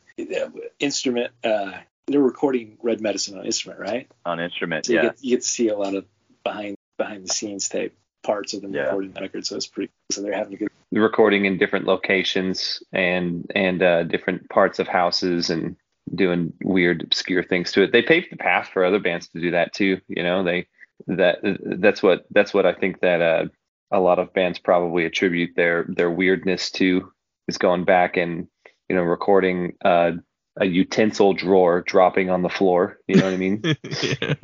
Instrument. 0.78 1.32
Uh, 1.42 1.72
they're 2.06 2.20
recording 2.20 2.78
Red 2.80 3.00
Medicine 3.00 3.36
on 3.36 3.44
instrument, 3.44 3.80
right? 3.80 4.08
on 4.24 4.38
instrument. 4.38 4.86
So 4.86 4.92
you 4.92 4.98
yeah. 4.98 5.02
get 5.06 5.16
you 5.20 5.30
get 5.36 5.42
to 5.42 5.48
see 5.48 5.66
a 5.68 5.76
lot 5.76 5.94
of 5.96 6.04
behind 6.44 6.76
behind 6.96 7.24
the 7.24 7.32
scenes 7.34 7.68
tape 7.68 7.98
parts 8.22 8.54
of 8.54 8.62
them 8.62 8.72
Yeah. 8.72 8.82
recording 8.82 9.12
the 9.12 9.20
record. 9.20 9.46
So 9.46 9.56
it's 9.56 9.66
pretty. 9.66 9.90
So 10.12 10.22
they're 10.22 10.32
having 10.32 10.54
a 10.54 10.56
good. 10.58 10.68
recording 10.92 11.44
in 11.44 11.58
different 11.58 11.86
locations 11.86 12.80
and 12.92 13.50
and 13.56 13.82
uh, 13.82 14.04
different 14.04 14.48
parts 14.48 14.78
of 14.78 14.86
houses 14.86 15.50
and 15.50 15.74
doing 16.14 16.52
weird 16.62 17.02
obscure 17.02 17.42
things 17.42 17.72
to 17.72 17.82
it. 17.82 17.90
They 17.90 18.02
paved 18.02 18.28
the 18.30 18.36
path 18.36 18.68
for 18.72 18.84
other 18.84 19.00
bands 19.00 19.26
to 19.30 19.40
do 19.40 19.50
that 19.50 19.72
too. 19.72 20.00
You 20.06 20.22
know, 20.22 20.44
they 20.44 20.68
that 21.08 21.38
that's 21.42 22.00
what 22.00 22.26
that's 22.30 22.54
what 22.54 22.64
I 22.64 22.74
think 22.74 23.00
that 23.00 23.20
uh, 23.20 23.46
a 23.90 24.00
lot 24.00 24.18
of 24.18 24.32
bands 24.34 24.58
probably 24.58 25.04
attribute 25.04 25.54
their 25.56 25.84
their 25.88 26.10
weirdness 26.10 26.70
to 26.72 27.12
is 27.48 27.58
going 27.58 27.84
back 27.84 28.16
and 28.16 28.48
you 28.88 28.96
know 28.96 29.02
recording 29.02 29.74
uh, 29.84 30.12
a 30.58 30.64
utensil 30.66 31.34
drawer 31.34 31.82
dropping 31.86 32.30
on 32.30 32.42
the 32.42 32.48
floor. 32.48 32.98
You 33.06 33.16
know 33.16 33.24
what 33.24 33.34
I 33.34 33.36
mean? 33.36 33.62
Yeah. 34.02 34.34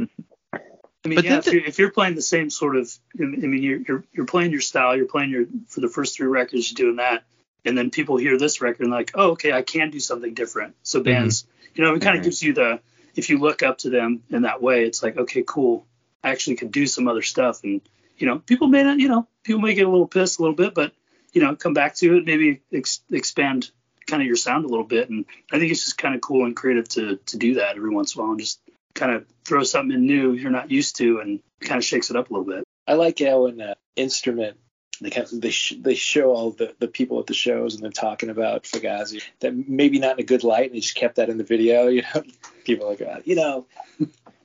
I 1.04 1.08
mean, 1.08 1.16
But 1.16 1.24
yeah, 1.24 1.38
if, 1.38 1.44
the- 1.46 1.52
you're, 1.54 1.64
if 1.64 1.78
you're 1.80 1.90
playing 1.90 2.14
the 2.14 2.22
same 2.22 2.48
sort 2.48 2.76
of, 2.76 2.88
I 3.18 3.24
mean, 3.24 3.60
you're, 3.60 3.80
you're 3.80 4.04
you're 4.12 4.26
playing 4.26 4.52
your 4.52 4.60
style, 4.60 4.96
you're 4.96 5.06
playing 5.08 5.30
your 5.30 5.46
for 5.66 5.80
the 5.80 5.88
first 5.88 6.16
three 6.16 6.28
records, 6.28 6.70
you're 6.70 6.86
doing 6.86 6.96
that, 6.98 7.24
and 7.64 7.76
then 7.76 7.90
people 7.90 8.18
hear 8.18 8.38
this 8.38 8.60
record 8.60 8.82
and 8.82 8.92
like, 8.92 9.10
oh, 9.14 9.30
okay, 9.32 9.52
I 9.52 9.62
can 9.62 9.90
do 9.90 9.98
something 9.98 10.32
different. 10.32 10.76
So 10.84 11.02
bands, 11.02 11.44
you 11.74 11.82
know, 11.84 11.92
it 11.94 12.02
kind 12.02 12.14
of 12.16 12.20
Mhm. 12.20 12.24
gives 12.26 12.42
you 12.44 12.52
the, 12.52 12.78
if 13.16 13.30
you 13.30 13.38
look 13.38 13.64
up 13.64 13.78
to 13.78 13.90
them 13.90 14.22
in 14.30 14.42
that 14.42 14.62
way, 14.62 14.84
it's 14.84 15.02
like, 15.02 15.16
okay, 15.16 15.42
cool, 15.44 15.84
I 16.22 16.30
actually 16.30 16.54
could 16.54 16.70
do 16.70 16.86
some 16.86 17.08
other 17.08 17.22
stuff, 17.22 17.64
and 17.64 17.80
you 18.22 18.28
know, 18.28 18.38
people 18.38 18.68
may 18.68 18.84
not, 18.84 19.00
you 19.00 19.08
know, 19.08 19.26
people 19.42 19.60
may 19.60 19.74
get 19.74 19.84
a 19.84 19.90
little 19.90 20.06
pissed 20.06 20.38
a 20.38 20.42
little 20.42 20.54
bit, 20.54 20.74
but 20.74 20.92
you 21.32 21.42
know, 21.42 21.56
come 21.56 21.74
back 21.74 21.96
to 21.96 22.18
it, 22.18 22.24
maybe 22.24 22.60
ex- 22.72 23.02
expand 23.10 23.68
kind 24.06 24.22
of 24.22 24.26
your 24.28 24.36
sound 24.36 24.64
a 24.64 24.68
little 24.68 24.84
bit, 24.84 25.10
and 25.10 25.24
I 25.50 25.58
think 25.58 25.72
it's 25.72 25.82
just 25.82 25.98
kind 25.98 26.14
of 26.14 26.20
cool 26.20 26.46
and 26.46 26.54
creative 26.54 26.88
to 26.90 27.16
to 27.16 27.36
do 27.36 27.54
that 27.54 27.76
every 27.76 27.90
once 27.90 28.14
in 28.14 28.20
a 28.20 28.22
while 28.22 28.30
and 28.30 28.40
just 28.40 28.60
kind 28.94 29.10
of 29.10 29.26
throw 29.44 29.64
something 29.64 29.92
in 29.92 30.06
new 30.06 30.34
you're 30.34 30.50
not 30.50 30.70
used 30.70 30.96
to 30.96 31.18
and 31.18 31.40
kind 31.60 31.78
of 31.78 31.84
shakes 31.84 32.10
it 32.10 32.16
up 32.16 32.30
a 32.30 32.32
little 32.32 32.46
bit. 32.46 32.62
I 32.86 32.94
like 32.94 33.18
how 33.18 33.46
in 33.46 33.60
uh, 33.60 33.74
instrument 33.96 34.56
they 35.04 35.10
kind 35.10 35.26
of, 35.30 35.40
they 35.40 35.50
sh- 35.50 35.74
they 35.80 35.94
show 35.94 36.30
all 36.34 36.50
the, 36.50 36.74
the 36.78 36.88
people 36.88 37.18
at 37.20 37.26
the 37.26 37.34
shows 37.34 37.74
and 37.74 37.82
they're 37.82 37.90
talking 37.90 38.30
about 38.30 38.64
Fugazi 38.64 39.22
that 39.40 39.54
maybe 39.68 39.98
not 39.98 40.18
in 40.18 40.20
a 40.20 40.26
good 40.26 40.44
light 40.44 40.66
and 40.66 40.74
they 40.74 40.80
just 40.80 40.94
kept 40.94 41.16
that 41.16 41.28
in 41.28 41.38
the 41.38 41.44
video. 41.44 41.86
You 41.92 42.02
know, 42.02 42.22
people 42.64 42.86
are 42.86 42.90
like, 42.90 43.02
uh, 43.02 43.20
you 43.24 43.34
know, 43.36 43.66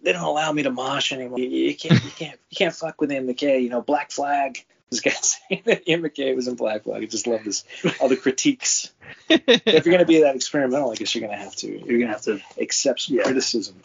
they 0.04 0.12
don't 0.14 0.24
allow 0.24 0.52
me 0.52 0.64
to 0.64 0.72
mosh 0.72 1.12
anymore. 1.12 1.40
You, 1.40 1.48
you 1.50 1.76
can't 1.76 2.04
you 2.04 2.12
can't 2.12 2.40
you 2.50 2.56
can't 2.56 2.74
fuck 2.74 3.00
with 3.02 3.10
MacKaye. 3.10 3.62
You 3.62 3.70
know, 3.70 3.82
Black 3.82 4.12
Flag. 4.12 4.64
This 4.90 5.02
guy 5.02 5.12
saying 5.12 5.64
that 5.66 5.86
MacKaye 5.86 6.36
was 6.36 6.48
in 6.48 6.56
Black 6.56 6.84
Flag. 6.84 7.04
I 7.04 7.06
just 7.08 7.28
love 7.28 7.44
this 7.44 7.64
all 8.00 8.08
the 8.08 8.16
critiques. 8.16 8.94
if 9.30 9.86
you're 9.86 9.94
gonna 9.94 10.06
be 10.06 10.22
that 10.22 10.36
experimental, 10.36 10.92
I 10.92 10.96
guess 10.96 11.14
you're 11.14 11.28
gonna 11.28 11.42
have 11.42 11.56
to 11.58 11.68
You're 11.68 12.00
gonna 12.00 12.12
have 12.14 12.22
to 12.24 12.40
accept 12.60 13.02
some 13.02 13.18
Yeah. 13.18 13.24
criticism. 13.24 13.76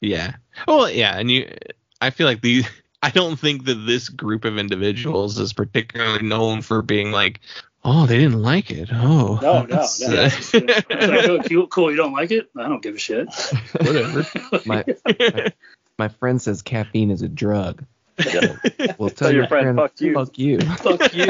Yeah. 0.00 0.34
Well, 0.66 0.90
yeah, 0.90 1.18
and 1.18 1.30
you 1.30 1.54
I 2.00 2.10
feel 2.10 2.26
like 2.26 2.40
the 2.40 2.64
I 3.02 3.10
don't 3.10 3.36
think 3.38 3.64
that 3.64 3.74
this 3.74 4.08
group 4.08 4.44
of 4.44 4.58
individuals 4.58 5.38
is 5.38 5.52
particularly 5.52 6.22
known 6.22 6.62
for 6.62 6.82
being 6.82 7.10
like, 7.10 7.40
oh, 7.84 8.06
they 8.06 8.18
didn't 8.18 8.40
like 8.40 8.70
it. 8.70 8.90
Oh. 8.92 9.38
No, 9.42 9.62
no, 9.62 9.66
no. 9.66 9.66
that's- 9.66 10.54
It's 10.54 10.70
like, 10.88 11.28
oh, 11.28 11.40
cool, 11.48 11.66
cool, 11.66 11.90
you 11.90 11.96
don't 11.96 12.12
like 12.12 12.30
it? 12.30 12.48
I 12.56 12.68
don't 12.68 12.82
give 12.82 12.94
a 12.94 12.98
shit. 12.98 13.26
Whatever. 13.80 14.24
My, 14.66 14.84
my 15.06 15.52
my 15.98 16.08
friend 16.08 16.40
says 16.40 16.62
caffeine 16.62 17.10
is 17.10 17.22
a 17.22 17.28
drug. 17.28 17.84
Yeah. 18.24 18.56
Well, 18.98 19.10
tell, 19.14 19.32
your 19.32 19.46
friend, 19.48 19.76
"Fuck 19.76 20.00
you." 20.00 20.14
Fuck 20.14 20.38
you. 20.38 20.60
Fuck 20.60 21.14
you. 21.14 21.26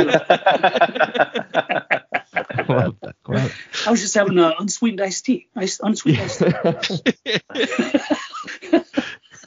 Quote 2.64 3.00
that 3.00 3.14
quote. 3.22 3.52
I 3.86 3.90
was 3.90 4.00
just 4.00 4.14
having 4.14 4.38
uh, 4.38 4.52
unsweetened 4.58 5.00
iced 5.00 5.24
tea. 5.24 5.48
Ice, 5.56 5.80
unsweetened 5.80 6.30
iced 6.64 7.04
tea. 7.04 8.82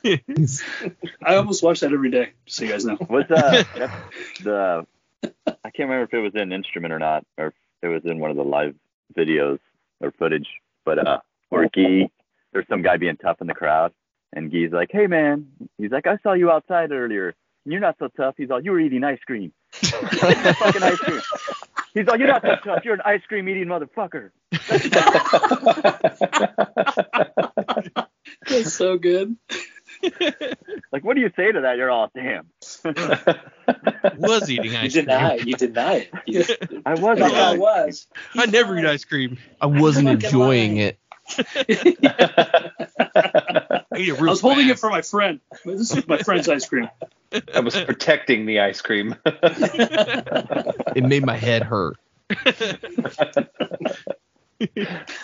I 1.23 1.35
almost 1.35 1.63
watch 1.63 1.79
that 1.79 1.91
every 1.91 2.11
day, 2.11 2.33
just 2.45 2.57
so 2.57 2.65
you 2.65 2.71
guys 2.71 2.85
know. 2.85 2.95
What's 3.07 3.31
uh 3.31 3.63
the 4.43 4.85
I 5.47 5.69
can't 5.71 5.89
remember 5.89 6.03
if 6.03 6.13
it 6.13 6.19
was 6.19 6.33
in 6.35 6.51
instrument 6.51 6.93
or 6.93 6.99
not, 6.99 7.25
or 7.37 7.47
if 7.47 7.53
it 7.81 7.87
was 7.87 8.05
in 8.05 8.19
one 8.19 8.29
of 8.29 8.37
the 8.37 8.43
live 8.43 8.75
videos 9.17 9.59
or 10.01 10.11
footage, 10.11 10.47
but 10.83 11.05
uh 11.05 11.19
where 11.49 11.67
Guy 11.69 12.09
there's 12.53 12.67
some 12.67 12.83
guy 12.83 12.97
being 12.97 13.17
tough 13.17 13.41
in 13.41 13.47
the 13.47 13.53
crowd 13.53 13.93
and 14.33 14.51
Guy's 14.51 14.71
like, 14.71 14.89
Hey 14.91 15.07
man 15.07 15.47
he's 15.77 15.91
like, 15.91 16.05
I 16.07 16.17
saw 16.21 16.33
you 16.33 16.51
outside 16.51 16.91
earlier 16.91 17.33
and 17.63 17.71
you're 17.71 17.81
not 17.81 17.95
so 17.97 18.07
tough. 18.15 18.35
He's 18.37 18.51
all 18.51 18.61
you 18.61 18.71
were 18.71 18.79
eating 18.79 19.03
ice 19.03 19.19
cream. 19.25 19.51
fucking 19.71 20.83
ice 20.83 20.97
cream. 20.97 21.21
He's 21.95 22.05
like, 22.05 22.19
You're 22.19 22.27
not 22.27 22.43
so 22.43 22.55
tough, 22.63 22.85
you're 22.85 22.93
an 22.93 23.01
ice 23.05 23.21
cream 23.27 23.49
eating 23.49 23.65
motherfucker. 23.65 24.29
That's 28.47 28.73
so 28.73 28.97
good. 28.97 29.35
Like 30.91 31.03
what 31.03 31.15
do 31.15 31.21
you 31.21 31.31
say 31.35 31.51
to 31.51 31.61
that? 31.61 31.77
You're 31.77 31.91
all 31.91 32.09
damn. 32.15 32.47
was 34.17 34.49
eating 34.49 34.71
You 34.71 34.77
ice 34.77 34.93
cream. 34.93 35.05
deny 35.05 35.33
it. 35.35 35.47
You 35.47 35.55
deny 35.55 35.93
it. 35.95 36.11
You, 36.25 36.43
I 36.85 36.93
was 36.95 37.19
no, 37.19 37.25
I 37.25 37.51
ice 37.51 37.57
was. 37.57 38.07
I 38.35 38.45
never 38.45 38.77
eat 38.77 38.85
ice 38.85 39.03
cream. 39.03 39.37
I 39.59 39.65
wasn't 39.67 40.07
enjoying 40.09 40.77
it. 40.77 40.99
I, 41.37 42.71
I 43.91 43.97
real 43.97 44.15
was 44.27 44.41
holding 44.41 44.69
it 44.69 44.79
for 44.79 44.89
my 44.89 45.01
friend. 45.01 45.39
This 45.65 45.91
is 45.95 46.07
my 46.07 46.17
friend's 46.19 46.47
ice 46.47 46.67
cream. 46.67 46.89
I 47.53 47.59
was 47.59 47.75
protecting 47.75 48.45
the 48.45 48.59
ice 48.61 48.81
cream. 48.81 49.15
It 49.25 51.03
made 51.03 51.25
my 51.25 51.35
head 51.35 51.63
hurt. 51.63 51.97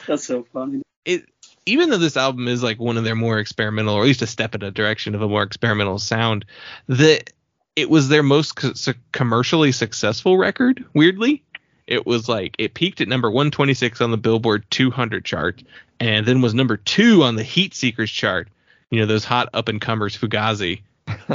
That's 0.07 0.25
so 0.25 0.43
funny. 0.51 0.81
it 1.05 1.25
even 1.65 1.89
though 1.89 1.97
this 1.97 2.17
album 2.17 2.47
is 2.47 2.63
like 2.63 2.79
one 2.79 2.97
of 2.97 3.03
their 3.03 3.15
more 3.15 3.39
experimental 3.39 3.95
or 3.95 4.01
at 4.01 4.05
least 4.07 4.21
a 4.21 4.27
step 4.27 4.55
in 4.55 4.63
a 4.63 4.71
direction 4.71 5.15
of 5.15 5.21
a 5.21 5.27
more 5.27 5.43
experimental 5.43 5.99
sound 5.99 6.45
that 6.87 7.31
it 7.75 7.89
was 7.89 8.09
their 8.09 8.23
most 8.23 8.55
co- 8.55 8.73
commercially 9.11 9.71
successful 9.71 10.37
record 10.37 10.83
weirdly 10.93 11.43
it 11.87 12.05
was 12.05 12.27
like 12.29 12.55
it 12.59 12.73
peaked 12.73 13.01
at 13.01 13.07
number 13.07 13.29
126 13.29 14.01
on 14.01 14.11
the 14.11 14.17
billboard 14.17 14.63
200 14.71 15.23
chart 15.25 15.63
and 15.99 16.25
then 16.25 16.41
was 16.41 16.53
number 16.53 16.77
two 16.77 17.23
on 17.23 17.35
the 17.35 17.43
heat 17.43 17.73
seekers 17.73 18.11
chart 18.11 18.47
you 18.89 18.99
know 18.99 19.05
those 19.05 19.23
hot 19.23 19.49
up 19.53 19.67
and 19.69 19.81
comers 19.81 20.17
fugazi 20.17 20.81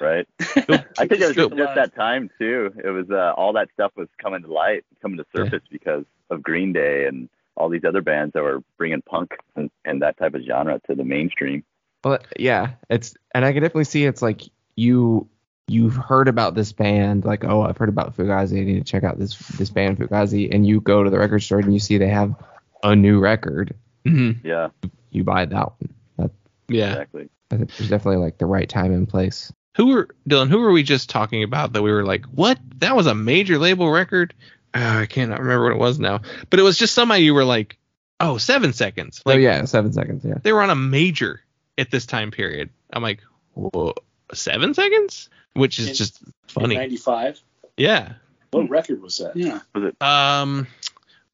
right? 0.00 0.26
I 0.40 1.06
think 1.06 1.12
it 1.12 1.20
was 1.20 1.30
Still- 1.32 1.50
just 1.50 1.74
that 1.74 1.92
time 1.94 2.30
too. 2.38 2.72
It 2.82 2.88
was 2.90 3.10
uh, 3.10 3.32
all 3.36 3.52
that 3.54 3.68
stuff 3.74 3.92
was 3.96 4.08
coming 4.22 4.42
to 4.42 4.52
light, 4.52 4.84
coming 5.02 5.18
to 5.18 5.26
surface 5.34 5.62
because 5.70 6.04
of 6.30 6.42
Green 6.42 6.72
Day 6.72 7.06
and 7.06 7.28
all 7.56 7.68
these 7.68 7.84
other 7.84 8.00
bands 8.02 8.32
that 8.34 8.42
were 8.42 8.62
bringing 8.78 9.02
punk 9.02 9.32
and, 9.56 9.70
and 9.84 10.02
that 10.02 10.16
type 10.18 10.34
of 10.34 10.42
genre 10.42 10.80
to 10.88 10.94
the 10.94 11.04
mainstream. 11.04 11.62
Well, 12.04 12.18
yeah, 12.38 12.72
it's 12.88 13.14
and 13.34 13.44
I 13.44 13.52
can 13.52 13.62
definitely 13.62 13.84
see 13.84 14.04
it's 14.04 14.22
like 14.22 14.42
you 14.76 15.28
you've 15.68 15.94
heard 15.96 16.26
about 16.28 16.54
this 16.54 16.72
band, 16.72 17.24
like 17.24 17.44
oh 17.44 17.62
I've 17.62 17.76
heard 17.76 17.88
about 17.90 18.16
Fugazi, 18.16 18.60
I 18.60 18.64
need 18.64 18.84
to 18.84 18.90
check 18.90 19.04
out 19.04 19.18
this 19.18 19.36
this 19.50 19.70
band 19.70 19.98
Fugazi, 19.98 20.52
and 20.54 20.66
you 20.66 20.80
go 20.80 21.04
to 21.04 21.10
the 21.10 21.18
record 21.18 21.40
store 21.40 21.58
and 21.58 21.72
you 21.72 21.78
see 21.80 21.98
they 21.98 22.08
have 22.08 22.34
a 22.82 22.96
new 22.96 23.20
record, 23.20 23.74
Mhm. 24.06 24.38
Yeah, 24.42 24.68
you 25.10 25.22
buy 25.24 25.44
that 25.44 25.66
one. 25.78 25.94
That 26.16 26.30
yeah 26.68 26.92
exactly. 26.92 27.28
I 27.50 27.56
think 27.58 27.70
there's 27.76 27.90
definitely 27.90 28.22
like 28.24 28.38
the 28.38 28.46
right 28.46 28.68
time 28.68 28.92
and 28.92 29.06
place. 29.06 29.52
who 29.76 29.88
were 29.88 30.08
dylan 30.28 30.48
who 30.48 30.58
were 30.58 30.72
we 30.72 30.82
just 30.82 31.10
talking 31.10 31.42
about 31.42 31.72
that 31.74 31.82
we 31.82 31.92
were 31.92 32.04
like 32.04 32.24
what 32.26 32.58
that 32.78 32.96
was 32.96 33.06
a 33.06 33.14
major 33.14 33.58
label 33.58 33.90
record 33.90 34.32
uh, 34.74 34.98
i 35.02 35.06
cannot 35.06 35.40
remember 35.40 35.64
what 35.64 35.72
it 35.72 35.78
was 35.78 35.98
now 35.98 36.20
but 36.50 36.58
it 36.60 36.62
was 36.62 36.76
just 36.78 36.94
somebody 36.94 37.22
you 37.24 37.34
were 37.34 37.44
like 37.44 37.76
oh 38.20 38.36
seven 38.38 38.72
seconds 38.72 39.22
oh 39.26 39.32
yeah, 39.32 39.64
seven 39.64 39.92
seconds. 39.92 40.24
Yeah. 40.24 40.34
they 40.42 40.52
were 40.52 40.62
on 40.62 40.70
a 40.70 40.74
major 40.76 41.40
at 41.78 41.90
this 41.90 42.06
time 42.06 42.30
period 42.30 42.70
i'm 42.92 43.02
like 43.02 43.20
Whoa, 43.54 43.94
seven 44.32 44.74
seconds 44.74 45.28
which 45.54 45.78
is 45.78 45.88
In- 45.88 45.94
just 45.94 46.22
funny 46.48 46.76
95. 46.76 47.40
yeah 47.76 48.12
What 48.52 48.68
record 48.70 49.02
was 49.02 49.18
that? 49.18 49.36
Yeah. 49.36 49.60
Was 49.74 49.84
it? 49.84 50.02
um 50.02 50.66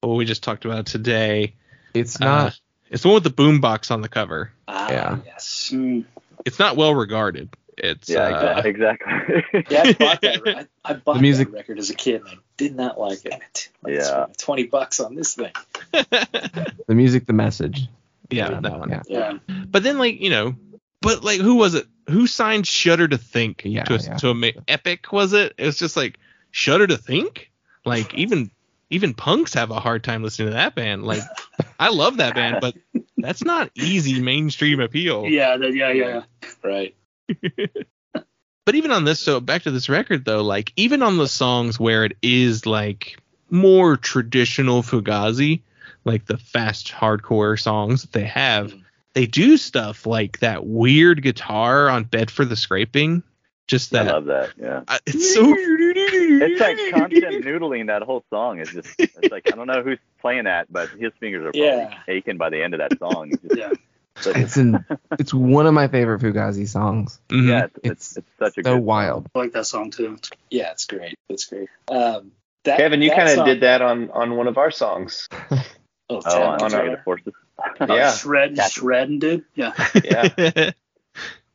well 0.02 0.16
we 0.16 0.24
just 0.24 0.42
talked 0.42 0.64
about 0.64 0.80
it 0.80 0.86
today 0.86 1.54
It's 1.94 2.20
Uh, 2.20 2.24
not. 2.24 2.60
it's 2.90 3.02
the 3.02 3.08
one 3.08 3.16
with 3.22 3.24
the 3.24 3.30
boombox 3.42 3.90
on 3.90 4.00
the 4.00 4.08
cover 4.08 4.50
Ah, 4.68 4.90
Yeah. 4.90 5.18
yes. 5.26 5.70
Mm. 5.74 6.04
it's 6.44 6.58
not 6.58 6.76
well 6.76 6.94
regarded 6.94 7.50
It's 7.78 8.08
Yeah, 8.08 8.20
uh, 8.28 8.62
exactly. 8.64 9.44
Yeah, 9.70 9.82
I 9.84 9.92
bought 9.92 10.20
that. 10.22 10.42
I, 10.46 10.66
I 10.90 10.94
bought 10.94 11.14
The 11.16 11.20
music- 11.22 11.50
that 11.50 11.56
record 11.56 11.78
as 11.78 11.90
a 11.90 11.94
kid, 11.94 12.22
and 12.22 12.28
I 12.30 12.34
did 12.56 12.74
not 12.74 12.98
like 12.98 13.24
it. 13.24 13.30
Damn 13.30 13.40
it. 13.42 13.68
Yeah. 13.86 14.26
Twenty 14.38 14.64
bucks 14.66 15.00
on 15.00 15.14
this 15.14 15.34
thing. 15.34 15.52
The 16.86 16.94
music, 16.94 17.26
the 17.26 17.32
message. 17.32 17.88
yeah, 18.30 18.60
that 18.60 18.78
one. 18.78 18.90
Yeah. 18.90 19.02
Yeah. 19.08 19.38
But 19.66 19.82
then 19.82 19.98
like 19.98 20.20
you 20.20 20.30
know, 20.30 20.54
but 21.02 21.22
like 21.24 21.40
who 21.40 21.56
was 21.56 21.74
it? 21.74 21.86
Who 22.08 22.26
signed 22.28 22.66
Shudder 22.66 23.08
to 23.08 23.18
Think 23.18 23.62
Yeah, 23.64 23.82
to 23.84 23.94
a, 23.94 23.98
yeah. 23.98 24.16
to 24.18 24.30
a 24.30 24.34
ma- 24.34 24.60
Epic? 24.68 25.12
Was 25.12 25.32
it? 25.32 25.54
It 25.58 25.66
was 25.66 25.76
just 25.76 25.96
like 25.96 26.18
Shudder 26.52 26.86
to 26.86 26.96
Think. 26.96 27.50
Like 27.84 28.14
even 28.14 28.50
even 28.90 29.14
punks 29.14 29.54
have 29.54 29.70
a 29.72 29.80
hard 29.80 30.04
time 30.04 30.22
listening 30.22 30.48
to 30.48 30.54
that 30.54 30.74
band. 30.76 31.04
Like 31.04 31.22
I 31.80 31.88
love 31.90 32.18
that 32.18 32.34
band, 32.36 32.58
but 32.60 32.76
that's 33.16 33.44
not 33.44 33.70
easy 33.74 34.20
mainstream 34.20 34.78
appeal. 34.80 35.26
Yeah. 35.26 35.56
That, 35.56 35.74
yeah. 35.74 35.90
Yeah. 35.90 36.22
Right. 36.62 36.94
But 38.64 38.74
even 38.74 38.90
on 38.90 39.04
this, 39.04 39.20
so 39.20 39.38
back 39.38 39.62
to 39.62 39.70
this 39.70 39.88
record 39.88 40.24
though, 40.24 40.42
like 40.42 40.72
even 40.76 41.02
on 41.02 41.18
the 41.18 41.28
songs 41.28 41.78
where 41.78 42.04
it 42.04 42.16
is 42.20 42.66
like 42.66 43.16
more 43.48 43.96
traditional 43.96 44.82
Fugazi, 44.82 45.62
like 46.04 46.26
the 46.26 46.36
fast 46.36 46.88
hardcore 46.90 47.60
songs 47.60 48.02
that 48.02 48.12
they 48.12 48.24
have, 48.24 48.72
Mhm. 48.72 48.82
they 49.14 49.26
do 49.26 49.56
stuff 49.56 50.04
like 50.04 50.40
that 50.40 50.66
weird 50.66 51.22
guitar 51.22 51.88
on 51.88 52.04
Bed 52.04 52.28
for 52.30 52.44
the 52.44 52.56
Scraping. 52.56 53.22
Just 53.68 53.92
that. 53.92 54.02
I 54.02 54.04
that 54.04 54.12
love 54.14 54.24
that. 54.26 54.52
Yeah. 54.60 54.82
I- 54.88 54.98
it's 55.06 55.32
so 55.34 55.42
It's 55.58 56.60
like 56.60 56.76
constant 56.92 57.44
noodling. 57.44 57.86
That 57.86 58.02
whole 58.02 58.24
song 58.30 58.58
is 58.60 58.70
just. 58.72 58.88
It's 58.98 59.30
like 59.30 59.50
I 59.52 59.56
don't 59.56 59.66
know 59.68 59.82
who's 59.82 59.98
playing 60.20 60.44
that, 60.44 60.72
but 60.72 60.88
his 60.90 61.12
fingers 61.20 61.40
are 61.42 61.50
probably 61.52 61.62
Yeah. 61.66 61.98
aching 62.08 62.36
by 62.36 62.50
the 62.50 62.62
end 62.62 62.74
of 62.74 62.78
that 62.80 62.98
song. 62.98 63.30
Just- 63.30 63.56
Yeah. 63.56 63.70
But 64.24 64.36
It's 64.36 64.56
in. 64.56 64.84
It's 65.18 65.34
one 65.34 65.66
of 65.66 65.74
my 65.74 65.88
favorite 65.88 66.20
Fugazi 66.20 66.66
songs. 66.68 67.20
Mhm. 67.28 67.48
yeah, 67.48 67.64
it's, 67.64 67.76
it's, 67.82 67.84
It's 67.84 68.16
it's 68.18 68.28
such 68.38 68.58
a 68.58 68.62
So 68.64 68.76
good 68.76 68.84
wild. 68.84 69.26
I 69.34 69.38
like 69.38 69.52
that 69.52 69.66
song 69.66 69.90
too. 69.90 70.18
Yeah, 70.50 70.70
it's 70.72 70.86
great. 70.86 71.14
It's 71.28 71.44
great. 71.46 71.68
Um, 71.88 72.32
that, 72.64 72.78
Kevin, 72.78 73.02
you 73.02 73.10
kind 73.10 73.38
of 73.38 73.44
did 73.46 73.60
that 73.60 73.82
on 73.82 74.10
on 74.10 74.36
one 74.36 74.48
of 74.48 74.58
our 74.58 74.70
songs. 74.70 75.28
Oh, 76.08 76.18
Oh, 76.18 76.20
Tap 76.20 76.34
on 76.34 76.60
on 76.62 76.70
Guitar. 76.70 76.80
Creative 76.82 77.04
Forces. 77.04 77.32
Yeah. 77.88 78.12
Shred, 78.14 78.56
Yeah. 78.56 78.68
shred, 78.68 79.18
dude. 79.18 79.44
Yeah. 79.56 79.72
Yeah. 80.04 80.70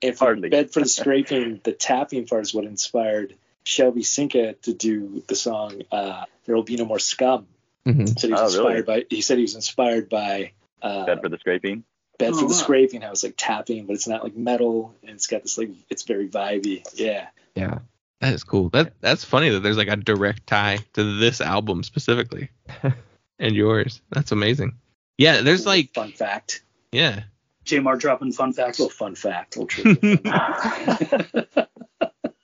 And 0.03 0.17
for 0.17 0.25
Hardly. 0.25 0.49
Bed 0.49 0.73
for 0.73 0.79
the 0.81 0.89
Scraping, 0.89 1.61
the 1.63 1.71
tapping 1.73 2.25
part 2.25 2.41
is 2.41 2.53
what 2.53 2.65
inspired 2.65 3.35
Shelby 3.63 4.01
Cinca 4.03 4.53
to 4.63 4.73
do 4.73 5.23
the 5.27 5.35
song 5.35 5.83
uh, 5.91 6.25
"There 6.45 6.55
Will 6.55 6.63
Be 6.63 6.75
No 6.75 6.85
More 6.85 6.97
Scum." 6.99 7.45
hmm 7.85 8.01
He 8.01 8.07
said 8.07 8.23
he 8.27 8.31
was 8.31 8.55
Oh, 8.57 8.63
really? 8.63 8.77
inspired 8.79 8.85
by. 8.87 9.05
He 9.09 9.21
said 9.21 9.37
he 9.37 9.43
was 9.43 9.55
inspired 9.55 10.09
by 10.09 10.51
uh, 10.81 11.05
Bed 11.05 11.21
for 11.21 11.29
the 11.29 11.37
Scraping. 11.37 11.83
Bed 12.21 12.31
Oh, 12.33 12.35
for 12.35 12.41
the 12.41 12.45
wow. 12.47 12.51
Scraping. 12.53 13.01
How 13.01 13.11
it's 13.11 13.23
like 13.23 13.35
tapping, 13.37 13.85
but 13.85 13.93
it's 13.93 14.07
not 14.07 14.23
like 14.23 14.35
metal, 14.35 14.93
and 15.01 15.11
it's 15.11 15.27
got 15.27 15.41
this 15.43 15.57
like 15.57 15.69
it's 15.89 16.03
very 16.03 16.27
vibey. 16.29 16.83
Yeah. 16.93 17.27
Yeah. 17.55 17.79
That 18.21 18.33
is 18.33 18.43
cool. 18.43 18.69
That 18.69 18.93
that's 19.01 19.23
funny 19.25 19.49
that 19.49 19.61
there's 19.61 19.77
like 19.77 19.87
a 19.87 19.95
direct 19.97 20.45
tie 20.47 20.77
to 20.93 21.19
this 21.19 21.41
album 21.41 21.83
specifically. 21.83 22.49
and 23.39 23.55
yours. 23.55 24.01
That's 24.11 24.31
amazing. 24.31 24.77
Yeah, 25.17 25.41
there's 25.41 25.65
like 25.65 25.93
fun 25.93 26.11
fact. 26.11 26.63
yeah. 26.91 27.23
Jmar 27.65 27.99
dropping 27.99 28.31
fun 28.31 28.53
facts. 28.53 28.79
Little 28.79 28.89
fun 28.91 29.13
fact. 29.15 29.55
Little 29.57 29.67
trivia. 29.67 30.17
fun. 30.17 31.67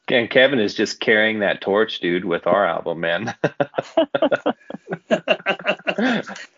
And 0.09 0.29
Kevin 0.29 0.59
is 0.59 0.73
just 0.73 0.99
carrying 1.01 1.39
that 1.39 1.59
torch, 1.59 1.99
dude, 1.99 2.23
with 2.23 2.47
our 2.47 2.65
album, 2.65 3.01
man. 3.01 3.35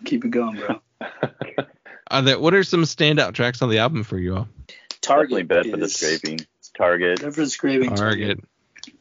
Keep 0.05 0.25
it 0.25 0.31
going, 0.31 0.57
bro. 0.57 0.81
Uh, 2.09 2.15
are 2.15 2.21
there, 2.21 2.39
what 2.39 2.53
are 2.53 2.63
some 2.63 2.83
standout 2.83 3.33
tracks 3.33 3.61
on 3.61 3.69
the 3.69 3.77
album 3.79 4.03
for 4.03 4.17
you 4.17 4.35
all? 4.37 4.47
Definitely 5.01 5.43
Target 5.43 5.47
Bed 5.47 5.65
for 5.71 5.77
the 5.77 5.85
is- 5.85 5.95
Scraping. 5.95 6.39
Target. 6.75 7.21
Bed 7.21 7.33
for 7.33 7.41
the 7.41 7.49
Scraping. 7.49 7.95
Target. 7.95 8.39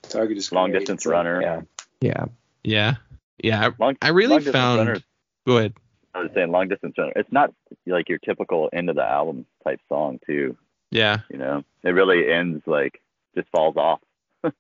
Target 0.03 0.37
is 0.39 0.53
Long 0.53 0.71
great. 0.71 0.81
Distance 0.81 1.07
Runner. 1.07 1.41
yeah. 1.41 1.61
Yeah. 2.01 2.25
Yeah. 2.65 2.95
Yeah. 3.43 3.71
Long, 3.79 3.97
I 4.03 4.09
really 4.09 4.41
found 4.41 4.79
Runner- 4.79 5.01
go 5.47 5.59
ahead. 5.59 5.75
I 6.15 6.23
was 6.23 6.31
saying 6.35 6.51
long 6.51 6.67
distance 6.69 6.97
runner. 6.99 7.13
It's 7.15 7.31
not 7.31 7.53
like 7.87 8.09
your 8.09 8.19
typical 8.19 8.69
end 8.73 8.89
of 8.91 8.97
the 8.97 9.05
album 9.05 9.47
type 9.63 9.81
song 9.89 10.19
too. 10.27 10.57
Yeah. 10.91 11.19
You 11.31 11.39
know, 11.39 11.63
it 11.85 11.91
really 11.91 12.29
ends 12.33 12.63
like 12.67 13.01
just 13.37 13.49
falls 13.51 13.77
off. 13.77 14.01
but 14.43 14.55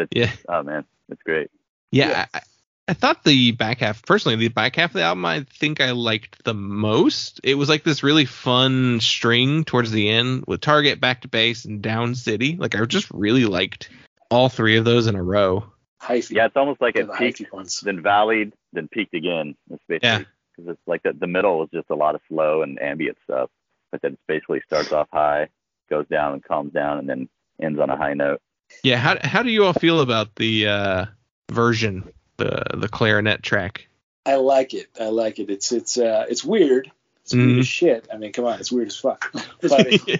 it's 0.00 0.10
Yeah. 0.16 0.32
oh 0.48 0.62
man, 0.64 0.84
it's 1.10 1.22
great. 1.22 1.50
Yeah. 1.92 2.08
Yeah. 2.08 2.26
I, 2.34 2.40
I 2.86 2.92
thought 2.92 3.24
the 3.24 3.52
back 3.52 3.78
half 3.78 4.04
personally, 4.04 4.36
the 4.36 4.48
back 4.48 4.76
half 4.76 4.90
of 4.90 4.94
the 4.94 5.02
album 5.02 5.24
I 5.24 5.44
think 5.44 5.80
I 5.80 5.92
liked 5.92 6.44
the 6.44 6.52
most. 6.54 7.40
It 7.42 7.54
was 7.54 7.68
like 7.68 7.82
this 7.82 8.02
really 8.02 8.26
fun 8.26 9.00
string 9.00 9.64
towards 9.64 9.90
the 9.90 10.10
end 10.10 10.44
with 10.46 10.60
Target, 10.60 11.00
Back 11.00 11.22
to 11.22 11.28
Base, 11.28 11.64
and 11.64 11.80
Down 11.80 12.14
City. 12.14 12.56
Like 12.58 12.74
I 12.74 12.84
just 12.84 13.10
really 13.10 13.46
liked 13.46 13.88
all 14.30 14.48
three 14.50 14.76
of 14.76 14.84
those 14.84 15.06
in 15.06 15.14
a 15.14 15.22
row. 15.22 15.64
Hyphy. 16.02 16.32
Yeah, 16.32 16.46
it's 16.46 16.56
almost 16.56 16.82
like 16.82 16.96
it 16.96 17.06
the 17.06 17.14
peaked, 17.14 17.50
ones. 17.52 17.80
then 17.80 18.02
valleyed, 18.02 18.52
then 18.74 18.88
peaked 18.88 19.14
again. 19.14 19.54
It's 19.70 19.82
basically 19.88 20.08
Yeah. 20.08 20.18
because 20.54 20.72
it's 20.72 20.82
like 20.86 21.02
the, 21.04 21.14
the 21.14 21.26
middle 21.26 21.58
was 21.60 21.70
just 21.72 21.88
a 21.88 21.94
lot 21.94 22.14
of 22.14 22.20
slow 22.28 22.60
and 22.62 22.78
ambient 22.82 23.16
stuff, 23.24 23.48
but 23.92 24.02
then 24.02 24.12
it 24.12 24.18
basically 24.28 24.60
starts 24.66 24.92
off 24.92 25.08
high, 25.10 25.48
goes 25.88 26.06
down 26.08 26.34
and 26.34 26.44
calms 26.44 26.74
down, 26.74 26.98
and 26.98 27.08
then 27.08 27.28
ends 27.62 27.80
on 27.80 27.88
a 27.88 27.96
high 27.96 28.12
note. 28.12 28.42
Yeah, 28.82 28.96
how 28.98 29.16
how 29.22 29.42
do 29.42 29.50
you 29.50 29.64
all 29.64 29.72
feel 29.72 30.00
about 30.00 30.34
the 30.36 30.66
uh 30.68 31.06
version, 31.50 32.12
the 32.36 32.64
the 32.74 32.88
clarinet 32.88 33.42
track? 33.42 33.88
I 34.26 34.36
like 34.36 34.74
it. 34.74 34.88
I 35.00 35.06
like 35.06 35.38
it. 35.38 35.50
It's 35.50 35.72
it's 35.72 35.98
uh 35.98 36.26
it's 36.28 36.44
weird. 36.44 36.90
It's 37.22 37.34
weird 37.34 37.48
Mhm. 37.48 37.60
as 37.60 37.66
shit. 37.68 38.08
I 38.12 38.16
mean, 38.18 38.32
come 38.32 38.44
on, 38.44 38.60
it's 38.60 38.70
weird 38.72 38.88
as 38.88 38.96
fuck. 38.96 39.32
But 39.60 39.72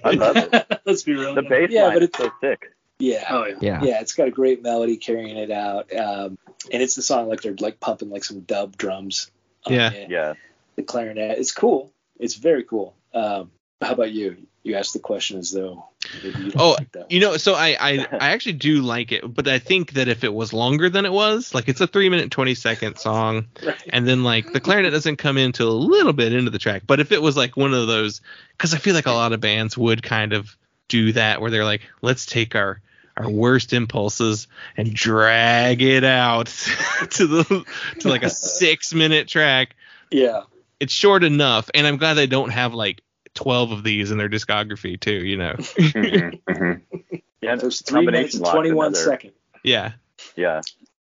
I 0.05 0.11
love 0.13 0.37
it. 0.37 0.81
Let's 0.87 1.03
be 1.03 1.15
real. 1.15 1.35
The 1.35 1.43
bass 1.43 1.69
Yeah, 1.71 1.85
line 1.85 1.95
but 1.95 2.03
is 2.03 2.09
it's- 2.11 2.23
so 2.31 2.33
sick. 2.41 2.73
yeah. 2.99 3.25
Oh 3.31 3.45
yeah. 3.47 3.57
Yeah. 3.61 3.83
Yeah, 3.83 4.01
it's 4.01 4.15
got 4.15 4.29
a 4.29 4.31
great 4.31 4.63
melody 4.63 4.97
carrying 4.97 5.37
it 5.37 5.51
out. 5.51 5.95
Um, 5.95 6.39
and 6.73 6.83
it's 6.83 6.95
the 6.95 7.03
song 7.03 7.29
like 7.29 7.43
they're 7.43 7.55
like 7.59 7.79
pumping 7.81 8.11
like 8.11 8.25
some 8.25 8.41
dub 8.41 8.77
drums. 8.77 9.31
on 9.67 9.73
Yeah. 9.75 9.91
it. 9.93 10.11
Yeah. 10.11 10.35
The 10.77 10.83
clarinet. 10.83 11.39
It's 11.39 11.53
cool. 11.53 11.93
It's 12.19 12.35
very 12.35 12.65
cool. 12.65 12.95
Um, 13.13 13.51
how 13.83 13.93
about 13.93 14.13
you? 14.13 14.47
You 14.63 14.77
asked 14.77 14.93
the 14.95 14.99
question 14.99 15.39
as 15.39 15.51
though 15.51 15.75
maybe 15.75 15.85
you 16.23 16.53
Oh, 16.57 16.77
like. 16.79 16.89
You 17.11 17.21
know, 17.21 17.37
so 17.37 17.55
I, 17.55 17.77
I 17.81 18.07
I 18.13 18.31
actually 18.31 18.55
do 18.55 18.83
like 18.83 19.13
it, 19.13 19.23
but 19.35 19.49
I 19.49 19.59
think 19.59 19.93
that 19.95 20.09
if 20.09 20.25
it 20.25 20.33
was 20.33 20.53
longer 20.53 20.89
than 20.89 21.05
it 21.07 21.13
was, 21.13 21.55
like 21.55 21.69
it's 21.69 21.81
a 21.81 21.87
three 21.87 22.09
minute 22.09 22.31
twenty 22.31 22.55
second 22.55 22.97
song, 22.99 23.47
Right. 23.65 23.77
and 23.91 24.07
then 24.07 24.25
like 24.25 24.53
the 24.53 24.61
clarinet 24.61 24.93
doesn't 24.93 25.17
come 25.17 25.39
in 25.39 25.53
till 25.53 25.71
a 25.71 25.73
little 25.73 26.13
bit 26.13 26.33
into 26.33 26.51
the 26.51 26.59
track. 26.59 26.83
But 26.87 27.01
if 27.01 27.13
it 27.13 27.23
was 27.23 27.37
like 27.37 27.57
one 27.57 27.75
of 27.75 27.87
those, 27.87 28.21
because 28.57 28.75
I 28.75 28.79
feel 28.79 28.95
like 28.95 29.07
a 29.07 29.13
lot 29.13 29.33
of 29.33 29.41
bands 29.41 29.77
would 29.77 30.03
kind 30.03 30.33
of 30.33 30.57
do 30.89 31.13
that, 31.13 31.41
where 31.41 31.51
they're 31.51 31.65
like, 31.65 31.83
let's 32.03 32.27
take 32.27 32.55
our 32.55 32.81
our 33.17 33.31
worst 33.31 33.73
impulses 33.73 34.49
and 34.77 34.93
drag 34.93 35.81
it 35.83 36.03
out 36.03 36.47
to 37.11 37.27
the 37.29 37.65
to 38.01 38.09
like 38.09 38.25
a 38.25 38.31
six 38.31 38.93
minute 38.93 39.29
track. 39.29 39.77
Yeah. 40.11 40.43
It's 40.81 40.93
short 40.93 41.23
enough, 41.25 41.71
and 41.73 41.87
I'm 41.87 41.97
glad 41.97 42.15
they 42.15 42.27
don't 42.27 42.51
have 42.51 42.75
like 42.75 43.01
twelve 43.35 43.71
of 43.73 43.83
these 43.83 44.11
in 44.11 44.19
their 44.19 44.29
discography 44.29 44.99
too. 44.99 45.25
You 45.25 45.37
know, 45.37 45.53
Mhm, 45.59 46.41
mhm. 46.49 47.23
Yeah. 47.41 47.57
There's 47.57 47.83
three 47.83 48.05
minutes 48.07 48.35
and 48.37 48.45
21 48.47 48.87
another- 48.89 48.97
seconds. 49.05 49.35
yeah. 49.63 49.93
Yeah. 50.37 50.61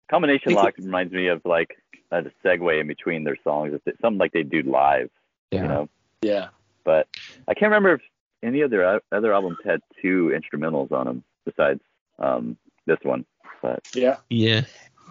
Combination 0.09 0.49
Think 0.49 0.57
Lock 0.63 0.77
reminds 0.77 1.11
me 1.13 1.27
of 1.27 1.41
like 1.45 1.77
a 2.11 2.23
segue 2.43 2.79
in 2.81 2.87
between 2.87 3.23
their 3.23 3.37
songs. 3.43 3.79
It's 3.85 3.99
something 4.01 4.17
like 4.17 4.31
they 4.31 4.43
do 4.43 4.63
live, 4.63 5.09
Yeah. 5.51 5.61
you 5.61 5.67
know. 5.67 5.89
Yeah. 6.21 6.47
But 6.83 7.07
I 7.47 7.53
can't 7.53 7.69
remember 7.71 7.93
if 7.95 8.01
any 8.41 8.61
of 8.61 8.71
their 8.71 9.01
other 9.11 9.33
albums 9.33 9.57
had 9.65 9.81
two 10.01 10.31
instrumentals 10.33 10.91
on 10.91 11.05
them 11.05 11.23
besides 11.45 11.81
um, 12.17 12.57
this 12.85 12.99
one. 13.03 13.25
But 13.61 13.81
Yeah. 13.93 14.17
Yeah. 14.29 14.61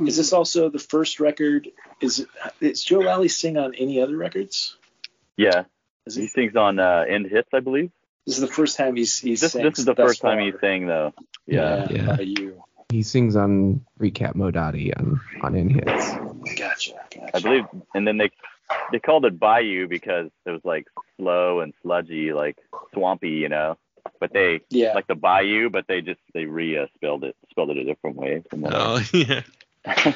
Is 0.07 0.17
this 0.17 0.33
also 0.33 0.71
the 0.71 0.79
first 0.79 1.21
record? 1.21 1.69
Is 2.01 2.21
it, 2.21 2.29
is 2.61 2.83
Joe 2.85 3.01
Lally 3.01 3.29
sing 3.29 3.57
on 3.59 3.75
any 3.75 4.01
other 4.01 4.17
records? 4.17 4.77
yeah, 5.37 5.65
Is 6.09 6.15
he 6.17 6.23
he? 6.23 6.29
sings 6.29 6.57
on 6.57 6.79
uh, 6.79 7.05
End 7.09 7.27
Hits, 7.27 7.49
I 7.53 7.61
believe. 7.61 7.91
This 8.27 8.37
is 8.37 8.41
the 8.43 8.47
first 8.49 8.77
time 8.77 8.97
he's 8.97 9.19
he's 9.19 9.41
This, 9.41 9.53
this 9.53 9.79
is 9.79 9.85
the 9.85 9.95
first 9.95 10.21
time 10.21 10.39
far. 10.39 10.45
he 10.47 10.53
sang 10.61 10.87
though. 10.87 11.15
Yeah. 11.47 11.87
Yeah. 11.91 12.17
By 12.17 12.23
you. 12.23 12.63
He 12.91 13.03
sings 13.03 13.37
on 13.37 13.85
Recap 14.01 14.35
Modotti 14.35 14.93
on 14.99 15.21
on 15.43 15.57
End 15.57 15.73
Hits. 15.73 16.59
Gotcha. 16.59 16.93
gotcha. 17.15 17.31
I 17.37 17.41
believe, 17.41 17.65
and 17.95 18.07
then 18.07 18.17
they 18.19 18.31
they 18.93 18.99
called 18.99 19.25
it 19.25 19.39
Bayou 19.39 19.89
because 19.89 20.31
it 20.47 20.51
was 20.51 20.61
like 20.65 20.87
slow 21.17 21.61
and 21.61 21.73
sludgy, 21.83 22.33
like 22.33 22.57
swampy, 22.93 23.31
you 23.31 23.49
know. 23.49 23.77
But 24.21 24.33
they 24.33 24.61
Yeah. 24.71 24.93
like 24.95 25.07
the 25.07 25.15
Bayou, 25.15 25.71
but 25.71 25.87
they 25.87 26.01
just 26.01 26.21
they 26.35 26.45
re 26.47 26.79
uh, 26.79 26.87
spelled 26.97 27.25
it 27.25 27.37
spelled 27.51 27.71
it 27.71 27.77
a 27.79 27.85
different 27.85 28.17
way. 28.17 28.43
From 28.51 28.67
Oh 28.67 29.01
yeah. 29.13 29.43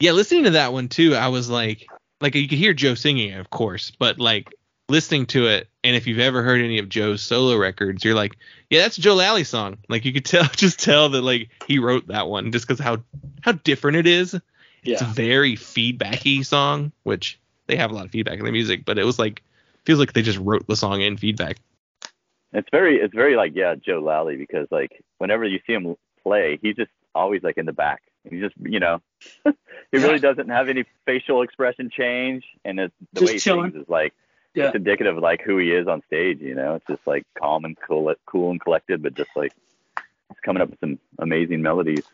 Yeah, 0.00 0.12
listening 0.12 0.44
to 0.44 0.50
that 0.50 0.72
one 0.72 0.88
too, 0.88 1.14
I 1.14 1.28
was 1.28 1.50
like, 1.50 1.86
like 2.22 2.34
you 2.34 2.48
could 2.48 2.56
hear 2.58 2.72
Joe 2.72 2.94
singing, 2.94 3.34
of 3.34 3.50
course, 3.50 3.92
but 3.98 4.18
like 4.18 4.48
listening 4.90 5.26
to 5.26 5.46
it, 5.46 5.68
and 5.82 5.96
if 5.96 6.06
you've 6.06 6.18
ever 6.18 6.42
heard 6.42 6.60
any 6.60 6.78
of 6.78 6.88
Joe's 6.88 7.22
solo 7.22 7.56
records, 7.56 8.04
you're 8.04 8.14
like, 8.14 8.36
yeah, 8.68 8.82
that's 8.82 8.98
a 8.98 9.00
Joe 9.00 9.14
Lally 9.14 9.44
song. 9.44 9.78
Like 9.88 10.04
you 10.04 10.12
could 10.12 10.24
tell, 10.24 10.44
just 10.56 10.78
tell 10.80 11.08
that 11.10 11.22
like 11.22 11.48
he 11.66 11.78
wrote 11.78 12.08
that 12.08 12.28
one, 12.28 12.52
just 12.52 12.66
because 12.66 12.82
how 12.82 12.98
how 13.42 13.52
different 13.52 13.96
it 13.96 14.06
is. 14.06 14.38
It's 14.82 15.02
a 15.02 15.06
very 15.06 15.56
feedbacky 15.56 16.44
song, 16.44 16.92
which 17.02 17.38
they 17.66 17.76
have 17.76 17.90
a 17.90 17.94
lot 17.94 18.06
of 18.06 18.10
feedback 18.10 18.38
in 18.38 18.44
their 18.44 18.52
music, 18.52 18.84
but 18.84 18.98
it 18.98 19.04
was 19.04 19.18
like 19.18 19.42
feels 19.84 19.98
like 19.98 20.12
they 20.12 20.22
just 20.22 20.38
wrote 20.38 20.66
the 20.66 20.76
song 20.76 21.00
in 21.02 21.16
feedback. 21.16 21.58
It's 22.52 22.68
very, 22.72 22.98
it's 22.98 23.14
very 23.14 23.36
like 23.36 23.52
yeah, 23.54 23.74
Joe 23.74 24.00
Lally 24.00 24.36
because 24.36 24.66
like 24.70 25.04
whenever 25.18 25.44
you 25.44 25.60
see 25.66 25.74
him 25.74 25.96
play, 26.22 26.58
he's 26.62 26.76
just 26.76 26.90
always 27.14 27.42
like 27.42 27.58
in 27.58 27.66
the 27.66 27.72
back. 27.72 28.02
He 28.28 28.40
just, 28.40 28.54
you 28.58 28.80
know, 28.80 29.00
he 29.44 29.52
really 29.98 30.18
doesn't 30.18 30.48
have 30.48 30.68
any 30.68 30.84
facial 31.06 31.42
expression 31.42 31.90
change, 31.90 32.44
and 32.64 32.80
it's 32.80 32.94
the 33.12 33.20
Just 33.20 33.28
way 33.30 33.34
he 33.34 33.40
chilling. 33.40 33.72
sings 33.72 33.82
is 33.82 33.88
like 33.88 34.14
Yeah. 34.54 34.66
it's 34.66 34.76
indicative 34.76 35.16
of 35.16 35.22
like 35.22 35.42
who 35.42 35.58
he 35.58 35.70
is 35.70 35.86
on 35.86 36.02
stage. 36.06 36.40
You 36.40 36.54
know, 36.54 36.74
it's 36.74 36.86
just 36.86 37.06
like 37.06 37.24
calm 37.38 37.64
and 37.64 37.76
cool, 37.86 38.12
cool 38.26 38.50
and 38.50 38.60
collected, 38.60 39.02
but 39.02 39.14
just 39.14 39.30
like 39.36 39.52
he's 39.96 40.40
coming 40.44 40.62
up 40.62 40.70
with 40.70 40.80
some 40.80 40.98
amazing 41.18 41.62
melodies. 41.62 42.04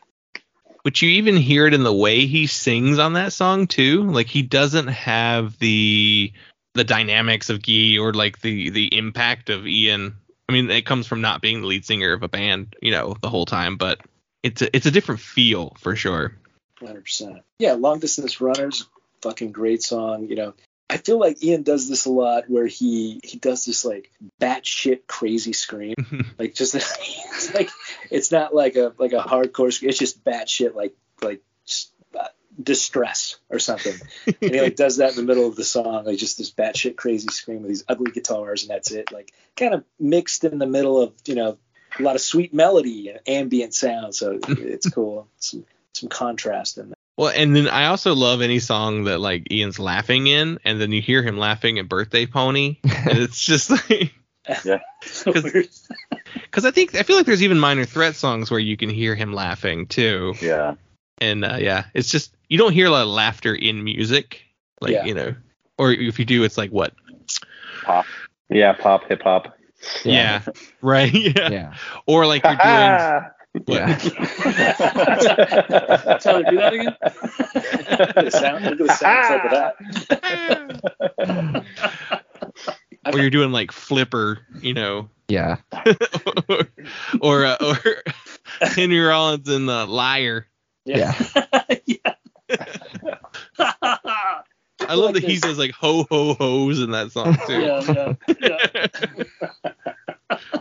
But 0.84 1.02
you 1.02 1.08
even 1.10 1.36
hear 1.36 1.66
it 1.66 1.74
in 1.74 1.82
the 1.82 1.92
way 1.92 2.26
he 2.26 2.46
sings 2.46 2.98
on 2.98 3.14
that 3.14 3.32
song 3.32 3.66
too. 3.66 4.04
Like 4.04 4.28
he 4.28 4.42
doesn't 4.42 4.88
have 4.88 5.58
the 5.58 6.32
the 6.74 6.84
dynamics 6.84 7.50
of 7.50 7.62
Guy 7.62 7.96
or 7.98 8.12
like 8.12 8.40
the 8.40 8.70
the 8.70 8.96
impact 8.96 9.50
of 9.50 9.66
Ian. 9.66 10.16
I 10.48 10.52
mean, 10.52 10.70
it 10.70 10.86
comes 10.86 11.06
from 11.06 11.20
not 11.20 11.42
being 11.42 11.60
the 11.60 11.66
lead 11.66 11.84
singer 11.84 12.12
of 12.12 12.22
a 12.22 12.28
band, 12.28 12.76
you 12.80 12.92
know, 12.92 13.16
the 13.20 13.28
whole 13.28 13.46
time, 13.46 13.76
but 13.76 14.00
it's 14.44 14.62
a, 14.62 14.76
it's 14.76 14.86
a 14.86 14.92
different 14.92 15.20
feel 15.20 15.76
for 15.80 15.96
sure. 15.96 16.36
100%. 16.80 17.40
Yeah, 17.58 17.72
long 17.72 17.98
distance 17.98 18.40
runners, 18.40 18.86
fucking 19.22 19.50
great 19.50 19.82
song. 19.82 20.28
You 20.28 20.36
know, 20.36 20.54
I 20.88 20.98
feel 20.98 21.18
like 21.18 21.42
Ian 21.42 21.62
does 21.62 21.88
this 21.88 22.06
a 22.06 22.10
lot 22.10 22.48
where 22.48 22.66
he 22.66 23.20
he 23.24 23.38
does 23.38 23.64
this 23.64 23.84
like 23.84 24.12
batshit 24.40 25.06
crazy 25.06 25.52
scream, 25.52 25.94
like 26.38 26.54
just 26.54 26.74
it's 26.74 27.54
like 27.54 27.70
it's 28.10 28.30
not 28.30 28.54
like 28.54 28.76
a 28.76 28.92
like 28.98 29.12
a 29.12 29.18
hardcore 29.18 29.72
scream. 29.72 29.88
It's 29.88 29.98
just 29.98 30.24
batshit 30.24 30.74
like 30.74 30.94
like 31.22 31.42
uh, 32.18 32.28
distress 32.62 33.36
or 33.50 33.58
something. 33.58 33.94
and 34.26 34.54
he 34.54 34.60
like 34.60 34.76
does 34.84 34.98
that 34.98 35.10
in 35.10 35.16
the 35.16 35.22
middle 35.22 35.48
of 35.48 35.56
the 35.56 35.64
song, 35.64 36.04
like 36.04 36.18
just 36.18 36.38
this 36.38 36.52
batshit 36.52 36.96
crazy 36.96 37.28
scream 37.30 37.62
with 37.62 37.68
these 37.68 37.84
ugly 37.88 38.12
guitars, 38.12 38.62
and 38.62 38.70
that's 38.70 38.92
it. 38.92 39.12
Like 39.12 39.32
kind 39.56 39.74
of 39.74 39.84
mixed 39.98 40.44
in 40.44 40.58
the 40.58 40.66
middle 40.66 41.02
of 41.02 41.14
you 41.24 41.34
know 41.34 41.58
a 41.98 42.02
lot 42.02 42.14
of 42.14 42.20
sweet 42.20 42.54
melody 42.54 43.08
and 43.08 43.18
ambient 43.26 43.74
sound. 43.74 44.14
So 44.14 44.38
it's 44.46 44.88
cool. 44.88 45.26
Some 45.38 45.64
some 45.94 46.08
contrast 46.08 46.78
in 46.78 46.90
there. 46.90 46.95
Well, 47.16 47.32
and 47.34 47.56
then 47.56 47.68
I 47.68 47.86
also 47.86 48.14
love 48.14 48.42
any 48.42 48.58
song 48.58 49.04
that 49.04 49.20
like 49.20 49.50
Ian's 49.50 49.78
laughing 49.78 50.26
in, 50.26 50.58
and 50.64 50.80
then 50.80 50.92
you 50.92 51.00
hear 51.00 51.22
him 51.22 51.38
laughing 51.38 51.78
in 51.78 51.86
Birthday 51.86 52.26
Pony, 52.26 52.76
and 52.84 53.18
it's 53.18 53.40
just 53.40 53.70
like 53.90 54.12
Yeah. 54.64 54.80
because 55.24 56.64
I 56.64 56.70
think 56.70 56.94
I 56.94 57.02
feel 57.02 57.16
like 57.16 57.26
there's 57.26 57.42
even 57.42 57.58
minor 57.58 57.84
threat 57.84 58.16
songs 58.16 58.50
where 58.50 58.60
you 58.60 58.76
can 58.76 58.90
hear 58.90 59.14
him 59.14 59.32
laughing 59.32 59.86
too, 59.86 60.34
Yeah. 60.42 60.74
and 61.18 61.44
uh, 61.44 61.56
yeah, 61.58 61.84
it's 61.94 62.10
just 62.10 62.34
you 62.48 62.58
don't 62.58 62.72
hear 62.72 62.86
a 62.86 62.90
lot 62.90 63.02
of 63.02 63.08
laughter 63.08 63.54
in 63.54 63.82
music, 63.82 64.42
like 64.80 64.92
Yeah. 64.92 65.04
you 65.06 65.14
know, 65.14 65.34
or 65.78 65.92
if 65.92 66.18
you 66.18 66.24
do, 66.26 66.44
it's 66.44 66.58
like 66.58 66.70
what? 66.70 66.92
Pop. 67.82 68.04
Yeah, 68.50 68.72
pop, 68.74 69.08
hip 69.08 69.22
hop. 69.22 69.56
Yeah, 70.04 70.42
right, 70.82 71.12
yeah. 71.12 71.50
Yeah. 71.50 71.74
or 72.06 72.26
like 72.26 72.44
you're 72.44 72.56
doing. 72.56 73.30
Ah! 73.68 73.70
Yeah. 73.72 73.96
Tyler, 76.18 76.42
do 76.50 76.56
that 76.56 76.72
again. 76.72 76.96
Look 77.00 78.16
at 78.16 78.24
the 78.24 78.30
sound, 78.30 78.64
look 78.64 78.72
at 78.72 78.78
the 78.78 78.88
sound 78.94 79.40
clip 79.40 79.44
of 79.44 79.50
that. 81.24 81.64
or 83.12 83.18
you're 83.20 83.30
doing 83.30 83.52
like 83.52 83.70
flipper, 83.72 84.38
you 84.60 84.74
know, 84.74 85.08
Yeah. 85.28 85.56
or 86.48 86.68
or, 87.20 87.44
uh, 87.46 87.56
or 87.60 87.78
Henry 88.60 89.00
Rollins 89.00 89.48
in 89.48 89.66
the 89.66 89.86
liar. 89.86 90.46
Yeah. 90.84 91.12
yeah. 91.86 92.14
I 94.88 94.94
love 94.94 95.14
that 95.14 95.24
he 95.24 95.34
says 95.36 95.58
like 95.58 95.72
ho 95.72 96.04
ho 96.08 96.34
ho's 96.34 96.80
in 96.80 96.92
that 96.92 97.10
song 97.10 97.36
too. 97.46 97.60
yeah, 97.60 98.14
yeah, 98.40 98.86
yeah. 100.40 100.60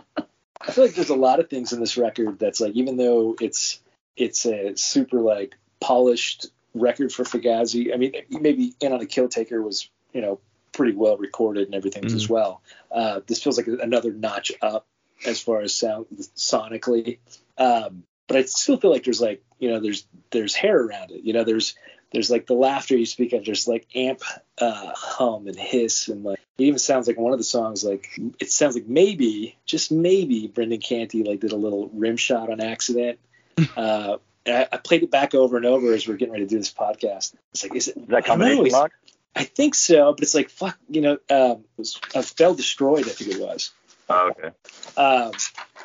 I 0.67 0.71
feel 0.71 0.85
like 0.85 0.95
there's 0.95 1.09
a 1.09 1.15
lot 1.15 1.39
of 1.39 1.49
things 1.49 1.73
in 1.73 1.79
this 1.79 1.97
record 1.97 2.39
that's 2.39 2.59
like, 2.59 2.73
even 2.73 2.97
though 2.97 3.35
it's 3.39 3.79
it's 4.17 4.45
a 4.45 4.75
super 4.75 5.19
like 5.19 5.55
polished 5.79 6.47
record 6.73 7.11
for 7.11 7.23
Fugazi. 7.23 7.93
I 7.93 7.97
mean, 7.97 8.13
maybe 8.29 8.73
In 8.81 8.93
on 8.93 9.01
a 9.01 9.05
Kill 9.05 9.27
Taker 9.27 9.61
was 9.61 9.89
you 10.13 10.21
know 10.21 10.39
pretty 10.71 10.93
well 10.93 11.17
recorded 11.17 11.67
and 11.67 11.75
everything 11.75 12.05
as 12.05 12.29
well. 12.29 12.61
Uh, 12.91 13.21
this 13.27 13.41
feels 13.41 13.57
like 13.57 13.67
another 13.67 14.11
notch 14.11 14.51
up 14.61 14.85
as 15.25 15.39
far 15.41 15.61
as 15.61 15.73
sound 15.73 16.07
sonically. 16.35 17.19
Um, 17.57 18.03
but 18.27 18.37
I 18.37 18.43
still 18.43 18.77
feel 18.77 18.91
like 18.91 19.03
there's 19.03 19.21
like 19.21 19.43
you 19.59 19.69
know 19.69 19.79
there's 19.79 20.05
there's 20.31 20.55
hair 20.55 20.77
around 20.77 21.11
it. 21.11 21.23
You 21.23 21.33
know 21.33 21.43
there's 21.43 21.75
there's 22.15 22.31
like 22.31 22.47
the 22.47 22.53
laughter 22.53 22.95
you 22.97 23.05
speak 23.05 23.33
of. 23.33 23.43
There's 23.45 23.67
like 23.67 23.85
amp 23.93 24.21
uh, 24.57 24.93
hum 24.95 25.47
and 25.47 25.55
hiss 25.57 26.07
and 26.07 26.23
like 26.23 26.39
it 26.57 26.63
even 26.63 26.79
sounds 26.79 27.07
like 27.07 27.17
one 27.17 27.33
of 27.33 27.39
the 27.39 27.43
songs 27.43 27.83
like 27.83 28.09
it 28.39 28.49
sounds 28.49 28.75
like 28.75 28.87
maybe 28.87 29.57
just 29.65 29.91
maybe 29.91 30.47
Brendan 30.47 30.79
Canty 30.79 31.23
like 31.23 31.41
did 31.41 31.51
a 31.51 31.57
little 31.57 31.89
rim 31.93 32.17
shot 32.17 32.49
on 32.49 32.61
accident. 32.61 33.19
uh, 33.77 34.17
and 34.45 34.55
I, 34.57 34.67
I 34.71 34.77
played 34.77 35.03
it 35.03 35.11
back 35.11 35.35
over 35.35 35.57
and 35.57 35.65
over 35.65 35.93
as 35.93 36.07
we 36.07 36.13
are 36.13 36.17
getting 36.17 36.33
ready 36.33 36.45
to 36.45 36.49
do 36.49 36.57
this 36.57 36.73
podcast. 36.73 37.35
It's 37.51 37.63
like 37.63 37.75
is 37.75 37.89
it 37.89 37.97
Is 37.97 38.07
that 38.07 38.15
I 38.15 38.21
don't 38.21 38.39
know, 38.39 38.45
combination 38.45 38.65
it's- 38.67 38.73
lock? 38.81 38.91
I 39.37 39.43
think 39.43 39.75
so, 39.75 40.13
but 40.13 40.23
it's 40.23 40.33
like 40.33 40.49
fuck, 40.49 40.77
you 40.89 41.01
know, 41.01 41.17
um, 41.29 41.65
it 41.65 41.77
was 41.77 41.99
uh, 42.15 42.21
Fell 42.21 42.55
Destroyed, 42.55 43.05
I 43.05 43.09
think 43.11 43.31
it 43.31 43.41
was. 43.41 43.71
Oh, 44.09 44.29
okay. 44.31 44.47
Um, 44.95 45.31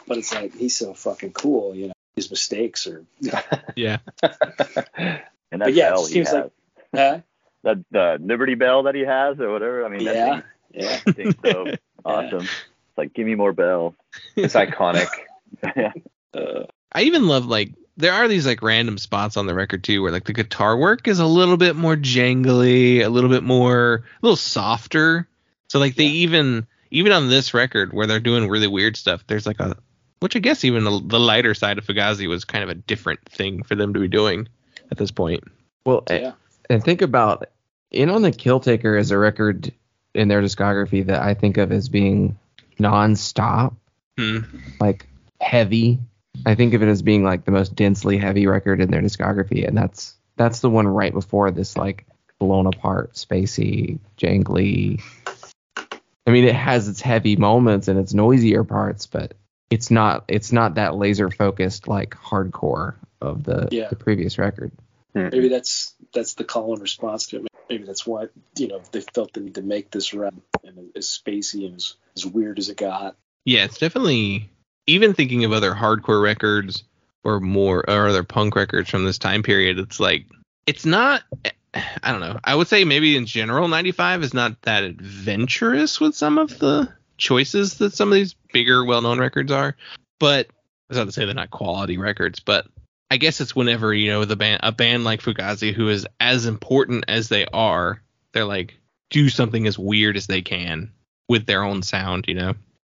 but 0.07 0.19
it's 0.19 0.33
like 0.33 0.55
he's 0.55 0.77
so 0.77 0.95
fucking 0.95 1.33
cool, 1.33 1.75
you 1.75 1.89
know. 1.89 1.93
His 2.15 2.31
mistakes 2.31 2.87
are, 2.87 3.05
Yeah. 3.77 3.99
And 5.53 5.63
that 5.63 5.75
yeah, 5.75 5.89
it 5.89 5.95
bell 5.95 6.07
he 6.07 6.13
seems 6.13 6.29
has. 6.29 6.35
like- 6.35 6.53
huh? 6.95 7.21
that 7.63 7.77
the 7.91 8.19
Liberty 8.23 8.55
Bell 8.55 8.85
that 8.85 8.95
he 8.95 9.03
has 9.03 9.39
or 9.39 9.51
whatever. 9.53 9.85
I 9.85 9.89
mean, 9.89 10.05
that 10.05 10.15
Yeah, 10.15 10.35
thing, 10.35 10.43
yeah. 10.73 10.99
that 11.05 11.17
thing's 11.17 11.35
so 11.45 11.67
awesome. 12.05 12.41
It's 12.45 12.97
like, 12.97 13.13
give 13.13 13.27
me 13.27 13.35
more 13.35 13.53
bell. 13.53 13.95
It's 14.37 14.55
iconic. 14.55 15.09
Uh, 16.33 16.63
I 16.93 17.03
even 17.03 17.27
love 17.27 17.47
like 17.47 17.73
there 17.97 18.13
are 18.13 18.29
these 18.29 18.47
like 18.47 18.63
random 18.63 18.99
spots 18.99 19.37
on 19.37 19.47
the 19.47 19.55
record 19.55 19.83
too 19.83 20.01
where 20.01 20.13
like 20.13 20.25
the 20.25 20.33
guitar 20.33 20.77
work 20.77 21.09
is 21.09 21.19
a 21.19 21.27
little 21.27 21.57
bit 21.57 21.75
more 21.75 21.97
jangly, 21.97 23.01
a 23.05 23.09
little 23.09 23.29
bit 23.31 23.43
more 23.43 23.95
a 23.97 24.03
little 24.23 24.37
softer. 24.37 25.27
So 25.69 25.81
like 25.81 25.97
they 25.97 26.05
even 26.07 26.69
even 26.93 27.11
on 27.11 27.29
this 27.29 27.53
record 27.53 27.93
where 27.93 28.07
they're 28.07 28.21
doing 28.21 28.49
really 28.49 28.69
weird 28.69 28.97
stuff, 28.97 29.25
there's 29.27 29.45
like 29.47 29.59
a 29.59 29.77
which 30.21 30.37
I 30.37 30.39
guess 30.39 30.65
even 30.65 30.85
the, 30.85 31.03
the 31.05 31.19
lighter 31.19 31.53
side 31.55 31.79
of 31.79 31.85
Fugazi 31.87 32.29
was 32.29 32.45
kind 32.45 32.63
of 32.63 32.71
a 32.71 32.75
different 32.75 33.29
thing 33.29 33.65
for 33.65 33.75
them 33.75 33.93
to 33.95 33.99
be 34.01 34.07
doing 34.09 34.47
at 34.91 34.99
this 34.99 35.11
point. 35.11 35.45
Well, 35.85 36.05
Yeah. 36.11 36.33
and 36.69 36.83
think 36.83 37.03
about 37.03 37.47
In 37.93 38.09
on 38.09 38.23
the 38.23 38.31
Kill 38.31 38.61
Taker 38.61 38.97
is 38.97 39.11
a 39.11 39.19
record 39.19 39.73
in 40.15 40.29
their 40.29 40.41
discography 40.41 41.05
that 41.07 41.23
I 41.23 41.35
think 41.35 41.57
of 41.57 41.73
as 41.73 41.89
being 41.89 42.39
non-stop, 42.79 43.75
Hmm. 44.17 44.39
like 44.81 45.07
heavy. 45.41 45.99
I 46.47 46.55
think 46.55 46.75
of 46.75 46.83
it 46.85 46.89
as 46.89 47.03
being 47.03 47.25
like 47.25 47.45
the 47.45 47.51
most 47.51 47.75
densely 47.75 48.17
heavy 48.17 48.47
record 48.47 48.81
in 48.81 48.91
their 48.91 49.03
discography, 49.03 49.67
and 49.67 49.77
that's 49.77 50.15
that's 50.37 50.61
the 50.61 50.71
one 50.71 50.87
right 50.87 51.13
before 51.13 51.51
this 51.51 51.77
like 51.77 52.07
blown 52.39 52.67
apart, 52.67 53.15
spacey, 53.15 53.99
jangly. 54.17 55.01
I 56.27 56.31
mean, 56.31 56.45
it 56.45 56.55
has 56.55 56.89
its 56.89 57.01
heavy 57.01 57.35
moments 57.37 57.89
and 57.89 57.99
its 57.99 58.15
noisier 58.15 58.63
parts, 58.65 59.07
but 59.07 59.35
it's 59.71 59.91
not 59.91 60.25
it's 60.29 60.53
not 60.53 60.77
that 60.77 60.95
laser 60.97 61.29
focused 61.29 61.89
like 61.89 62.11
hardcore 62.11 62.95
of 63.21 63.45
the 63.45 63.69
Yeah. 63.71 63.89
the 63.89 63.97
previous 63.97 64.39
record. 64.39 64.73
Hmm. 65.15 65.29
maybe 65.33 65.49
that's 65.49 65.95
that's 66.15 66.35
the 66.35 66.45
call 66.45 66.73
and 66.73 66.83
response 66.83 67.27
to 67.29 67.37
it. 67.39 67.47
Maybe 67.69 67.85
that's 67.85 68.07
why 68.07 68.27
you 68.57 68.69
know 68.69 68.81
they 68.93 69.01
felt 69.01 69.33
the 69.33 69.41
need 69.41 69.57
to 69.57 69.63
make 69.63 69.91
this 69.91 70.15
run 70.15 70.41
and 70.65 70.91
as 70.97 71.07
spacey 71.07 71.67
and 71.67 71.77
as, 71.77 71.95
as 72.17 72.25
weird 72.27 72.59
as 72.59 72.69
it 72.69 72.77
got. 72.77 73.17
Yeah, 73.45 73.65
it's 73.65 73.79
definitely 73.79 74.49
even 74.87 75.15
thinking 75.15 75.45
of 75.45 75.53
other 75.53 75.73
hardcore 75.73 76.23
records 76.23 76.85
or 77.25 77.41
more 77.41 77.79
or 77.89 78.09
other 78.09 78.23
punk 78.25 78.55
records 78.57 78.89
from 78.89 79.05
this 79.05 79.19
time 79.19 79.43
period. 79.43 79.79
It's 79.79 79.99
like 80.01 80.27
it's 80.67 80.87
not. 80.87 81.23
I 81.75 82.11
don't 82.11 82.21
know. 82.21 82.39
I 82.43 82.55
would 82.57 82.67
say 82.67 82.85
maybe 82.85 83.17
in 83.17 83.27
general, 83.27 83.69
95 83.69 84.25
is 84.25 84.35
not 84.35 84.61
that 84.63 84.83
adventurous 84.83 86.01
with 86.01 86.17
some 86.17 86.37
of 86.39 86.59
the 86.59 86.93
choices 87.17 87.79
that 87.79 87.93
some 87.93 88.09
of 88.09 88.15
these 88.15 88.35
bigger, 88.53 88.85
well-known 88.85 89.21
records 89.21 89.53
are. 89.53 89.77
But 90.19 90.49
that's 90.89 90.99
not 90.99 91.05
to 91.05 91.13
say 91.13 91.25
they're 91.27 91.35
not 91.35 91.51
quality 91.51 91.97
records, 91.97 92.41
but 92.41 92.67
I 93.11 93.17
guess 93.17 93.41
it's 93.41 93.57
whenever 93.57 93.93
you 93.93 94.11
know 94.11 94.25
the 94.25 94.37
band, 94.37 94.61
a 94.63 94.73
band 94.73 95.05
like 95.05 95.21
Fugazi, 95.21 95.73
who 95.73 95.89
is 95.89 96.07
as 96.21 96.47
important 96.47 97.05
as 97.09 97.29
they 97.29 97.47
are, 97.47 98.01
they're 98.33 98.45
like 98.45 98.79
do 99.11 99.29
something 99.29 99.67
as 99.67 99.79
weird 99.79 100.17
as 100.17 100.27
they 100.27 100.43
can 100.43 100.93
with 101.29 101.47
their 101.47 101.65
own 101.65 101.83
sound, 101.83 102.27
you 102.29 102.35
know. 102.35 102.55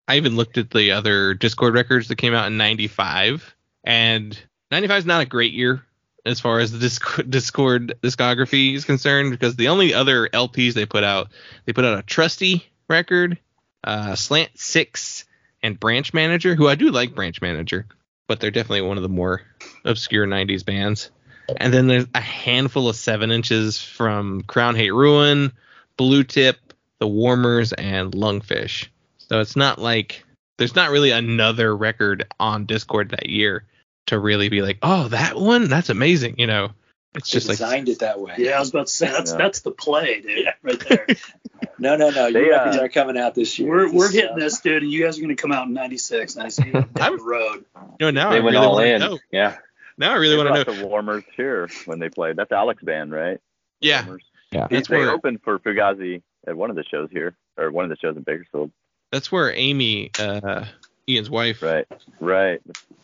I 0.07 0.17
even 0.17 0.37
looked 0.37 0.59
at 0.59 0.71
the 0.71 0.93
other 0.93 1.35
Dischord 1.35 1.75
records 1.75 2.09
that 2.09 2.17
came 2.17 2.35
out 2.35 2.47
in 2.47 2.57
95 2.59 3.55
and 3.85 4.39
95 4.71 4.99
is 4.99 5.07
not 5.07 5.23
a 5.23 5.27
great 5.27 5.53
year 5.53 5.85
as 6.25 6.41
far 6.41 6.61
as 6.61 6.73
the 6.73 6.79
Dischord, 6.79 7.31
Dischord 7.31 7.93
discography 8.01 8.75
is 8.75 8.85
concerned 8.85 9.31
because 9.31 9.57
the 9.57 9.69
only 9.69 9.95
other 9.95 10.29
LPs 10.29 10.75
they 10.75 10.87
put 10.87 11.05
out, 11.05 11.31
they 11.65 11.73
put 11.73 11.85
out 11.85 11.99
a 11.99 12.03
Trusty 12.03 12.65
record, 12.89 13.39
uh, 13.85 14.15
Slant 14.15 14.51
6 14.55 15.25
and 15.63 15.79
Branch 15.79 16.13
Manager, 16.15 16.55
who 16.55 16.69
I 16.69 16.75
do 16.75 16.91
like 16.91 17.15
Branch 17.15 17.41
Manager, 17.41 17.87
but 18.33 18.41
they're 18.41 18.51
definitely 18.51 18.81
one 18.81 18.97
of 18.97 19.03
the 19.03 19.11
more 19.11 19.43
obscure 19.85 20.27
90s 20.27 20.65
bands. 20.65 21.11
And 21.59 21.71
then 21.71 21.87
there's 21.87 22.07
a 22.15 22.21
handful 22.21 22.89
of 22.89 22.97
7 22.97 23.31
inches 23.31 23.79
from 23.79 24.41
Crown 24.45 24.75
Hate 24.75 24.95
Ruin, 24.95 25.53
Blue 25.99 26.25
Tip, 26.25 26.57
The 26.99 27.07
Warmers 27.07 27.75
and 27.75 28.11
Lungfish. 28.15 28.89
So 29.19 29.41
it's 29.41 29.55
not 29.55 29.79
like 29.79 30.25
there's 30.57 30.75
not 30.75 30.91
really 30.91 31.11
another 31.11 31.77
record 31.77 32.27
on 32.41 32.67
Dischord 32.67 33.11
that 33.11 33.29
year 33.29 33.67
to 34.07 34.19
really 34.19 34.49
be 34.49 34.63
like, 34.63 34.79
oh, 34.81 35.09
that 35.09 35.37
one, 35.37 35.69
that's 35.69 35.91
amazing. 35.91 36.37
You 36.39 36.47
know, 36.47 36.71
it's 37.15 37.31
They 37.31 37.35
just 37.37 37.49
like 37.51 37.59
designed 37.59 37.91
it 37.91 37.99
that 37.99 38.19
way. 38.19 38.37
Yeah, 38.39 38.53
I 38.53 38.61
was 38.61 38.71
about 38.71 38.87
to 38.87 38.93
say 38.95 39.11
that's 39.11 39.33
Yeah. 39.33 39.37
that's 39.37 39.61
the 39.61 39.73
play, 39.73 40.23
dude, 40.23 40.47
right 40.63 40.83
there. 40.89 41.07
No, 41.79 41.97
no, 41.97 42.11
no. 42.11 42.31
They, 42.33 42.45
Your 42.47 42.55
uh, 42.55 42.59
records 42.65 42.77
are 42.79 42.89
coming 42.89 43.17
out 43.19 43.35
this 43.35 43.59
year. 43.59 43.69
we're 43.71 43.93
we're 43.93 44.11
hitting 44.11 44.33
uh, 44.33 44.39
this, 44.39 44.61
dude, 44.61 44.83
and 44.83 44.93
you 44.93 45.03
guys 45.05 45.19
are 45.19 45.23
gonna 45.23 45.37
come 45.37 45.53
out 45.53 45.67
in 45.67 45.73
'96, 45.73 46.37
'97 46.37 46.73
down 46.73 46.89
I'm- 47.01 47.17
the 47.17 47.23
road. 47.25 47.65
you 48.01 48.07
know 48.07 48.11
now 48.11 48.31
they 48.31 48.37
I 48.37 48.41
went 48.41 48.55
really 48.55 48.67
all 48.67 48.75
wanna 48.75 48.87
in. 48.87 49.01
know. 49.01 49.19
Yeah. 49.31 49.57
Now 49.99 50.13
I 50.13 50.17
really 50.17 50.37
want 50.37 50.49
to 50.49 50.65
brought 50.65 50.67
know. 50.77 50.83
the 50.83 50.87
Warmers 50.87 51.25
here 51.37 51.69
when 51.85 51.99
they 51.99 52.09
played. 52.09 52.37
That's 52.37 52.51
Alex 52.53 52.83
band, 52.83 53.13
right? 53.13 53.39
Yeah, 53.81 54.05
Warmers. 54.07 54.25
Yeah. 54.51 54.67
They, 54.69 54.77
That's 54.77 54.89
they 54.89 54.99
where- 54.99 55.11
opened 55.11 55.43
for 55.43 55.59
Fugazi 55.59 56.23
at 56.47 56.57
one 56.57 56.71
of 56.71 56.77
the 56.77 56.85
shows 56.85 57.09
here, 57.11 57.35
or 57.57 57.71
one 57.71 57.85
of 57.85 57.91
the 57.91 57.97
shows 57.97 58.17
in 58.17 58.23
Bakersfield. 58.23 58.71
that's 59.11 59.31
where 59.31 59.53
Amy, 59.55 60.11
uh, 60.19 60.65
Ian's 61.09 61.29
wife, 61.31 61.63
Right, 61.63 61.87
right. 62.21 62.61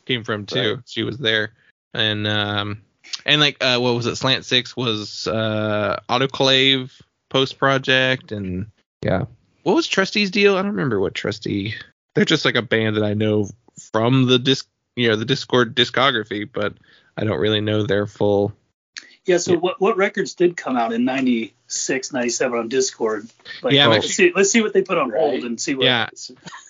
came 0.07 0.24
from 0.24 0.47
too. 0.47 0.82
She 0.86 1.03
was 1.03 1.19
there, 1.19 1.53
and 1.95 2.27
um, 2.27 2.82
and 3.27 3.40
like 3.40 3.57
uh, 3.62 3.78
what 3.78 3.95
was 3.95 4.07
it? 4.07 4.16
Slant 4.16 4.45
Six 4.45 4.77
was 4.77 5.27
uh, 5.27 6.01
Autoclave 6.09 6.90
post 7.29 7.59
project, 7.59 8.33
and 8.33 8.67
Yeah. 9.03 9.25
what 9.63 9.75
was 9.77 9.87
Trusty's 9.87 10.31
deal? 10.31 10.57
I 10.57 10.63
don't 10.63 10.71
remember 10.73 11.01
what 11.01 11.15
Trusty. 11.15 11.75
They're 12.15 12.25
just 12.25 12.45
like 12.45 12.57
a 12.57 12.63
band 12.63 12.97
that 12.97 13.05
I 13.05 13.15
know 13.15 13.49
from 13.93 14.27
the 14.27 14.39
disc, 14.39 14.67
you 14.97 15.09
know, 15.09 15.17
the 15.17 15.25
Dischord 15.25 15.75
discography, 15.75 16.49
but 16.53 16.75
I 17.17 17.25
don't 17.25 17.39
really 17.39 17.61
know 17.61 17.85
their 17.87 18.07
full. 18.07 18.53
Yeah. 19.25 19.37
So 19.37 19.53
Yeah. 19.53 19.59
what 19.59 19.81
what 19.81 19.97
records 19.97 20.35
did 20.35 20.57
come 20.57 20.77
out 20.77 20.93
in 20.93 21.05
'96, 21.05 22.13
'97 22.13 22.59
on 22.59 22.69
Dischord? 22.71 23.31
Like, 23.63 23.75
Yeah, 23.75 23.87
let's 23.89 24.07
actually- 24.07 24.29
see 24.29 24.33
let's 24.35 24.51
see 24.51 24.63
what 24.63 24.73
they 24.73 24.83
put 24.83 24.97
on 24.99 25.11
hold 25.11 25.45
and 25.45 25.61
see 25.61 25.75
what. 25.75 25.85
Yeah, 25.85 26.09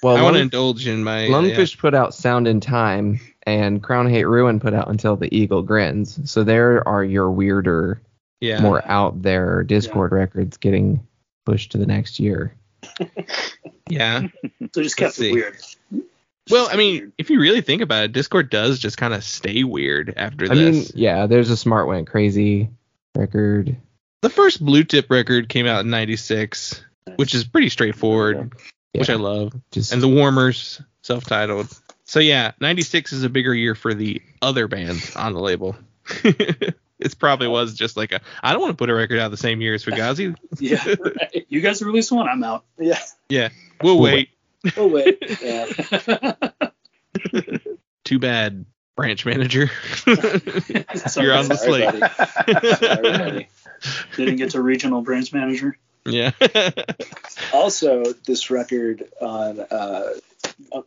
Well, 0.02 0.16
I 0.16 0.22
want 0.22 0.36
to 0.36 0.42
indulge 0.42 0.86
in 0.86 1.04
my 1.04 1.28
Lungfish 1.28 1.78
put 1.78 1.94
out 1.94 2.14
Sound 2.14 2.48
in 2.48 2.60
Time, 2.60 3.20
and 3.44 3.82
Crown 3.82 4.08
Hate 4.10 4.24
Ruin 4.24 4.58
put 4.60 4.74
out 4.74 4.88
Until 4.90 5.14
the 5.16 5.32
Eagle 5.34 5.62
Grins. 5.62 6.18
So 6.30 6.42
there 6.42 6.86
are 6.86 7.04
your 7.04 7.30
weirder, 7.30 8.00
yeah, 8.40 8.56
yeah. 8.56 8.60
more 8.60 8.86
out 8.88 9.22
there 9.22 9.64
Dischord 9.64 10.10
records 10.10 10.56
getting 10.56 11.06
pushed 11.44 11.72
to 11.72 11.78
the 11.78 11.86
next 11.86 12.20
year. 12.20 12.54
yeah. 13.88 14.28
So 14.72 14.82
just 14.82 14.96
kept 14.96 15.08
Let's 15.08 15.16
see. 15.16 15.30
it 15.30 15.34
weird. 15.34 15.56
Well, 16.50 16.68
I 16.70 16.76
mean, 16.76 17.12
if 17.18 17.28
you 17.30 17.40
really 17.40 17.60
think 17.60 17.82
about 17.82 18.04
it, 18.04 18.12
Dischord 18.12 18.50
does 18.50 18.78
just 18.78 18.96
kind 18.96 19.12
of 19.12 19.22
stay 19.22 19.64
weird 19.64 20.14
after 20.16 20.46
I 20.46 20.54
mean, 20.54 20.72
this. 20.72 20.92
yeah, 20.94 21.26
there's 21.26 21.50
a 21.50 21.56
Smart 21.56 21.88
Went 21.88 22.06
Crazy 22.08 22.70
record. 23.14 23.76
the 24.22 24.30
first 24.30 24.64
Blue 24.64 24.84
Tip 24.84 25.10
record 25.10 25.48
came 25.48 25.66
out 25.66 25.84
in 25.84 25.90
'96, 25.90 26.82
which 27.16 27.34
is 27.34 27.44
pretty 27.44 27.68
straightforward, 27.68 28.54
which 28.92 29.10
I 29.10 29.14
love. 29.14 29.52
Just 29.72 29.92
and 29.92 30.02
the 30.02 30.08
Warmers, 30.08 30.80
self-titled. 31.02 31.68
So 32.04 32.20
yeah, 32.20 32.52
'96 32.60 33.12
is 33.12 33.24
a 33.24 33.28
bigger 33.28 33.54
year 33.54 33.74
for 33.74 33.92
the 33.92 34.22
other 34.40 34.68
bands 34.68 35.14
on 35.16 35.34
the 35.34 35.40
label. 35.40 35.76
it 36.98 37.18
probably 37.18 37.48
was 37.48 37.74
just 37.74 37.96
like 37.96 38.12
a. 38.12 38.20
I 38.42 38.52
don't 38.52 38.60
want 38.60 38.72
to 38.72 38.76
put 38.76 38.90
a 38.90 38.94
record 38.94 39.18
out 39.18 39.30
the 39.30 39.36
same 39.36 39.60
year 39.60 39.74
as 39.74 39.84
Fugazi. 39.84 40.34
Yeah. 40.58 40.84
right. 40.86 41.46
You 41.48 41.60
guys 41.60 41.82
release 41.82 42.10
one, 42.10 42.28
I'm 42.28 42.42
out. 42.44 42.64
Yeah. 42.78 42.98
Yeah, 43.28 43.48
we'll 43.82 44.00
wait. 44.00 44.30
We'll 44.76 44.90
wait. 44.90 45.18
Oh 45.26 45.28
wait. 45.38 45.42
Yeah. 45.42 46.32
Too 48.04 48.18
bad, 48.18 48.64
branch 48.96 49.26
manager. 49.26 49.68
Sorry, 50.04 51.26
You're 51.26 51.36
on 51.36 51.48
the 51.48 51.56
slate. 51.56 52.78
Sorry, 52.78 53.02
buddy. 53.02 53.48
Didn't 54.16 54.36
get 54.36 54.50
to 54.50 54.62
regional 54.62 55.02
branch 55.02 55.32
manager. 55.32 55.76
yeah. 56.06 56.30
Also, 57.52 58.04
this 58.26 58.50
record 58.50 59.04
on 59.20 59.60
uh, 59.60 60.14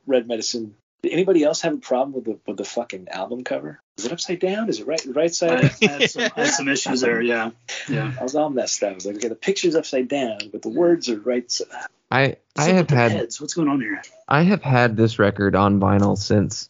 Red 0.08 0.28
Medicine. 0.28 0.76
Did 1.04 1.14
anybody 1.14 1.44
else 1.44 1.62
have 1.62 1.74
a 1.74 1.78
problem 1.78 2.14
with 2.14 2.26
the 2.26 2.40
with 2.46 2.58
the 2.58 2.64
fucking 2.64 3.10
album 3.10 3.44
cover? 3.44 3.82
Is 3.98 4.06
it 4.06 4.12
upside 4.12 4.40
down? 4.40 4.70
Is 4.70 4.80
it 4.80 4.88
right 4.88 5.02
right 5.08 5.34
side? 5.34 5.66
up? 5.66 5.72
I 5.82 5.88
had 5.88 6.10
some, 6.12 6.22
I 6.24 6.40
had 6.42 6.50
some 6.54 6.68
issues 6.70 7.02
there. 7.02 7.22
Yeah. 7.22 7.52
Yeah. 7.90 8.14
I 8.20 8.24
was 8.24 8.36
all 8.36 8.50
messed 8.50 8.84
up. 8.84 8.92
I 8.92 8.96
was 8.96 9.06
like, 9.06 9.16
okay, 9.16 9.28
the 9.28 9.36
picture's 9.36 9.76
upside 9.76 10.08
down, 10.08 10.38
but 10.52 10.62
the 10.62 10.70
words 10.70 11.10
are 11.10 11.20
right. 11.20 11.44
s- 11.46 11.62
I 12.12 12.22
I 12.22 12.28
What's 12.56 12.68
up 12.70 12.76
have 12.76 12.90
had 12.90 13.12
heads? 13.14 13.42
What's 13.42 13.54
going 13.56 13.68
on 13.68 13.82
here? 13.82 14.02
I 14.28 14.44
have 14.44 14.62
had 14.62 14.96
this 14.96 15.18
record 15.18 15.56
on 15.56 15.80
vinyl 15.80 16.18
since 16.18 16.70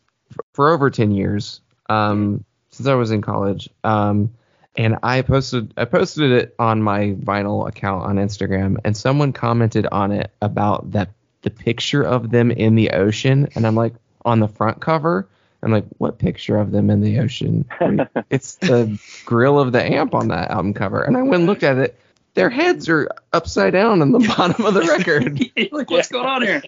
for 0.54 0.72
over 0.72 0.90
10 0.90 1.12
years. 1.12 1.60
Um, 1.90 2.46
since 2.70 2.88
I 2.88 2.94
was 2.94 3.12
in 3.12 3.22
college. 3.22 3.70
Um, 3.84 4.32
and 4.78 4.98
I 5.04 5.24
posted 5.24 5.74
I 5.76 5.84
posted 5.84 6.32
it 6.32 6.56
on 6.58 6.82
my 6.82 7.16
vinyl 7.20 7.68
account 7.68 8.06
on 8.06 8.16
Instagram, 8.16 8.78
and 8.86 8.96
someone 8.96 9.34
commented 9.34 9.88
on 9.92 10.14
it 10.14 10.32
about 10.42 10.92
that 10.94 11.10
the 11.42 11.50
picture 11.50 12.02
of 12.02 12.30
them 12.30 12.52
in 12.52 12.76
the 12.76 12.92
ocean, 12.92 13.50
and 13.56 13.68
I'm 13.68 13.76
like 13.76 13.94
on 14.26 14.40
the 14.40 14.48
front 14.48 14.82
cover. 14.82 15.28
I'm 15.64 15.72
like, 15.72 15.86
what 16.00 16.18
picture 16.18 16.58
of 16.58 16.72
them 16.72 16.90
in 16.90 17.02
the 17.02 17.20
ocean? 17.20 17.66
it's 18.32 18.56
the 18.56 19.00
grill 19.26 19.60
of 19.60 19.72
the 19.72 19.84
amp 19.84 20.16
on 20.16 20.30
that 20.30 20.50
album 20.50 20.74
cover, 20.74 21.04
and 21.04 21.16
I 21.16 21.22
went 21.22 21.36
and 21.36 21.46
looked 21.46 21.64
at 21.64 21.78
it. 21.78 22.00
Their 22.34 22.50
heads 22.50 22.88
are 22.88 23.10
upside 23.34 23.74
down 23.74 24.02
on 24.02 24.12
the 24.12 24.20
bottom 24.38 24.66
of 24.66 24.74
the 24.74 24.82
record. 24.82 25.40
Like, 25.72 25.90
what's 25.92 26.10
going 26.10 26.26
on 26.26 26.42
here? 26.42 26.62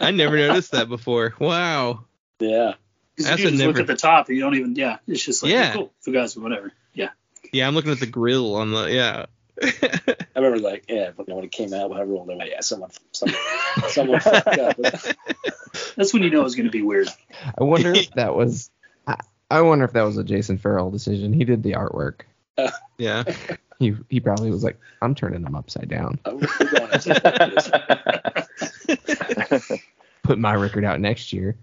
I 0.00 0.10
never 0.10 0.36
noticed 0.36 0.72
that 0.72 0.88
before. 0.88 1.34
Wow. 1.38 2.04
Yeah. 2.40 2.74
Because 3.14 3.30
That's 3.30 3.42
you 3.42 3.48
a 3.48 3.50
just 3.52 3.64
look 3.64 3.78
at 3.78 3.86
the 3.86 3.96
top 3.96 4.28
you 4.28 4.40
don't 4.40 4.54
even. 4.56 4.74
Yeah. 4.74 4.98
It's 5.06 5.24
just 5.24 5.42
like, 5.42 5.52
Yeah. 5.52 5.62
yeah. 5.62 5.72
cool. 5.72 5.92
Fugazi, 6.06 6.38
whatever. 6.38 6.72
Yeah. 6.94 7.10
Yeah, 7.52 7.66
I'm 7.66 7.74
looking 7.74 7.92
at 7.92 8.00
the 8.00 8.06
grill 8.06 8.56
on 8.56 8.72
the 8.72 8.86
yeah. 8.92 9.26
I 9.62 10.16
remember 10.36 10.58
like 10.58 10.84
yeah 10.88 11.10
when 11.16 11.44
it 11.44 11.52
came 11.52 11.72
out, 11.72 11.96
everyone 11.98 12.26
was 12.26 12.48
yeah, 12.48 12.60
someone 12.60 12.90
someone 13.12 13.38
someone 13.88 14.20
fucked 14.20 14.58
up. 14.58 14.76
That's 15.96 16.12
when 16.12 16.22
you 16.22 16.30
know 16.30 16.44
it's 16.44 16.54
going 16.54 16.66
to 16.66 16.70
be 16.72 16.82
weird. 16.82 17.08
I 17.58 17.64
wonder 17.64 17.92
if 17.94 18.10
that 18.12 18.34
was. 18.34 18.70
I, 19.06 19.16
I 19.50 19.60
wonder 19.62 19.84
if 19.84 19.92
that 19.92 20.02
was 20.02 20.16
a 20.18 20.24
Jason 20.24 20.58
Farrell 20.58 20.90
decision. 20.90 21.32
He 21.32 21.44
did 21.44 21.62
the 21.62 21.72
artwork. 21.72 22.22
Uh. 22.58 22.70
yeah. 22.98 23.24
He 23.78 23.94
he 24.08 24.20
probably 24.20 24.50
was 24.50 24.64
like, 24.64 24.78
I'm 25.02 25.14
turning 25.14 25.42
them 25.42 25.54
upside 25.54 25.88
down. 25.88 26.18
Oh, 26.24 26.36
we're 26.36 26.70
going 26.70 26.92
upside 26.92 27.22
down. 27.22 28.32
Put 30.22 30.38
my 30.38 30.54
record 30.54 30.84
out 30.84 31.00
next 31.00 31.32
year. 31.32 31.56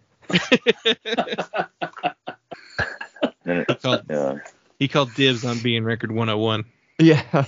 And 3.46 3.60
it- 3.68 3.82
Called- 3.82 4.04
yeah. 4.10 4.38
He 4.80 4.88
called 4.88 5.14
dibs 5.14 5.46
on 5.46 5.60
being 5.60 5.84
record 5.84 6.12
101. 6.12 6.66
Yeah. 7.00 7.46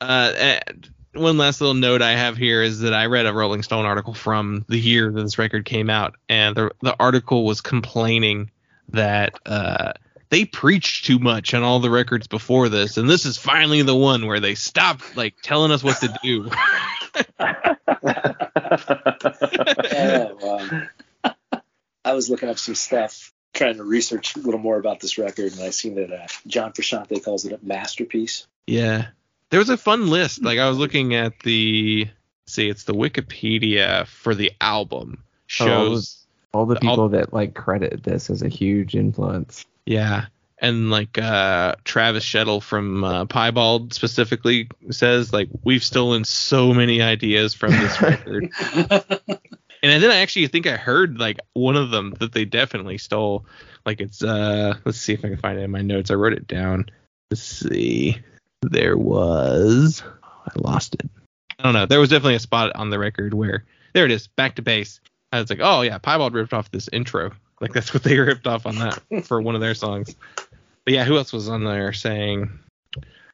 Uh, 0.00 0.32
and 0.36 0.90
one 1.14 1.38
last 1.38 1.60
little 1.60 1.74
note 1.74 2.02
I 2.02 2.12
have 2.12 2.36
here 2.36 2.62
is 2.62 2.80
that 2.80 2.94
I 2.94 3.06
read 3.06 3.26
a 3.26 3.32
Rolling 3.32 3.62
Stone 3.62 3.84
article 3.84 4.14
from 4.14 4.64
the 4.68 4.78
year 4.78 5.10
that 5.10 5.22
this 5.22 5.38
record 5.38 5.64
came 5.64 5.90
out, 5.90 6.14
and 6.28 6.56
the 6.56 6.70
the 6.80 6.96
article 6.98 7.44
was 7.44 7.60
complaining 7.60 8.50
that 8.90 9.38
uh, 9.46 9.92
they 10.30 10.44
preached 10.44 11.06
too 11.06 11.18
much 11.18 11.54
on 11.54 11.62
all 11.62 11.80
the 11.80 11.90
records 11.90 12.26
before 12.26 12.68
this, 12.68 12.96
and 12.96 13.08
this 13.08 13.24
is 13.24 13.36
finally 13.36 13.82
the 13.82 13.96
one 13.96 14.26
where 14.26 14.40
they 14.40 14.54
stopped 14.54 15.16
like 15.16 15.34
telling 15.42 15.72
us 15.72 15.82
what 15.82 15.98
to 16.00 16.14
do. 16.22 16.50
Oh, 19.90 20.36
wow. 20.40 21.32
I 22.04 22.14
was 22.14 22.30
looking 22.30 22.48
up 22.48 22.58
some 22.58 22.74
stuff, 22.74 23.32
trying 23.54 23.76
to 23.76 23.84
research 23.84 24.36
a 24.36 24.40
little 24.40 24.60
more 24.60 24.78
about 24.78 25.00
this 25.00 25.18
record, 25.18 25.52
and 25.52 25.60
I 25.62 25.70
seen 25.70 25.94
that 25.96 26.12
uh, 26.12 26.26
John 26.46 26.72
Frusciante 26.72 27.22
calls 27.24 27.44
it 27.44 27.52
a 27.52 27.58
masterpiece. 27.62 28.46
Yeah. 28.66 29.08
There 29.50 29.58
was 29.60 29.70
a 29.70 29.76
fun 29.78 30.08
list. 30.08 30.42
Like 30.44 30.58
I 30.58 30.68
was 30.68 30.78
looking 30.78 31.14
at 31.14 31.32
the 31.40 32.06
see, 32.46 32.68
it's 32.68 32.84
the 32.84 32.94
Wikipedia 32.94 34.06
for 34.06 34.34
the 34.34 34.52
album 34.60 35.24
shows 35.46 36.26
All 36.52 36.66
the 36.66 36.74
All- 36.76 36.80
people 36.80 37.08
that 37.10 37.32
like 37.32 37.54
credit 37.54 38.02
this 38.02 38.28
as 38.30 38.42
a 38.42 38.48
huge 38.48 38.94
influence. 38.94 39.64
yeah. 39.86 40.26
And 40.60 40.90
like 40.90 41.16
uh 41.18 41.76
Travis 41.84 42.24
Shettel 42.24 42.60
from 42.60 43.04
uh, 43.04 43.24
Piebald 43.26 43.94
specifically 43.94 44.68
says 44.90 45.32
like 45.32 45.48
we've 45.62 45.84
stolen 45.84 46.24
so 46.24 46.74
many 46.74 47.00
ideas 47.00 47.54
from 47.54 47.70
this 47.70 48.02
record. 48.02 48.50
and 49.82 50.02
then 50.02 50.10
I 50.10 50.16
actually 50.16 50.46
think 50.48 50.66
I 50.66 50.76
heard 50.76 51.18
like 51.18 51.38
one 51.54 51.76
of 51.76 51.90
them 51.90 52.14
that 52.20 52.32
they 52.32 52.44
definitely 52.44 52.98
stole. 52.98 53.46
Like 53.86 54.00
it's 54.00 54.22
uh 54.22 54.74
let's 54.84 54.98
see 54.98 55.14
if 55.14 55.24
I 55.24 55.28
can 55.28 55.36
find 55.36 55.58
it 55.58 55.62
in 55.62 55.70
my 55.70 55.82
notes. 55.82 56.10
I 56.10 56.14
wrote 56.14 56.32
it 56.32 56.46
down. 56.46 56.86
Let's 57.30 57.42
see. 57.42 58.18
There 58.62 58.96
was 58.96 60.02
I 60.46 60.50
lost 60.56 60.94
it. 60.94 61.08
I 61.58 61.62
don't 61.62 61.74
know. 61.74 61.86
There 61.86 62.00
was 62.00 62.10
definitely 62.10 62.36
a 62.36 62.40
spot 62.40 62.74
on 62.74 62.90
the 62.90 62.98
record 62.98 63.34
where 63.34 63.64
there 63.92 64.04
it 64.04 64.10
is, 64.10 64.26
back 64.26 64.56
to 64.56 64.62
base. 64.62 65.00
I 65.32 65.40
was 65.40 65.50
like, 65.50 65.60
oh 65.62 65.82
yeah, 65.82 65.98
Piebald 65.98 66.34
ripped 66.34 66.54
off 66.54 66.70
this 66.70 66.88
intro. 66.92 67.32
Like 67.60 67.72
that's 67.72 67.92
what 67.92 68.02
they 68.02 68.18
ripped 68.18 68.46
off 68.46 68.66
on 68.66 68.76
that 68.76 69.02
for 69.24 69.40
one 69.40 69.54
of 69.54 69.60
their 69.60 69.74
songs. 69.74 70.14
But 70.84 70.94
yeah, 70.94 71.04
who 71.04 71.16
else 71.16 71.32
was 71.32 71.48
on 71.48 71.64
there 71.64 71.92
saying? 71.92 72.50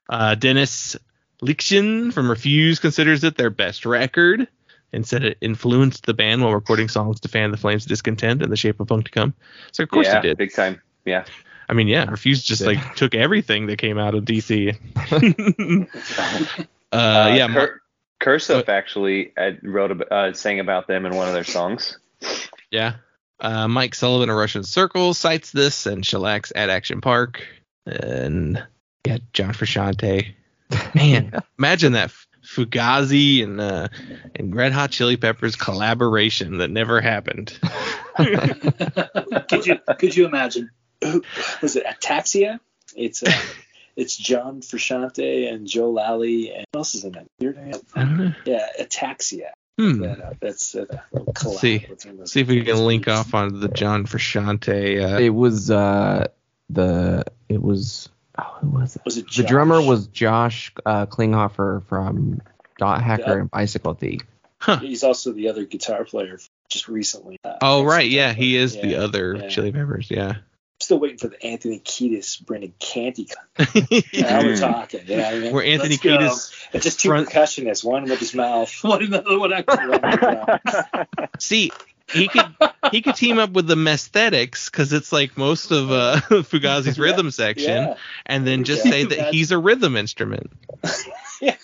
Uh, 0.08 0.34
Dennis 0.34 0.96
Lyxzén 1.42 2.12
from 2.12 2.28
Refused 2.28 2.82
considers 2.82 3.24
it 3.24 3.36
their 3.36 3.50
best 3.50 3.86
record 3.86 4.48
and 4.94 5.06
said 5.06 5.24
it 5.24 5.36
influenced 5.40 6.06
the 6.06 6.14
band 6.14 6.42
while 6.42 6.54
recording 6.54 6.88
songs 6.88 7.20
to 7.20 7.28
fan 7.28 7.50
the 7.50 7.56
flames 7.56 7.84
of 7.84 7.88
discontent 7.88 8.42
and 8.42 8.50
the 8.50 8.56
shape 8.56 8.80
of 8.80 8.86
punk 8.88 9.04
to 9.06 9.10
come. 9.10 9.34
So 9.72 9.82
of 9.82 9.90
course 9.90 10.06
yeah, 10.06 10.18
it 10.18 10.22
did. 10.22 10.38
big 10.38 10.52
time. 10.54 10.80
Yeah. 11.04 11.24
I 11.68 11.72
mean, 11.74 11.88
yeah, 11.88 12.08
Refused 12.10 12.46
just 12.46 12.60
Yeah. 12.62 12.68
like 12.68 12.94
took 12.96 13.14
everything 13.14 13.66
that 13.66 13.78
came 13.78 13.98
out 13.98 14.14
of 14.14 14.24
DC. 14.24 14.76
uh, 16.92 16.96
Uh, 16.96 17.34
yeah, 17.36 17.48
Kurt, 17.48 17.80
Cursive 18.20 18.68
actually 18.68 19.32
uh, 19.36 19.52
wrote 19.62 19.90
ab- 19.90 20.06
uh, 20.10 20.32
sang 20.32 20.60
about 20.60 20.86
them 20.86 21.06
in 21.06 21.14
one 21.14 21.26
of 21.28 21.34
their 21.34 21.44
songs. 21.44 21.98
Yeah. 22.70 22.94
Uh, 23.40 23.66
Mike 23.68 23.94
Sullivan 23.94 24.30
of 24.30 24.36
Russian 24.36 24.62
Circle 24.62 25.12
cites 25.14 25.50
this 25.50 25.86
and 25.86 26.04
Shellac's 26.04 26.52
at 26.54 26.70
Action 26.70 27.00
Park. 27.00 27.44
And 27.86 28.62
yeah, 29.06 29.18
John 29.32 29.52
Frusciante. 29.52 30.34
Man, 30.94 31.32
imagine 31.58 31.92
that 31.92 32.04
F- 32.06 32.23
Fugazi 32.44 33.42
and 33.42 33.60
uh, 33.60 33.88
and 34.36 34.54
Red 34.54 34.72
Hot 34.72 34.90
Chili 34.90 35.16
Peppers 35.16 35.56
collaboration 35.56 36.58
that 36.58 36.68
never 36.70 37.00
happened. 37.00 37.58
could 38.16 39.66
you 39.66 39.78
could 39.98 40.16
you 40.16 40.26
imagine? 40.26 40.70
was 41.62 41.76
it 41.76 41.84
Ataxia? 41.86 42.60
It's 42.96 43.22
uh, 43.22 43.32
it's 43.96 44.16
John 44.16 44.60
Frusciante 44.60 45.52
and 45.52 45.66
Joe 45.66 45.90
Lally 45.90 46.50
and 46.50 46.64
what 46.72 46.80
else 46.80 46.94
is 46.94 47.04
in 47.04 47.12
that? 47.12 47.26
Weird 47.40 47.56
name? 47.56 47.74
I 47.94 48.00
don't 48.00 48.16
know. 48.16 48.32
Yeah, 48.44 48.66
Ataxia. 48.80 49.48
Hmm. 49.78 50.02
That, 50.02 50.20
uh, 50.20 50.32
that's 50.40 50.74
uh, 50.76 50.84
that 50.88 51.04
little 51.12 51.32
collab 51.32 51.58
see. 51.58 51.86
those 52.16 52.30
See 52.32 52.40
if 52.40 52.46
we 52.48 52.62
can 52.62 52.76
link 52.84 53.04
groups. 53.04 53.18
off 53.18 53.34
on 53.34 53.58
the 53.60 53.68
John 53.68 54.06
Frusciante. 54.06 55.02
Uh, 55.14 55.18
It 55.18 55.30
was 55.30 55.70
uh 55.70 56.28
the 56.70 57.24
it 57.48 57.60
was 57.60 58.08
oh 58.38 58.56
who 58.60 58.68
was 58.68 58.96
it? 58.96 59.02
Was 59.04 59.16
it 59.18 59.26
The 59.34 59.42
drummer 59.44 59.80
was 59.80 60.06
Josh 60.08 60.72
uh, 60.84 61.06
Klinghoffer 61.06 61.84
from 61.86 62.40
Dot 62.78 63.02
Hacker 63.02 63.22
Yeah. 63.26 63.40
and 63.40 63.50
Bicycle 63.50 63.94
Thief. 63.94 64.20
Huh. 64.58 64.78
He's 64.78 65.04
also 65.04 65.32
the 65.32 65.48
other 65.48 65.64
guitar 65.64 66.04
player 66.04 66.38
just 66.70 66.88
recently. 66.88 67.38
Uh, 67.44 67.56
oh 67.62 67.84
right, 67.84 68.08
yeah, 68.08 68.28
guitar 68.30 68.42
he 68.42 68.52
player. 68.52 68.62
is 68.64 68.72
the 68.80 68.94
other 68.96 69.36
yeah. 69.36 69.48
Chili 69.48 69.72
Peppers. 69.72 70.10
Yeah. 70.10 70.36
Still 70.80 70.98
waiting 70.98 71.18
for 71.18 71.28
the 71.28 71.42
Anthony 71.46 71.78
Kiedis, 71.78 72.44
Brendan 72.44 72.74
Canty. 72.80 73.28
Now 74.12 74.42
we're 74.42 74.56
talking. 74.56 75.02
You 75.06 75.16
know 75.16 75.24
I 75.24 75.38
mean? 75.38 75.52
Where 75.54 75.64
Anthony 75.64 75.90
Let's. 75.90 76.50
Kiedis. 76.50 76.52
It's 76.72 76.84
just 76.84 77.00
two 77.00 77.08
front- 77.10 77.28
percussionists, 77.28 77.84
one 77.84 78.04
with 78.04 78.18
his 78.18 78.34
mouth. 78.34 78.72
one 78.82 79.02
another 79.04 79.38
one? 79.38 79.52
I- 79.54 81.06
See, 81.38 81.70
he 82.12 82.28
could 82.28 82.44
he 82.92 83.02
could 83.02 83.14
team 83.16 83.38
up 83.38 83.50
with 83.52 83.66
the 83.66 83.74
Messthetics 83.76 84.70
because 84.70 84.92
it's 84.92 85.12
like 85.12 85.36
most 85.38 85.70
of 85.70 85.90
uh, 85.90 86.20
Fugazi's 86.30 86.98
rhythm 86.98 87.30
section, 87.30 87.70
Yeah. 87.88 87.94
and 88.26 88.46
then 88.46 88.64
just 88.64 88.84
Yeah. 88.84 88.90
say 88.90 89.04
that 89.04 89.34
he's 89.34 89.50
a 89.52 89.58
rhythm 89.58 89.96
instrument. 89.96 90.52
yeah. 91.40 91.56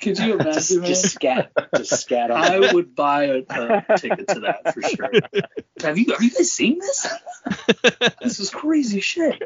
Could 0.00 0.18
you 0.18 0.38
Just, 0.38 0.70
imagine? 0.72 0.80
man? 0.80 0.88
just 0.88 1.04
scat, 1.14 1.52
just 1.76 2.00
scat 2.02 2.30
on. 2.32 2.38
I 2.42 2.72
would 2.72 2.96
buy 2.96 3.24
a, 3.26 3.38
a 3.48 3.98
ticket 3.98 4.26
to 4.28 4.40
that 4.40 4.74
for 4.74 4.82
sure. 4.82 5.10
Have 5.82 5.96
you 5.98 6.12
are 6.14 6.22
you 6.22 6.30
guys 6.30 6.50
seeing 6.52 6.78
this? 6.78 7.06
This 8.20 8.40
is 8.40 8.50
crazy 8.50 9.00
shit. 9.00 9.40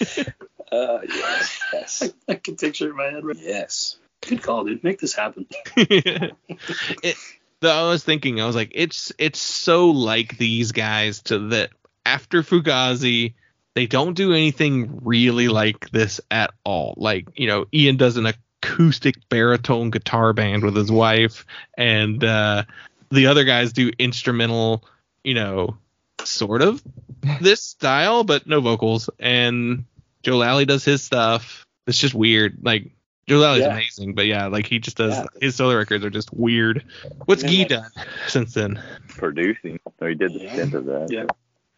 Uh, 0.00 0.98
yes, 1.06 1.60
yes, 1.72 2.12
I 2.28 2.34
can 2.36 2.56
picture 2.56 2.86
it 2.86 2.90
in 2.92 2.96
my 2.96 3.04
head. 3.10 3.24
Right. 3.24 3.36
yes. 3.38 3.98
Good 4.26 4.42
call, 4.42 4.64
dude. 4.64 4.82
Make 4.84 5.00
this 5.00 5.14
happen. 5.14 5.46
it, 5.76 7.16
though 7.62 7.86
I 7.86 7.88
was 7.88 8.04
thinking, 8.04 8.40
I 8.40 8.46
was 8.46 8.56
like, 8.56 8.72
it's 8.74 9.12
it's 9.18 9.40
so 9.40 9.90
like 9.90 10.36
these 10.36 10.72
guys 10.72 11.22
to 11.22 11.38
that 11.50 11.70
after 12.04 12.42
Fugazi, 12.42 13.34
they 13.74 13.86
don't 13.86 14.14
do 14.14 14.32
anything 14.32 15.00
really 15.02 15.48
like 15.48 15.88
this 15.90 16.20
at 16.30 16.52
all. 16.64 16.94
Like 16.98 17.26
you 17.34 17.46
know, 17.46 17.66
Ian 17.72 17.96
does 17.96 18.18
an 18.18 18.26
acoustic 18.26 19.14
baritone 19.28 19.90
guitar 19.90 20.32
band 20.32 20.64
with 20.64 20.76
his 20.76 20.92
wife, 20.92 21.46
and 21.78 22.22
uh, 22.22 22.64
the 23.10 23.26
other 23.28 23.44
guys 23.44 23.72
do 23.72 23.90
instrumental, 23.98 24.84
you 25.24 25.34
know, 25.34 25.78
sort 26.24 26.62
of 26.62 26.82
this 27.40 27.62
style, 27.62 28.24
but 28.24 28.46
no 28.46 28.60
vocals. 28.60 29.08
And 29.18 29.86
Joe 30.22 30.36
Lally 30.36 30.64
does 30.64 30.84
his 30.84 31.02
stuff. 31.02 31.64
It's 31.86 31.98
just 31.98 32.14
weird. 32.14 32.58
Like 32.62 32.90
Joe 33.28 33.38
Lally's 33.38 33.62
Yeah. 33.62 33.74
amazing, 33.74 34.14
but 34.14 34.26
yeah, 34.26 34.46
like 34.46 34.66
he 34.66 34.78
just 34.78 34.96
does 34.96 35.14
Yeah. 35.16 35.26
his 35.40 35.54
solo 35.54 35.76
records 35.76 36.04
are 36.04 36.10
just 36.10 36.32
weird. 36.32 36.84
What's 37.26 37.42
And 37.42 37.52
Guy 37.52 37.58
like- 37.58 37.68
done 37.68 37.90
since 38.26 38.54
then? 38.54 38.82
Producing. 39.08 39.78
So 40.00 40.06
he 40.06 40.14
did 40.14 40.34
the 40.34 40.40
Yeah. 40.40 40.52
stint 40.54 40.74
of 40.74 40.84
that. 40.86 41.08
Yeah. 41.10 41.26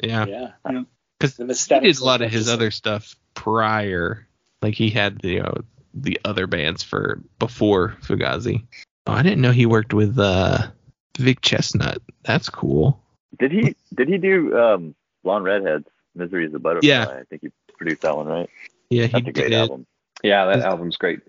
Yeah, 0.03 0.27
Yeah. 0.27 0.83
because 1.19 1.37
The 1.37 1.75
he 1.81 1.87
did 1.87 1.99
a 2.01 2.05
lot 2.05 2.23
of 2.23 2.31
his 2.31 2.49
other 2.49 2.71
stuff 2.71 3.15
prior. 3.35 4.27
Like 4.63 4.75
he 4.75 4.91
had 4.91 5.21
the 5.21 5.29
you 5.29 5.43
know 5.43 5.55
the 5.93 6.19
other 6.25 6.47
bands 6.47 6.83
for 6.83 7.21
before 7.39 7.97
Fugazi. 8.03 8.65
Oh, 9.07 9.13
I 9.13 9.23
didn't 9.23 9.43
know 9.43 9.53
he 9.53 9.67
worked 9.67 9.93
with 9.95 10.19
uh 10.19 10.69
Vic 11.19 11.41
Chesnutt. 11.43 11.99
That's 12.25 12.49
cool. 12.49 13.01
Did 13.39 13.53
he 13.53 13.77
did 13.95 14.09
he 14.09 14.17
do 14.19 14.59
um 14.59 14.95
Blonde 15.23 15.45
Redhead's? 15.45 15.87
Misery 16.17 16.47
is 16.47 16.55
a 16.55 16.59
Butterfly. 16.59 16.89
Yeah. 16.89 17.07
I 17.09 17.25
think 17.25 17.43
he 17.43 17.49
produced 17.77 18.03
that 18.03 18.17
one, 18.17 18.27
right? 18.27 18.49
Yeah, 18.89 19.07
he 19.07 19.09
That's 19.13 19.29
a 19.29 19.33
great 19.33 19.51
did. 19.51 19.53
album. 19.55 19.87
Yeah, 20.23 20.47
that 20.47 20.61
album's 20.61 20.97
great. 20.97 21.21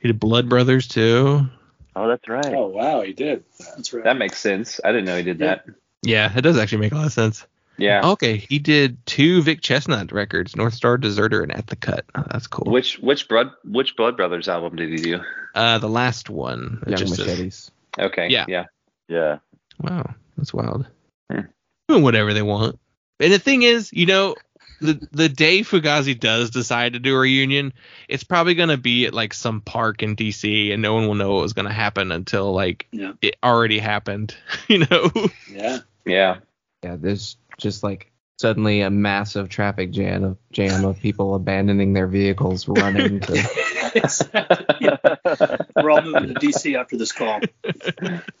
He 0.00 0.08
did 0.08 0.20
Blood 0.20 0.48
Brothers 0.48 0.86
too. 0.88 1.48
Oh, 1.96 2.08
that's 2.08 2.28
right. 2.28 2.46
Oh 2.54 2.66
wow, 2.66 3.02
he 3.02 3.12
did. 3.12 3.44
That's 3.58 3.92
right. 3.92 4.04
That 4.04 4.16
makes 4.16 4.38
sense. 4.38 4.80
I 4.84 4.90
didn't 4.92 5.06
know 5.06 5.16
he 5.16 5.22
did 5.22 5.40
Yeah. 5.40 5.46
that. 5.46 5.64
Yeah, 6.02 6.32
it 6.36 6.42
does 6.42 6.58
actually 6.58 6.78
make 6.78 6.92
a 6.92 6.96
lot 6.96 7.06
of 7.06 7.12
sense. 7.12 7.46
Yeah. 7.76 8.02
Okay, 8.10 8.36
he 8.36 8.58
did 8.60 9.04
two 9.06 9.42
Vic 9.42 9.60
Chesnutt 9.60 10.12
records, 10.12 10.54
North 10.54 10.74
Star 10.74 10.96
Deserter 10.96 11.42
and 11.42 11.50
At 11.52 11.66
the 11.66 11.76
Cut. 11.76 12.04
Oh, 12.14 12.24
that's 12.30 12.46
cool. 12.46 12.70
Which 12.70 12.98
which 13.00 13.28
blood 13.28 13.50
which 13.64 13.96
Blood 13.96 14.16
Brothers 14.16 14.48
album 14.48 14.76
did 14.76 14.90
he 14.90 14.96
do? 14.96 15.20
uh, 15.54 15.78
the 15.78 15.88
last 15.88 16.30
one. 16.30 16.82
Young 16.86 16.96
just 16.96 17.16
says- 17.16 17.26
Machetes. 17.26 17.70
Okay. 17.98 18.28
Yeah. 18.28 18.44
Yeah. 18.48 18.64
Yeah. 19.08 19.38
Wow, 19.80 20.14
that's 20.36 20.52
wild. 20.54 20.86
Hmm. 21.30 21.40
Doing 21.88 22.02
whatever 22.02 22.32
they 22.32 22.42
want. 22.42 22.78
And 23.20 23.32
the 23.32 23.38
thing 23.38 23.62
is, 23.62 23.92
you 23.92 24.06
know, 24.06 24.34
the 24.80 25.08
the 25.12 25.28
day 25.28 25.60
Fugazi 25.60 26.18
does 26.18 26.50
decide 26.50 26.92
to 26.94 26.98
do 26.98 27.14
a 27.14 27.18
reunion, 27.18 27.72
it's 28.08 28.24
probably 28.24 28.54
gonna 28.54 28.76
be 28.76 29.06
at 29.06 29.14
like 29.14 29.34
some 29.34 29.60
park 29.60 30.02
in 30.02 30.16
DC, 30.16 30.72
and 30.72 30.82
no 30.82 30.94
one 30.94 31.06
will 31.06 31.14
know 31.14 31.34
what 31.34 31.42
was 31.42 31.52
gonna 31.52 31.72
happen 31.72 32.12
until 32.12 32.52
like 32.52 32.86
Yeah. 32.92 33.12
it 33.22 33.36
already 33.42 33.78
happened. 33.78 34.34
You 34.68 34.78
know? 34.90 35.10
Yeah. 35.50 35.78
Yeah. 36.06 36.36
Yeah, 36.82 36.96
there's 36.98 37.36
just 37.58 37.82
like 37.82 38.10
suddenly 38.38 38.80
a 38.80 38.90
massive 38.90 39.48
traffic 39.48 39.90
jam 39.92 40.24
of 40.24 40.36
jam 40.52 40.84
of 40.84 40.98
people 41.00 41.34
abandoning 41.34 41.92
their 41.92 42.06
vehicles, 42.06 42.66
running 42.68 43.20
to. 43.20 43.32
We're 45.76 45.90
all 45.90 46.02
moving 46.02 46.34
to 46.34 46.40
DC 46.40 46.78
after 46.78 46.96
this 46.96 47.12
call. 47.12 47.40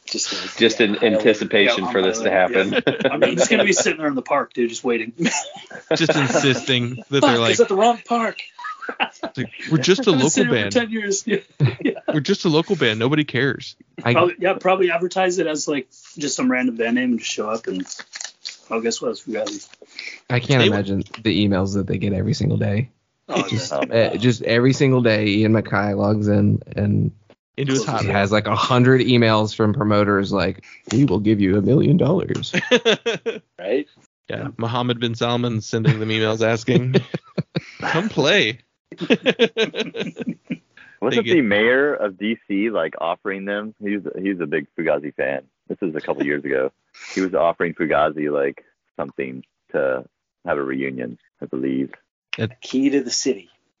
Just 0.06 0.32
like, 0.32 0.56
Just 0.56 0.80
yeah, 0.80 0.86
in 0.86 0.94
highlight- 0.94 1.12
anticipation 1.18 1.84
Yeah, 1.84 1.92
for 1.92 2.02
this 2.02 2.20
to 2.20 2.30
highlight, 2.30 2.84
happen. 2.84 3.10
I'm 3.10 3.20
just 3.36 3.50
gonna 3.50 3.64
be 3.64 3.72
sitting 3.72 3.98
there 3.98 4.08
in 4.08 4.14
the 4.14 4.22
park, 4.22 4.52
dude, 4.52 4.70
just 4.70 4.84
waiting. 4.84 5.12
Just 5.96 6.16
insisting 6.16 6.96
that 7.10 7.20
Fuck, 7.20 7.22
they're 7.22 7.38
like, 7.38 7.52
it's 7.52 7.60
at 7.60 7.68
the 7.68 7.76
wrong 7.76 8.00
park. 8.06 8.38
like, 9.36 9.50
we're 9.70 9.78
just 9.78 10.06
a 10.06 10.10
I've 10.10 10.16
been 10.18 10.24
local 10.24 10.44
band. 10.46 10.72
Ten 10.72 10.90
years. 10.90 11.24
Yeah. 11.80 12.00
We're 12.12 12.20
just 12.20 12.44
a 12.44 12.48
local 12.48 12.76
band. 12.76 12.98
Nobody 12.98 13.24
cares. 13.24 13.76
I, 14.02 14.12
Probably, 14.12 14.34
yeah, 14.38 14.54
probably 14.54 14.90
advertise 14.90 15.38
it 15.38 15.46
as 15.46 15.66
like 15.68 15.88
just 16.18 16.36
some 16.36 16.50
random 16.50 16.76
band 16.76 16.96
name 16.96 17.10
and 17.12 17.18
just 17.18 17.30
show 17.30 17.48
up 17.48 17.66
and. 17.66 17.86
Oh, 18.70 18.80
guess 18.80 19.00
what? 19.00 19.10
It's 19.12 19.22
Fugazi. 19.22 19.68
I 20.30 20.40
can't 20.40 20.60
They- 20.62 20.68
imagine 20.68 21.02
the 21.22 21.46
emails 21.48 21.74
that 21.74 21.86
they 21.86 21.98
get 21.98 22.12
every 22.12 22.34
single 22.34 22.56
day. 22.58 22.90
Oh, 23.28 23.46
Just, 23.48 23.72
uh, 23.72 24.16
just 24.18 24.42
every 24.42 24.74
single 24.74 25.00
day, 25.00 25.26
Ian 25.28 25.52
MacKaye 25.52 25.96
logs 25.96 26.28
in 26.28 26.60
and 26.76 27.10
Into 27.56 27.72
his 27.72 27.84
he 28.00 28.08
has 28.08 28.30
like 28.30 28.46
a 28.46 28.54
hundred 28.56 29.00
emails 29.00 29.54
from 29.54 29.72
promoters 29.72 30.30
like, 30.32 30.62
"We 30.92 31.04
will 31.06 31.20
give 31.20 31.40
you 31.40 31.56
a 31.56 31.62
million 31.62 31.96
dollars." 31.96 32.52
Right? 33.58 33.86
yeah, 34.28 34.48
Mohammed 34.58 35.00
bin 35.00 35.14
Salman 35.14 35.60
sending 35.62 36.00
them 36.00 36.08
emails 36.10 36.46
asking, 36.46 36.96
"Come 37.80 38.08
play." 38.10 38.58
Wasn't 41.00 41.24
get- 41.26 41.32
the 41.34 41.42
mayor 41.42 41.94
of 41.94 42.14
DC 42.14 42.70
like 42.70 42.94
offering 43.00 43.44
them? 43.44 43.74
He 43.82 43.96
was 43.96 44.04
he's 44.20 44.40
a 44.40 44.46
big 44.46 44.66
Fugazi 44.78 45.14
fan. 45.14 45.42
This 45.68 45.80
was 45.80 45.94
a 45.94 46.00
couple 46.00 46.24
years 46.24 46.44
ago. 46.44 46.72
He 47.14 47.20
was 47.20 47.34
offering 47.34 47.74
Fugazi 47.74 48.32
like 48.32 48.64
something 48.96 49.44
to 49.72 50.04
have 50.44 50.58
a 50.58 50.62
reunion, 50.62 51.18
I 51.40 51.46
believe. 51.46 51.92
Key 52.60 52.90
to 52.90 53.02
the 53.02 53.10
city. 53.10 53.50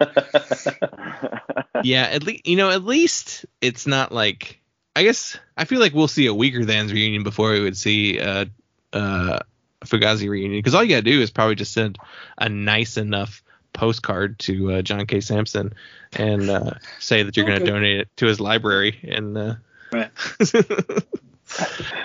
yeah, 1.84 2.04
at 2.04 2.22
least 2.22 2.46
you 2.46 2.56
know, 2.56 2.70
at 2.70 2.84
least 2.84 3.44
it's 3.60 3.86
not 3.86 4.12
like 4.12 4.60
I 4.96 5.02
guess 5.02 5.38
I 5.56 5.64
feel 5.64 5.80
like 5.80 5.94
we'll 5.94 6.08
see 6.08 6.26
a 6.26 6.34
Weakerthans' 6.34 6.92
reunion 6.92 7.22
before 7.22 7.52
we 7.52 7.60
would 7.60 7.76
see 7.76 8.18
a, 8.18 8.48
a 8.92 9.42
Fugazi 9.84 10.28
reunion 10.28 10.58
because 10.58 10.74
all 10.74 10.82
you 10.82 10.90
gotta 10.90 11.02
do 11.02 11.20
is 11.20 11.30
probably 11.30 11.54
just 11.54 11.72
send 11.72 11.98
a 12.38 12.48
nice 12.48 12.96
enough 12.96 13.42
postcard 13.72 14.38
to 14.40 14.72
uh, 14.72 14.82
John 14.82 15.06
K. 15.06 15.20
Samson 15.20 15.74
and 16.12 16.50
uh, 16.50 16.72
say 16.98 17.22
that 17.22 17.36
you're 17.36 17.46
gonna 17.46 17.64
donate 17.64 18.00
it 18.00 18.08
to 18.16 18.26
his 18.26 18.40
library 18.40 18.98
and. 19.02 19.36
Uh, 19.36 19.54
Right. 19.92 20.10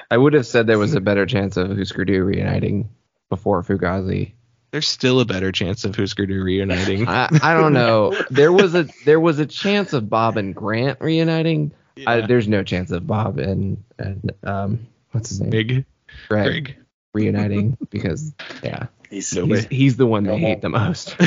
I 0.10 0.18
would 0.18 0.34
have 0.34 0.48
said 0.48 0.68
there 0.68 0.80
was 0.80 0.96
a 0.96 1.02
better 1.02 1.26
chance 1.26 1.58
of 1.58 1.76
Husker 1.76 2.06
Du 2.06 2.24
reuniting 2.24 2.90
before 3.30 3.62
Fugazi. 3.64 4.34
There's 4.72 4.88
still 4.88 5.20
a 5.20 5.26
better 5.26 5.52
chance 5.52 5.86
of 5.86 5.96
Husker 5.96 6.26
Du 6.26 6.44
reuniting. 6.44 7.08
I, 7.08 7.30
I 7.42 7.54
don't 7.54 7.74
know. 7.74 8.14
There 8.30 8.52
was 8.52 8.76
a 8.76 8.88
there 9.06 9.20
was 9.20 9.40
a 9.40 9.46
chance 9.46 9.94
of 9.94 10.10
Bob 10.10 10.38
and 10.38 10.56
Grant 10.56 11.00
reuniting. 11.02 11.72
I, 12.06 12.22
there's 12.22 12.48
no 12.48 12.64
chance 12.64 12.92
of 12.92 13.08
Bob 13.08 13.40
and 13.40 13.84
and 13.98 14.32
um 14.44 14.88
what's 15.12 15.30
his 15.30 15.42
name 15.42 15.50
Big 15.50 15.86
Greg, 16.28 16.28
Greg. 16.28 16.76
reuniting 17.14 17.78
because 17.90 18.34
yeah 18.64 18.88
He's, 19.10 19.34
No 19.34 19.46
he's, 19.46 19.66
he's 19.68 19.98
the 19.98 20.06
one 20.06 20.24
they 20.24 20.38
hate 20.38 20.62
the 20.62 20.70
most. 20.70 21.16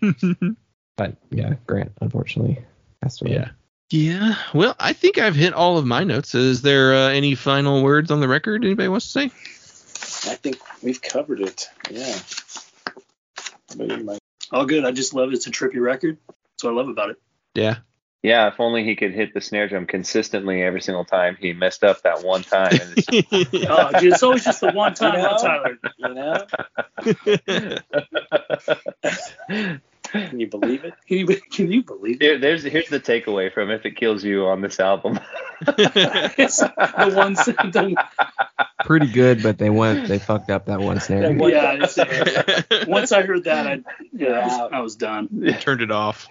But 0.96 1.16
yeah, 1.30 1.54
Grant 1.66 1.92
unfortunately 2.00 2.64
passed 3.06 3.22
away. 3.22 3.32
Yeah. 3.32 3.50
Yeah. 3.88 4.34
Well, 4.52 4.74
I 4.80 4.92
think 4.92 5.18
I've 5.18 5.36
hit 5.36 5.52
all 5.52 5.78
of 5.78 5.86
my 5.86 6.02
notes. 6.02 6.34
Is 6.34 6.62
there 6.62 6.92
uh, 6.92 7.10
any 7.10 7.36
final 7.36 7.84
words 7.84 8.10
on 8.10 8.18
the 8.20 8.26
record 8.26 8.64
anybody 8.64 8.88
wants 8.88 9.12
to 9.12 9.12
say? 9.12 9.24
I 10.30 10.34
think 10.34 10.58
we've 10.82 11.00
covered 11.00 11.40
it. 11.40 11.68
Yeah. 11.90 12.18
All 14.52 14.66
good. 14.66 14.84
I 14.84 14.90
just 14.90 15.14
love 15.14 15.28
it. 15.28 15.34
It's 15.34 15.46
a 15.46 15.50
trippy 15.50 15.80
record. 15.80 16.18
That's 16.26 16.64
what 16.64 16.72
I 16.72 16.74
love 16.74 16.88
about 16.88 17.10
it. 17.10 17.20
Yeah. 17.54 17.76
Yeah, 18.22 18.48
if 18.48 18.58
only 18.58 18.82
he 18.82 18.96
could 18.96 19.12
hit 19.12 19.34
the 19.34 19.40
snare 19.40 19.68
drum 19.68 19.86
consistently 19.86 20.60
every 20.62 20.80
single 20.80 21.04
time. 21.04 21.36
He 21.38 21.52
messed 21.52 21.84
up 21.84 22.02
that 22.02 22.24
one 22.24 22.42
time. 22.42 22.72
And 22.72 22.94
it's, 22.96 23.06
Oh, 23.70 24.00
dude, 24.00 24.12
it's 24.14 24.22
always 24.24 24.44
just 24.44 24.62
the 24.62 24.72
one 24.72 24.94
time, 24.94 25.14
You 25.14 25.22
know? 25.22 25.36
Tyler. 25.38 25.78
you 25.96 26.14
know, 29.62 29.78
can 30.28 30.40
you 30.40 30.46
believe 30.46 30.84
it? 30.84 30.94
Can 31.06 31.18
you, 31.18 31.26
can 31.26 31.70
you 31.70 31.82
believe 31.82 32.16
it? 32.16 32.22
Here, 32.22 32.38
there's 32.38 32.62
here's 32.62 32.88
the 32.88 33.00
takeaway 33.00 33.52
from 33.52 33.70
if 33.70 33.86
it 33.86 33.96
kills 33.96 34.24
you 34.24 34.46
on 34.46 34.60
this 34.60 34.80
album. 34.80 35.18
It's 35.68 36.58
the 36.58 37.14
ones. 37.16 37.44
The, 37.46 37.96
Pretty 38.84 39.06
good, 39.06 39.42
but 39.42 39.56
they 39.56 39.70
went 39.70 40.06
they 40.06 40.18
fucked 40.18 40.50
up 40.50 40.66
that 40.66 40.80
one 40.80 41.00
snare. 41.00 41.22
That 41.22 41.36
one- 41.36 41.50
yeah. 41.50 41.72
It's, 41.80 41.96
uh, 41.96 42.84
once 42.86 43.10
I 43.10 43.22
heard 43.22 43.44
that, 43.44 43.66
I 43.66 43.80
yeah, 44.12 44.28
I 44.28 44.44
was, 44.44 44.52
Out. 44.52 44.72
I 44.74 44.80
was 44.80 44.96
done. 44.96 45.56
Turned 45.60 45.80
it 45.80 45.90
off. 45.90 46.28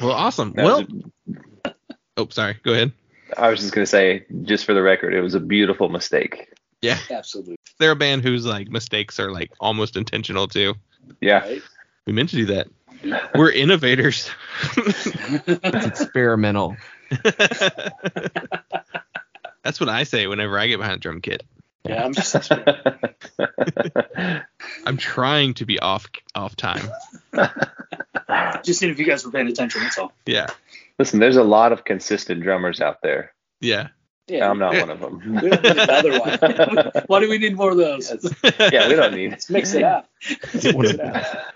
well, 0.00 0.12
awesome. 0.12 0.52
That 0.52 0.64
well, 0.64 0.86
was 0.86 1.74
oh, 2.16 2.28
sorry. 2.30 2.58
Go 2.62 2.72
ahead. 2.72 2.92
I 3.36 3.50
was 3.50 3.60
just 3.60 3.74
gonna 3.74 3.86
say, 3.86 4.26
just 4.42 4.64
for 4.64 4.74
the 4.74 4.82
record, 4.82 5.12
it 5.12 5.20
was 5.20 5.34
a 5.34 5.40
beautiful 5.40 5.88
mistake. 5.88 6.48
Yeah. 6.82 6.98
Absolutely. 7.10 7.56
They're 7.78 7.92
a 7.92 7.96
band 7.96 8.22
whose 8.22 8.46
like 8.46 8.68
mistakes 8.68 9.18
are 9.20 9.30
like 9.30 9.52
almost 9.60 9.96
intentional 9.96 10.48
too. 10.48 10.74
Yeah. 11.20 11.40
Right? 11.40 11.62
We 12.06 12.12
meant 12.12 12.30
to 12.30 12.36
do 12.36 12.46
that. 12.46 12.68
We're 13.34 13.50
innovators. 13.50 14.30
It's 14.76 15.06
experimental. 16.00 16.76
That's 19.62 19.80
what 19.80 19.88
I 19.88 20.04
say 20.04 20.26
whenever 20.26 20.58
I 20.58 20.66
get 20.68 20.78
behind 20.78 20.96
a 20.96 20.98
drum 20.98 21.20
kit. 21.20 21.42
Yeah, 21.84 22.04
I'm 22.04 22.14
just 22.14 22.34
I'm 24.86 24.96
trying 24.96 25.54
to 25.54 25.66
be 25.66 25.78
off 25.78 26.06
off 26.34 26.56
time. 26.56 26.88
Just 28.64 28.80
seeing 28.80 28.92
if 28.92 28.98
you 28.98 29.06
guys 29.06 29.24
were 29.24 29.30
paying 29.30 29.48
attention. 29.48 29.82
That's 29.82 29.98
all. 29.98 30.12
Yeah. 30.24 30.46
Listen, 30.98 31.20
there's 31.20 31.36
a 31.36 31.44
lot 31.44 31.72
of 31.72 31.84
consistent 31.84 32.42
drummers 32.42 32.80
out 32.80 33.02
there. 33.02 33.32
Yeah. 33.60 33.88
Yeah. 34.28 34.50
I'm 34.50 34.58
not 34.58 34.74
Yeah. 34.74 34.80
one 34.82 34.90
of 34.90 35.00
them. 35.00 35.20
We 35.42 35.50
don't 35.50 35.62
need 35.62 35.76
another 35.78 36.18
one. 36.20 36.90
Why 37.06 37.20
do 37.20 37.28
we 37.28 37.38
need 37.38 37.56
more 37.56 37.70
of 37.70 37.76
those? 37.76 38.10
Let's, 38.10 38.60
yeah, 38.72 38.88
we 38.88 38.94
don't 38.94 39.14
need. 39.14 39.30
let's 39.32 39.48
mix 39.50 39.74
it 39.74 39.82
up. 39.82 40.08
Mix 40.52 40.64
it 40.64 41.00
up. 41.00 41.46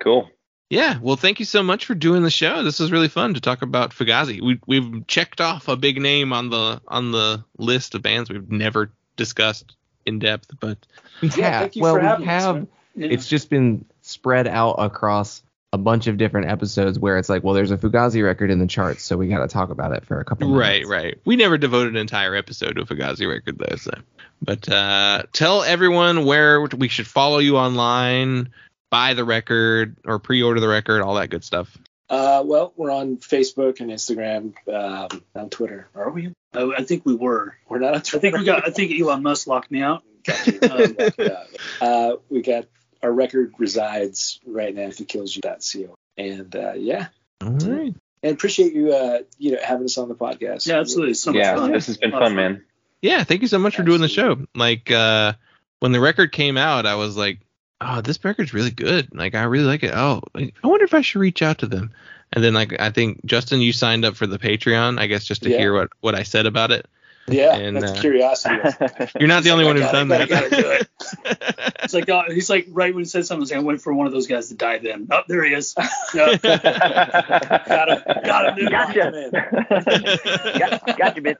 Cool. 0.00 0.30
Yeah. 0.70 0.98
Well, 1.00 1.16
thank 1.16 1.40
you 1.40 1.44
so 1.46 1.62
much 1.62 1.84
for 1.86 1.94
doing 1.94 2.22
the 2.22 2.30
show. 2.30 2.62
This 2.62 2.78
was 2.78 2.92
really 2.92 3.08
fun 3.08 3.34
to 3.34 3.40
talk 3.40 3.62
about 3.62 3.90
Fugazi. 3.92 4.40
We 4.40 4.60
we've 4.66 5.06
checked 5.06 5.40
off 5.40 5.68
a 5.68 5.76
big 5.76 6.00
name 6.00 6.32
on 6.32 6.48
the 6.50 6.80
on 6.88 7.10
the 7.12 7.44
list 7.58 7.94
of 7.94 8.02
bands 8.02 8.30
we've 8.30 8.50
never 8.50 8.90
discussed 9.16 9.76
in 10.06 10.18
depth, 10.18 10.50
but 10.60 10.78
We 11.20 11.28
Yeah, 11.30 11.50
have. 11.50 11.60
thank 11.62 11.76
you 11.76 11.82
well, 11.82 11.94
for 11.94 12.00
we 12.00 12.06
having 12.06 12.28
us, 12.28 12.42
have. 12.44 12.54
man. 12.56 12.68
Yeah. 12.96 13.08
It's 13.10 13.28
just 13.28 13.50
been 13.50 13.84
spread 14.02 14.46
out 14.46 14.76
across 14.78 15.42
a 15.72 15.78
bunch 15.78 16.08
of 16.08 16.16
different 16.16 16.48
episodes 16.48 16.98
where 16.98 17.16
it's 17.16 17.28
like, 17.28 17.44
well, 17.44 17.54
there's 17.54 17.70
a 17.70 17.78
Fugazi 17.78 18.24
record 18.24 18.50
in 18.50 18.58
the 18.58 18.66
charts, 18.66 19.04
so 19.04 19.16
we 19.16 19.28
got 19.28 19.40
to 19.40 19.48
talk 19.48 19.70
about 19.70 19.92
it 19.92 20.04
for 20.04 20.20
a 20.20 20.24
couple. 20.24 20.52
right, 20.52 20.82
minutes. 20.82 20.90
right. 20.90 21.18
We 21.24 21.36
never 21.36 21.58
devoted 21.58 21.92
an 21.92 21.96
entire 21.96 22.34
episode 22.34 22.74
to 22.74 22.82
a 22.82 22.84
Fugazi 22.84 23.28
record 23.28 23.58
though, 23.58 23.76
so. 23.76 23.92
But 24.42 24.68
uh, 24.68 25.24
tell 25.32 25.62
everyone 25.62 26.24
where 26.24 26.62
we 26.62 26.88
should 26.88 27.06
follow 27.06 27.38
you 27.38 27.56
online, 27.56 28.50
buy 28.90 29.14
the 29.14 29.24
record 29.24 29.96
or 30.04 30.18
pre-order 30.18 30.60
the 30.60 30.68
record, 30.68 31.02
all 31.02 31.14
that 31.14 31.30
good 31.30 31.44
stuff. 31.44 31.76
Uh, 32.08 32.42
well, 32.44 32.72
we're 32.76 32.90
on 32.90 33.18
Facebook 33.18 33.78
and 33.78 33.90
Instagram, 33.90 34.54
um, 34.68 35.22
on 35.36 35.50
Twitter. 35.50 35.88
Are 35.94 36.10
we? 36.10 36.32
I, 36.52 36.72
I 36.78 36.82
think 36.82 37.06
we 37.06 37.14
were. 37.14 37.56
We're 37.68 37.78
not 37.78 37.94
on 37.94 38.00
I 38.00 38.18
think 38.18 38.36
we 38.36 38.44
got. 38.44 38.66
I 38.66 38.72
think 38.72 38.98
Elon 39.00 39.22
Musk 39.22 39.46
locked 39.46 39.70
me 39.70 39.82
out. 39.82 40.02
Um. 40.70 40.96
Uh, 41.80 42.16
we 42.28 42.42
got 42.42 42.66
our 43.02 43.12
record 43.12 43.54
resides 43.58 44.40
right 44.46 44.74
now. 44.74 44.82
If 44.82 45.00
it 45.00 45.08
kills 45.08 45.34
you.co. 45.34 45.94
And 46.18 46.54
uh, 46.54 46.72
yeah, 46.74 47.08
All 47.42 47.50
right. 47.50 47.94
and 48.22 48.32
appreciate 48.34 48.74
you, 48.74 48.92
uh, 48.92 49.20
you 49.38 49.52
know, 49.52 49.58
having 49.64 49.84
us 49.86 49.96
on 49.96 50.08
the 50.08 50.14
podcast. 50.14 50.66
yeah, 50.66 50.78
absolutely. 50.80 51.14
So 51.14 51.32
much 51.32 51.38
Yeah, 51.40 51.54
fun. 51.56 51.72
this 51.72 51.86
has 51.86 51.96
been 51.96 52.10
A 52.10 52.12
lot 52.14 52.22
of 52.22 52.28
fun, 52.28 52.36
man. 52.36 52.64
Yeah, 53.00 53.24
thank 53.24 53.40
you 53.40 53.48
so 53.48 53.58
much 53.58 53.76
for 53.76 53.82
doing 53.82 54.02
the 54.02 54.08
show. 54.08 54.44
Like 54.54 54.90
uh 54.90 55.32
when 55.78 55.92
the 55.92 56.00
record 56.00 56.32
came 56.32 56.58
out, 56.58 56.84
I 56.84 56.96
was 56.96 57.16
like, 57.16 57.40
"Oh, 57.80 58.02
this 58.02 58.22
record's 58.22 58.52
really 58.52 58.70
good. 58.70 59.08
Like 59.14 59.34
I 59.34 59.44
really 59.44 59.64
like 59.64 59.82
it. 59.82 59.94
Oh, 59.94 60.20
like, 60.34 60.54
I 60.62 60.66
wonder 60.66 60.84
if 60.84 60.92
I 60.92 61.00
should 61.00 61.20
reach 61.20 61.40
out 61.40 61.58
to 61.60 61.66
them." 61.66 61.92
And 62.34 62.44
then 62.44 62.52
like 62.52 62.78
I 62.78 62.90
think 62.90 63.24
Justin, 63.24 63.60
you 63.60 63.72
signed 63.72 64.04
up 64.04 64.16
for 64.16 64.26
the 64.26 64.38
Patreon, 64.38 65.00
I 65.00 65.06
guess 65.06 65.24
just 65.24 65.42
to 65.44 65.50
Yeah. 65.50 65.56
hear 65.58 65.72
what 65.72 65.88
what 66.00 66.14
I 66.14 66.24
said 66.24 66.44
about 66.44 66.70
it. 66.72 66.86
Yeah, 67.32 67.56
And, 67.56 67.76
that's 67.76 67.92
uh, 67.92 68.00
curiosity. 68.00 68.56
You're 69.18 69.28
not 69.28 69.42
the 69.44 69.50
only 69.50 69.64
one 69.64 69.76
who's 69.76 69.90
done 69.90 70.08
gotta- 70.08 70.26
that. 70.26 70.36
I 70.36 70.48
gotta 70.48 70.62
do 70.62 70.70
it. 70.70 70.88
It's 71.82 71.94
like 71.94 72.08
uh, 72.10 72.24
he's 72.28 72.50
like 72.50 72.68
right 72.70 72.94
when 72.94 73.02
he 73.02 73.08
said 73.08 73.26
something, 73.26 73.48
like, 73.48 73.56
I 73.56 73.60
went 73.60 73.80
for 73.80 73.92
one 73.92 74.06
of 74.06 74.12
those 74.12 74.26
guys 74.26 74.48
to 74.48 74.54
dive 74.54 74.84
in. 74.84 75.08
Oh, 75.10 75.22
there 75.26 75.42
he 75.44 75.54
is. 75.54 75.74
Yeah. 76.14 76.36
got 76.36 77.88
him. 77.88 78.02
Got 78.24 78.48
him. 78.48 78.54
dude. 78.56 78.70
Gotcha. 78.70 79.30
Lock. 79.32 80.58
Got, 80.58 80.98
gotcha, 80.98 81.20
bitch. 81.22 81.36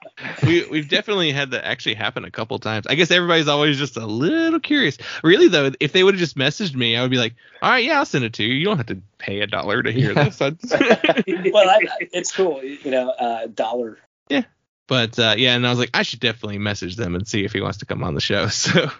we 0.46 0.66
we've 0.70 0.88
definitely 0.88 1.32
had 1.32 1.50
that 1.52 1.64
actually 1.64 1.94
happen 1.94 2.24
a 2.24 2.30
couple 2.30 2.58
times. 2.58 2.86
I 2.86 2.94
guess 2.94 3.10
everybody's 3.10 3.48
always 3.48 3.78
just 3.78 3.96
a 3.96 4.06
little 4.06 4.60
curious. 4.60 4.98
Really 5.22 5.48
though, 5.48 5.70
if 5.80 5.92
they 5.92 6.02
would 6.02 6.14
have 6.14 6.20
just 6.20 6.36
messaged 6.36 6.74
me, 6.74 6.96
I 6.96 7.02
would 7.02 7.10
be 7.10 7.18
like, 7.18 7.34
"All 7.62 7.70
right, 7.70 7.84
yeah, 7.84 7.98
I'll 7.98 8.06
send 8.06 8.24
it 8.24 8.32
to 8.34 8.44
you. 8.44 8.54
You 8.54 8.64
don't 8.64 8.78
have 8.78 8.86
to 8.86 9.00
pay 9.18 9.40
a 9.40 9.46
dollar 9.46 9.82
to 9.82 9.92
hear 9.92 10.14
this." 10.14 10.40
well, 10.40 10.50
I, 10.60 11.78
it's 12.12 12.32
cool. 12.32 12.62
You 12.62 12.90
know, 12.90 13.10
uh, 13.10 13.46
dollar. 13.46 13.98
But 14.90 15.16
uh, 15.20 15.36
yeah, 15.38 15.54
and 15.54 15.64
I 15.64 15.70
was 15.70 15.78
like, 15.78 15.90
I 15.94 16.02
should 16.02 16.18
definitely 16.18 16.58
message 16.58 16.96
them 16.96 17.14
and 17.14 17.26
see 17.26 17.44
if 17.44 17.52
he 17.52 17.60
wants 17.60 17.78
to 17.78 17.86
come 17.86 18.02
on 18.02 18.14
the 18.14 18.20
show. 18.20 18.48
So 18.50 18.90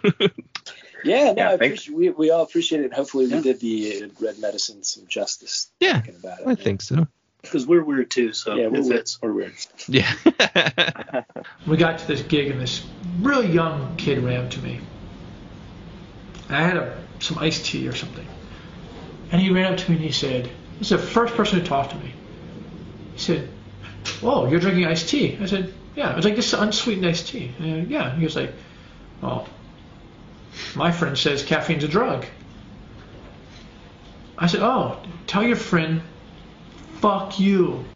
Yeah, 1.03 1.33
no, 1.33 1.35
Yeah, 1.35 1.49
I 1.51 1.57
thanks. 1.57 1.89
we, 1.89 2.11
we 2.11 2.29
all 2.31 2.43
appreciate 2.43 2.81
it. 2.85 2.93
Hopefully, 2.93 3.25
Yeah. 3.25 3.37
we 3.37 3.41
did 3.41 3.59
the 3.59 4.03
uh, 4.03 4.07
red 4.25 4.39
medicine 4.39 4.83
some 4.83 5.05
justice. 5.07 5.69
Yeah, 5.81 5.93
Talking 5.95 6.15
about 6.15 6.39
it. 6.39 6.47
I 6.47 6.55
think 6.55 6.81
so. 6.81 7.07
Because 7.41 7.65
we're 7.67 7.83
weird 7.83 8.09
too, 8.09 8.31
so 8.33 8.55
Yeah, 8.55 8.67
we're 8.67 8.87
weird. 8.87 9.09
We're 9.21 9.33
weird. 9.33 9.53
Yeah. 9.87 10.13
we 11.67 11.75
got 11.75 11.97
to 11.99 12.07
this 12.07 12.21
gig 12.21 12.51
and 12.51 12.61
this 12.61 12.85
really 13.19 13.47
young 13.51 13.97
kid 13.97 14.19
ran 14.19 14.47
to 14.51 14.59
me. 14.61 14.79
I 16.49 16.61
had 16.61 16.77
a, 16.77 17.03
some 17.19 17.37
iced 17.39 17.65
tea 17.65 17.85
or 17.87 17.95
something. 17.95 18.27
And 19.31 19.41
he 19.41 19.49
ran 19.49 19.73
up 19.73 19.79
to 19.79 19.89
me 19.91 19.97
and 19.97 20.05
he 20.05 20.11
said, 20.13 20.49
This 20.79 20.91
is 20.91 21.01
the 21.01 21.05
first 21.05 21.33
person 21.33 21.59
who 21.59 21.65
talked 21.65 21.91
to 21.91 21.97
me. 21.97 22.13
He 23.13 23.19
said, 23.19 23.49
"Whoa, 24.21 24.47
you're 24.49 24.59
drinking 24.59 24.85
iced 24.85 25.09
tea? 25.09 25.37
I 25.41 25.47
said, 25.47 25.73
Yeah. 25.95 26.11
It 26.11 26.15
was 26.15 26.25
like 26.25 26.35
this 26.35 26.53
unsweetened 26.53 27.05
iced 27.05 27.27
tea. 27.27 27.53
And, 27.59 27.89
yeah. 27.89 28.15
He 28.15 28.23
was 28.23 28.35
like, 28.35 28.53
Well, 29.21 29.47
my 30.75 30.91
friend 30.91 31.17
says 31.17 31.43
caffeine's 31.43 31.83
a 31.83 31.87
drug. 31.87 32.25
I 34.37 34.47
said, 34.47 34.61
Oh, 34.61 34.97
tell 35.27 35.43
your 35.43 35.55
friend, 35.55 36.01
fuck 36.99 37.39
you. 37.39 37.85